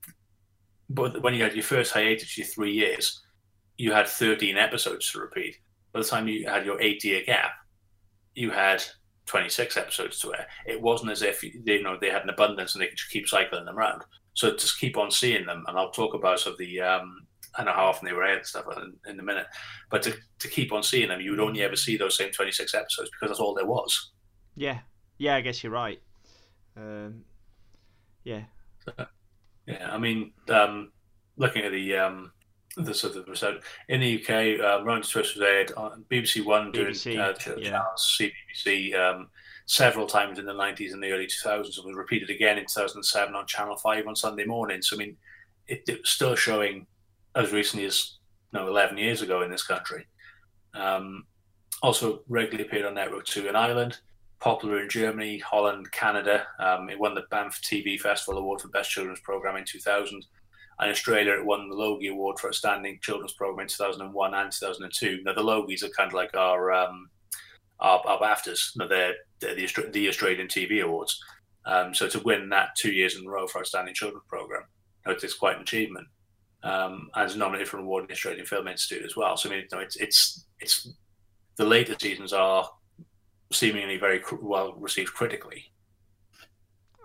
but 0.90 1.22
when 1.22 1.34
you 1.34 1.42
had 1.42 1.54
your 1.54 1.64
first 1.64 1.92
hiatus, 1.92 2.36
your 2.36 2.46
three 2.46 2.72
years, 2.72 3.22
you 3.76 3.92
had 3.92 4.08
13 4.08 4.56
episodes 4.56 5.10
to 5.12 5.20
repeat. 5.20 5.56
By 5.92 6.00
the 6.00 6.06
time 6.06 6.28
you 6.28 6.48
had 6.48 6.66
your 6.66 6.80
eight 6.80 7.04
year 7.04 7.22
gap, 7.24 7.52
you 8.34 8.50
had 8.50 8.82
26 9.26 9.76
episodes 9.76 10.18
to 10.20 10.34
air. 10.34 10.46
It 10.66 10.80
wasn't 10.80 11.12
as 11.12 11.22
if 11.22 11.40
they, 11.40 11.74
you 11.74 11.82
know 11.82 11.98
they 12.00 12.10
had 12.10 12.22
an 12.22 12.30
abundance 12.30 12.74
and 12.74 12.82
they 12.82 12.88
could 12.88 12.98
just 12.98 13.10
keep 13.10 13.28
cycling 13.28 13.64
them 13.64 13.78
around. 13.78 14.02
So 14.34 14.52
just 14.52 14.78
keep 14.78 14.96
on 14.96 15.10
seeing 15.10 15.46
them, 15.46 15.64
and 15.66 15.78
I'll 15.78 15.90
talk 15.90 16.14
about 16.14 16.40
sort 16.40 16.54
of 16.54 16.58
the 16.58 16.80
um, 16.80 17.26
I 17.56 17.64
know 17.64 17.72
how 17.72 17.86
often 17.86 18.06
they 18.06 18.12
were 18.12 18.24
aired 18.24 18.38
and 18.38 18.46
stuff 18.46 18.66
in, 18.76 18.94
in 19.10 19.20
a 19.20 19.22
minute. 19.22 19.46
But 19.90 20.02
to, 20.02 20.14
to 20.38 20.48
keep 20.48 20.72
on 20.72 20.82
seeing 20.82 21.08
them, 21.08 21.20
you 21.20 21.32
would 21.32 21.40
only 21.40 21.62
ever 21.62 21.76
see 21.76 21.96
those 21.96 22.16
same 22.16 22.30
26 22.30 22.72
episodes 22.74 23.10
because 23.10 23.30
that's 23.30 23.40
all 23.40 23.54
there 23.54 23.66
was. 23.66 24.12
Yeah, 24.54 24.78
yeah, 25.18 25.36
I 25.36 25.40
guess 25.40 25.62
you're 25.62 25.72
right. 25.72 26.00
Um, 26.76 27.24
yeah. 28.24 28.42
Yeah, 29.66 29.90
I 29.92 29.98
mean, 29.98 30.32
um, 30.48 30.92
looking 31.36 31.62
at 31.62 31.72
the 31.72 31.94
um, 31.94 32.32
the 32.78 32.94
sort 32.94 33.16
of 33.16 33.28
result 33.28 33.56
in 33.88 34.00
the 34.00 34.22
UK, 34.22 34.60
uh, 34.60 34.82
Round 34.82 35.06
Twist 35.06 35.36
was 35.36 35.42
aired 35.42 35.72
on 35.76 36.04
BBC 36.10 36.44
One 36.44 36.72
during 36.72 36.94
uh, 36.94 37.34
yeah. 37.58 37.82
CBBC 37.98 38.94
um, 38.94 39.28
several 39.66 40.06
times 40.06 40.38
in 40.38 40.46
the 40.46 40.54
90s 40.54 40.94
and 40.94 41.02
the 41.02 41.12
early 41.12 41.26
2000s, 41.26 41.76
and 41.76 41.86
was 41.86 41.96
repeated 41.96 42.30
again 42.30 42.56
in 42.56 42.64
2007 42.64 43.34
on 43.34 43.46
Channel 43.46 43.76
5 43.76 44.06
on 44.06 44.16
Sunday 44.16 44.46
mornings. 44.46 44.88
So, 44.88 44.96
I 44.96 45.00
mean, 45.00 45.16
it, 45.66 45.82
it 45.86 46.00
was 46.00 46.08
still 46.08 46.34
showing 46.34 46.86
as 47.34 47.52
recently 47.52 47.84
as 47.84 48.14
you 48.52 48.60
know, 48.60 48.68
11 48.68 48.96
years 48.96 49.20
ago 49.20 49.42
in 49.42 49.50
this 49.50 49.66
country. 49.66 50.06
Um, 50.72 51.26
also, 51.82 52.22
regularly 52.28 52.66
appeared 52.66 52.86
on 52.86 52.94
Network 52.94 53.26
2 53.26 53.48
in 53.48 53.54
Ireland 53.54 53.98
popular 54.40 54.80
in 54.80 54.88
Germany, 54.88 55.38
Holland, 55.38 55.90
Canada. 55.92 56.46
Um, 56.58 56.88
it 56.90 56.98
won 56.98 57.14
the 57.14 57.24
Banff 57.30 57.60
TV 57.62 57.98
Festival 57.98 58.40
Award 58.40 58.60
for 58.60 58.68
Best 58.68 58.90
Children's 58.90 59.20
Program 59.20 59.56
in 59.56 59.64
2000. 59.64 60.24
And 60.80 60.90
Australia, 60.90 61.32
it 61.32 61.44
won 61.44 61.68
the 61.68 61.74
Logie 61.74 62.08
Award 62.08 62.38
for 62.38 62.48
Outstanding 62.48 63.00
Children's 63.02 63.34
Program 63.34 63.64
in 63.64 63.68
2001 63.68 64.34
and 64.34 64.52
2002. 64.52 65.22
Now, 65.24 65.34
the 65.34 65.42
Logies 65.42 65.82
are 65.82 65.88
kind 65.88 66.08
of 66.08 66.14
like 66.14 66.34
our 66.36 66.72
um, 66.72 67.10
our, 67.80 68.00
our 68.06 68.18
BAFTAs. 68.18 68.76
Now, 68.76 68.86
they're, 68.86 69.14
they're 69.40 69.54
the, 69.54 69.90
the 69.92 70.08
Australian 70.08 70.48
TV 70.48 70.82
Awards. 70.82 71.20
Um, 71.64 71.94
so 71.94 72.08
to 72.08 72.20
win 72.20 72.48
that 72.48 72.70
two 72.76 72.92
years 72.92 73.16
in 73.16 73.26
a 73.26 73.30
row 73.30 73.46
for 73.46 73.58
Outstanding 73.58 73.94
Children's 73.94 74.24
Program, 74.28 74.62
it's 75.06 75.34
quite 75.34 75.56
an 75.56 75.62
achievement. 75.62 76.06
Um, 76.62 77.10
and 77.14 77.26
it's 77.26 77.36
nominated 77.36 77.68
for 77.68 77.78
an 77.78 77.84
award 77.84 78.04
in 78.04 78.08
the 78.08 78.14
Australian 78.14 78.46
Film 78.46 78.68
Institute 78.68 79.04
as 79.04 79.16
well. 79.16 79.36
So 79.36 79.48
I 79.48 79.52
mean, 79.52 79.60
you 79.70 79.76
know, 79.76 79.82
it's 79.82 79.96
it's 79.96 80.44
it's 80.60 80.88
the 81.56 81.64
later 81.64 81.94
seasons 82.00 82.32
are 82.32 82.68
seemingly 83.50 83.96
very 83.96 84.20
cr- 84.20 84.36
well 84.40 84.74
received 84.74 85.14
critically. 85.14 85.72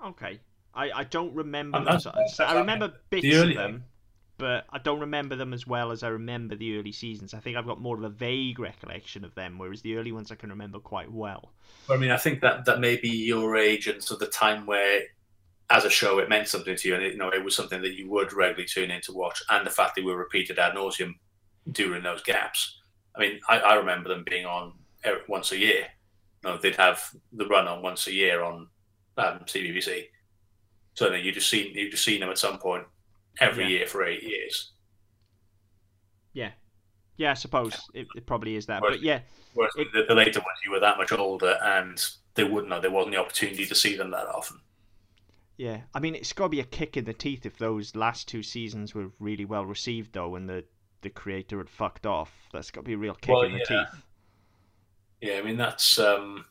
Okay, 0.06 0.40
I, 0.74 0.92
I 0.92 1.04
don't 1.06 1.34
remember. 1.34 1.84
Them, 1.84 2.00
so, 2.00 2.12
I 2.44 2.60
remember 2.60 2.94
bits 3.10 3.36
of 3.36 3.56
them, 3.56 3.86
but 4.38 4.66
I 4.70 4.80
don't 4.80 5.00
remember 5.00 5.36
them 5.36 5.54
as 5.54 5.66
well 5.66 5.92
as 5.92 6.04
I 6.04 6.10
remember 6.10 6.56
the 6.56 6.78
early 6.78 6.92
seasons. 6.92 7.34
I 7.34 7.40
think 7.40 7.56
I've 7.56 7.66
got 7.66 7.80
more 7.80 7.98
of 7.98 8.04
a 8.04 8.10
vague 8.10 8.60
recollection 8.60 9.24
of 9.24 9.34
them, 9.36 9.58
whereas 9.58 9.82
the 9.82 9.96
early 9.96 10.12
ones 10.12 10.32
I 10.32 10.36
can 10.36 10.50
remember 10.50 10.80
quite 10.80 11.12
well. 11.12 11.54
I 11.90 11.98
mean, 11.98 12.12
I 12.12 12.18
think 12.18 12.42
that 12.42 12.66
that 12.66 12.80
may 12.80 12.98
be 12.98 13.10
your 13.10 13.56
age 13.56 13.88
and 13.88 14.04
so 14.04 14.16
the 14.16 14.28
time 14.28 14.66
where, 14.66 15.02
as 15.70 15.86
a 15.86 15.90
show, 15.90 16.20
it 16.20 16.30
meant 16.30 16.50
something 16.50 16.76
to 16.76 16.88
you, 16.88 16.96
and 16.96 17.04
it, 17.04 17.14
you 17.14 17.18
know 17.18 17.30
it 17.30 17.44
was 17.44 17.56
something 17.56 17.82
that 17.82 17.94
you 17.94 18.10
would 18.10 18.34
regularly 18.34 18.66
tune 18.66 18.92
in 18.92 19.02
to 19.02 19.14
watch, 19.14 19.42
and 19.50 19.66
the 19.66 19.72
fact 19.72 19.96
they 19.96 20.02
were 20.02 20.18
repeated 20.18 20.60
ad 20.60 20.74
nauseum 20.74 21.14
during 21.72 22.04
those 22.04 22.24
gaps. 22.24 22.80
I 23.16 23.22
mean, 23.22 23.40
I, 23.48 23.60
I 23.60 23.76
remember 23.76 24.10
them 24.10 24.26
being 24.30 24.46
on 24.46 24.74
once 25.30 25.52
a 25.52 25.58
year 25.58 25.88
know, 26.44 26.58
they'd 26.58 26.76
have 26.76 27.02
the 27.32 27.48
run 27.48 27.68
on 27.68 27.82
once 27.82 28.08
a 28.08 28.14
year 28.14 28.44
on 28.44 28.68
um, 29.18 29.40
CBBC. 29.46 30.06
So 30.96 31.10
then 31.10 31.24
you 31.24 31.32
just 31.32 31.50
seen 31.50 31.74
you 31.74 31.90
just 31.90 32.04
seen 32.04 32.20
them 32.20 32.30
at 32.30 32.38
some 32.38 32.60
point 32.60 32.86
every 33.40 33.64
yeah. 33.64 33.70
year 33.70 33.88
for 33.88 34.06
eight 34.06 34.24
years. 34.24 34.72
Yeah, 36.34 36.52
yeah, 37.18 37.32
I 37.32 37.36
suppose 37.36 37.90
it, 37.94 38.08
it 38.16 38.26
probably 38.26 38.56
is 38.56 38.66
that. 38.68 38.82
Whereas, 38.82 38.98
but 38.98 39.06
yeah, 39.06 39.20
it, 39.56 39.88
the, 39.94 40.06
the, 40.08 40.16
later 40.16 40.40
ones 40.40 40.60
you 40.66 40.72
were 40.72 40.80
that 40.80 40.98
much 40.98 41.12
older, 41.12 41.58
and 41.64 42.04
they 42.36 42.44
wouldn't 42.44 42.70
know 42.70 42.80
there 42.80 42.92
wasn't 42.92 43.14
the 43.14 43.22
opportunity 43.22 43.66
to 43.66 43.76
see 43.76 43.96
them 43.96 44.12
that 44.12 44.28
often. 44.28 44.60
Yeah, 45.58 45.82
I 45.94 46.00
mean 46.00 46.16
it's 46.16 46.34
got 46.34 46.46
to 46.46 46.50
be 46.50 46.60
a 46.60 46.66
kick 46.66 46.98
in 46.98 47.06
the 47.06 47.14
teeth 47.14 47.46
if 47.46 47.58
those 47.58 47.96
last 47.96 48.28
two 48.28 48.42
seasons 48.42 48.96
were 48.96 49.12
really 49.20 49.46
well 49.46 49.66
received 49.66 50.14
though, 50.14 50.36
and 50.36 50.50
the 50.50 50.64
the 51.02 51.10
creator 51.10 51.58
had 51.58 51.70
fucked 51.70 52.06
off. 52.06 52.32
That's 52.52 52.72
got 52.72 52.82
to 52.82 52.86
be 52.86 52.94
a 52.94 52.98
real 52.98 53.16
kick 53.16 53.34
well, 53.34 53.44
in 53.44 53.54
the 53.54 53.66
yeah. 53.70 53.86
teeth. 53.86 54.04
Yeah, 55.24 55.36
I 55.36 55.42
mean 55.42 55.56
that's 55.56 55.98
um, 56.00 56.44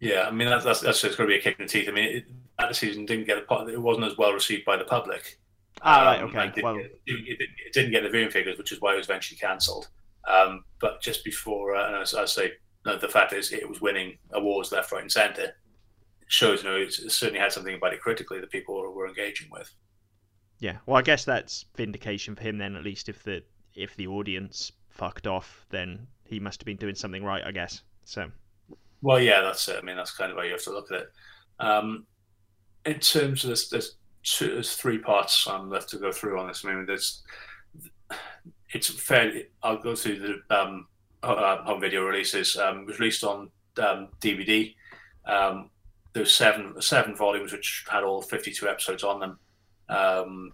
yeah, 0.00 0.24
I 0.26 0.32
mean 0.32 0.48
that's 0.48 0.64
that's, 0.64 0.80
that's 0.80 1.04
it's 1.04 1.14
going 1.14 1.30
to 1.30 1.32
be 1.32 1.38
a 1.38 1.40
kick 1.40 1.60
in 1.60 1.66
the 1.66 1.70
teeth. 1.70 1.88
I 1.88 1.92
mean, 1.92 2.16
it, 2.16 2.24
that 2.58 2.74
season 2.74 3.06
didn't 3.06 3.28
get 3.28 3.38
a, 3.38 3.42
pot 3.42 3.68
it 3.70 3.80
wasn't 3.80 4.06
as 4.06 4.18
well 4.18 4.32
received 4.32 4.64
by 4.64 4.76
the 4.76 4.82
public. 4.82 5.38
Ah, 5.82 6.00
um, 6.00 6.06
right, 6.06 6.22
okay. 6.22 6.46
Didn't 6.56 6.64
well, 6.64 6.76
get, 6.76 6.86
it, 7.06 7.40
it, 7.40 7.72
didn't 7.72 7.92
get 7.92 8.02
the 8.02 8.08
viewing 8.08 8.32
figures, 8.32 8.58
which 8.58 8.72
is 8.72 8.80
why 8.80 8.94
it 8.94 8.96
was 8.96 9.06
eventually 9.06 9.38
cancelled. 9.38 9.86
Um, 10.26 10.64
but 10.80 11.00
just 11.00 11.24
before, 11.24 11.76
uh, 11.76 11.86
and 11.86 12.02
as 12.02 12.14
I 12.14 12.24
say, 12.24 12.54
no, 12.84 12.96
the 12.98 13.06
fact 13.06 13.32
is 13.32 13.52
it 13.52 13.68
was 13.68 13.80
winning 13.80 14.18
awards 14.32 14.72
left, 14.72 14.90
right, 14.90 15.02
and 15.02 15.12
centre 15.12 15.52
shows 16.26 16.64
you 16.64 16.68
know 16.68 16.74
it 16.74 16.92
certainly 16.92 17.38
had 17.38 17.52
something 17.52 17.76
about 17.76 17.92
it 17.92 18.00
critically 18.00 18.40
that 18.40 18.50
people 18.50 18.74
were, 18.74 18.90
were 18.90 19.06
engaging 19.06 19.46
with. 19.52 19.72
Yeah, 20.58 20.78
well, 20.84 20.96
I 20.96 21.02
guess 21.02 21.24
that's 21.24 21.66
vindication 21.76 22.34
for 22.34 22.42
him 22.42 22.58
then, 22.58 22.74
at 22.74 22.82
least 22.82 23.08
if 23.08 23.22
the 23.22 23.44
if 23.76 23.94
the 23.94 24.08
audience 24.08 24.72
fucked 24.96 25.26
off, 25.26 25.66
then 25.70 26.06
he 26.24 26.40
must 26.40 26.60
have 26.60 26.66
been 26.66 26.76
doing 26.76 26.94
something 26.94 27.24
right, 27.24 27.42
I 27.44 27.52
guess. 27.52 27.82
So. 28.04 28.30
Well, 29.02 29.20
yeah, 29.20 29.42
that's 29.42 29.68
it. 29.68 29.78
I 29.80 29.84
mean, 29.84 29.96
that's 29.96 30.16
kind 30.16 30.30
of 30.30 30.38
how 30.38 30.44
you 30.44 30.52
have 30.52 30.64
to 30.64 30.72
look 30.72 30.90
at 30.90 31.02
it. 31.02 31.12
Um, 31.60 32.06
in 32.84 32.98
terms 32.98 33.44
of 33.44 33.50
this, 33.50 33.68
there's, 33.68 33.96
two, 34.22 34.48
there's 34.54 34.74
three 34.74 34.98
parts 34.98 35.46
I'm 35.46 35.70
left 35.70 35.90
to 35.90 35.98
go 35.98 36.12
through 36.12 36.40
on 36.40 36.48
this. 36.48 36.64
I 36.64 36.74
mean, 36.74 36.86
there's 36.86 37.22
it's 38.72 38.88
fairly. 38.88 39.46
I'll 39.62 39.78
go 39.78 39.94
through 39.94 40.18
the 40.48 40.56
um, 40.56 40.86
uh, 41.22 41.62
home 41.62 41.80
video 41.80 42.04
releases. 42.04 42.56
Um, 42.56 42.80
it 42.80 42.86
was 42.86 42.98
released 42.98 43.24
on 43.24 43.50
um, 43.78 44.08
DVD. 44.20 44.74
Um, 45.24 45.70
there's 46.12 46.32
seven 46.32 46.80
seven 46.80 47.14
volumes 47.14 47.52
which 47.52 47.84
had 47.88 48.04
all 48.04 48.22
52 48.22 48.68
episodes 48.68 49.04
on 49.04 49.20
them, 49.20 49.38
um, 49.88 50.52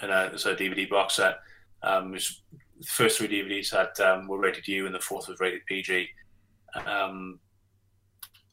and 0.00 0.10
uh, 0.10 0.30
it's 0.32 0.46
a 0.46 0.54
DVD 0.54 0.88
box 0.88 1.16
set. 1.16 1.40
Um, 1.82 2.08
it 2.08 2.12
was 2.12 2.42
the 2.80 2.86
first 2.86 3.18
three 3.18 3.28
DVDs 3.28 3.70
had 3.70 4.00
um, 4.04 4.26
were 4.26 4.38
rated 4.38 4.66
U, 4.66 4.86
and 4.86 4.94
the 4.94 5.00
fourth 5.00 5.28
was 5.28 5.38
rated 5.38 5.66
PG. 5.66 6.08
Um, 6.86 7.38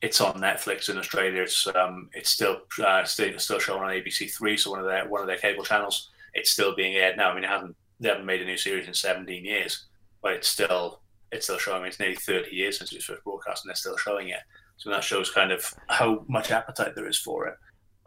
it's 0.01 0.21
on 0.21 0.36
Netflix 0.36 0.89
in 0.89 0.97
Australia. 0.97 1.41
It's 1.41 1.65
um, 1.67 2.09
it's 2.13 2.30
still 2.30 2.57
uh, 2.86 3.03
still 3.05 3.39
still 3.39 3.59
shown 3.59 3.82
on 3.82 3.89
ABC 3.89 4.32
Three, 4.32 4.57
so 4.57 4.71
one 4.71 4.82
of 4.82 4.86
their 4.86 5.07
one 5.07 5.21
of 5.21 5.28
their 5.28 5.38
cable 5.38 5.63
channels. 5.63 6.10
It's 6.34 6.51
still 6.51 6.76
being 6.76 6.95
aired 6.95 7.18
now. 7.18 7.31
I 7.31 7.35
mean, 7.35 7.45
it 7.45 7.49
hasn't 7.49 7.76
they 7.99 8.10
haven't 8.10 8.26
made 8.26 8.41
a 8.41 8.45
new 8.45 8.57
series 8.57 8.88
in 8.88 8.93
17 8.93 9.43
years, 9.43 9.85
but 10.22 10.34
it's 10.34 10.47
still 10.47 11.01
it's 11.31 11.45
still 11.45 11.57
showing. 11.57 11.85
It's 11.85 11.99
nearly 11.99 12.15
30 12.15 12.53
years 12.56 12.77
since 12.77 12.91
it 12.91 12.97
was 12.97 13.06
first 13.06 13.23
broadcast, 13.23 13.64
and 13.64 13.69
they're 13.69 13.76
still 13.76 13.97
showing 13.97 14.30
it. 14.30 14.41
So 14.76 14.89
that 14.91 15.03
shows 15.03 15.31
kind 15.31 15.51
of 15.51 15.73
how 15.88 16.26
much 16.27 16.51
appetite 16.51 16.95
there 16.95 17.07
is 17.07 17.18
for 17.18 17.47
it. 17.47 17.56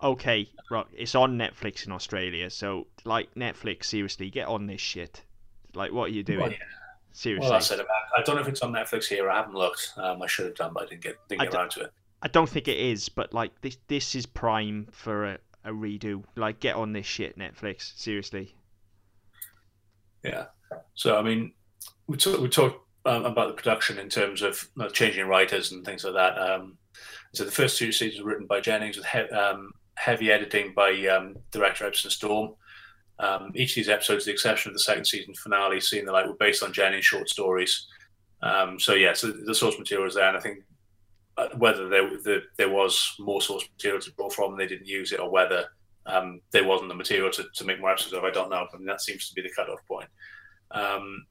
Okay, 0.03 0.49
right. 0.71 0.87
It's 0.97 1.15
on 1.15 1.37
Netflix 1.37 1.87
in 1.87 1.93
Australia, 1.93 2.51
so 2.51 2.87
like 3.05 3.35
Netflix, 3.35 3.85
seriously, 3.85 4.31
get 4.31 4.49
on 4.49 4.67
this 4.67 4.81
shit. 4.81 5.25
Like, 5.75 5.93
what 5.93 6.05
are 6.05 6.13
you 6.13 6.23
doing? 6.23 6.41
Well, 6.41 6.51
yeah. 6.51 6.59
Seriously. 7.13 7.49
Well, 7.49 7.57
I 7.57 7.61
said 7.61 7.81
about. 7.81 7.97
I 8.17 8.23
don't 8.23 8.37
know 8.37 8.43
if 8.43 8.49
it's 8.49 8.61
on 8.61 8.73
Netflix 8.73 9.07
here. 9.07 9.29
I 9.29 9.37
haven't 9.37 9.55
looked. 9.55 9.93
Um, 9.97 10.23
I 10.23 10.27
should 10.27 10.47
have 10.47 10.55
done, 10.55 10.73
but 10.73 10.85
I 10.85 10.87
didn't 10.87 11.03
get 11.03 11.17
didn't 11.29 11.43
get 11.43 11.55
around 11.55 11.71
to 11.73 11.81
it. 11.83 11.93
I 12.23 12.29
don't 12.29 12.49
think 12.49 12.69
it 12.69 12.77
is, 12.77 13.09
but 13.09 13.33
like 13.33 13.59
this 13.63 13.79
this 13.89 14.15
is 14.15 14.27
prime 14.27 14.87
for 14.93 15.25
a, 15.25 15.39
a 15.65 15.71
redo. 15.71 16.23
Like, 16.37 16.61
get 16.61 16.77
on 16.77 16.93
this 16.93 17.07
shit, 17.07 17.39
Netflix. 17.39 17.99
Seriously. 17.99 18.55
Yeah. 20.23 20.47
So 20.95 21.19
I 21.19 21.23
mean, 21.23 21.53
we 22.07 22.17
talk 22.17 22.41
we 22.41 22.49
talked 22.49 22.87
um, 23.07 23.25
about 23.25 23.49
the 23.49 23.55
production 23.55 23.99
in 23.99 24.09
terms 24.09 24.43
of 24.43 24.69
you 24.77 24.83
know, 24.83 24.89
changing 24.89 25.27
writers 25.27 25.73
and 25.73 25.85
things 25.85 26.05
like 26.05 26.15
that. 26.15 26.39
Um, 26.39 26.79
so 27.33 27.45
the 27.45 27.51
first 27.51 27.79
two 27.79 27.93
seasons 27.93 28.23
were 28.23 28.31
written 28.31 28.47
by 28.47 28.61
Jennings 28.61 28.97
with 28.97 29.07
he- 29.07 29.19
um, 29.31 29.73
heavy 29.95 30.31
editing 30.31 30.73
by 30.75 30.91
um, 31.07 31.37
director 31.51 31.87
Esben 31.87 32.11
Storm. 32.11 32.55
Um, 33.21 33.53
each 33.55 33.73
of 33.73 33.75
these 33.77 33.89
episodes, 33.89 34.25
the 34.25 34.33
exception 34.33 34.71
of 34.71 34.75
the 34.75 34.81
second 34.81 35.05
season 35.05 35.35
finale, 35.35 35.81
seeing 35.81 36.07
the 36.07 36.13
light, 36.13 36.27
were 36.27 36.35
based 36.35 36.63
on 36.63 36.73
Jennings' 36.73 37.05
short 37.05 37.29
stories. 37.29 37.87
Um, 38.43 38.81
so 38.81 38.95
yeah, 38.95 39.13
so 39.13 39.31
the 39.31 39.55
source 39.55 39.79
material 39.79 40.09
is 40.09 40.15
there, 40.15 40.29
and 40.29 40.37
I 40.37 40.41
think 40.41 40.61
uh, 41.37 41.49
whether 41.59 41.89
there 41.89 42.09
the, 42.09 42.43
there 42.57 42.71
was 42.71 43.15
more 43.19 43.43
source 43.43 43.69
material 43.77 44.01
to 44.01 44.11
draw 44.13 44.31
from, 44.31 44.53
and 44.53 44.61
they 44.61 44.67
didn't 44.67 44.87
use 44.87 45.13
it, 45.13 45.21
or 45.21 45.31
whether 45.31 45.67
um, 46.07 46.41
there 46.51 46.67
wasn't 46.67 46.89
the 46.89 46.95
material 46.95 47.31
to, 47.31 47.45
to 47.55 47.65
make 47.65 47.81
more 47.81 47.91
episodes 47.91 48.15
of. 48.15 48.25
I 48.25 48.31
don't 48.31 48.51
know. 48.51 48.67
I 48.73 48.77
mean, 48.77 48.87
that 48.87 49.03
seems 49.03 49.29
to 49.29 49.35
be 49.35 49.43
the 49.43 49.53
cutoff 49.55 49.81
point. 49.87 50.09
Um, 50.71 51.27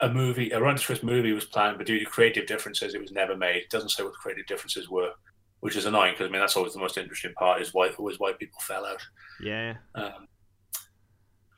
a 0.00 0.08
movie, 0.08 0.50
a 0.50 0.60
Run 0.60 0.76
Twist 0.76 1.04
movie 1.04 1.32
was 1.32 1.44
planned, 1.44 1.78
but 1.78 1.86
due 1.86 1.98
to 1.98 2.04
creative 2.06 2.46
differences, 2.46 2.94
it 2.94 3.00
was 3.00 3.12
never 3.12 3.36
made. 3.36 3.56
It 3.56 3.70
doesn't 3.70 3.90
say 3.90 4.02
what 4.02 4.12
the 4.12 4.18
creative 4.18 4.46
differences 4.46 4.88
were, 4.88 5.12
which 5.60 5.76
is 5.76 5.86
annoying 5.86 6.14
because 6.14 6.26
I 6.26 6.30
mean 6.30 6.40
that's 6.40 6.56
always 6.56 6.72
the 6.72 6.80
most 6.80 6.98
interesting 6.98 7.34
part 7.34 7.60
is 7.60 7.72
why 7.72 7.90
always 7.98 8.18
why 8.18 8.32
people 8.32 8.58
fell 8.62 8.84
out. 8.84 9.02
Yeah. 9.40 9.74
Um, 9.94 10.26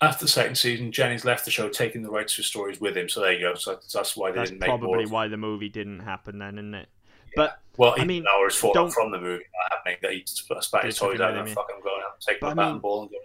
after 0.00 0.24
the 0.24 0.28
second 0.30 0.56
season, 0.56 0.92
Jennings 0.92 1.24
left 1.24 1.44
the 1.44 1.50
show, 1.50 1.68
taking 1.68 2.02
the 2.02 2.10
rights 2.10 2.36
to 2.36 2.42
stories 2.42 2.80
with 2.80 2.96
him. 2.96 3.08
So 3.08 3.20
there 3.20 3.32
you 3.32 3.40
go. 3.40 3.54
So 3.54 3.78
that's, 3.92 4.16
why 4.16 4.30
they 4.30 4.38
That's 4.38 4.50
didn't 4.50 4.60
make 4.60 4.68
more. 4.68 4.78
probably 4.78 5.06
why 5.06 5.28
the 5.28 5.36
movie 5.36 5.68
didn't 5.68 6.00
happen 6.00 6.38
then, 6.38 6.58
isn't 6.58 6.74
it? 6.74 6.88
But 7.36 7.60
Well, 7.76 7.94
I 7.98 8.04
mean, 8.04 8.24
hours 8.32 8.60
don't- 8.60 8.92
from 8.92 9.10
the 9.10 9.18
movie 9.20 9.44
not 9.52 9.72
happening. 9.78 9.96
That 10.02 10.12
he 10.12 10.22
sp- 10.28 10.60
spat 10.60 10.84
his 10.84 10.96
toys 10.98 11.20
out 11.20 11.30
and 11.30 11.40
him, 11.40 11.46
yeah. 11.48 11.54
fuck, 11.54 11.68
I'm 11.74 11.82
going 11.82 12.02
out, 12.04 12.20
take 12.20 12.38
But 12.40 12.48
my 12.48 12.52
I 12.52 12.54
bat 12.54 12.64
mean- 12.66 12.72
and 12.74 12.82
ball 12.82 13.02
and 13.02 13.10
go. 13.10 13.16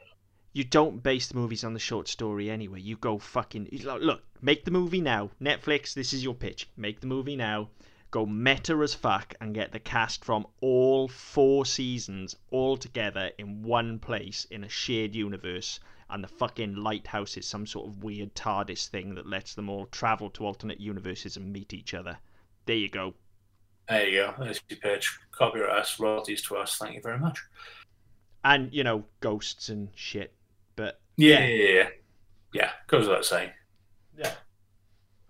you 0.53 0.63
don't 0.63 1.03
base 1.03 1.27
the 1.27 1.35
movies 1.35 1.63
on 1.63 1.73
the 1.73 1.79
short 1.79 2.07
story 2.07 2.49
anyway. 2.49 2.81
You 2.81 2.95
go 2.97 3.19
fucking 3.19 3.69
look, 3.83 4.01
look, 4.01 4.23
make 4.41 4.65
the 4.65 4.71
movie 4.71 5.01
now. 5.01 5.29
Netflix, 5.41 5.93
this 5.93 6.11
is 6.13 6.23
your 6.23 6.33
pitch. 6.33 6.67
Make 6.75 7.01
the 7.01 7.07
movie 7.07 7.35
now. 7.35 7.69
Go 8.11 8.25
meta 8.25 8.73
as 8.81 8.95
fuck 8.95 9.35
and 9.39 9.53
get 9.53 9.71
the 9.71 9.79
cast 9.79 10.25
from 10.25 10.47
all 10.61 11.07
four 11.07 11.63
seasons 11.67 12.35
all 12.49 12.75
together 12.77 13.29
in 13.37 13.61
one 13.61 13.99
place 13.99 14.47
in 14.49 14.63
a 14.63 14.69
shared 14.69 15.13
universe. 15.13 15.79
And 16.09 16.23
the 16.23 16.27
fucking 16.27 16.75
lighthouse 16.75 17.37
is 17.37 17.45
some 17.45 17.67
sort 17.67 17.87
of 17.87 18.03
weird 18.03 18.33
TARDIS 18.33 18.87
thing 18.87 19.13
that 19.15 19.27
lets 19.27 19.53
them 19.53 19.69
all 19.69 19.85
travel 19.87 20.29
to 20.31 20.45
alternate 20.45 20.79
universes 20.79 21.37
and 21.37 21.53
meet 21.53 21.73
each 21.73 21.93
other. 21.93 22.17
There 22.65 22.75
you 22.75 22.89
go. 22.89 23.13
There 23.87 24.07
you 24.07 24.21
go. 24.21 24.33
There's 24.39 24.61
your 24.69 24.79
pitch. 24.79 25.17
Copyright 25.31 25.79
us, 25.79 25.99
royalties 25.99 26.41
to 26.43 26.57
us. 26.57 26.77
Thank 26.77 26.95
you 26.95 27.01
very 27.01 27.19
much. 27.19 27.43
And 28.43 28.73
you 28.73 28.83
know, 28.83 29.03
ghosts 29.19 29.69
and 29.69 29.89
shit. 29.95 30.33
But 30.75 30.99
Yeah, 31.17 31.45
yeah, 31.45 31.45
yeah. 31.45 31.73
Yeah, 31.73 31.89
yeah 32.53 32.69
goes 32.87 33.07
without 33.07 33.25
saying. 33.25 33.51
Yeah. 34.17 34.33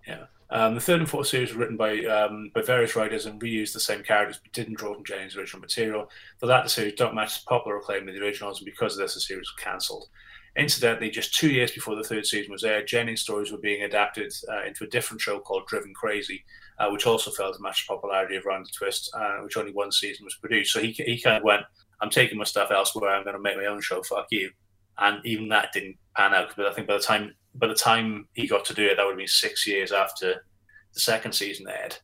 Yeah. 0.07 0.25
Um, 0.51 0.73
the 0.73 0.81
third 0.81 0.99
and 0.99 1.09
fourth 1.09 1.27
series 1.27 1.53
were 1.53 1.59
written 1.59 1.77
by 1.77 2.03
um, 2.05 2.51
by 2.55 2.61
various 2.61 2.95
writers 2.95 3.27
and 3.27 3.39
reused 3.39 3.73
the 3.73 3.79
same 3.79 4.01
characters, 4.03 4.39
but 4.41 4.51
didn't 4.51 4.77
draw 4.77 4.95
from 4.95 5.05
Jennings' 5.05 5.37
original 5.37 5.61
material. 5.61 6.09
The 6.39 6.47
latter 6.47 6.69
series 6.69 6.95
don't 6.95 7.13
match 7.13 7.41
the 7.41 7.47
popular 7.47 7.77
acclaim 7.77 8.07
of 8.07 8.15
the 8.15 8.21
originals, 8.21 8.59
and 8.59 8.65
because 8.65 8.93
of 8.93 8.99
this, 8.99 9.13
the 9.13 9.21
series 9.21 9.51
was 9.51 9.63
cancelled. 9.63 10.09
Incidentally, 10.57 11.09
just 11.09 11.35
two 11.35 11.49
years 11.49 11.71
before 11.71 11.95
the 11.95 12.03
third 12.03 12.25
season 12.25 12.51
was 12.51 12.63
aired, 12.63 12.87
Jennings' 12.87 13.21
stories 13.21 13.51
were 13.51 13.59
being 13.59 13.83
adapted 13.83 14.33
uh, 14.51 14.63
into 14.65 14.83
a 14.83 14.87
different 14.87 15.21
show 15.21 15.39
called 15.39 15.67
Driven 15.67 15.93
Crazy, 15.93 16.43
uh, 16.79 16.89
which 16.89 17.05
also 17.05 17.31
failed 17.31 17.55
to 17.55 17.61
match 17.61 17.85
the 17.87 17.93
popularity 17.93 18.35
of 18.35 18.45
Round 18.45 18.65
the 18.65 18.71
Twist, 18.75 19.11
uh, 19.13 19.37
which 19.43 19.57
only 19.57 19.71
one 19.71 19.91
season 19.91 20.25
was 20.25 20.35
produced. 20.35 20.73
So 20.73 20.81
he, 20.81 20.91
he 20.91 21.21
kind 21.21 21.37
of 21.37 21.43
went, 21.43 21.63
I'm 22.01 22.09
taking 22.09 22.37
my 22.37 22.45
stuff 22.45 22.71
elsewhere, 22.71 23.11
I'm 23.11 23.23
going 23.23 23.35
to 23.35 23.41
make 23.41 23.57
my 23.57 23.65
own 23.65 23.81
show, 23.81 24.01
fuck 24.01 24.27
you. 24.31 24.49
And 24.97 25.25
even 25.25 25.49
that 25.49 25.71
didn't 25.71 25.97
pan 26.17 26.33
out. 26.33 26.53
But 26.57 26.65
I 26.65 26.73
think 26.73 26.87
by 26.87 26.95
the 26.95 27.03
time 27.03 27.33
by 27.55 27.67
the 27.67 27.75
time 27.75 28.27
he 28.33 28.47
got 28.47 28.65
to 28.65 28.73
do 28.73 28.85
it, 28.85 28.95
that 28.95 29.05
would 29.05 29.13
have 29.13 29.17
been 29.17 29.27
six 29.27 29.65
years 29.65 29.91
after 29.91 30.45
the 30.93 30.99
second 30.99 31.33
season 31.33 31.67
aired. 31.67 31.97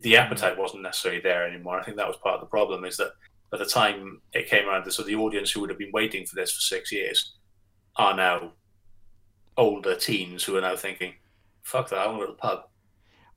The 0.00 0.16
appetite 0.16 0.58
wasn't 0.58 0.82
necessarily 0.82 1.20
there 1.20 1.46
anymore. 1.46 1.78
I 1.78 1.84
think 1.84 1.96
that 1.96 2.08
was 2.08 2.16
part 2.16 2.34
of 2.34 2.40
the 2.40 2.46
problem 2.46 2.84
is 2.84 2.96
that 2.96 3.12
by 3.50 3.58
the 3.58 3.66
time 3.66 4.20
it 4.32 4.48
came 4.48 4.68
around, 4.68 4.90
so 4.90 5.02
the 5.02 5.14
audience 5.14 5.50
who 5.50 5.60
would 5.60 5.70
have 5.70 5.78
been 5.78 5.92
waiting 5.92 6.26
for 6.26 6.34
this 6.34 6.52
for 6.52 6.60
six 6.60 6.90
years 6.90 7.34
are 7.96 8.14
now 8.16 8.52
older 9.56 9.94
teens 9.96 10.44
who 10.44 10.56
are 10.56 10.60
now 10.60 10.76
thinking, 10.76 11.14
"Fuck 11.62 11.90
that! 11.90 11.98
I 11.98 12.06
want 12.06 12.20
to 12.20 12.26
go 12.26 12.26
to 12.26 12.32
the 12.32 12.38
pub." 12.38 12.68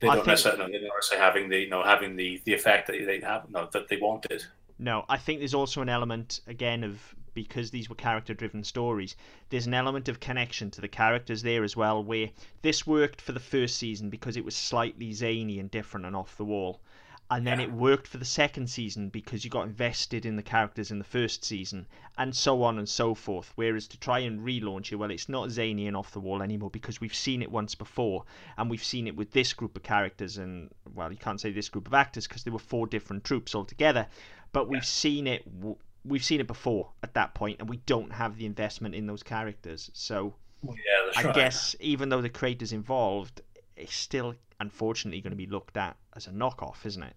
They 0.00 0.08
I 0.08 0.14
don't 0.14 0.24
think- 0.24 0.32
necessarily, 0.32 0.58
no, 0.60 0.66
they 0.66 0.78
don't 0.78 0.96
necessarily 0.96 1.24
having 1.24 1.48
the 1.48 1.58
you 1.60 1.70
know 1.70 1.82
having 1.82 2.16
the 2.16 2.40
the 2.44 2.54
effect 2.54 2.86
that 2.88 3.04
they 3.06 3.20
have 3.20 3.48
no 3.50 3.68
that 3.72 3.88
they 3.88 3.96
wanted. 3.96 4.44
No, 4.78 5.04
I 5.08 5.16
think 5.16 5.40
there's 5.40 5.54
also 5.54 5.80
an 5.80 5.88
element 5.88 6.40
again 6.46 6.84
of 6.84 7.14
because 7.32 7.70
these 7.70 7.88
were 7.90 7.94
character 7.94 8.32
driven 8.32 8.64
stories, 8.64 9.14
there's 9.50 9.66
an 9.66 9.74
element 9.74 10.08
of 10.08 10.20
connection 10.20 10.70
to 10.70 10.80
the 10.80 10.88
characters 10.88 11.42
there 11.42 11.64
as 11.64 11.76
well 11.76 12.02
where 12.02 12.30
this 12.62 12.86
worked 12.86 13.20
for 13.20 13.32
the 13.32 13.40
first 13.40 13.76
season 13.76 14.08
because 14.08 14.38
it 14.38 14.44
was 14.44 14.56
slightly 14.56 15.12
zany 15.12 15.58
and 15.58 15.70
different 15.70 16.06
and 16.06 16.16
off 16.16 16.36
the 16.38 16.44
wall. 16.46 16.80
And 17.28 17.44
then 17.46 17.58
Yeah. 17.58 17.66
it 17.66 17.72
worked 17.72 18.06
for 18.06 18.18
the 18.18 18.24
second 18.24 18.68
season 18.70 19.08
because 19.08 19.44
you 19.44 19.50
got 19.50 19.66
invested 19.66 20.24
in 20.24 20.36
the 20.36 20.42
characters 20.42 20.90
in 20.92 20.98
the 20.98 21.04
first 21.04 21.44
season, 21.44 21.86
and 22.16 22.34
so 22.36 22.62
on 22.62 22.78
and 22.78 22.88
so 22.88 23.14
forth. 23.14 23.52
Whereas 23.56 23.88
to 23.88 23.98
try 23.98 24.20
and 24.20 24.40
relaunch 24.40 24.92
it, 24.92 24.96
well, 24.96 25.10
it's 25.10 25.28
not 25.28 25.50
zany 25.50 25.88
and 25.88 25.96
off 25.96 26.12
the 26.12 26.20
wall 26.20 26.40
anymore 26.40 26.70
because 26.70 27.00
we've 27.00 27.14
seen 27.14 27.42
it 27.42 27.50
once 27.50 27.74
before, 27.74 28.24
and 28.56 28.70
we've 28.70 28.84
seen 28.84 29.06
it 29.08 29.16
with 29.16 29.32
this 29.32 29.52
group 29.52 29.76
of 29.76 29.82
characters, 29.82 30.36
and 30.38 30.70
well, 30.94 31.10
you 31.10 31.18
can't 31.18 31.40
say 31.40 31.50
this 31.50 31.68
group 31.68 31.86
of 31.88 31.94
actors 31.94 32.28
because 32.28 32.44
there 32.44 32.52
were 32.52 32.58
four 32.60 32.86
different 32.86 33.24
troupes 33.24 33.54
altogether 33.54 34.06
but 34.52 34.68
we've 34.68 34.86
seen 34.86 35.26
it 35.26 35.44
w- 35.60 35.76
we've 36.04 36.24
seen 36.24 36.40
it 36.40 36.46
before 36.46 36.90
at 37.02 37.12
that 37.14 37.34
point 37.34 37.58
and 37.60 37.68
we 37.68 37.78
don't 37.78 38.12
have 38.12 38.36
the 38.38 38.46
investment 38.46 38.94
in 38.94 39.06
those 39.06 39.22
characters 39.22 39.90
so 39.92 40.32
yeah, 40.62 40.72
i 41.16 41.22
right. 41.24 41.34
guess 41.34 41.74
even 41.80 42.08
though 42.08 42.22
the 42.22 42.28
creators 42.28 42.72
involved 42.72 43.42
it's 43.76 43.94
still 43.94 44.34
unfortunately 44.60 45.20
going 45.20 45.30
to 45.32 45.36
be 45.36 45.46
looked 45.46 45.76
at 45.76 45.96
as 46.16 46.26
a 46.26 46.30
knockoff 46.30 46.84
isn't 46.84 47.02
it 47.02 47.14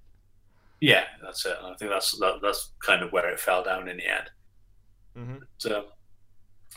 Yeah, 0.82 1.04
that's 1.22 1.46
it. 1.46 1.58
And 1.62 1.74
I 1.74 1.76
think 1.78 1.92
that's 1.92 2.18
that, 2.20 2.40
that's 2.42 2.72
kind 2.86 3.02
of 3.04 3.12
where 3.12 3.30
it 3.30 3.40
fell 3.40 3.64
down 3.64 3.88
in 3.90 3.98
the 3.98 4.08
end. 4.08 4.30
mm-hmm. 5.18 5.38
So, 5.58 5.86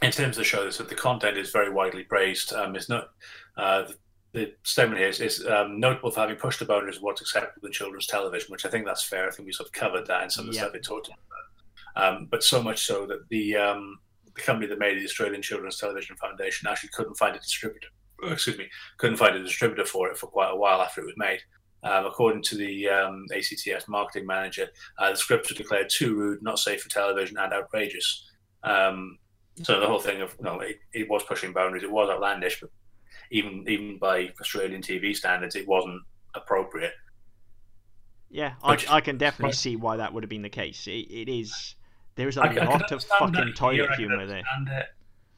in 0.00 0.10
terms 0.10 0.36
of 0.36 0.40
the 0.40 0.44
show, 0.44 0.70
so 0.70 0.82
the 0.82 0.94
content 0.96 1.36
is 1.36 1.50
very 1.52 1.70
widely 1.70 2.02
praised. 2.04 2.52
Um, 2.52 2.74
it's 2.74 2.88
not 2.88 3.10
uh, 3.56 3.82
the, 3.82 3.94
the 4.32 4.52
statement 4.64 4.98
here 4.98 5.08
is, 5.08 5.20
is 5.20 5.46
um, 5.46 5.78
notable 5.78 6.10
for 6.10 6.20
having 6.20 6.36
pushed 6.36 6.58
the 6.58 6.64
boundaries 6.64 6.96
of 6.96 7.02
what's 7.02 7.20
acceptable 7.20 7.66
in 7.66 7.72
children's 7.72 8.06
television, 8.08 8.50
which 8.50 8.64
I 8.66 8.70
think 8.70 8.86
that's 8.86 9.04
fair. 9.04 9.28
I 9.28 9.30
think 9.30 9.46
we 9.46 9.52
sort 9.52 9.68
of 9.68 9.72
covered 9.72 10.06
that 10.08 10.24
in 10.24 10.30
some 10.30 10.46
of 10.48 10.52
the 10.52 10.56
Yeah. 10.56 10.62
stuff 10.64 10.72
we 10.72 10.80
talked 10.80 11.08
about. 11.08 11.18
Um, 11.94 12.26
but 12.30 12.42
so 12.42 12.62
much 12.62 12.84
so 12.86 13.06
that 13.06 13.28
the 13.28 13.54
um, 13.56 13.98
the 14.34 14.40
company 14.40 14.66
that 14.66 14.78
made 14.78 14.98
the 14.98 15.04
Australian 15.04 15.42
Children's 15.42 15.78
Television 15.78 16.16
Foundation 16.16 16.66
actually 16.68 16.90
couldn't 16.94 17.14
find 17.16 17.36
a 17.36 17.38
distributor. 17.38 17.88
Excuse 18.22 18.58
me, 18.58 18.68
couldn't 18.98 19.16
find 19.16 19.34
a 19.36 19.42
distributor 19.42 19.84
for 19.84 20.08
it 20.10 20.16
for 20.18 20.26
quite 20.28 20.50
a 20.50 20.56
while 20.56 20.80
after 20.80 21.00
it 21.00 21.06
was 21.06 21.14
made. 21.16 21.40
Um, 21.84 22.06
according 22.06 22.42
to 22.44 22.56
the 22.56 22.88
um, 22.88 23.26
ACTF 23.34 23.88
marketing 23.88 24.26
manager, 24.26 24.68
uh, 24.98 25.10
the 25.10 25.16
scripts 25.16 25.50
were 25.50 25.56
declared 25.56 25.90
too 25.90 26.14
rude, 26.14 26.42
not 26.42 26.58
safe 26.60 26.80
for 26.82 26.88
television, 26.88 27.36
and 27.38 27.52
outrageous. 27.52 28.24
Um, 28.62 29.18
so 29.62 29.80
the 29.80 29.86
whole 29.86 29.98
thing 29.98 30.22
of 30.22 30.40
no, 30.40 30.60
it, 30.60 30.76
it 30.92 31.08
was 31.10 31.24
pushing 31.24 31.52
boundaries. 31.52 31.82
It 31.82 31.90
was 31.90 32.08
outlandish, 32.08 32.60
but 32.60 32.70
even 33.32 33.64
even 33.68 33.98
by 33.98 34.30
Australian 34.40 34.80
TV 34.82 35.14
standards, 35.16 35.56
it 35.56 35.66
wasn't 35.66 36.00
appropriate. 36.34 36.92
yeah 38.30 38.54
I, 38.62 38.70
Which- 38.70 38.88
I 38.88 39.00
can 39.00 39.18
definitely 39.18 39.48
right. 39.48 39.54
see 39.54 39.76
why 39.76 39.96
that 39.98 40.12
would 40.14 40.22
have 40.22 40.30
been 40.30 40.42
the 40.42 40.48
case 40.48 40.86
it, 40.86 40.90
it 41.10 41.28
is 41.28 41.74
there's 42.14 42.36
a 42.38 42.42
I 42.42 42.48
can- 42.48 42.66
I 42.66 42.70
lot 42.70 42.90
of 42.92 43.04
fucking 43.04 43.52
toilet 43.54 43.90
humor 43.96 44.24
there 44.26 44.38
it. 44.38 44.86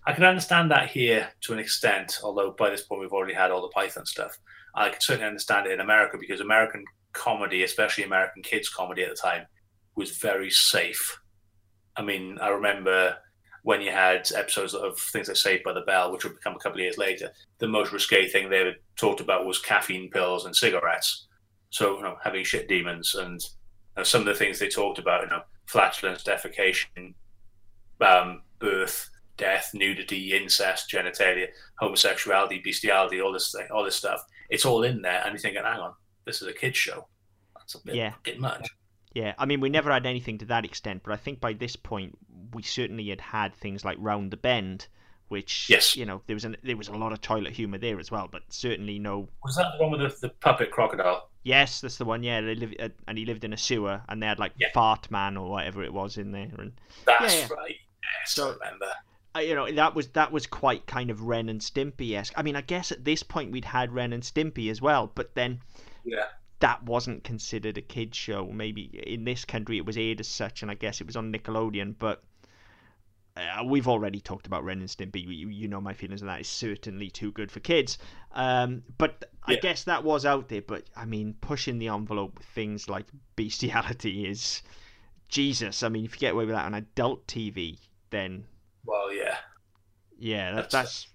I 0.06 0.12
can 0.12 0.24
understand 0.24 0.70
that 0.70 0.90
here 0.90 1.28
to 1.42 1.52
an 1.52 1.58
extent, 1.58 2.20
although 2.22 2.54
by 2.58 2.70
this 2.70 2.82
point 2.82 3.00
we've 3.00 3.12
already 3.12 3.34
had 3.34 3.50
all 3.50 3.62
the 3.62 3.68
Python 3.68 4.04
stuff. 4.04 4.38
I 4.74 4.90
can 4.90 5.00
certainly 5.00 5.28
understand 5.28 5.66
it 5.66 5.72
in 5.72 5.80
America 5.80 6.18
because 6.18 6.40
American 6.40 6.84
comedy, 7.12 7.62
especially 7.62 8.04
American 8.04 8.42
kids 8.42 8.68
comedy 8.68 9.02
at 9.02 9.08
the 9.08 9.16
time, 9.16 9.46
was 9.94 10.18
very 10.18 10.50
safe. 10.50 11.18
I 11.96 12.02
mean, 12.02 12.38
I 12.40 12.48
remember 12.48 13.16
when 13.62 13.80
you 13.80 13.90
had 13.90 14.30
episodes 14.34 14.74
of 14.74 14.98
things 14.98 15.28
like 15.28 15.38
Saved 15.38 15.64
by 15.64 15.72
the 15.72 15.80
Bell, 15.82 16.12
which 16.12 16.24
would 16.24 16.34
become 16.34 16.54
a 16.54 16.58
couple 16.58 16.78
of 16.78 16.82
years 16.82 16.98
later, 16.98 17.30
the 17.58 17.68
most 17.68 17.92
risque 17.92 18.28
thing 18.28 18.50
they 18.50 18.74
talked 18.96 19.20
about 19.20 19.46
was 19.46 19.58
caffeine 19.58 20.10
pills 20.10 20.44
and 20.44 20.54
cigarettes. 20.54 21.28
So, 21.70 21.96
you 21.96 22.02
know, 22.02 22.16
having 22.22 22.44
shit 22.44 22.68
demons 22.68 23.14
and 23.14 23.40
you 23.42 23.48
know, 23.98 24.02
some 24.02 24.20
of 24.20 24.26
the 24.26 24.34
things 24.34 24.58
they 24.58 24.68
talked 24.68 24.98
about, 24.98 25.22
you 25.22 25.30
know, 25.30 25.42
flatulence, 25.66 26.22
defecation, 26.22 27.14
um, 28.00 28.42
birth, 28.58 29.08
death, 29.36 29.70
nudity, 29.74 30.34
incest, 30.36 30.90
genitalia, 30.90 31.48
homosexuality, 31.76 32.60
bestiality, 32.62 33.20
all 33.20 33.32
this 33.32 33.52
thing, 33.52 33.66
all 33.70 33.84
this 33.84 33.96
stuff. 33.96 34.24
It's 34.50 34.64
all 34.64 34.82
in 34.82 35.02
there, 35.02 35.22
and 35.24 35.32
you're 35.32 35.38
thinking, 35.40 35.62
hang 35.62 35.80
on, 35.80 35.94
this 36.24 36.42
is 36.42 36.48
a 36.48 36.52
kids 36.52 36.76
show. 36.76 37.06
That's 37.56 37.74
a 37.74 37.82
bit, 37.84 37.94
Yeah. 37.94 38.12
bit 38.22 38.38
much. 38.40 38.68
Yeah, 39.14 39.34
I 39.38 39.46
mean, 39.46 39.60
we 39.60 39.68
never 39.70 39.92
had 39.92 40.06
anything 40.06 40.38
to 40.38 40.44
that 40.46 40.64
extent, 40.64 41.02
but 41.04 41.12
I 41.12 41.16
think 41.16 41.40
by 41.40 41.52
this 41.52 41.76
point 41.76 42.18
we 42.52 42.62
certainly 42.62 43.08
had 43.08 43.20
had 43.20 43.54
things 43.54 43.84
like 43.84 43.96
Round 44.00 44.30
the 44.30 44.36
Bend, 44.36 44.88
which 45.28 45.68
Yes. 45.70 45.96
you 45.96 46.04
know 46.04 46.20
there 46.26 46.34
was 46.36 46.44
an, 46.44 46.56
there 46.62 46.76
was 46.76 46.88
a 46.88 46.92
lot 46.96 47.12
of 47.12 47.20
toilet 47.20 47.52
humor 47.54 47.78
there 47.78 47.98
as 48.00 48.10
well, 48.10 48.28
but 48.30 48.42
certainly 48.50 48.98
no. 48.98 49.28
Was 49.44 49.56
that 49.56 49.66
the 49.78 49.84
one 49.84 49.92
with 49.98 50.20
the, 50.20 50.28
the 50.28 50.34
puppet 50.34 50.70
crocodile? 50.70 51.30
Yes, 51.44 51.80
that's 51.80 51.96
the 51.96 52.04
one. 52.04 52.22
Yeah, 52.22 52.40
they 52.40 52.54
live 52.54 52.74
uh, 52.80 52.88
and 53.06 53.16
he 53.18 53.24
lived 53.24 53.44
in 53.44 53.52
a 53.52 53.56
sewer, 53.56 54.02
and 54.08 54.22
they 54.22 54.26
had 54.26 54.38
like 54.38 54.52
Yeah. 54.58 54.68
Fart 54.74 55.10
Man 55.10 55.36
or 55.36 55.48
whatever 55.50 55.82
it 55.82 55.92
was 55.92 56.18
in 56.18 56.32
there, 56.32 56.50
and 56.58 56.72
That's 57.06 57.34
Yeah, 57.34 57.40
yeah. 57.40 57.54
right. 57.54 57.76
Yes, 58.02 58.34
So- 58.34 58.50
I 58.50 58.52
remember. 58.66 58.92
You 59.40 59.54
know 59.54 59.70
that 59.72 59.94
was 59.94 60.08
that 60.08 60.30
was 60.32 60.46
quite 60.46 60.86
kind 60.86 61.10
of 61.10 61.22
Ren 61.22 61.48
and 61.48 61.60
Stimpy 61.60 62.12
esque. 62.16 62.34
I 62.36 62.42
mean, 62.42 62.56
I 62.56 62.60
guess 62.60 62.92
at 62.92 63.04
this 63.04 63.22
point 63.22 63.50
we'd 63.52 63.64
had 63.64 63.92
Ren 63.92 64.12
and 64.12 64.22
Stimpy 64.22 64.70
as 64.70 64.80
well, 64.80 65.10
but 65.14 65.34
then 65.34 65.60
Yeah. 66.04 66.26
that 66.60 66.82
wasn't 66.84 67.24
considered 67.24 67.76
a 67.78 67.82
kids 67.82 68.16
show. 68.16 68.46
Maybe 68.46 68.82
in 69.06 69.24
this 69.24 69.44
country 69.44 69.76
it 69.78 69.86
was 69.86 69.96
aired 69.96 70.20
as 70.20 70.28
such, 70.28 70.62
and 70.62 70.70
I 70.70 70.74
guess 70.74 71.00
it 71.00 71.06
was 71.06 71.16
on 71.16 71.32
Nickelodeon. 71.32 71.96
But 71.98 72.22
uh, 73.36 73.64
we've 73.64 73.88
already 73.88 74.20
talked 74.20 74.46
about 74.46 74.62
Ren 74.62 74.78
and 74.78 74.88
Stimpy. 74.88 75.24
You, 75.26 75.48
you 75.48 75.66
know 75.66 75.80
my 75.80 75.92
feelings 75.92 76.22
on 76.22 76.28
that. 76.28 76.38
It's 76.40 76.48
certainly 76.48 77.10
too 77.10 77.32
good 77.32 77.50
for 77.50 77.58
kids. 77.58 77.98
Um, 78.32 78.84
but 78.96 79.24
I 79.44 79.56
guess 79.56 79.84
that 79.84 80.04
was 80.04 80.24
out 80.24 80.48
there. 80.48 80.62
But 80.62 80.84
I 80.96 81.04
mean, 81.04 81.34
pushing 81.40 81.78
the 81.78 81.88
envelope 81.88 82.38
with 82.38 82.46
things 82.46 82.88
like 82.88 83.06
bestiality 83.34 84.26
is 84.26 84.62
Jesus. 85.28 85.82
I 85.82 85.88
mean, 85.88 86.04
if 86.04 86.14
you 86.14 86.20
get 86.20 86.34
away 86.34 86.44
with 86.44 86.54
that 86.54 86.66
on 86.66 86.74
adult 86.74 87.26
TV, 87.26 87.78
then 88.10 88.44
Well, 88.84 89.12
yeah. 89.12 89.36
yeah, 90.18 90.52
that, 90.52 90.70
That's- 90.70 90.72
that's 90.72 91.06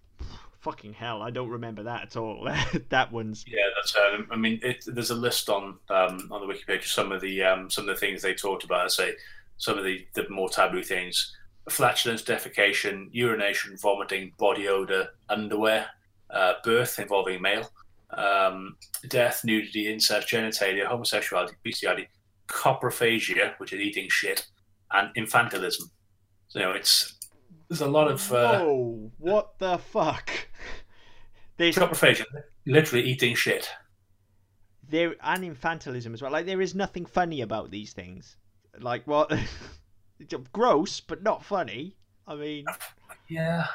fucking 0.60 0.94
hell. 0.94 1.22
I 1.22 1.30
don't 1.32 1.50
remember 1.50 1.84
that 1.84 2.04
at 2.04 2.18
all. 2.18 2.44
that 2.90 3.12
one's 3.12 3.46
Yeah, 3.48 3.64
that's. 3.76 3.96
Uh, 3.96 4.24
I 4.32 4.36
mean, 4.36 4.60
it, 4.62 4.84
there's 4.88 5.12
a 5.12 5.16
list 5.16 5.50
on 5.50 5.78
um, 5.90 6.28
on 6.32 6.42
the 6.42 6.48
wiki 6.48 6.64
page 6.68 6.82
of 6.86 6.92
some 6.92 7.12
of 7.12 7.22
the 7.22 7.44
um, 7.44 7.70
some 7.70 7.88
of 7.88 7.96
the 7.96 8.00
things 8.00 8.22
they 8.22 8.34
talked 8.34 8.64
about. 8.64 8.86
I 8.86 8.88
say 8.88 9.14
some 9.58 9.78
of 9.78 9.84
the, 9.84 10.06
the 10.16 10.28
more 10.30 10.50
taboo 10.50 10.84
things: 10.84 11.36
flatulence, 11.70 12.24
defecation, 12.24 13.10
urination, 13.12 13.78
vomiting, 13.78 14.34
body 14.38 14.68
odor, 14.68 15.10
underwear, 15.30 15.88
uh, 16.30 16.54
birth 16.64 17.00
involving 17.00 17.42
male, 17.42 17.70
um, 18.12 18.76
death, 19.08 19.42
nudity, 19.44 19.92
incest, 19.92 20.28
genitalia, 20.28 20.86
homosexuality, 20.86 21.56
bestiality, 21.64 22.08
coprophagia, 22.48 23.54
which 23.60 23.74
is 23.74 23.80
eating 23.80 24.08
shit, 24.10 24.46
and 24.92 25.14
infantilism. 25.16 25.90
So, 26.48 26.60
you 26.60 26.66
know, 26.66 26.72
it's 26.72 27.19
there's 27.70 27.82
a 27.82 27.88
lot 27.88 28.10
of 28.10 28.32
uh, 28.34 28.60
whoa. 28.60 29.12
What 29.18 29.58
the 29.60 29.78
fuck? 29.78 30.30
There's 31.58 31.76
coprophagia, 31.76 32.26
literally 32.66 33.06
eating 33.06 33.36
shit. 33.36 33.70
there 34.88 35.16
and 35.22 35.44
infantilism 35.44 36.14
as 36.14 36.22
well. 36.22 36.32
Like 36.32 36.46
there 36.46 36.62
is 36.62 36.74
nothing 36.74 37.06
funny 37.06 37.42
about 37.42 37.70
these 37.70 37.94
things. 37.94 38.38
Like 38.80 39.06
what? 39.06 39.32
Gross, 40.54 41.00
but 41.00 41.24
not 41.24 41.46
funny. 41.46 41.96
I 42.28 42.36
mean, 42.36 42.66
Yeah. 43.30 43.66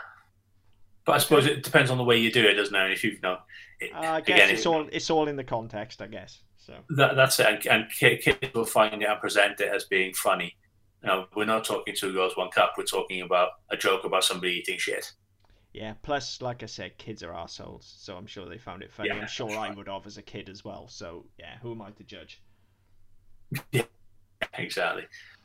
But 1.04 1.12
I 1.12 1.18
suppose 1.18 1.46
it 1.46 1.62
depends 1.62 1.90
on 1.90 1.98
the 1.98 2.04
way 2.04 2.16
you 2.16 2.32
do 2.32 2.46
it, 2.46 2.54
doesn't 2.54 2.74
it? 2.74 2.92
If 2.92 3.04
you've 3.04 3.22
not, 3.22 3.44
it, 3.80 3.94
I 3.94 4.20
guess 4.22 4.36
again, 4.36 4.50
it's 4.50 4.66
all 4.66 4.88
it's 4.90 5.10
all 5.10 5.28
in 5.28 5.36
the 5.36 5.44
context. 5.44 6.00
I 6.00 6.06
guess 6.06 6.40
so. 6.56 6.74
that, 6.90 7.16
that's 7.16 7.38
it. 7.38 7.46
And, 7.46 7.66
and 7.66 7.90
kids 7.90 8.54
will 8.54 8.64
find 8.64 9.02
it 9.02 9.08
and 9.08 9.20
present 9.20 9.60
it 9.60 9.68
as 9.68 9.84
being 9.84 10.14
funny. 10.14 10.56
Now, 11.04 11.26
we're 11.34 11.44
not 11.44 11.64
talking 11.64 11.94
two 11.96 12.12
girls, 12.12 12.36
one 12.36 12.50
cup. 12.50 12.74
We're 12.78 12.84
talking 12.84 13.22
about 13.22 13.50
a 13.70 13.76
joke 13.76 14.04
about 14.04 14.24
somebody 14.24 14.54
eating 14.54 14.78
shit. 14.78 15.12
Yeah. 15.72 15.94
Plus, 16.02 16.40
like 16.40 16.62
I 16.62 16.66
said, 16.66 16.96
kids 16.98 17.22
are 17.22 17.34
assholes, 17.34 17.94
so 17.98 18.16
I'm 18.16 18.26
sure 18.26 18.48
they 18.48 18.58
found 18.58 18.82
it 18.82 18.92
funny. 18.92 19.08
Yeah, 19.08 19.16
I'm 19.16 19.26
sure 19.26 19.48
that's 19.48 19.58
I 19.58 19.70
would 19.70 19.88
have 19.88 20.06
as 20.06 20.16
a 20.16 20.22
kid 20.22 20.48
as 20.48 20.64
well. 20.64 20.88
So 20.88 21.26
yeah, 21.38 21.56
who 21.62 21.72
am 21.72 21.82
I 21.82 21.90
to 21.90 22.04
judge? 22.04 22.40
yeah, 23.72 23.82
Exactly. 24.58 25.04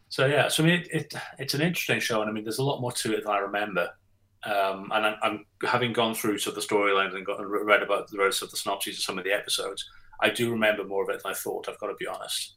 So 0.10 0.26
yeah, 0.26 0.48
so 0.48 0.64
I 0.64 0.68
mean, 0.68 0.80
it, 0.80 0.88
it 0.92 1.14
it's 1.38 1.54
an 1.54 1.62
interesting 1.62 2.00
show, 2.00 2.22
and 2.22 2.30
I 2.30 2.34
mean, 2.34 2.44
there's 2.44 2.60
a 2.60 2.64
lot 2.64 2.82
more 2.82 2.92
to 2.92 3.14
it 3.14 3.24
than 3.24 3.34
I 3.34 3.40
remember. 3.40 3.90
Um, 4.44 4.90
and 4.94 5.06
I'm, 5.06 5.16
I'm 5.22 5.46
having 5.64 5.92
gone 5.92 6.16
through 6.16 6.38
sort 6.38 6.56
of 6.56 6.64
the 6.64 6.68
storylines 6.76 7.14
and 7.14 7.26
got 7.26 7.46
read 7.46 7.84
about 7.84 8.10
the 8.10 8.18
rest 8.18 8.42
of 8.42 8.50
the 8.50 8.58
synopses 8.58 8.98
of 8.98 9.04
some 9.04 9.18
of 9.18 9.26
the 9.26 9.34
episodes. 9.34 9.86
I 10.22 10.30
do 10.30 10.52
remember 10.52 10.86
more 10.86 11.04
of 11.04 11.10
it 11.10 11.22
than 11.22 11.32
I 11.32 11.36
thought. 11.36 11.68
I've 11.68 11.78
got 11.80 11.88
to 11.88 11.96
be 11.96 12.08
honest. 12.08 12.56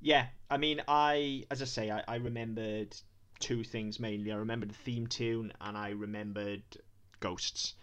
Yeah, 0.00 0.26
I 0.50 0.56
mean, 0.56 0.82
I 0.88 1.44
as 1.50 1.62
I 1.62 1.64
say, 1.66 1.90
I, 1.90 2.02
I 2.08 2.16
remembered 2.16 2.96
two 3.38 3.64
things 3.64 3.98
mainly. 4.00 4.32
I 4.32 4.36
remembered 4.36 4.70
the 4.70 4.74
theme 4.74 5.06
tune, 5.06 5.52
and 5.60 5.76
I 5.76 5.90
remembered 5.90 6.62
ghosts. 7.20 7.74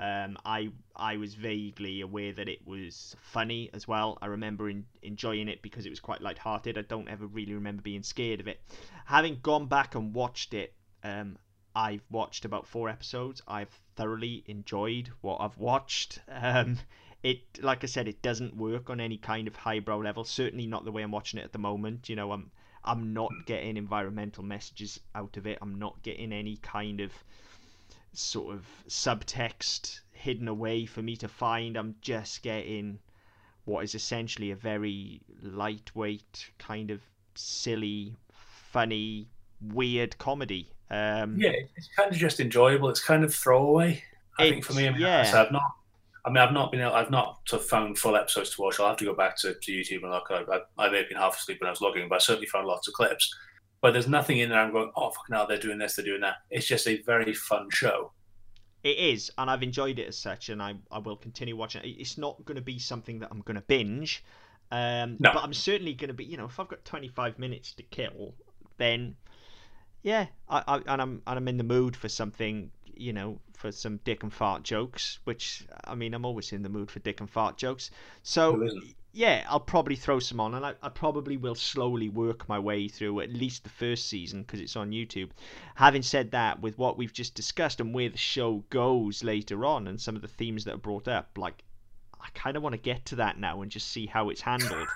Um, 0.00 0.38
I 0.44 0.70
I 0.96 1.16
was 1.16 1.34
vaguely 1.34 2.00
aware 2.02 2.32
that 2.32 2.48
it 2.48 2.66
was 2.66 3.16
funny 3.20 3.70
as 3.72 3.86
well. 3.88 4.18
I 4.22 4.26
remember 4.26 4.68
in, 4.70 4.86
enjoying 5.02 5.48
it 5.48 5.62
because 5.62 5.86
it 5.86 5.90
was 5.90 6.00
quite 6.00 6.20
light-hearted. 6.22 6.78
I 6.78 6.82
don't 6.82 7.08
ever 7.08 7.26
really 7.26 7.54
remember 7.54 7.82
being 7.82 8.02
scared 8.02 8.40
of 8.40 8.48
it. 8.48 8.60
Having 9.06 9.40
gone 9.42 9.66
back 9.66 9.94
and 9.94 10.14
watched 10.14 10.54
it, 10.54 10.74
um, 11.02 11.38
I've 11.74 12.04
watched 12.10 12.44
about 12.44 12.66
four 12.66 12.88
episodes. 12.88 13.42
I've 13.46 13.70
thoroughly 13.96 14.44
enjoyed 14.46 15.10
what 15.20 15.38
I've 15.40 15.58
watched. 15.58 16.20
Um, 16.28 16.78
it, 17.22 17.40
like 17.60 17.82
I 17.82 17.86
said, 17.86 18.08
it 18.08 18.22
doesn't 18.22 18.56
work 18.56 18.90
on 18.90 19.00
any 19.00 19.18
kind 19.18 19.48
of 19.48 19.56
highbrow 19.56 19.98
level. 19.98 20.24
Certainly 20.24 20.66
not 20.66 20.84
the 20.84 20.92
way 20.92 21.02
I'm 21.02 21.10
watching 21.10 21.40
it 21.40 21.44
at 21.44 21.52
the 21.52 21.58
moment. 21.58 22.08
You 22.08 22.16
know, 22.16 22.32
I'm 22.32 22.50
I'm 22.84 23.12
not 23.12 23.30
getting 23.46 23.76
environmental 23.76 24.44
messages 24.44 25.00
out 25.14 25.36
of 25.36 25.46
it. 25.46 25.58
I'm 25.60 25.78
not 25.78 26.02
getting 26.02 26.32
any 26.32 26.56
kind 26.58 27.00
of 27.00 27.12
sort 28.12 28.54
of 28.54 28.66
subtext 28.88 30.00
hidden 30.12 30.48
away 30.48 30.86
for 30.86 31.02
me 31.02 31.16
to 31.16 31.28
find. 31.28 31.76
I'm 31.76 31.96
just 32.00 32.42
getting 32.42 32.98
what 33.64 33.84
is 33.84 33.94
essentially 33.94 34.50
a 34.50 34.56
very 34.56 35.20
lightweight, 35.42 36.50
kind 36.58 36.90
of 36.90 37.00
silly, 37.34 38.16
funny, 38.72 39.28
weird 39.60 40.16
comedy. 40.18 40.72
Um, 40.90 41.36
Yeah, 41.38 41.52
it's 41.76 41.88
kind 41.94 42.10
of 42.10 42.16
just 42.16 42.40
enjoyable. 42.40 42.88
It's 42.88 43.04
kind 43.04 43.24
of 43.24 43.34
throwaway. 43.34 44.02
I 44.38 44.50
think 44.50 44.64
for 44.64 44.72
me, 44.72 44.86
I 44.86 44.90
mean, 44.92 45.00
yeah. 45.00 45.30
I've 45.34 45.52
not. 45.52 45.62
I 46.28 46.30
mean, 46.30 46.38
I've 46.42 46.52
not 46.52 46.70
been. 46.70 46.80
able- 46.82 46.94
I've 46.94 47.10
not 47.10 47.48
found 47.48 47.98
full 47.98 48.14
episodes 48.16 48.50
to 48.54 48.62
watch. 48.62 48.78
I'll 48.78 48.88
have 48.88 48.96
to 48.98 49.04
go 49.04 49.14
back 49.14 49.36
to, 49.38 49.54
to 49.54 49.72
YouTube 49.72 50.02
and 50.02 50.10
look. 50.12 50.26
I, 50.30 50.42
I, 50.52 50.86
I 50.86 50.90
may 50.90 50.98
have 50.98 51.08
been 51.08 51.16
half 51.16 51.38
asleep 51.38 51.60
when 51.60 51.68
I 51.68 51.70
was 51.70 51.80
logging, 51.80 52.08
but 52.08 52.16
I 52.16 52.18
certainly 52.18 52.46
found 52.46 52.66
lots 52.66 52.86
of 52.86 52.94
clips. 52.94 53.34
But 53.80 53.92
there's 53.92 54.08
nothing 54.08 54.38
in 54.38 54.50
there. 54.50 54.58
I'm 54.60 54.72
going, 54.72 54.90
oh 54.96 55.10
fucking 55.10 55.34
hell, 55.34 55.46
they're 55.46 55.58
doing 55.58 55.78
this, 55.78 55.96
they're 55.96 56.04
doing 56.04 56.20
that. 56.20 56.36
It's 56.50 56.66
just 56.66 56.86
a 56.86 57.00
very 57.02 57.32
fun 57.32 57.68
show. 57.72 58.12
It 58.84 58.98
is, 58.98 59.30
and 59.38 59.50
I've 59.50 59.62
enjoyed 59.62 59.98
it 59.98 60.06
as 60.08 60.18
such, 60.18 60.50
and 60.50 60.62
I, 60.62 60.74
I 60.90 60.98
will 60.98 61.16
continue 61.16 61.56
watching 61.56 61.82
it. 61.82 61.88
It's 61.88 62.18
not 62.18 62.44
going 62.44 62.56
to 62.56 62.62
be 62.62 62.78
something 62.78 63.18
that 63.20 63.28
I'm 63.30 63.40
going 63.40 63.56
to 63.56 63.60
binge, 63.62 64.24
um, 64.70 65.16
No. 65.18 65.32
but 65.32 65.42
I'm 65.42 65.54
certainly 65.54 65.94
going 65.94 66.08
to 66.08 66.14
be, 66.14 66.24
you 66.24 66.36
know, 66.36 66.44
if 66.44 66.60
I've 66.60 66.68
got 66.68 66.84
25 66.84 67.38
minutes 67.38 67.72
to 67.74 67.82
kill, 67.82 68.34
then 68.76 69.16
yeah, 70.02 70.26
I, 70.48 70.62
I 70.66 70.76
and 70.76 71.02
I'm 71.02 71.22
and 71.26 71.38
I'm 71.38 71.48
in 71.48 71.56
the 71.56 71.64
mood 71.64 71.96
for 71.96 72.08
something, 72.08 72.70
you 72.98 73.12
know, 73.12 73.38
for 73.54 73.72
some 73.72 73.98
dick 74.04 74.22
and 74.22 74.32
fart 74.32 74.62
jokes. 74.62 75.18
Which 75.24 75.66
I 75.84 75.94
mean, 75.94 76.14
I'm 76.14 76.24
always 76.24 76.52
in 76.52 76.62
the 76.62 76.68
mood 76.68 76.90
for 76.90 76.98
dick 77.00 77.20
and 77.20 77.30
fart 77.30 77.56
jokes. 77.56 77.90
So 78.22 78.68
yeah, 79.12 79.44
I'll 79.48 79.58
probably 79.60 79.96
throw 79.96 80.18
some 80.20 80.38
on, 80.38 80.54
and 80.54 80.64
I, 80.64 80.74
I 80.82 80.90
probably 80.90 81.36
will 81.36 81.54
slowly 81.54 82.08
work 82.08 82.48
my 82.48 82.58
way 82.58 82.88
through 82.88 83.20
at 83.20 83.32
least 83.32 83.64
the 83.64 83.70
first 83.70 84.06
season 84.06 84.42
because 84.42 84.60
it's 84.60 84.76
on 84.76 84.90
YouTube. 84.90 85.30
Having 85.76 86.02
said 86.02 86.30
that, 86.32 86.60
with 86.60 86.76
what 86.78 86.98
we've 86.98 87.12
just 87.12 87.34
discussed 87.34 87.80
and 87.80 87.94
where 87.94 88.10
the 88.10 88.18
show 88.18 88.62
goes 88.70 89.24
later 89.24 89.64
on, 89.64 89.88
and 89.88 90.00
some 90.00 90.14
of 90.14 90.22
the 90.22 90.28
themes 90.28 90.64
that 90.64 90.74
are 90.74 90.78
brought 90.78 91.08
up, 91.08 91.30
like 91.38 91.64
I 92.20 92.28
kind 92.34 92.56
of 92.56 92.62
want 92.62 92.74
to 92.74 92.80
get 92.80 93.06
to 93.06 93.16
that 93.16 93.38
now 93.40 93.62
and 93.62 93.70
just 93.70 93.88
see 93.88 94.06
how 94.06 94.28
it's 94.28 94.40
handled. 94.42 94.88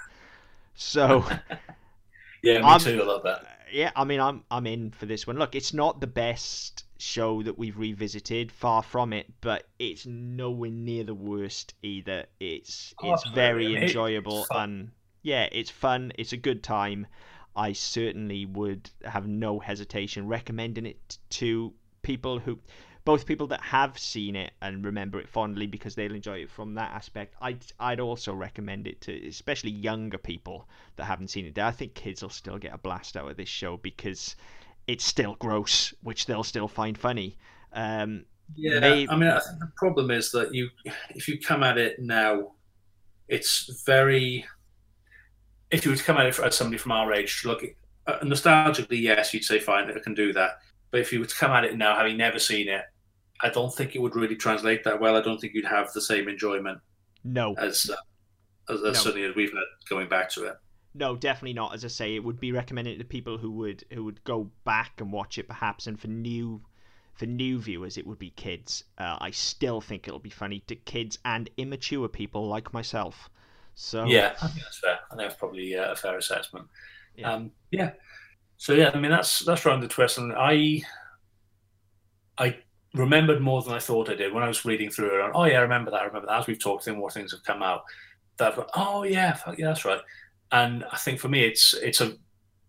So 0.74 1.24
Yeah, 2.42 2.58
me 2.58 2.64
I'm- 2.64 2.80
too. 2.80 3.00
I 3.02 3.04
love 3.06 3.22
that. 3.24 3.46
yeah, 3.72 3.90
I 3.96 4.04
mean, 4.04 4.20
I'm 4.20 4.44
I'm 4.50 4.66
in 4.66 4.90
for 4.90 5.06
this 5.06 5.26
one. 5.26 5.38
Look, 5.38 5.54
it's 5.54 5.72
not 5.72 6.00
the 6.00 6.06
best 6.06 6.84
show 7.02 7.42
that 7.42 7.58
we've 7.58 7.76
revisited, 7.78 8.50
far 8.52 8.82
from 8.82 9.12
it, 9.12 9.26
but 9.40 9.68
it's 9.78 10.06
nowhere 10.06 10.70
near 10.70 11.04
the 11.04 11.14
worst 11.14 11.74
either. 11.82 12.26
It's 12.40 12.94
Oh, 13.02 13.12
it's 13.12 13.28
very. 13.30 13.74
It's 13.74 13.82
enjoyable 13.84 14.44
fun. 14.44 14.70
and 14.70 14.90
yeah, 15.22 15.48
it's 15.52 15.70
fun. 15.70 16.12
It's 16.16 16.32
a 16.32 16.36
good 16.36 16.62
time. 16.62 17.06
I 17.54 17.72
certainly 17.72 18.46
would 18.46 18.88
have 19.04 19.26
no 19.26 19.58
hesitation 19.58 20.26
recommending 20.26 20.86
it 20.86 21.18
to 21.30 21.74
people 22.02 22.38
who 22.38 22.58
both 23.04 23.26
people 23.26 23.48
that 23.48 23.60
have 23.60 23.98
seen 23.98 24.36
it 24.36 24.52
and 24.60 24.84
remember 24.84 25.18
it 25.18 25.28
fondly 25.28 25.66
because 25.66 25.94
they'll 25.94 26.14
enjoy 26.14 26.38
it 26.38 26.50
from 26.50 26.74
that 26.74 26.92
aspect. 26.92 27.34
I'd 27.40 27.64
I'd 27.80 28.00
also 28.00 28.32
recommend 28.32 28.86
it 28.86 29.00
to 29.02 29.26
especially 29.26 29.70
younger 29.70 30.18
people 30.18 30.68
that 30.96 31.04
haven't 31.04 31.28
seen 31.28 31.46
it. 31.46 31.58
I 31.58 31.72
think 31.72 31.94
kids 31.94 32.22
will 32.22 32.30
still 32.30 32.58
get 32.58 32.72
a 32.72 32.78
blast 32.78 33.16
out 33.16 33.30
of 33.30 33.36
this 33.36 33.48
show 33.48 33.76
because 33.76 34.36
it's 34.92 35.04
still 35.04 35.36
gross, 35.36 35.94
which 36.02 36.26
they'll 36.26 36.44
still 36.44 36.68
find 36.68 36.98
funny. 36.98 37.36
Um, 37.72 38.26
Yeah, 38.54 38.80
Maybe- 38.80 39.08
I 39.08 39.16
mean, 39.16 39.30
I 39.30 39.40
think 39.40 39.60
the 39.60 39.72
problem 39.76 40.10
is 40.10 40.30
that 40.32 40.52
you, 40.52 40.68
if 41.14 41.26
you 41.26 41.40
come 41.40 41.62
at 41.62 41.78
it 41.78 41.98
now, 42.00 42.52
it's 43.28 43.82
very. 43.86 44.44
If 45.70 45.86
you 45.86 45.90
were 45.92 45.96
to 45.96 46.04
come 46.04 46.18
at 46.18 46.26
it 46.26 46.38
as 46.38 46.54
somebody 46.54 46.76
from 46.76 46.92
our 46.92 47.14
age, 47.14 47.42
look, 47.46 47.64
uh, 48.06 48.18
nostalgically, 48.18 49.00
yes, 49.00 49.32
you'd 49.32 49.44
say 49.44 49.58
fine, 49.58 49.90
I 49.90 49.98
can 50.00 50.12
do 50.12 50.34
that. 50.34 50.58
But 50.90 51.00
if 51.00 51.10
you 51.14 51.20
were 51.20 51.24
to 51.26 51.34
come 51.34 51.52
at 51.52 51.64
it 51.64 51.78
now, 51.78 51.96
having 51.96 52.18
never 52.18 52.38
seen 52.38 52.68
it, 52.68 52.84
I 53.40 53.48
don't 53.48 53.72
think 53.74 53.94
it 53.96 54.02
would 54.02 54.14
really 54.16 54.36
translate 54.36 54.84
that 54.84 55.00
well. 55.00 55.16
I 55.16 55.22
don't 55.22 55.40
think 55.40 55.54
you'd 55.54 55.64
have 55.64 55.90
the 55.94 56.02
same 56.02 56.28
enjoyment 56.28 56.78
no, 57.24 57.54
as 57.54 57.88
uh, 57.88 57.96
as, 58.70 58.80
as 58.80 58.82
No. 58.82 58.92
certainly 58.92 59.24
as 59.26 59.34
we've 59.34 59.50
had 59.52 59.64
going 59.88 60.08
back 60.10 60.28
to 60.32 60.44
it. 60.44 60.56
No, 60.94 61.16
definitely 61.16 61.54
not. 61.54 61.74
As 61.74 61.84
I 61.84 61.88
say, 61.88 62.14
it 62.14 62.24
would 62.24 62.40
be 62.40 62.52
recommended 62.52 62.98
to 62.98 63.04
people 63.04 63.38
who 63.38 63.50
would 63.52 63.84
who 63.92 64.04
would 64.04 64.22
go 64.24 64.50
back 64.64 65.00
and 65.00 65.12
watch 65.12 65.38
it, 65.38 65.48
perhaps, 65.48 65.86
and 65.86 65.98
for 65.98 66.08
new 66.08 66.62
for 67.14 67.26
new 67.26 67.58
viewers, 67.58 67.98
it 67.98 68.06
would 68.06 68.18
be 68.18 68.30
kids. 68.30 68.84
Uh, 68.98 69.16
I 69.20 69.30
still 69.30 69.80
think 69.80 70.08
it'll 70.08 70.20
be 70.20 70.30
funny 70.30 70.60
to 70.60 70.74
kids 70.76 71.18
and 71.24 71.50
immature 71.56 72.08
people 72.08 72.48
like 72.48 72.72
myself. 72.72 73.28
So 73.74 74.04
Yeah, 74.04 74.34
I 74.42 74.48
think 74.48 74.64
that's 74.64 74.78
fair. 74.78 74.98
I 75.10 75.16
think 75.16 75.28
that's 75.28 75.38
probably 75.38 75.76
uh, 75.76 75.92
a 75.92 75.96
fair 75.96 76.18
assessment. 76.18 76.66
Yeah. 77.16 77.32
Um, 77.32 77.52
yeah. 77.70 77.92
So 78.56 78.74
yeah, 78.74 78.90
I 78.94 78.98
mean 78.98 79.10
that's 79.10 79.40
that's 79.40 79.64
round 79.64 79.82
the 79.82 79.88
twist, 79.88 80.18
and 80.18 80.32
I 80.34 80.82
I 82.38 82.58
remembered 82.94 83.40
more 83.40 83.62
than 83.62 83.74
I 83.74 83.78
thought 83.78 84.10
I 84.10 84.14
did 84.14 84.32
when 84.32 84.42
I 84.42 84.48
was 84.48 84.64
reading 84.64 84.90
through 84.90 85.18
it. 85.20 85.24
And, 85.24 85.32
oh 85.34 85.44
yeah, 85.44 85.58
I 85.58 85.62
remember 85.62 85.90
that. 85.90 86.00
I 86.02 86.04
remember 86.04 86.26
that. 86.28 86.40
As 86.40 86.46
we've 86.46 86.58
talked, 86.60 86.86
and 86.86 86.98
more 86.98 87.10
things 87.10 87.32
have 87.32 87.44
come 87.44 87.62
out. 87.62 87.84
That 88.38 88.58
oh 88.74 89.02
yeah, 89.04 89.34
fuck 89.34 89.58
yeah, 89.58 89.66
that's 89.66 89.84
right. 89.84 90.00
And 90.52 90.84
I 90.92 90.98
think 90.98 91.18
for 91.18 91.28
me, 91.28 91.44
it's 91.44 91.74
it's 91.74 92.00
a 92.00 92.16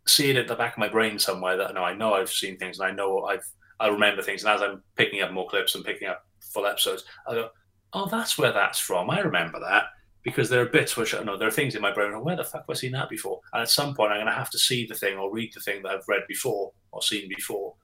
see 0.07 0.29
it 0.29 0.37
at 0.37 0.47
the 0.47 0.55
back 0.55 0.73
of 0.73 0.79
my 0.79 0.89
brain 0.89 1.19
somewhere 1.19 1.57
that 1.57 1.73
no, 1.73 1.83
I 1.83 1.93
know 1.93 2.13
I've 2.13 2.29
seen 2.29 2.57
things 2.57 2.79
and 2.79 2.87
I 2.87 2.91
know 2.91 3.23
I've 3.23 3.45
I 3.79 3.87
remember 3.87 4.21
things. 4.21 4.43
And 4.43 4.53
as 4.53 4.61
I'm 4.61 4.81
picking 4.95 5.21
up 5.21 5.31
more 5.31 5.47
clips 5.47 5.75
and 5.75 5.85
picking 5.85 6.07
up 6.07 6.25
full 6.39 6.65
episodes, 6.65 7.03
I 7.27 7.33
go, 7.33 7.49
oh, 7.93 8.07
that's 8.07 8.37
where 8.37 8.53
that's 8.53 8.79
from. 8.79 9.09
I 9.09 9.19
remember 9.19 9.59
that 9.59 9.85
because 10.23 10.49
there 10.49 10.61
are 10.61 10.69
bits 10.69 10.95
which 10.95 11.13
I 11.13 11.21
know 11.23 11.37
there 11.37 11.47
are 11.47 11.51
things 11.51 11.75
in 11.75 11.81
my 11.81 11.93
brain. 11.93 12.11
Where 12.23 12.37
the 12.37 12.43
fuck 12.43 12.61
have 12.61 12.69
I 12.69 12.73
seen 12.73 12.93
that 12.93 13.09
before? 13.09 13.41
And 13.51 13.61
at 13.61 13.69
some 13.69 13.93
point, 13.93 14.11
I'm 14.11 14.17
going 14.17 14.27
to 14.27 14.33
have 14.33 14.49
to 14.51 14.59
see 14.59 14.85
the 14.85 14.95
thing 14.95 15.17
or 15.17 15.31
read 15.31 15.51
the 15.53 15.59
thing 15.59 15.83
that 15.83 15.91
I've 15.91 16.07
read 16.07 16.23
before 16.27 16.71
or 16.91 17.01
seen 17.01 17.27
before, 17.27 17.75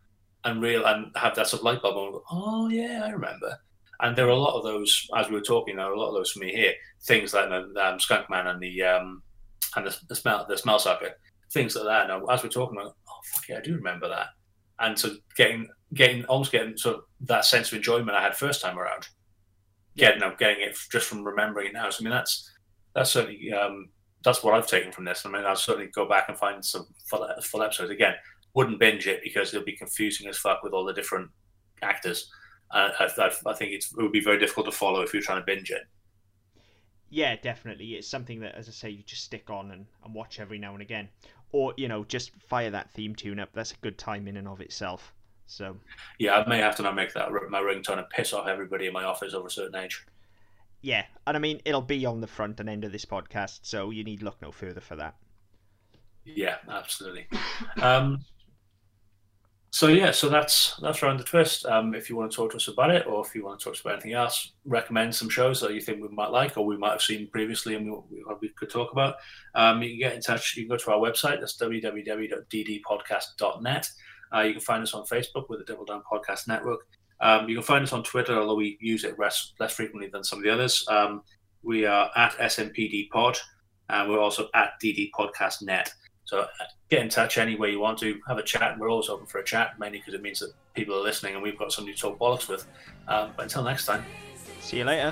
and 0.46 0.62
real 0.62 0.86
and 0.86 1.12
have 1.16 1.36
that 1.36 1.48
sort 1.48 1.62
of 1.62 1.66
light 1.66 1.82
bulb 1.82 1.98
and 1.98 2.14
go, 2.14 2.24
oh 2.32 2.70
yeah, 2.70 3.04
I 3.06 3.10
remember. 3.10 3.58
And 4.02 4.16
there 4.16 4.28
are 4.28 4.30
a 4.30 4.36
lot 4.36 4.56
of 4.56 4.64
those, 4.64 5.10
as 5.18 5.28
we 5.28 5.36
were 5.36 5.42
talking, 5.42 5.76
there 5.76 5.86
are 5.86 5.94
a 5.94 6.00
lot 6.00 6.08
of 6.08 6.16
those 6.16 6.32
for 6.32 6.40
me 6.40 6.54
here. 6.54 6.74
Things 7.04 7.34
like 7.34 7.50
the 7.50 7.86
um, 7.86 8.00
Skunk 8.00 8.30
Man 8.30 8.48
and 8.48 8.62
the 8.62 8.82
um, 8.84 9.22
and 9.76 9.86
the, 9.86 9.98
the 10.08 10.16
smell 10.16 10.46
the 10.48 10.58
smell 10.58 10.80
sucker, 10.80 11.12
things 11.52 11.76
like 11.76 11.86
that. 11.86 12.08
Now, 12.08 12.26
as 12.26 12.44
we're 12.44 12.50
talking, 12.50 12.78
about, 12.78 12.96
oh 13.08 13.20
fuck 13.34 13.48
yeah, 13.50 13.58
I 13.58 13.62
do 13.62 13.76
remember 13.76 14.08
that. 14.10 14.28
And 14.80 14.98
so 14.98 15.16
getting 15.36 15.68
getting 15.94 16.26
almost 16.26 16.52
getting 16.52 16.78
sort 16.78 16.98
of 16.98 17.02
that 17.22 17.46
sense 17.46 17.72
of 17.72 17.78
enjoyment 17.78 18.18
I 18.18 18.24
had 18.24 18.36
first 18.36 18.62
time 18.62 18.78
around. 18.78 19.08
Getting 19.98 20.22
yeah, 20.22 20.34
getting 20.38 20.64
it 20.64 20.78
just 20.92 21.08
from 21.08 21.24
remembering 21.24 21.68
it 21.68 21.74
now. 21.74 21.90
So 21.90 22.02
I 22.02 22.04
mean, 22.04 22.12
that's 22.12 22.50
that's 22.94 23.12
certainly 23.12 23.52
um, 23.52 23.90
that's 24.24 24.44
what 24.44 24.54
I've 24.54 24.68
taken 24.68 24.92
from 24.92 25.06
this. 25.06 25.26
I 25.26 25.30
mean, 25.30 25.46
I'll 25.46 25.56
certainly 25.56 25.88
go 25.88 26.08
back 26.08 26.30
and 26.30 26.38
find 26.38 26.64
some 26.64 26.88
full, 27.06 27.28
full 27.44 27.64
episodes 27.64 27.92
again. 27.92 28.16
Wouldn't 28.54 28.80
binge 28.80 29.08
it 29.08 29.22
because 29.24 29.54
it'll 29.54 29.66
be 29.66 29.76
confusing 29.76 30.28
as 30.28 30.38
fuck 30.38 30.64
with 30.64 30.74
all 30.74 30.86
the 30.86 30.94
different 30.94 31.30
actors. 31.82 32.30
Uh, 32.72 32.90
I, 33.00 33.06
I, 33.06 33.32
I, 33.48 33.54
think 33.54 33.72
it 33.72 33.86
would 33.96 34.12
be 34.12 34.24
very 34.24 34.40
difficult 34.40 34.68
to 34.68 34.72
follow 34.72 35.02
if 35.02 35.14
you're 35.14 35.24
trying 35.24 35.42
to 35.42 35.46
binge 35.46 35.72
it. 35.72 35.84
Yeah, 37.10 37.36
definitely. 37.36 37.94
It's 37.96 38.08
something 38.08 38.40
that, 38.42 38.56
as 38.56 38.68
I 38.68 38.72
say, 38.72 38.90
you 38.90 39.04
just 39.04 39.24
stick 39.24 39.50
on 39.50 39.72
and, 39.72 39.86
and 40.04 40.14
watch 40.14 40.40
every 40.40 40.60
now 40.60 40.74
and 40.74 40.82
again. 40.82 41.10
Or, 41.52 41.74
you 41.78 41.88
know, 41.88 42.04
just 42.04 42.32
fire 42.48 42.70
that 42.70 42.92
theme 42.92 43.16
tune 43.16 43.40
up. 43.40 43.50
That's 43.54 43.72
a 43.72 43.78
good 43.78 43.98
time 43.98 44.28
in 44.28 44.38
and 44.38 44.48
of 44.48 44.62
itself. 44.62 45.14
So 45.50 45.76
yeah, 46.20 46.36
I 46.36 46.48
may 46.48 46.60
have 46.60 46.76
to 46.76 46.84
now 46.84 46.92
make 46.92 47.14
that 47.14 47.32
my 47.50 47.60
ringtone 47.60 47.98
and 47.98 48.10
piss 48.10 48.34
off 48.34 48.48
everybody 48.48 48.86
in 48.86 48.94
my 48.94 49.04
office 49.04 49.34
over 49.34 49.48
a 49.48 49.52
certain 49.52 49.76
age. 49.76 50.06
Yeah, 50.82 51.06
and 51.26 51.36
I 51.36 51.40
mean 51.40 51.60
it'll 51.66 51.82
be 51.82 52.06
on 52.06 52.22
the 52.22 52.28
front 52.28 52.60
and 52.60 52.70
end 52.70 52.86
of 52.86 52.92
this 52.92 53.04
podcast, 53.04 53.62
so 53.64 53.90
you 53.90 54.04
need 54.04 54.22
look 54.22 54.40
no 54.44 54.52
further 54.52 54.80
for 54.80 54.96
that. 54.98 55.16
Yeah, 56.24 56.58
absolutely. 56.70 57.28
um, 57.82 58.24
so 59.72 59.88
yeah, 59.88 60.12
so 60.12 60.30
that's 60.30 60.76
that's 60.82 61.04
around 61.04 61.18
the 61.18 61.24
twist. 61.24 61.66
Um, 61.66 61.94
if 61.94 62.10
you 62.10 62.16
want 62.16 62.32
to 62.32 62.36
talk 62.36 62.52
to 62.52 62.58
us 62.58 62.68
about 62.68 62.92
it, 62.92 63.06
or 63.06 63.26
if 63.26 63.36
you 63.36 63.46
want 63.46 63.60
to 63.60 63.64
talk 63.64 63.74
to 63.74 63.78
us 63.78 63.82
about 63.82 63.94
anything 63.94 64.14
else, 64.14 64.54
recommend 64.66 65.14
some 65.14 65.30
shows 65.30 65.62
that 65.62 65.74
you 65.74 65.82
think 65.82 66.02
we 66.02 66.08
might 66.10 66.32
like, 66.32 66.58
or 66.58 66.66
we 66.66 66.78
might 66.78 66.92
have 66.92 67.04
seen 67.04 67.28
previously 67.28 67.76
and 67.76 67.92
we, 68.10 68.24
we 68.42 68.50
could 68.50 68.72
talk 68.72 68.92
about. 68.92 69.16
Um, 69.54 69.84
you 69.84 69.92
can 69.92 70.00
get 70.00 70.16
in 70.16 70.22
touch. 70.22 70.58
You 70.58 70.64
can 70.64 70.70
go 70.70 70.78
to 70.78 70.92
our 70.92 71.00
website. 71.00 71.40
That's 71.40 71.56
www.ddpodcast.net. 71.58 73.90
Uh, 74.34 74.42
you 74.42 74.54
can 74.54 74.62
find 74.62 74.82
us 74.84 74.94
on 74.94 75.06
Facebook 75.06 75.50
with 75.50 75.60
the 75.60 75.66
Double 75.66 75.86
Down 75.86 76.04
Podcast 76.12 76.48
Network. 76.48 76.82
Um, 77.22 77.50
you 77.50 77.56
can 77.56 77.64
find 77.64 77.84
us 77.84 77.94
on 77.94 78.04
Twitter, 78.04 78.40
although 78.40 78.56
we 78.56 78.78
use 78.80 79.04
it 79.04 79.20
less, 79.20 79.54
less 79.60 79.74
frequently 79.74 80.10
than 80.10 80.24
some 80.24 80.40
of 80.40 80.44
the 80.44 80.52
others. 80.52 80.86
Um, 80.88 81.22
we 81.64 81.86
are 81.86 82.10
at 82.16 82.34
SMPD 82.38 83.10
Pod, 83.10 83.38
and 83.90 84.10
we're 84.10 84.20
also 84.20 84.48
at 84.54 84.74
DD 84.84 85.10
Podcast 85.18 85.62
Net. 85.62 85.92
So 86.30 86.42
uh, 86.42 86.48
get 86.92 87.02
in 87.02 87.10
touch 87.10 87.40
any 87.40 87.56
way 87.56 87.72
you 87.72 87.80
want 87.80 87.98
to. 88.00 88.20
Have 88.28 88.38
a 88.38 88.44
chat. 88.44 88.78
We're 88.78 88.92
always 88.92 89.10
open 89.10 89.26
for 89.26 89.40
a 89.40 89.44
chat, 89.44 89.80
mainly 89.80 89.98
because 89.98 90.14
it 90.14 90.22
means 90.22 90.40
that 90.40 90.54
people 90.76 90.94
are 90.96 91.02
listening 91.02 91.34
and 91.34 91.42
we've 91.42 91.58
got 91.58 91.72
somebody 91.72 91.96
to 91.96 92.00
talk 92.00 92.20
bollocks 92.20 92.48
with. 92.48 92.68
Um, 93.08 93.32
but 93.36 93.44
until 93.44 93.64
next 93.64 93.88
time. 93.88 94.06
See 94.62 94.78
you 94.78 94.86
later. 94.86 95.12